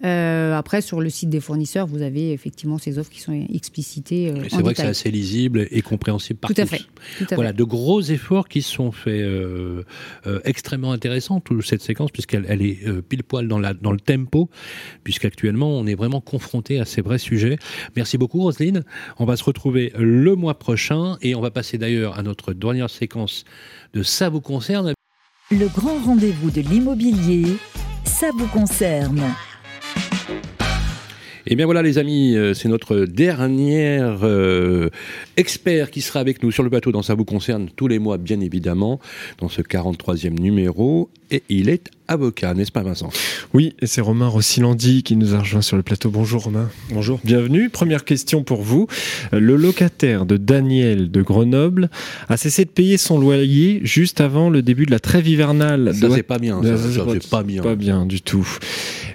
Euh, 0.03 0.55
après, 0.55 0.81
sur 0.81 1.01
le 1.01 1.09
site 1.09 1.29
des 1.29 1.39
fournisseurs, 1.39 1.87
vous 1.87 2.01
avez 2.01 2.31
effectivement 2.31 2.77
ces 2.77 2.99
offres 2.99 3.09
qui 3.09 3.21
sont 3.21 3.33
explicitées. 3.53 4.29
Euh, 4.29 4.43
c'est 4.49 4.61
vrai 4.61 4.73
que 4.73 4.81
c'est 4.81 4.87
assez 4.87 5.11
lisible 5.11 5.67
et 5.71 5.81
compréhensible 5.81 6.39
par 6.39 6.49
Tout 6.49 6.53
tous. 6.53 6.61
À 6.61 6.65
fait. 6.65 6.85
voilà, 7.33 7.53
de 7.53 7.63
gros 7.63 8.01
efforts 8.01 8.47
qui 8.47 8.61
sont 8.61 8.91
faits 8.91 9.21
euh, 9.21 9.83
extrêmement 10.43 10.91
intéressants, 10.91 11.39
toute 11.39 11.65
cette 11.65 11.81
séquence, 11.81 12.11
puisqu'elle 12.11 12.45
elle 12.47 12.61
est 12.61 12.87
pile 13.01 13.23
poil 13.23 13.47
dans, 13.47 13.59
la, 13.59 13.73
dans 13.73 13.91
le 13.91 13.99
tempo, 13.99 14.49
puisqu'actuellement, 15.03 15.69
on 15.69 15.87
est 15.87 15.95
vraiment 15.95 16.21
confronté 16.21 16.79
à 16.79 16.85
ces 16.85 17.01
vrais 17.01 17.17
sujets. 17.17 17.57
Merci 17.95 18.17
beaucoup, 18.17 18.41
Roselyne. 18.41 18.83
On 19.17 19.25
va 19.25 19.35
se 19.35 19.43
retrouver 19.43 19.91
le 19.97 20.35
mois 20.35 20.59
prochain 20.59 21.17
et 21.21 21.33
on 21.35 21.41
va 21.41 21.51
passer 21.51 21.77
d'ailleurs 21.77 22.17
à 22.19 22.23
notre 22.23 22.53
dernière 22.53 22.89
séquence 22.89 23.45
de 23.93 24.03
Ça 24.03 24.29
vous 24.29 24.41
concerne. 24.41 24.93
Le 25.49 25.67
grand 25.67 25.97
rendez-vous 26.03 26.51
de 26.51 26.61
l'immobilier, 26.61 27.45
ça 28.03 28.31
vous 28.37 28.47
concerne. 28.47 29.23
Et 31.47 31.53
eh 31.53 31.55
bien 31.55 31.63
voilà 31.63 31.81
les 31.81 31.97
amis, 31.97 32.35
euh, 32.35 32.53
c'est 32.53 32.67
notre 32.67 33.05
dernière 33.05 34.19
euh, 34.23 34.89
expert 35.37 35.91
qui 35.91 36.01
sera 36.01 36.19
avec 36.19 36.43
nous 36.43 36.51
sur 36.51 36.61
le 36.61 36.69
plateau 36.69 36.91
dans 36.91 37.01
Ça 37.03 37.15
vous 37.15 37.23
concerne 37.23 37.69
tous 37.73 37.87
les 37.87 37.99
mois 37.99 38.17
bien 38.17 38.41
évidemment, 38.41 38.99
dans 39.37 39.47
ce 39.47 39.61
43e 39.61 40.37
numéro. 40.37 41.09
Et 41.31 41.43
il 41.47 41.69
est 41.69 41.89
avocat, 42.07 42.53
n'est-ce 42.53 42.71
pas 42.71 42.83
Vincent? 42.83 43.09
Oui, 43.53 43.73
et 43.79 43.87
c'est 43.87 44.01
Romain 44.01 44.27
Rossilandi 44.27 45.03
qui 45.03 45.15
nous 45.15 45.35
a 45.35 45.39
rejoint 45.39 45.61
sur 45.61 45.77
le 45.77 45.83
plateau. 45.83 46.09
Bonjour 46.09 46.43
Romain. 46.43 46.69
Bonjour. 46.91 47.19
Bienvenue. 47.23 47.69
Première 47.69 48.05
question 48.05 48.43
pour 48.43 48.61
vous. 48.61 48.87
Le 49.31 49.55
locataire 49.55 50.25
de 50.25 50.37
Daniel 50.37 51.11
de 51.11 51.21
Grenoble 51.21 51.89
a 52.29 52.37
cessé 52.37 52.65
de 52.65 52.69
payer 52.69 52.97
son 52.97 53.19
loyer 53.19 53.81
juste 53.83 54.21
avant 54.21 54.49
le 54.49 54.61
début 54.61 54.85
de 54.85 54.91
la 54.91 54.99
trêve 54.99 55.27
hivernale. 55.27 55.93
Ça 55.93 56.07
c'est 56.13 56.23
pas 56.23 56.39
bien, 56.39 56.61
ça, 56.63 56.77
c'est 56.77 57.29
pas 57.29 57.43
bien. 57.43 57.61
Pas 57.61 57.75
bien 57.75 58.05
du 58.05 58.21
tout. 58.21 58.47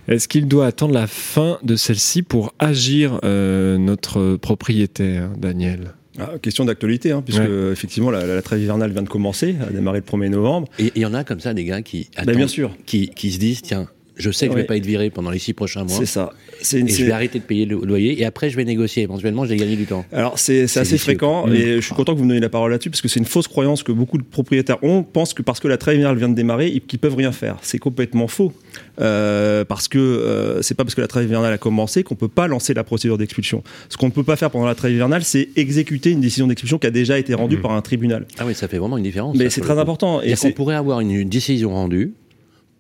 Est-ce 0.09 0.29
qu'il 0.29 0.49
doit 0.49 0.67
attendre 0.67 0.95
la 0.95 1.07
fin 1.07 1.59
de 1.63 1.77
celle-ci 1.77 2.23
pour 2.23 2.55
agir 2.59 3.21
euh, 3.25 3.79
notre 3.79 4.37
propriétaire, 4.37 5.31
Daniel? 5.37 5.95
Ah, 6.19 6.33
question 6.41 6.65
d'actualité, 6.65 7.11
hein, 7.13 7.23
puisque 7.23 7.43
effectivement 7.73 8.11
la, 8.11 8.43
trêve 8.43 8.61
hivernale 8.61 8.93
vient 8.93 9.03
de 9.03 9.09
commencer, 9.09 9.57
a 9.67 9.71
démarré 9.71 10.01
le 10.01 10.05
1er 10.05 10.29
novembre. 10.29 10.69
Et 10.79 10.93
il 10.95 11.03
y 11.03 11.07
en 11.07 11.15
a 11.15 11.25
comme 11.25 11.41
ça 11.41 11.55
des 11.55 11.65
gars 11.65 11.83
qui 11.83 12.09
ben, 12.17 12.23
attendent, 12.23 12.37
bien 12.37 12.49
sûr. 12.49 12.71
Qui, 12.87 13.09
qui 13.09 13.33
se 13.33 13.39
disent 13.39 13.63
tiens, 13.63 13.89
je 14.17 14.31
sais 14.31 14.47
que 14.47 14.53
je 14.53 14.57
ne 14.57 14.63
vais 14.63 14.67
pas 14.67 14.77
être 14.77 14.87
viré 14.87 15.11
pendant 15.11 15.31
les 15.31 15.39
six 15.39 15.53
prochains 15.53 15.85
mois. 15.85 15.97
C'est 15.97 16.07
ça. 16.07 16.33
et 16.61 16.87
je 16.87 17.05
vais 17.05 17.13
arrêter 17.13 17.39
de 17.39 17.45
payer 17.45 17.67
le 17.67 17.77
loyer 17.77 18.21
et 18.21 18.25
après 18.25 18.51
je 18.51 18.57
vais 18.57 18.65
négocier. 18.65 19.03
Éventuellement, 19.03 19.45
j'ai 19.47 19.57
gagné 19.57 19.77
du 19.77 19.87
temps. 19.87 20.05
Alors 20.13 20.39
c'est 20.39 20.65
assez 20.77 20.99
fréquent 20.99 21.47
mmh. 21.47 21.55
et 21.55 21.77
je 21.77 21.81
suis 21.81 21.95
content 21.95 22.13
que 22.13 22.19
vous 22.19 22.25
me 22.25 22.29
donniez 22.29 22.41
la 22.41 22.49
parole 22.49 22.71
là-dessus 22.71 22.91
parce 22.91 23.01
que 23.01 23.09
c'est 23.09 23.21
une 23.21 23.27
fausse 23.27 23.49
croyance 23.49 23.83
que 23.83 23.93
beaucoup 23.93 24.19
de 24.19 24.23
propriétaires 24.23 24.83
ont. 24.83 25.03
Pensent 25.03 25.35
que 25.35 25.43
parce 25.43 25.61
que 25.61 25.69
la 25.69 25.79
trêve 25.79 25.97
hivernale 25.97 26.19
vient 26.19 26.29
de 26.29 26.35
démarrer, 26.35 26.81
qu'ils 26.87 26.99
peuvent 26.99 27.17
rien 27.17 27.33
faire. 27.33 27.59
C'est 27.63 27.79
complètement 27.79 28.29
faux. 28.29 28.53
Euh, 29.01 29.65
parce 29.65 29.89
que 29.89 29.99
euh, 29.99 30.63
c'est 30.63 30.75
pas 30.75 30.85
parce 30.85 30.95
que 30.95 31.01
la 31.01 31.09
trêve 31.09 31.25
hivernale 31.25 31.53
a 31.53 31.59
commencé 31.59 32.03
qu'on 32.03 32.15
peut 32.15 32.29
pas 32.29 32.47
lancer 32.47 32.75
la 32.75 32.85
procédure 32.85 33.19
d'expulsion. 33.19 33.63
Ce 33.89 33.97
qu'on 33.97 34.07
ne 34.07 34.13
peut 34.13 34.25
pas 34.25 34.37
faire 34.37 34.51
pendant 34.51 34.67
la 34.67 34.75
trêve 34.75 34.93
hivernale, 34.93 35.25
c'est 35.25 35.49
exécuter 35.57 36.11
une 36.11 36.21
décision 36.21 36.47
d'expulsion 36.47 36.79
qui 36.79 36.87
a 36.87 36.91
déjà 36.91 37.19
été 37.19 37.35
rendue 37.35 37.57
mmh. 37.57 37.63
par 37.63 37.73
un 37.73 37.83
tribunal. 37.83 38.27
Ah 38.39 38.45
oui, 38.47 38.55
ça 38.55 38.69
fait 38.69 38.79
vraiment 38.79 38.99
une 38.99 39.05
différence. 39.05 39.37
Mais 39.37 39.51
c'est 39.51 39.61
très 39.61 39.79
important. 39.79 40.21
Et 40.21 40.35
qu'on 40.35 40.53
pourrait 40.53 40.75
avoir 40.75 41.01
une 41.01 41.29
décision 41.29 41.71
rendue 41.71 42.15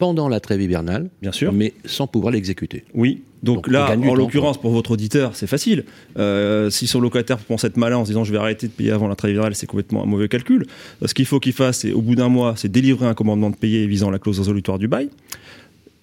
pendant 0.03 0.28
la 0.28 0.40
trêve 0.40 0.61
hivernale, 0.61 1.11
bien 1.20 1.30
sûr, 1.30 1.53
mais 1.53 1.74
sans 1.84 2.09
pouvoir 2.09 2.32
l'exécuter. 2.32 2.82
Oui. 2.92 3.22
Donc, 3.44 3.68
là, 3.68 3.96
en 3.96 4.14
l'occurrence, 4.14 4.61
pour 4.61 4.72
votre 4.72 4.90
auditeur, 4.90 5.36
c'est 5.36 5.46
facile. 5.46 5.84
Euh, 6.18 6.70
si 6.70 6.88
son 6.88 6.98
locataire 6.98 7.38
pense 7.38 7.62
être 7.62 7.76
malin 7.76 7.98
en 7.98 8.05
se 8.05 8.11
disant 8.11 8.24
je 8.24 8.32
vais 8.32 8.38
arrêter 8.38 8.66
de 8.66 8.72
payer 8.72 8.90
avant 8.90 9.07
la 9.07 9.14
trêve 9.14 9.30
hivernale, 9.30 9.55
c'est 9.55 9.68
complètement 9.68 10.03
un 10.03 10.07
mauvais 10.07 10.26
calcul. 10.26 10.66
Ce 11.07 11.14
qu'il 11.14 11.24
faut 11.24 11.38
qu'il 11.38 11.53
fasse, 11.53 11.78
c'est 11.78 11.92
au 11.92 12.03
bout 12.03 12.16
d'un 12.16 12.28
mois, 12.28 12.55
c'est 12.57 12.68
délivrer 12.68 13.07
un 13.07 13.14
commandement 13.14 13.50
de 13.50 13.55
payer 13.55 13.86
visant 13.86 14.11
la 14.11 14.18
clause 14.18 14.40
résolutoire 14.40 14.80
du 14.80 14.88
bail 14.88 15.09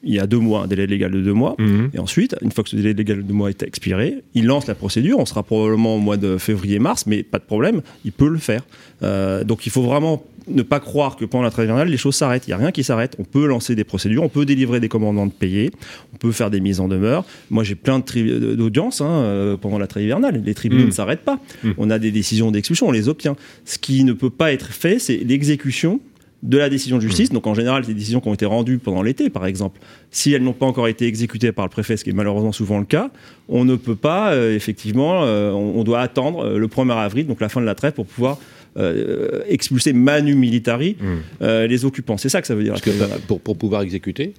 il 0.04 0.14
y 0.14 0.20
a 0.20 0.28
deux 0.28 0.40
mois, 0.40 0.64
un 0.64 0.68
délai 0.68 0.88
légal 0.88 1.12
de 1.12 1.22
deux 1.22 1.34
mois. 1.34 1.56
Mhm. 1.58 1.92
Et 1.94 2.00
ensuite, 2.00 2.36
une 2.42 2.52
fois 2.52 2.64
que 2.64 2.70
ce 2.70 2.76
délai 2.76 2.94
légal 2.94 3.18
de 3.18 3.22
deux 3.24 3.34
mois 3.34 3.50
est 3.50 3.64
expiré, 3.64 4.24
il 4.34 4.46
lance 4.46 4.68
la 4.68 4.76
procédure. 4.76 5.20
On 5.20 5.26
sera 5.26 5.44
probablement 5.44 5.96
au 5.96 6.00
mois 6.00 6.18
de 6.18 6.38
février-mars, 6.38 7.06
mais 7.06 7.24
pas 7.24 7.40
de 7.40 7.44
problème, 7.44 7.82
il 8.06 8.12
peut 8.12 8.30
le 8.30 8.38
faire. 8.38 8.62
Euh, 9.04 9.44
donc 9.44 9.66
il 9.66 9.72
faut 9.72 9.82
vraiment 9.82 10.24
ne 10.48 10.62
pas 10.62 10.80
croire 10.80 11.16
que 11.16 11.26
pendant 11.26 11.44
la 11.44 11.52
trêve 11.52 11.66
hivernale, 11.66 11.90
les 11.90 11.98
choses 11.98 12.16
s'arrêtent. 12.16 12.48
Il 12.48 12.50
n'y 12.50 12.54
a 12.54 12.58
rien 12.58 12.72
qui 12.72 12.84
s'arrête. 12.84 13.16
On 13.20 13.24
peut 13.24 13.46
lancer 13.46 13.76
des 13.76 13.84
procédures, 13.84 14.24
on 14.24 14.30
peut 14.30 14.46
délivrer 14.46 14.80
des 14.80 14.90
commandements 14.90 15.28
de 15.28 15.32
payer, 15.32 15.72
on 16.14 16.18
peut 16.18 16.32
faire 16.32 16.50
des 16.50 16.60
mises 16.60 16.80
en 16.80 16.88
demeure. 16.88 17.26
Moi, 17.50 17.64
j'ai 17.64 17.76
plein 17.76 18.00
d'audiences 18.00 19.02
hein, 19.02 19.10
euh, 19.10 19.58
pendant 19.58 19.78
la 19.78 19.88
trêve 19.88 20.06
hivernale. 20.06 20.42
Les 20.44 20.54
tribunaux 20.54 20.86
ne 20.86 20.92
s'arrêtent 20.92 21.26
pas. 21.26 21.40
Mm. 21.64 21.72
On 21.78 21.90
a 21.90 22.00
des 22.00 22.12
décisions 22.12 22.52
d'exécution, 22.52 22.88
on 22.88 22.92
les 22.92 23.10
obtient. 23.10 23.36
Ce 23.66 23.78
qui 23.78 24.04
ne 24.04 24.14
peut 24.14 24.30
pas 24.30 24.52
être 24.52 24.72
fait, 24.72 25.00
c'est 25.00 25.18
l'exécution 25.18 26.00
de 26.44 26.58
la 26.58 26.70
décision 26.70 26.98
de 26.98 27.02
justice. 27.02 27.32
Mm. 27.32 27.34
Donc 27.34 27.48
en 27.48 27.54
général, 27.54 27.86
des 27.86 27.94
décisions 27.94 28.22
qui 28.22 28.28
ont 28.28 28.34
été 28.34 28.46
rendues 28.46 28.78
pendant 28.78 29.02
l'été, 29.02 29.30
par 29.30 29.46
exemple, 29.46 29.80
si 30.12 30.34
elles 30.34 30.44
n'ont 30.44 30.54
pas 30.54 30.66
encore 30.66 30.88
été 30.88 31.06
exécutées 31.06 31.52
par 31.52 31.66
le 31.66 31.70
préfet, 31.70 31.98
ce 31.98 32.04
qui 32.04 32.10
est 32.10 32.14
malheureusement 32.14 32.52
souvent 32.52 32.80
le 32.80 32.86
cas, 32.86 33.10
on 33.48 33.66
ne 33.66 33.76
peut 33.76 33.96
pas, 33.96 34.32
euh, 34.32 34.56
effectivement, 34.56 35.24
euh, 35.24 35.52
on, 35.52 35.84
doit 35.84 36.02
attendre 36.02 36.58
le 36.58 36.68
1er 36.68 36.98
avril, 36.98 37.28
donc 37.28 37.42
la 37.42 37.50
fin 37.50 37.62
de 37.62 37.66
la 37.66 37.76
trêve, 37.76 37.94
pour 37.94 38.06
pouvoir 38.06 38.38
euh, 38.78 39.42
expulser 39.48 39.94
manu 39.94 40.36
militari 40.36 40.96
euh, 41.42 41.66
les 41.66 41.86
occupants. 41.86 42.18
C'est 42.18 42.30
ça 42.30 42.40
que 42.40 42.48
ça 42.48 42.54
veut 42.54 42.64
dire. 42.64 42.74
Parce 42.74 42.84
que, 42.84 42.92
pour, 43.28 43.42
pour 43.42 43.58
pouvoir 43.58 43.82
exécuter 43.82 44.34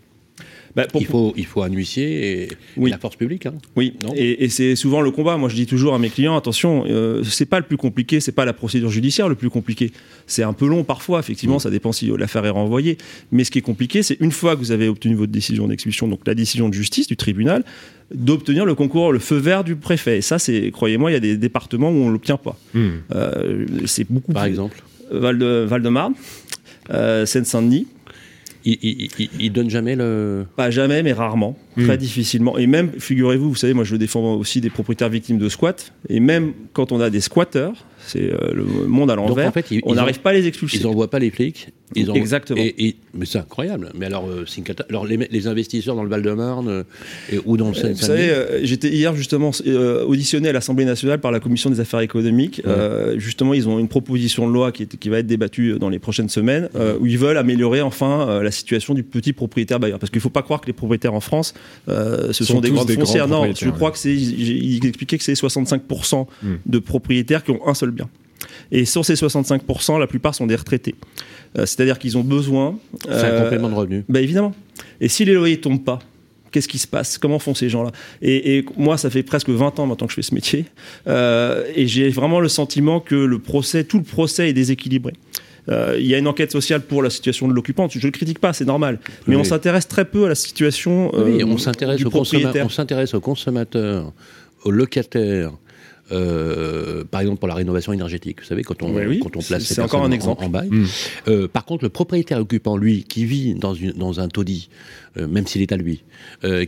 bah, 0.77 0.87
il, 0.95 1.07
faut, 1.07 1.33
il 1.37 1.47
faut 1.47 1.63
un 1.63 1.71
huissier 1.71 2.43
et, 2.43 2.49
la 2.89 2.99
force 2.99 3.17
publique. 3.17 3.47
Hein. 3.47 3.55
oui, 3.77 3.95
et, 4.15 4.49
c'est 4.49 4.77
souvent 4.77 5.01
le 5.01 5.11
combat. 5.11 5.37
Moi, 5.37 5.49
je 5.49 5.55
dis 5.55 5.67
toujours 5.67 5.95
à 5.95 5.99
mes 5.99 6.11
clients 6.11 6.37
attention, 6.37 6.85
euh, 6.87 7.23
c'est 7.25 7.47
pas 7.47 7.59
le 7.59 7.67
plus 7.67 7.77
compliqué, 7.77 8.21
c'est 8.21 8.33
pas 8.33 8.45
la 8.45 8.53
procédure 8.53 8.91
judiciaire 8.91 9.29
le 9.29 9.35
plus 9.35 9.51
compliqué. 9.51 9.93
C'est 10.27 10.43
un 10.43 10.53
peu 10.53 10.67
long 10.67 10.85
parfois, 10.85 11.19
effectivement, 11.19 11.57
hmm. 11.57 11.61
ça 11.61 11.71
dépend 11.71 11.93
si 11.93 12.11
l'affaire 12.17 12.45
est 12.47 12.51
renvoyée. 12.51 12.99
Mais 13.33 13.45
ce 13.45 13.51
qui 13.51 13.59
est 13.59 13.63
compliqué, 13.63 14.03
c'est 14.03 14.19
une 14.21 14.33
fois 14.33 14.55
que 14.55 14.61
vous 14.61 14.73
avez 14.73 14.89
obtenu 14.89 15.15
votre 15.15 15.33
décision 15.33 15.69
d'expulsion, 15.69 16.09
donc 16.09 16.21
la 16.27 16.35
décision 16.35 16.69
de 16.69 16.75
justice 16.75 17.07
du 17.07 17.17
tribunal, 17.17 17.65
d'obtenir 18.15 18.65
le 18.65 18.75
concours, 18.75 19.13
le 19.13 19.19
feu 19.19 19.37
vert 19.37 19.65
du 19.65 19.77
préfet. 19.77 20.19
Et 20.19 20.23
ça, 20.23 20.39
c'est, 20.39 20.71
croyez-moi, 20.71 21.11
il 21.11 21.15
y 21.15 21.17
a 21.17 21.21
des 21.21 21.37
départements 21.37 21.91
où 21.91 21.97
on 21.97 22.09
ne 22.09 22.13
l'obtient 22.13 22.37
pas. 22.37 22.57
Hmm. 22.75 22.89
Euh, 23.15 23.67
c'est 23.87 24.11
beaucoup. 24.11 24.33
Par 24.33 24.45
exemple 24.45 24.83
Val-de-Marne, 25.11 26.15
euh, 26.91 27.27
Seine-Saint-Denis. 27.27 27.87
Il, 28.65 29.09
il, 29.39 29.53
donne 29.53 29.71
jamais 29.71 29.97
le. 29.97 30.45
Pas 30.57 30.71
jamais, 30.71 31.03
mais 31.03 31.13
rarement, 31.13 31.57
hmm. 31.77 31.85
très 31.87 31.97
difficilement. 31.97 32.59
Et 32.59 32.67
même, 32.67 32.91
figurez-vous, 32.99 33.51
vous 33.51 33.57
savez, 33.57 33.73
moi 33.73 33.85
je 33.85 33.97
défends 33.97 34.35
aussi 34.35 34.61
des 34.61 34.71
propriétaires 34.71 35.09
victimes 35.09 35.39
de 35.39 35.49
squats. 35.49 35.77
Et 36.09 36.21
même 36.21 36.53
quand 36.73 36.93
on 36.93 37.01
a 37.01 37.09
des 37.09 37.21
squatteurs, 37.21 37.87
c'est 38.07 38.33
euh, 38.33 38.53
le 38.53 38.65
monde 38.87 39.11
à 39.11 39.15
l'envers. 39.15 39.49
En 39.49 39.53
fait, 39.53 39.67
on 39.85 39.95
n'arrive 39.95 40.21
pas 40.21 40.31
à 40.31 40.35
les 40.35 40.47
expulser. 40.47 40.79
Ils 40.79 40.83
n'envoient 40.85 41.11
pas 41.11 41.19
les 41.19 41.31
flics. 41.31 41.69
Ils 41.95 42.11
Exactement. 42.15 42.61
Et, 42.61 42.97
mais 43.15 43.27
c'est 43.27 43.39
incroyable. 43.39 43.91
Mais 43.95 44.07
alors, 44.07 44.29
euh, 44.29 44.45
alors 44.89 45.07
les, 45.07 45.47
investisseurs 45.47 45.97
dans 45.97 46.05
le 46.05 46.09
Val-de-Marne 46.09 46.69
euh, 46.69 47.41
ou 47.45 47.57
dans 47.57 47.69
le 47.69 47.75
Seine-Saint-Denis. 47.75 48.29
Vous 48.29 48.35
savez, 48.35 48.67
j'étais 48.67 48.89
hier 48.89 49.15
justement 49.17 49.51
auditionné 50.07 50.49
à 50.49 50.53
l'Assemblée 50.53 50.85
nationale 50.85 51.21
par 51.21 51.33
la 51.33 51.41
Commission 51.41 51.71
des 51.71 51.81
affaires 51.81 52.01
économiques. 52.01 52.63
justement, 53.17 53.55
ils 53.55 53.69
ont 53.69 53.79
une 53.79 53.89
proposition 53.89 54.47
de 54.47 54.53
loi 54.53 54.73
qui, 54.73 54.87
qui, 54.87 55.09
va 55.09 55.19
être 55.19 55.27
débattue 55.27 55.79
dans 55.79 55.89
les 55.89 55.99
prochaines 55.99 56.29
semaines 56.29 56.69
où 57.01 57.07
ils 57.07 57.19
veulent 57.19 57.39
améliorer 57.39 57.81
enfin 57.81 58.41
la 58.43 58.51
situation 58.51 58.95
du 58.95 59.03
petit 59.03 59.33
propriétaire 59.33 59.81
bailleur. 59.81 59.99
Parce 59.99 60.11
qu'il 60.11 60.19
ne 60.19 60.23
faut 60.23 60.31
pas 60.31 60.43
croire 60.43 60.61
que 60.61 60.67
les 60.67 60.73
propriétaires 60.73 61.15
en 61.15 61.21
France, 61.21 61.55
ce 61.89 62.45
sont, 62.45 62.61
des 62.61 62.71
grandes 62.71 62.91
foncières. 62.91 63.29
Non, 63.29 63.53
je 63.53 63.71
crois 63.71 63.91
que 63.91 63.99
c'est. 63.99 64.15
Il 64.15 64.87
expliquait 64.87 65.19
que 65.19 65.25
c'est 65.25 65.33
65% 65.33 66.27
hmm. 66.43 66.55
de 66.67 66.79
propriétaires 66.79 67.43
qui 67.43 67.51
ont 67.51 67.67
un 67.67 67.75
seul 67.75 67.91
bien. 67.91 68.09
Et 68.73 68.85
sur 68.85 69.05
ces 69.05 69.15
65%, 69.15 69.99
la 69.99 70.07
plupart 70.07 70.35
sont 70.35 70.47
des 70.47 70.57
retraités. 70.57 70.95
Euh, 71.59 71.67
c'est-à-dire 71.67 71.99
qu'ils 71.99 72.17
ont 72.17 72.23
besoin. 72.23 72.79
C'est 73.05 73.11
un 73.11 73.25
euh, 73.25 73.43
complément 73.43 73.69
de 73.69 73.75
revenu. 73.75 74.05
Bah 74.09 74.21
évidemment. 74.21 74.55
Et 75.01 75.09
si 75.09 75.25
les 75.25 75.35
loyers 75.35 75.61
tombent 75.61 75.85
pas, 75.85 75.99
qu'est-ce 76.53 76.69
qui 76.69 76.79
se 76.79 76.87
passe? 76.87 77.19
Comment 77.19 77.39
font 77.39 77.55
ces 77.55 77.69
gens-là? 77.69 77.91
Et, 78.23 78.65
moi, 78.77 78.97
ça 78.97 79.11
fait 79.11 79.23
presque 79.23 79.49
20 79.49 79.79
ans 79.81 79.87
maintenant 79.87 80.07
que 80.07 80.13
je 80.13 80.17
fais 80.17 80.23
ce 80.23 80.35
métier, 80.35 80.67
euh, 81.07 81.65
et 81.75 81.87
j'ai 81.87 82.09
vraiment 82.11 82.41
le 82.41 82.49
sentiment 82.49 83.01
que 83.01 83.15
le 83.15 83.39
procès, 83.39 83.85
tout 83.85 83.99
le 83.99 84.05
procès 84.05 84.51
est 84.51 84.53
déséquilibré. 84.53 85.13
Il 85.69 86.05
y 86.05 86.17
a 86.17 86.19
une 86.19 86.27
enquête 86.27 86.51
sociale 86.51 86.81
pour 86.81 87.01
la 87.01 87.11
situation 87.11 87.47
de 87.47 87.53
l'occupant. 87.53 87.89
Je 87.89 88.01
ne 88.01 88.03
le 88.03 88.11
critique 88.11 88.41
pas, 88.41 88.53
c'est 88.53 88.65
normal. 88.65 88.99
Mais 89.29 89.37
on 89.37 89.45
s'intéresse 89.45 89.87
très 89.87 90.05
peu 90.05 90.25
à 90.25 90.29
la 90.29 90.35
situation 90.35 91.13
oui, 91.15 91.45
on 91.45 91.59
s'intéresse 91.59 92.05
au, 92.05 92.11
on 92.13 92.69
s'intéresse 92.69 93.15
aux 93.15 93.21
consommateurs, 93.21 94.13
aux 94.65 94.73
locataires, 94.73 95.53
par 96.11 97.21
exemple 97.21 97.39
pour 97.39 97.49
la 97.49 97.55
rénovation 97.55 97.93
énergétique. 97.93 98.41
Vous 98.41 98.47
savez, 98.47 98.63
quand 98.63 98.83
on, 98.83 98.93
quand 98.93 99.37
on 99.37 99.43
place 99.43 99.63
c'est 99.63 99.81
encore 99.81 100.05
un 100.05 100.11
exemple 100.11 100.45
en, 100.45 100.49
bail. 100.49 100.69
Mm. 100.71 101.49
par 101.49 101.65
contre, 101.65 101.85
le 101.85 101.91
propriétaire 101.91 102.39
occupant, 102.39 102.77
lui, 102.77 103.05
qui 103.05 103.25
vit 103.25 103.55
dans, 103.55 103.75
une, 103.75 103.93
dans 103.93 104.21
un 104.21 104.29
taudis, 104.29 104.69
même 105.17 105.47
s'il 105.47 105.63
est 105.63 105.73
à 105.73 105.77
lui, 105.77 106.03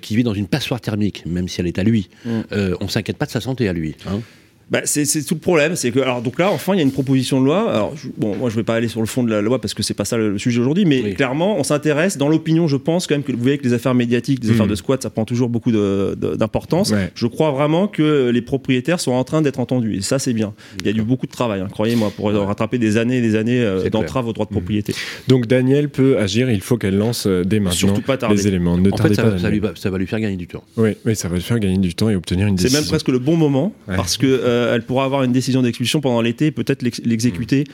qui 0.01 0.17
vit 0.17 0.25
dans 0.25 0.35
une 0.35 0.47
passoire 0.47 0.81
thermique, 0.81 1.25
même 1.27 1.49
si 1.49 1.61
elle 1.61 1.67
est 1.67 1.79
à 1.79 1.83
lui, 1.83 2.09
mm. 2.25 2.41
on 2.81 2.89
s'inquiète 2.89 3.17
pas 3.17 3.27
de 3.27 3.31
sa 3.31 3.41
santé 3.41 3.69
à 3.69 3.73
lui. 3.73 3.97
Hein 4.07 4.21
bah, 4.73 4.81
c'est 4.87 5.05
tout 5.27 5.35
le 5.35 5.41
problème, 5.41 5.77
c'est 5.77 5.91
que 5.91 6.01
alors 6.01 6.23
donc 6.23 6.39
là 6.39 6.51
enfin 6.51 6.73
il 6.73 6.79
y 6.79 6.81
a 6.81 6.83
une 6.83 6.93
proposition 6.93 7.43
de 7.43 7.45
loi. 7.45 7.71
Alors 7.71 7.95
bon 8.17 8.35
moi 8.37 8.49
je 8.49 8.57
vais 8.57 8.63
pas 8.63 8.75
aller 8.75 8.89
sur 8.89 9.01
le 9.01 9.07
fond 9.07 9.23
de 9.23 9.31
la 9.31 9.43
loi 9.43 9.61
parce 9.61 9.75
que 9.75 9.83
c'est 9.83 9.93
pas 9.93 10.07
ça 10.07 10.17
le, 10.17 10.39
sujet 10.39 10.61
aujourd'hui, 10.61 10.87
mais 10.87 11.13
clairement 11.13 11.59
on 11.59 11.63
s'intéresse 11.63 12.17
dans 12.17 12.31
l'opinion 12.31 12.67
je 12.69 12.79
pense 12.79 13.07
quand 13.07 13.15
même 13.15 13.23
que 13.23 13.33
vous 13.33 13.43
voyez 13.43 13.59
que 13.59 13.65
les 13.65 13.75
affaires 13.75 13.93
médiatiques, 13.95 14.43
les 14.43 14.51
affaires 14.51 14.65
mmh. 14.65 14.71
de 14.71 14.75
squat 14.75 15.03
ça 15.03 15.11
prend 15.11 15.27
toujours 15.27 15.51
beaucoup 15.51 15.73
d'importance. 15.73 16.95
Je 17.15 17.27
crois 17.27 17.51
vraiment 17.51 17.87
que 17.87 18.31
les 18.31 18.41
propriétaires 18.41 18.99
sont 18.99 19.13
en 19.13 19.25
train 19.25 19.43
d'être 19.43 19.61
entendus 19.61 19.97
et 19.97 20.01
ça 20.01 20.19
c'est 20.19 20.33
bien. 20.33 20.55
Il 20.81 20.91
y 20.91 20.95
a 20.95 20.97
eu 20.97 21.05
beaucoup 21.05 21.27
de 21.27 21.33
travail, 21.33 21.61
hein, 21.61 21.69
croyez-moi, 21.71 22.11
pour 22.17 22.33
rattraper 22.33 22.79
des 22.79 22.97
années 22.97 23.19
et 23.19 23.21
des 23.21 23.37
années 23.37 23.61
euh, 23.61 23.91
d'entrave 23.91 24.27
aux 24.27 24.33
droits 24.33 24.47
de 24.47 24.53
mmh. 24.53 24.57
propriété. 24.57 24.95
Donc 25.29 25.49
Daniel 25.49 25.91
peut 25.91 26.17
agir, 26.17 26.51
il 26.51 26.63
faut 26.63 26.79
qu'elle 26.79 26.97
lance 26.97 27.27
euh, 27.27 27.45
dès 27.45 27.61
maintenant 27.61 27.93
Surtout 27.93 28.01
pas 28.01 28.17
les 28.31 28.49
éléments. 28.49 28.79
Ne 28.79 28.91
en 28.91 28.97
fait, 28.97 29.13
ça, 29.13 29.23
pas, 29.23 29.39
ça, 29.39 29.51
lui 29.51 29.59
va, 29.59 29.73
ça, 29.75 29.91
va, 29.91 29.99
lui 29.99 30.07
faire 30.07 30.21
gagner 30.21 30.37
du 30.37 30.47
temps. 30.47 30.65
Oui, 30.79 30.97
mais 31.05 31.15
ça 31.15 31.29
va 31.29 31.35
lui 31.35 31.43
faire 31.43 31.59
gagner 31.59 31.77
du 31.77 31.95
temps 31.95 32.09
et 32.09 32.17
obtenir 32.17 32.47
une 32.47 32.55
décision. 32.55 32.79
C'est 32.79 32.85
même 32.85 32.89
presque 32.89 33.09
le 33.09 33.19
bon 33.19 33.37
moment 33.37 33.75
parce 33.87 34.17
que 34.17 34.27
euh, 34.27 34.62
elle 34.75 34.83
pourra 34.83 35.05
avoir 35.05 35.23
une 35.23 35.33
décision 35.33 35.63
d'expulsion 35.63 36.01
pendant 36.01 36.21
l'été, 36.21 36.51
peut-être 36.51 36.83
l'exécuter 36.83 37.65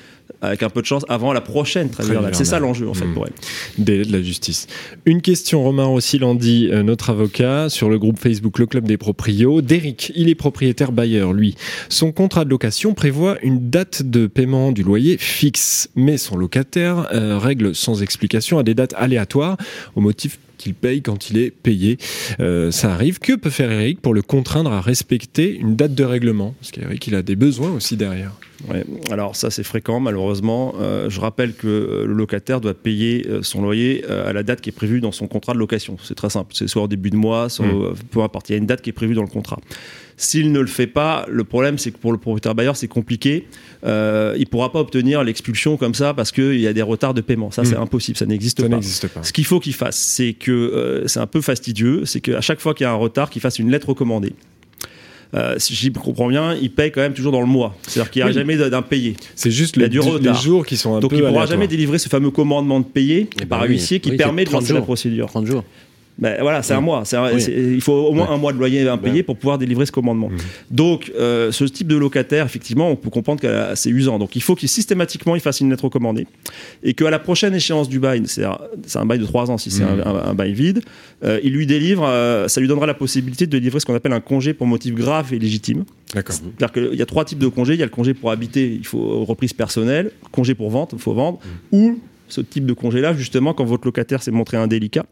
avec 0.40 0.62
un 0.62 0.70
peu 0.70 0.80
de 0.80 0.86
chance 0.86 1.04
avant 1.08 1.32
la 1.32 1.40
prochaine 1.40 1.90
trêve 1.90 2.30
C'est 2.32 2.44
ça 2.44 2.58
l'enjeu 2.58 2.88
en 2.88 2.94
fait 2.94 3.06
pour 3.06 3.26
elle. 3.26 3.32
Délai 3.78 4.04
de 4.04 4.12
la 4.12 4.22
justice. 4.22 4.66
Une 5.04 5.20
question, 5.20 5.62
Romain 5.62 5.84
Rossi-Landy, 5.84 6.68
euh, 6.70 6.82
notre 6.82 7.10
avocat, 7.10 7.68
sur 7.68 7.88
le 7.88 7.98
groupe 7.98 8.18
Facebook 8.18 8.58
Le 8.58 8.66
Club 8.66 8.86
des 8.86 8.96
Proprios. 8.96 9.62
D'Eric, 9.62 10.12
il 10.14 10.28
est 10.28 10.34
propriétaire 10.34 10.92
bailleur, 10.92 11.32
lui. 11.32 11.56
Son 11.88 12.12
contrat 12.12 12.44
de 12.44 12.50
location 12.50 12.94
prévoit 12.94 13.38
une 13.42 13.70
date 13.70 14.02
de 14.02 14.26
paiement 14.26 14.72
du 14.72 14.82
loyer 14.82 15.16
fixe, 15.18 15.88
mais 15.96 16.16
son 16.16 16.36
locataire 16.36 17.08
euh, 17.12 17.38
règle 17.38 17.74
sans 17.74 18.02
explication 18.02 18.58
à 18.58 18.62
des 18.62 18.74
dates 18.74 18.94
aléatoires 18.96 19.56
au 19.96 20.00
motif 20.00 20.38
qu'il 20.58 20.74
paye 20.74 21.00
quand 21.00 21.30
il 21.30 21.38
est 21.38 21.50
payé. 21.50 21.96
Euh, 22.40 22.70
ça 22.70 22.92
arrive. 22.92 23.18
Que 23.18 23.34
peut 23.34 23.50
faire 23.50 23.70
Eric 23.70 24.00
pour 24.00 24.12
le 24.12 24.22
contraindre 24.22 24.72
à 24.72 24.80
respecter 24.80 25.56
une 25.56 25.76
date 25.76 25.94
de 25.94 26.04
règlement? 26.04 26.54
Parce 26.60 26.70
qu'Eric, 26.70 27.06
il 27.06 27.14
a 27.14 27.22
des 27.22 27.36
besoins 27.36 27.72
aussi 27.72 27.96
derrière. 27.96 28.32
Ouais. 28.68 28.84
Alors 29.12 29.36
ça 29.36 29.50
c'est 29.50 29.62
fréquent 29.62 30.00
malheureusement. 30.00 30.74
Euh, 30.80 31.08
je 31.08 31.20
rappelle 31.20 31.54
que 31.54 31.68
euh, 31.68 32.06
le 32.06 32.12
locataire 32.12 32.60
doit 32.60 32.74
payer 32.74 33.24
son 33.42 33.62
loyer 33.62 34.04
à 34.04 34.32
la 34.32 34.42
date 34.42 34.60
qui 34.60 34.70
est 34.70 34.72
prévue 34.72 35.00
dans 35.00 35.12
son 35.12 35.28
contrat 35.28 35.54
de 35.54 35.58
location. 35.58 35.96
C'est 36.02 36.16
très 36.16 36.30
simple. 36.30 36.54
C'est 36.54 36.68
soit 36.68 36.82
au 36.82 36.88
début 36.88 37.10
de 37.10 37.16
mois, 37.16 37.48
soit 37.48 37.66
mmh. 37.66 37.94
peu 38.10 38.22
importe. 38.22 38.50
Il 38.50 38.52
y 38.52 38.54
a 38.56 38.58
une 38.58 38.66
date 38.66 38.82
qui 38.82 38.90
est 38.90 38.92
prévue 38.92 39.14
dans 39.14 39.22
le 39.22 39.28
contrat. 39.28 39.58
S'il 40.20 40.50
ne 40.50 40.58
le 40.58 40.66
fait 40.66 40.88
pas, 40.88 41.24
le 41.28 41.44
problème 41.44 41.78
c'est 41.78 41.92
que 41.92 41.96
pour 41.96 42.12
le 42.12 42.18
propriétaire 42.18 42.54
bailleur 42.54 42.76
c'est 42.76 42.88
compliqué. 42.88 43.46
Euh, 43.84 44.34
il 44.36 44.40
ne 44.40 44.46
pourra 44.46 44.72
pas 44.72 44.80
obtenir 44.80 45.22
l'expulsion 45.22 45.76
comme 45.76 45.94
ça 45.94 46.12
parce 46.12 46.32
qu'il 46.32 46.60
y 46.60 46.66
a 46.66 46.72
des 46.72 46.82
retards 46.82 47.14
de 47.14 47.20
paiement. 47.20 47.52
Ça, 47.52 47.64
c'est 47.64 47.76
hmm. 47.76 47.82
impossible, 47.82 48.18
ça 48.18 48.26
n'existe 48.26 48.68
pas. 48.68 48.78
pas. 48.78 49.22
Ce 49.22 49.32
qu'il 49.32 49.44
faut 49.44 49.60
qu'il 49.60 49.74
fasse, 49.74 49.96
c'est 49.96 50.32
que 50.32 50.50
euh, 50.50 51.06
c'est 51.06 51.20
un 51.20 51.28
peu 51.28 51.40
fastidieux, 51.40 52.04
c'est 52.04 52.20
qu'à 52.20 52.40
chaque 52.40 52.60
fois 52.60 52.74
qu'il 52.74 52.84
y 52.84 52.86
a 52.86 52.90
un 52.90 52.96
retard, 52.96 53.30
qu'il 53.30 53.40
fasse 53.40 53.60
une 53.60 53.70
lettre 53.70 53.90
recommandée. 53.90 54.32
Euh, 55.34 55.56
si 55.58 55.74
je 55.74 55.90
comprends 55.90 56.28
bien, 56.28 56.54
il 56.54 56.70
paye 56.70 56.90
quand 56.90 57.02
même 57.02 57.12
toujours 57.12 57.32
dans 57.32 57.40
le 57.40 57.46
mois. 57.46 57.76
C'est-à-dire 57.82 58.10
qu'il 58.10 58.24
n'y 58.24 58.28
a 58.28 58.32
jamais 58.32 58.56
d'impayé. 58.56 59.14
C'est 59.36 59.50
juste 59.50 59.76
les, 59.76 59.90
jours 59.90 60.64
qui 60.66 60.76
sont 60.76 60.96
un 60.96 61.00
Donc 61.00 61.10
peu. 61.10 61.16
Il 61.16 61.22
ne 61.22 61.28
pourra 61.28 61.46
jamais 61.46 61.68
délivrer 61.68 61.98
ce 61.98 62.08
fameux 62.08 62.30
commandement 62.30 62.80
de 62.80 62.86
payer 62.86 63.28
eh 63.40 63.46
par 63.46 63.60
ben 63.60 63.68
huissier 63.68 64.00
qui 64.00 64.16
permet 64.16 64.44
de 64.44 64.50
lancer 64.50 64.72
la 64.72 64.80
procédure. 64.80 65.26
30 65.26 65.46
jours. 65.46 65.64
Ben, 66.18 66.36
voilà, 66.40 66.62
c'est 66.62 66.74
un 66.74 66.80
mois. 66.80 67.04
il 67.48 67.80
faut 67.80 67.92
au 67.92 68.12
moins 68.12 68.28
un 68.30 68.36
mois 68.36 68.52
de 68.52 68.58
loyer 68.58 68.88
impayé 68.88 69.22
pour 69.22 69.36
pouvoir 69.36 69.58
délivrer 69.58 69.86
ce 69.86 69.92
commandement. 69.92 70.28
Mmh. 70.28 70.36
Donc, 70.70 71.12
euh, 71.16 71.52
ce 71.52 71.64
type 71.64 71.86
de 71.86 71.96
locataire, 71.96 72.44
effectivement, 72.44 72.90
on 72.90 72.96
peut 72.96 73.10
comprendre 73.10 73.40
que 73.40 73.74
c'est 73.76 73.90
usant. 73.90 74.18
Donc, 74.18 74.34
il 74.34 74.42
faut 74.42 74.56
qu'il 74.56 74.68
systématiquement 74.68 75.36
il 75.36 75.40
fasse 75.40 75.60
une 75.60 75.70
lettre 75.70 75.84
recommandée 75.84 76.26
et 76.82 76.94
qu'à 76.94 77.10
la 77.10 77.20
prochaine 77.20 77.54
échéance 77.54 77.88
du 77.88 78.00
bail, 78.00 78.24
c'est 78.26 78.44
un 78.44 79.06
bail 79.06 79.20
de 79.20 79.26
trois 79.26 79.50
ans 79.50 79.58
si 79.58 79.70
c'est 79.70 79.84
mmh. 79.84 80.02
un, 80.24 80.34
bail 80.34 80.52
vide, 80.52 80.80
euh, 81.24 81.38
il 81.44 81.52
lui 81.52 81.66
délivre, 81.66 82.04
euh, 82.04 82.48
ça 82.48 82.60
lui 82.60 82.68
donnera 82.68 82.86
la 82.86 82.94
possibilité 82.94 83.46
de 83.46 83.52
délivrer 83.52 83.78
ce 83.78 83.86
qu'on 83.86 83.94
appelle 83.94 84.12
un 84.12 84.20
congé 84.20 84.54
pour 84.54 84.66
motif 84.66 84.94
grave 84.94 85.32
et 85.32 85.38
légitime. 85.38 85.84
D'accord. 86.14 86.34
C'est-à-dire 86.34 86.72
qu'il 86.72 86.98
y 86.98 87.02
a 87.02 87.06
trois 87.06 87.24
types 87.24 87.38
de 87.38 87.48
congés. 87.48 87.74
Il 87.74 87.80
y 87.80 87.82
a 87.82 87.86
le 87.86 87.90
congé 87.90 88.14
pour 88.14 88.30
habiter, 88.30 88.72
il 88.72 88.86
faut 88.86 89.24
reprise 89.24 89.52
personnelle, 89.52 90.10
congé 90.32 90.54
pour 90.54 90.70
vente, 90.70 90.90
il 90.94 90.98
faut 90.98 91.14
vendre, 91.14 91.38
mmh. 91.38 91.76
ou 91.76 91.98
ce 92.28 92.40
type 92.40 92.66
de 92.66 92.72
congé-là, 92.72 93.14
justement, 93.14 93.54
quand 93.54 93.64
votre 93.64 93.86
locataire 93.86 94.22
s'est 94.22 94.30
montré 94.30 94.56
indélicat, 94.56 95.06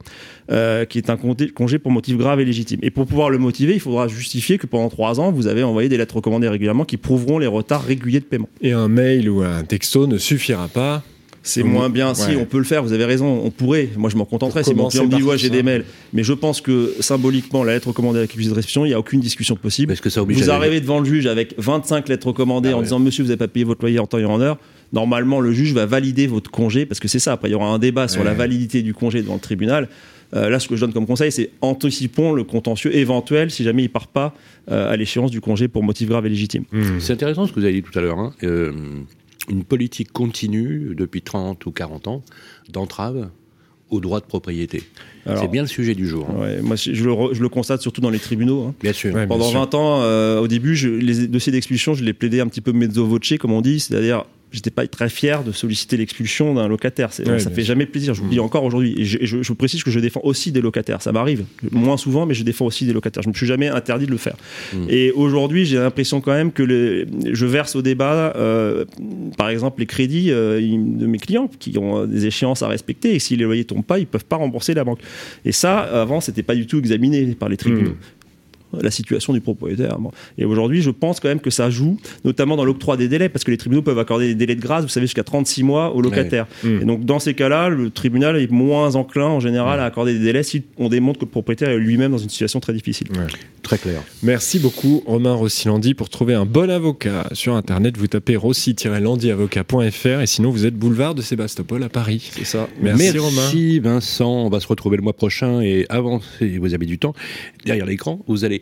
euh, 0.50 0.84
qui 0.84 0.98
est 0.98 1.10
un 1.10 1.16
congé 1.16 1.78
pour 1.78 1.92
motif 1.92 2.16
grave 2.16 2.40
et 2.40 2.44
légitime. 2.44 2.78
Et 2.82 2.90
pour 2.90 3.06
pouvoir 3.06 3.30
le 3.30 3.38
motiver, 3.38 3.74
il 3.74 3.80
faudra 3.80 4.08
justifier 4.08 4.58
que 4.58 4.66
pendant 4.66 4.88
trois 4.88 5.20
ans, 5.20 5.32
vous 5.32 5.46
avez 5.46 5.62
envoyé 5.62 5.88
des 5.88 5.96
lettres 5.96 6.16
recommandées 6.16 6.48
régulièrement 6.48 6.84
qui 6.84 6.96
prouveront 6.96 7.38
les 7.38 7.46
retards 7.46 7.84
réguliers 7.84 8.20
de 8.20 8.24
paiement. 8.24 8.48
Et 8.60 8.72
un 8.72 8.88
mail 8.88 9.28
ou 9.28 9.42
un 9.42 9.64
texto 9.64 10.06
ne 10.06 10.18
suffira 10.18 10.68
pas 10.68 11.02
c'est 11.46 11.62
moins 11.62 11.88
bien. 11.88 12.14
Si, 12.14 12.36
on 12.36 12.44
peut 12.44 12.58
le 12.58 12.64
faire, 12.64 12.82
vous 12.82 12.92
avez 12.92 13.04
raison, 13.04 13.40
on 13.44 13.50
pourrait. 13.50 13.88
Moi, 13.96 14.10
je 14.10 14.16
m'en 14.16 14.24
contenterais 14.24 14.64
si 14.64 14.74
mon 14.74 14.88
client 14.88 15.04
me 15.04 15.16
dit, 15.16 15.22
ouais, 15.22 15.38
j'ai 15.38 15.50
des 15.50 15.62
mails. 15.62 15.84
Mais 16.12 16.22
je 16.22 16.32
pense 16.32 16.60
que 16.60 16.94
symboliquement, 17.00 17.64
la 17.64 17.74
lettre 17.74 17.88
recommandée 17.88 18.18
avec 18.18 18.30
accusé 18.30 18.50
de 18.50 18.54
réception, 18.54 18.84
il 18.84 18.88
n'y 18.88 18.94
a 18.94 18.98
aucune 18.98 19.20
discussion 19.20 19.56
possible. 19.56 19.88
Parce 19.88 20.00
que 20.00 20.10
ça 20.10 20.22
vous 20.22 20.50
arrivez 20.50 20.80
devant 20.80 21.00
le 21.00 21.06
juge 21.06 21.26
avec 21.26 21.54
25 21.58 22.08
lettres 22.08 22.28
recommandées 22.28 22.70
ah 22.72 22.78
en 22.78 22.82
disant, 22.82 22.98
monsieur, 22.98 23.22
vous 23.22 23.28
n'avez 23.28 23.38
pas 23.38 23.48
payé 23.48 23.64
votre 23.64 23.82
loyer 23.82 23.98
en 23.98 24.06
temps 24.06 24.18
et 24.18 24.24
en 24.24 24.40
heure 24.40 24.58
normalement 24.92 25.40
le 25.40 25.52
juge 25.52 25.72
va 25.72 25.84
valider 25.84 26.26
votre 26.28 26.50
congé, 26.50 26.86
parce 26.86 27.00
que 27.00 27.08
c'est 27.08 27.18
ça, 27.18 27.32
après 27.32 27.48
il 27.48 27.52
y 27.52 27.54
aura 27.54 27.66
un 27.66 27.78
débat 27.78 28.08
sur 28.08 28.24
la 28.24 28.34
validité 28.34 28.82
du 28.82 28.94
congé 28.94 29.20
devant 29.20 29.34
le 29.34 29.40
tribunal. 29.40 29.88
Euh, 30.34 30.48
là, 30.48 30.58
ce 30.58 30.66
que 30.66 30.74
je 30.74 30.80
donne 30.80 30.92
comme 30.92 31.06
conseil, 31.06 31.30
c'est 31.30 31.50
anticipons 31.60 32.32
le 32.32 32.42
contentieux 32.42 32.94
éventuel 32.96 33.50
si 33.50 33.62
jamais 33.62 33.84
il 33.84 33.88
part 33.88 34.08
pas 34.08 34.34
euh, 34.70 34.90
à 34.90 34.96
l'échéance 34.96 35.30
du 35.30 35.40
congé 35.40 35.68
pour 35.68 35.84
motif 35.84 36.08
grave 36.08 36.26
et 36.26 36.28
légitime. 36.28 36.64
Mmh. 36.72 36.98
C'est 36.98 37.12
intéressant 37.12 37.46
ce 37.46 37.52
que 37.52 37.60
vous 37.60 37.64
avez 37.64 37.74
dit 37.74 37.82
tout 37.82 37.96
à 37.96 38.02
l'heure. 38.02 38.18
Hein. 38.18 38.32
Euh, 38.42 38.72
une 39.48 39.64
politique 39.64 40.12
continue 40.12 40.94
depuis 40.94 41.22
30 41.22 41.64
ou 41.66 41.70
40 41.70 42.08
ans 42.08 42.22
d'entrave 42.68 43.30
au 43.90 44.00
droit 44.00 44.20
de 44.20 44.26
propriété. 44.26 44.82
C'est 45.24 45.50
bien 45.50 45.62
le 45.62 45.68
sujet 45.68 45.94
du 45.94 46.08
jour. 46.08 46.28
Hein. 46.30 46.60
moi, 46.62 46.76
je 46.76 47.04
le, 47.04 47.48
constate 47.48 47.82
surtout 47.82 48.00
dans 48.00 48.10
les 48.10 48.18
tribunaux. 48.18 48.64
Hein. 48.64 48.74
Bien 48.80 48.92
sûr. 48.92 49.14
Pendant 49.28 49.50
20 49.50 49.74
ans, 49.74 50.40
au 50.40 50.48
début, 50.48 50.74
les 50.74 51.28
dossiers 51.28 51.52
d'expulsion, 51.52 51.94
je 51.94 52.04
les 52.04 52.12
plaidais 52.12 52.40
un 52.40 52.48
petit 52.48 52.60
peu 52.60 52.72
mezzo 52.72 53.06
voce, 53.06 53.38
comme 53.38 53.52
on 53.52 53.60
dit, 53.60 53.80
c'est-à-dire 53.80 54.24
j'étais 54.52 54.70
pas 54.70 54.86
très 54.86 55.08
fier 55.08 55.44
de 55.44 55.52
solliciter 55.52 55.96
l'expulsion 55.96 56.54
d'un 56.54 56.68
locataire. 56.68 57.12
ça 57.12 57.50
fait 57.50 57.62
jamais 57.62 57.86
plaisir. 57.86 58.14
Je 58.14 58.20
vous 58.20 58.26
le 58.26 58.32
dis 58.32 58.38
mm. 58.38 58.42
encore 58.42 58.64
aujourd'hui. 58.64 58.94
Et, 58.96 59.04
je, 59.04 59.36
vous 59.36 59.54
précise 59.54 59.82
que 59.82 59.90
je 59.90 60.00
défends 60.00 60.20
aussi 60.22 60.52
des 60.52 60.60
locataires. 60.60 61.02
Ça 61.02 61.12
m'arrive 61.12 61.44
moins 61.70 61.96
souvent, 61.96 62.26
mais 62.26 62.34
je 62.34 62.44
défends 62.44 62.66
aussi 62.66 62.86
des 62.86 62.92
locataires. 62.92 63.22
Je 63.22 63.28
me 63.28 63.34
suis 63.34 63.46
jamais 63.46 63.68
interdit 63.68 64.06
de 64.06 64.10
le 64.10 64.16
faire. 64.16 64.36
Mm. 64.72 64.86
Et 64.88 65.12
aujourd'hui, 65.12 65.66
j'ai 65.66 65.76
l'impression 65.78 66.20
quand 66.20 66.32
même 66.32 66.52
que 66.52 67.06
je 67.24 67.46
verse 67.46 67.76
au 67.76 67.82
débat, 67.82 68.32
euh, 68.36 68.84
par 69.36 69.48
exemple, 69.48 69.80
les 69.80 69.86
crédits 69.86 70.30
euh, 70.30 70.60
de 70.60 71.06
mes 71.06 71.18
clients 71.18 71.48
qui 71.58 71.76
ont 71.78 72.06
des 72.06 72.26
échéances 72.26 72.62
à 72.62 72.68
respecter. 72.68 73.14
Et 73.14 73.18
si 73.18 73.36
les 73.36 73.44
loyers 73.44 73.64
tombent 73.64 73.84
pas, 73.84 73.98
ils 73.98 74.06
peuvent 74.06 74.24
pas 74.24 74.36
rembourser 74.36 74.74
la 74.74 74.84
banque. 74.84 75.00
Et 75.44 75.52
ça, 75.52 75.80
avant, 75.80 76.20
c'était 76.20 76.42
pas 76.42 76.54
du 76.54 76.66
tout 76.66 76.78
examiné 76.78 77.34
par 77.34 77.48
les 77.48 77.56
tribunaux. 77.56 77.90
Mm 77.90 77.96
la 78.72 78.90
situation 78.90 79.32
du 79.32 79.40
propriétaire. 79.40 79.98
Et 80.38 80.44
aujourd'hui, 80.44 80.82
je 80.82 80.90
pense 80.90 81.20
quand 81.20 81.28
même 81.28 81.40
que 81.40 81.50
ça 81.50 81.70
joue, 81.70 81.98
notamment 82.24 82.56
dans 82.56 82.64
l'octroi 82.64 82.96
des 82.96 83.08
délais, 83.08 83.28
parce 83.28 83.44
que 83.44 83.50
les 83.50 83.56
tribunaux 83.56 83.82
peuvent 83.82 83.98
accorder 83.98 84.28
des 84.28 84.34
délais 84.34 84.54
de 84.54 84.60
grâce, 84.60 84.82
vous 84.82 84.88
savez, 84.88 85.06
jusqu'à 85.06 85.24
36 85.24 85.62
mois 85.62 85.94
aux 85.94 86.02
locataires. 86.02 86.46
Mmh. 86.64 86.82
Et 86.82 86.84
donc, 86.84 87.04
dans 87.04 87.18
ces 87.18 87.34
cas-là, 87.34 87.68
le 87.68 87.90
tribunal 87.90 88.36
est 88.36 88.50
moins 88.50 88.94
enclin, 88.96 89.26
en 89.26 89.40
général, 89.40 89.80
à 89.80 89.84
accorder 89.84 90.12
des 90.14 90.24
délais 90.24 90.42
si 90.42 90.62
on 90.78 90.88
démontre 90.88 91.20
que 91.20 91.24
le 91.24 91.30
propriétaire 91.30 91.70
est 91.70 91.78
lui-même 91.78 92.12
dans 92.12 92.18
une 92.18 92.28
situation 92.28 92.60
très 92.60 92.72
difficile. 92.72 93.08
Très 93.62 93.78
clair. 93.78 94.02
Merci 94.22 94.58
beaucoup, 94.58 95.02
Romain 95.06 95.34
Rossi-Landy. 95.34 95.94
Pour 95.94 96.08
trouver 96.08 96.34
un 96.34 96.46
bon 96.46 96.70
avocat 96.70 97.28
sur 97.32 97.54
Internet, 97.54 97.96
vous 97.96 98.06
tapez 98.06 98.36
rossi-landyavocat.fr 98.36 100.20
et 100.20 100.26
sinon, 100.26 100.50
vous 100.50 100.66
êtes 100.66 100.74
boulevard 100.74 101.14
de 101.14 101.22
Sébastopol 101.22 101.82
à 101.82 101.88
Paris. 101.88 102.30
C'est 102.32 102.44
ça. 102.44 102.68
Merci, 102.80 103.18
Romain. 103.18 103.36
Merci, 103.36 103.80
Vincent. 103.80 104.44
On 104.44 104.48
va 104.48 104.60
se 104.60 104.66
retrouver 104.66 104.96
le 104.96 105.02
mois 105.02 105.14
prochain 105.14 105.60
et 105.60 105.86
avant, 105.88 106.20
si 106.38 106.58
vous 106.58 106.74
avez 106.74 106.86
du 106.86 106.98
temps, 106.98 107.14
derrière 107.64 107.86
l'écran, 107.86 108.20
vous 108.28 108.44
allez 108.44 108.55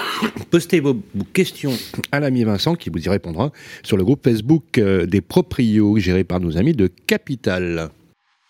postez 0.50 0.80
vos 0.80 0.96
questions 1.32 1.72
à 2.12 2.20
l'ami 2.20 2.44
Vincent 2.44 2.74
qui 2.74 2.90
vous 2.90 3.02
y 3.02 3.08
répondra 3.08 3.52
sur 3.82 3.96
le 3.96 4.04
groupe 4.04 4.24
Facebook 4.24 4.78
euh, 4.78 5.06
des 5.06 5.20
proprios 5.20 5.98
géré 5.98 6.24
par 6.24 6.40
nos 6.40 6.56
amis 6.56 6.74
de 6.74 6.90
Capital. 7.06 7.90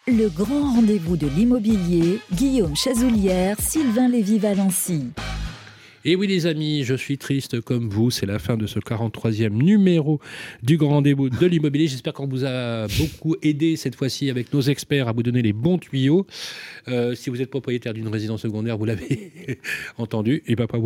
Le 0.08 0.28
grand 0.28 0.74
rendez-vous 0.74 1.16
de 1.16 1.26
l'immobilier, 1.26 2.20
Guillaume 2.32 2.76
Chazoulière, 2.76 3.56
Sylvain 3.60 4.08
Lévy-Valency. 4.08 5.10
Et 6.08 6.14
oui 6.14 6.28
les 6.28 6.46
amis, 6.46 6.84
je 6.84 6.94
suis 6.94 7.18
triste 7.18 7.60
comme 7.60 7.88
vous, 7.88 8.12
c'est 8.12 8.26
la 8.26 8.38
fin 8.38 8.56
de 8.56 8.68
ce 8.68 8.78
43e 8.78 9.48
numéro 9.48 10.20
du 10.62 10.76
Grand 10.76 10.90
Rendez-vous 10.90 11.30
de 11.30 11.46
l'immobilier. 11.46 11.88
J'espère 11.88 12.12
qu'on 12.12 12.28
vous 12.28 12.44
a 12.44 12.86
beaucoup 12.86 13.34
aidé 13.42 13.74
cette 13.74 13.96
fois-ci 13.96 14.30
avec 14.30 14.54
nos 14.54 14.60
experts 14.60 15.08
à 15.08 15.12
vous 15.12 15.24
donner 15.24 15.42
les 15.42 15.52
bons 15.52 15.78
tuyaux. 15.78 16.24
Euh, 16.86 17.16
si 17.16 17.28
vous 17.28 17.42
êtes 17.42 17.50
propriétaire 17.50 17.92
d'une 17.92 18.06
résidence 18.06 18.42
secondaire, 18.42 18.78
vous 18.78 18.84
l'avez 18.84 19.32
entendu, 19.98 20.44
et 20.46 20.54
pas, 20.54 20.68
pas, 20.68 20.78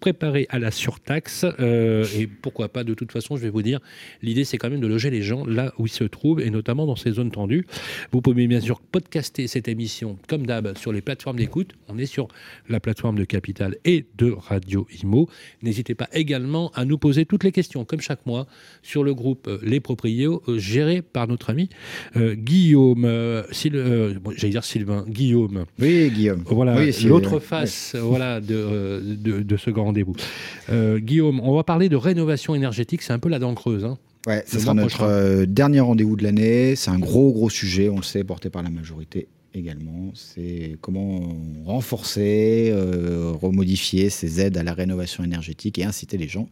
préparer 0.00 0.46
à 0.50 0.58
la 0.58 0.70
surtaxe. 0.70 1.44
Euh, 1.60 2.04
et 2.16 2.26
pourquoi 2.26 2.68
pas, 2.68 2.84
de 2.84 2.94
toute 2.94 3.12
façon, 3.12 3.36
je 3.36 3.42
vais 3.42 3.50
vous 3.50 3.62
dire, 3.62 3.80
l'idée 4.22 4.44
c'est 4.44 4.58
quand 4.58 4.70
même 4.70 4.80
de 4.80 4.86
loger 4.86 5.10
les 5.10 5.22
gens 5.22 5.44
là 5.46 5.72
où 5.78 5.86
ils 5.86 5.90
se 5.90 6.04
trouvent 6.04 6.40
et 6.40 6.50
notamment 6.50 6.86
dans 6.86 6.96
ces 6.96 7.12
zones 7.12 7.30
tendues. 7.30 7.66
Vous 8.12 8.20
pouvez 8.20 8.46
bien 8.46 8.60
sûr 8.60 8.80
podcaster 8.80 9.46
cette 9.46 9.68
émission 9.68 10.18
comme 10.28 10.46
d'hab 10.46 10.76
sur 10.76 10.92
les 10.92 11.00
plateformes 11.00 11.36
d'écoute. 11.38 11.72
On 11.88 11.98
est 11.98 12.06
sur 12.06 12.28
la 12.68 12.80
plateforme 12.80 13.16
de 13.16 13.24
Capital 13.24 13.76
et 13.84 14.06
de 14.18 14.30
Radio 14.30 14.86
Imo. 15.02 15.28
N'hésitez 15.62 15.94
pas 15.94 16.08
également 16.12 16.70
à 16.74 16.84
nous 16.84 16.98
poser 16.98 17.24
toutes 17.24 17.44
les 17.44 17.52
questions, 17.52 17.84
comme 17.84 18.00
chaque 18.00 18.24
mois, 18.26 18.46
sur 18.82 19.02
le 19.02 19.14
groupe 19.14 19.48
euh, 19.48 19.58
Les 19.62 19.80
Proprios, 19.80 20.42
euh, 20.48 20.58
géré 20.58 21.02
par 21.02 21.28
notre 21.28 21.50
ami 21.50 21.68
Guillaume, 22.16 23.04
j'allais 24.36 24.50
dire 24.50 24.64
Sylvain, 24.64 25.04
Guillaume. 25.08 25.64
Oui, 25.78 26.10
Guillaume. 26.10 26.42
Voilà, 26.46 26.76
l'autre 27.04 27.38
face 27.38 27.94
voilà, 27.94 28.40
de, 28.40 29.00
de, 29.02 29.42
de 29.42 29.56
ce 29.56 29.70
grand 29.70 29.92
rendez-vous. 29.96 30.14
Euh, 30.70 30.98
Guillaume, 30.98 31.40
on 31.40 31.54
va 31.54 31.64
parler 31.64 31.88
de 31.88 31.96
rénovation 31.96 32.54
énergétique, 32.54 33.02
c'est 33.02 33.12
un 33.12 33.18
peu 33.18 33.28
la 33.28 33.38
dent 33.38 33.54
creuse. 33.54 33.84
Hein, 33.84 33.98
ouais, 34.26 34.44
ce 34.46 34.58
sera 34.58 34.74
notre 34.74 35.02
euh, 35.02 35.46
dernier 35.46 35.80
rendez-vous 35.80 36.16
de 36.16 36.22
l'année. 36.22 36.76
C'est 36.76 36.90
un 36.90 36.98
gros, 36.98 37.32
gros 37.32 37.50
sujet, 37.50 37.88
on 37.88 37.96
le 37.96 38.02
sait, 38.02 38.24
porté 38.24 38.50
par 38.50 38.62
la 38.62 38.70
majorité 38.70 39.28
également. 39.54 40.10
C'est 40.14 40.76
comment 40.82 41.20
renforcer, 41.64 42.70
euh, 42.72 43.32
remodifier 43.32 44.10
ces 44.10 44.40
aides 44.40 44.58
à 44.58 44.62
la 44.62 44.74
rénovation 44.74 45.24
énergétique 45.24 45.78
et 45.78 45.84
inciter 45.84 46.18
les 46.18 46.28
gens 46.28 46.48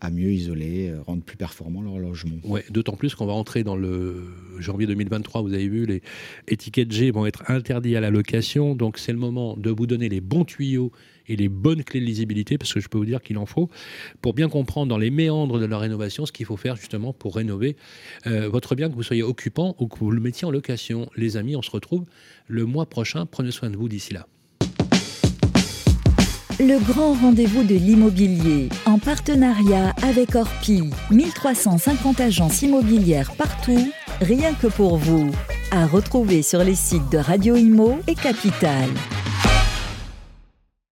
à 0.00 0.10
mieux 0.10 0.30
isoler, 0.30 0.92
rendre 1.08 1.24
plus 1.24 1.36
performant 1.36 1.82
leur 1.82 1.98
logement. 1.98 2.36
Ouais, 2.44 2.64
d'autant 2.70 2.94
plus 2.94 3.16
qu'on 3.16 3.26
va 3.26 3.32
entrer 3.32 3.64
dans 3.64 3.74
le 3.74 4.28
janvier 4.60 4.86
2023, 4.86 5.42
vous 5.42 5.52
avez 5.52 5.66
vu, 5.66 5.86
les 5.86 6.02
étiquettes 6.46 6.92
G 6.92 7.10
vont 7.10 7.26
être 7.26 7.42
interdits 7.50 7.96
à 7.96 8.00
la 8.00 8.10
location, 8.10 8.76
donc 8.76 8.96
c'est 8.98 9.10
le 9.10 9.18
moment 9.18 9.56
de 9.56 9.70
vous 9.70 9.88
donner 9.88 10.08
les 10.08 10.20
bons 10.20 10.44
tuyaux 10.44 10.92
et 11.28 11.36
les 11.36 11.48
bonnes 11.48 11.84
clés 11.84 12.00
de 12.00 12.04
lisibilité, 12.04 12.58
parce 12.58 12.72
que 12.72 12.80
je 12.80 12.88
peux 12.88 12.98
vous 12.98 13.04
dire 13.04 13.22
qu'il 13.22 13.38
en 13.38 13.46
faut, 13.46 13.68
pour 14.22 14.34
bien 14.34 14.48
comprendre 14.48 14.88
dans 14.88 14.98
les 14.98 15.10
méandres 15.10 15.58
de 15.58 15.66
la 15.66 15.78
rénovation 15.78 16.26
ce 16.26 16.32
qu'il 16.32 16.46
faut 16.46 16.56
faire 16.56 16.76
justement 16.76 17.12
pour 17.12 17.36
rénover 17.36 17.76
euh, 18.26 18.48
votre 18.48 18.74
bien, 18.74 18.88
que 18.88 18.94
vous 18.94 19.02
soyez 19.02 19.22
occupant 19.22 19.76
ou 19.78 19.88
que 19.88 19.98
vous 19.98 20.10
le 20.10 20.20
mettiez 20.20 20.46
en 20.46 20.50
location. 20.50 21.08
Les 21.16 21.36
amis, 21.36 21.56
on 21.56 21.62
se 21.62 21.70
retrouve 21.70 22.04
le 22.46 22.64
mois 22.64 22.86
prochain. 22.86 23.26
Prenez 23.26 23.50
soin 23.50 23.70
de 23.70 23.76
vous 23.76 23.88
d'ici 23.88 24.14
là. 24.14 24.26
Le 26.60 26.84
grand 26.84 27.12
rendez-vous 27.12 27.62
de 27.62 27.76
l'immobilier, 27.76 28.68
en 28.84 28.98
partenariat 28.98 29.94
avec 30.02 30.34
Orpi, 30.34 30.90
1350 31.12 32.18
agences 32.18 32.62
immobilières 32.62 33.30
partout, 33.36 33.92
rien 34.20 34.54
que 34.54 34.66
pour 34.66 34.96
vous. 34.96 35.30
À 35.70 35.86
retrouver 35.86 36.42
sur 36.42 36.64
les 36.64 36.74
sites 36.74 37.08
de 37.12 37.18
Radio 37.18 37.54
Imo 37.54 38.00
et 38.08 38.16
Capital. 38.16 38.88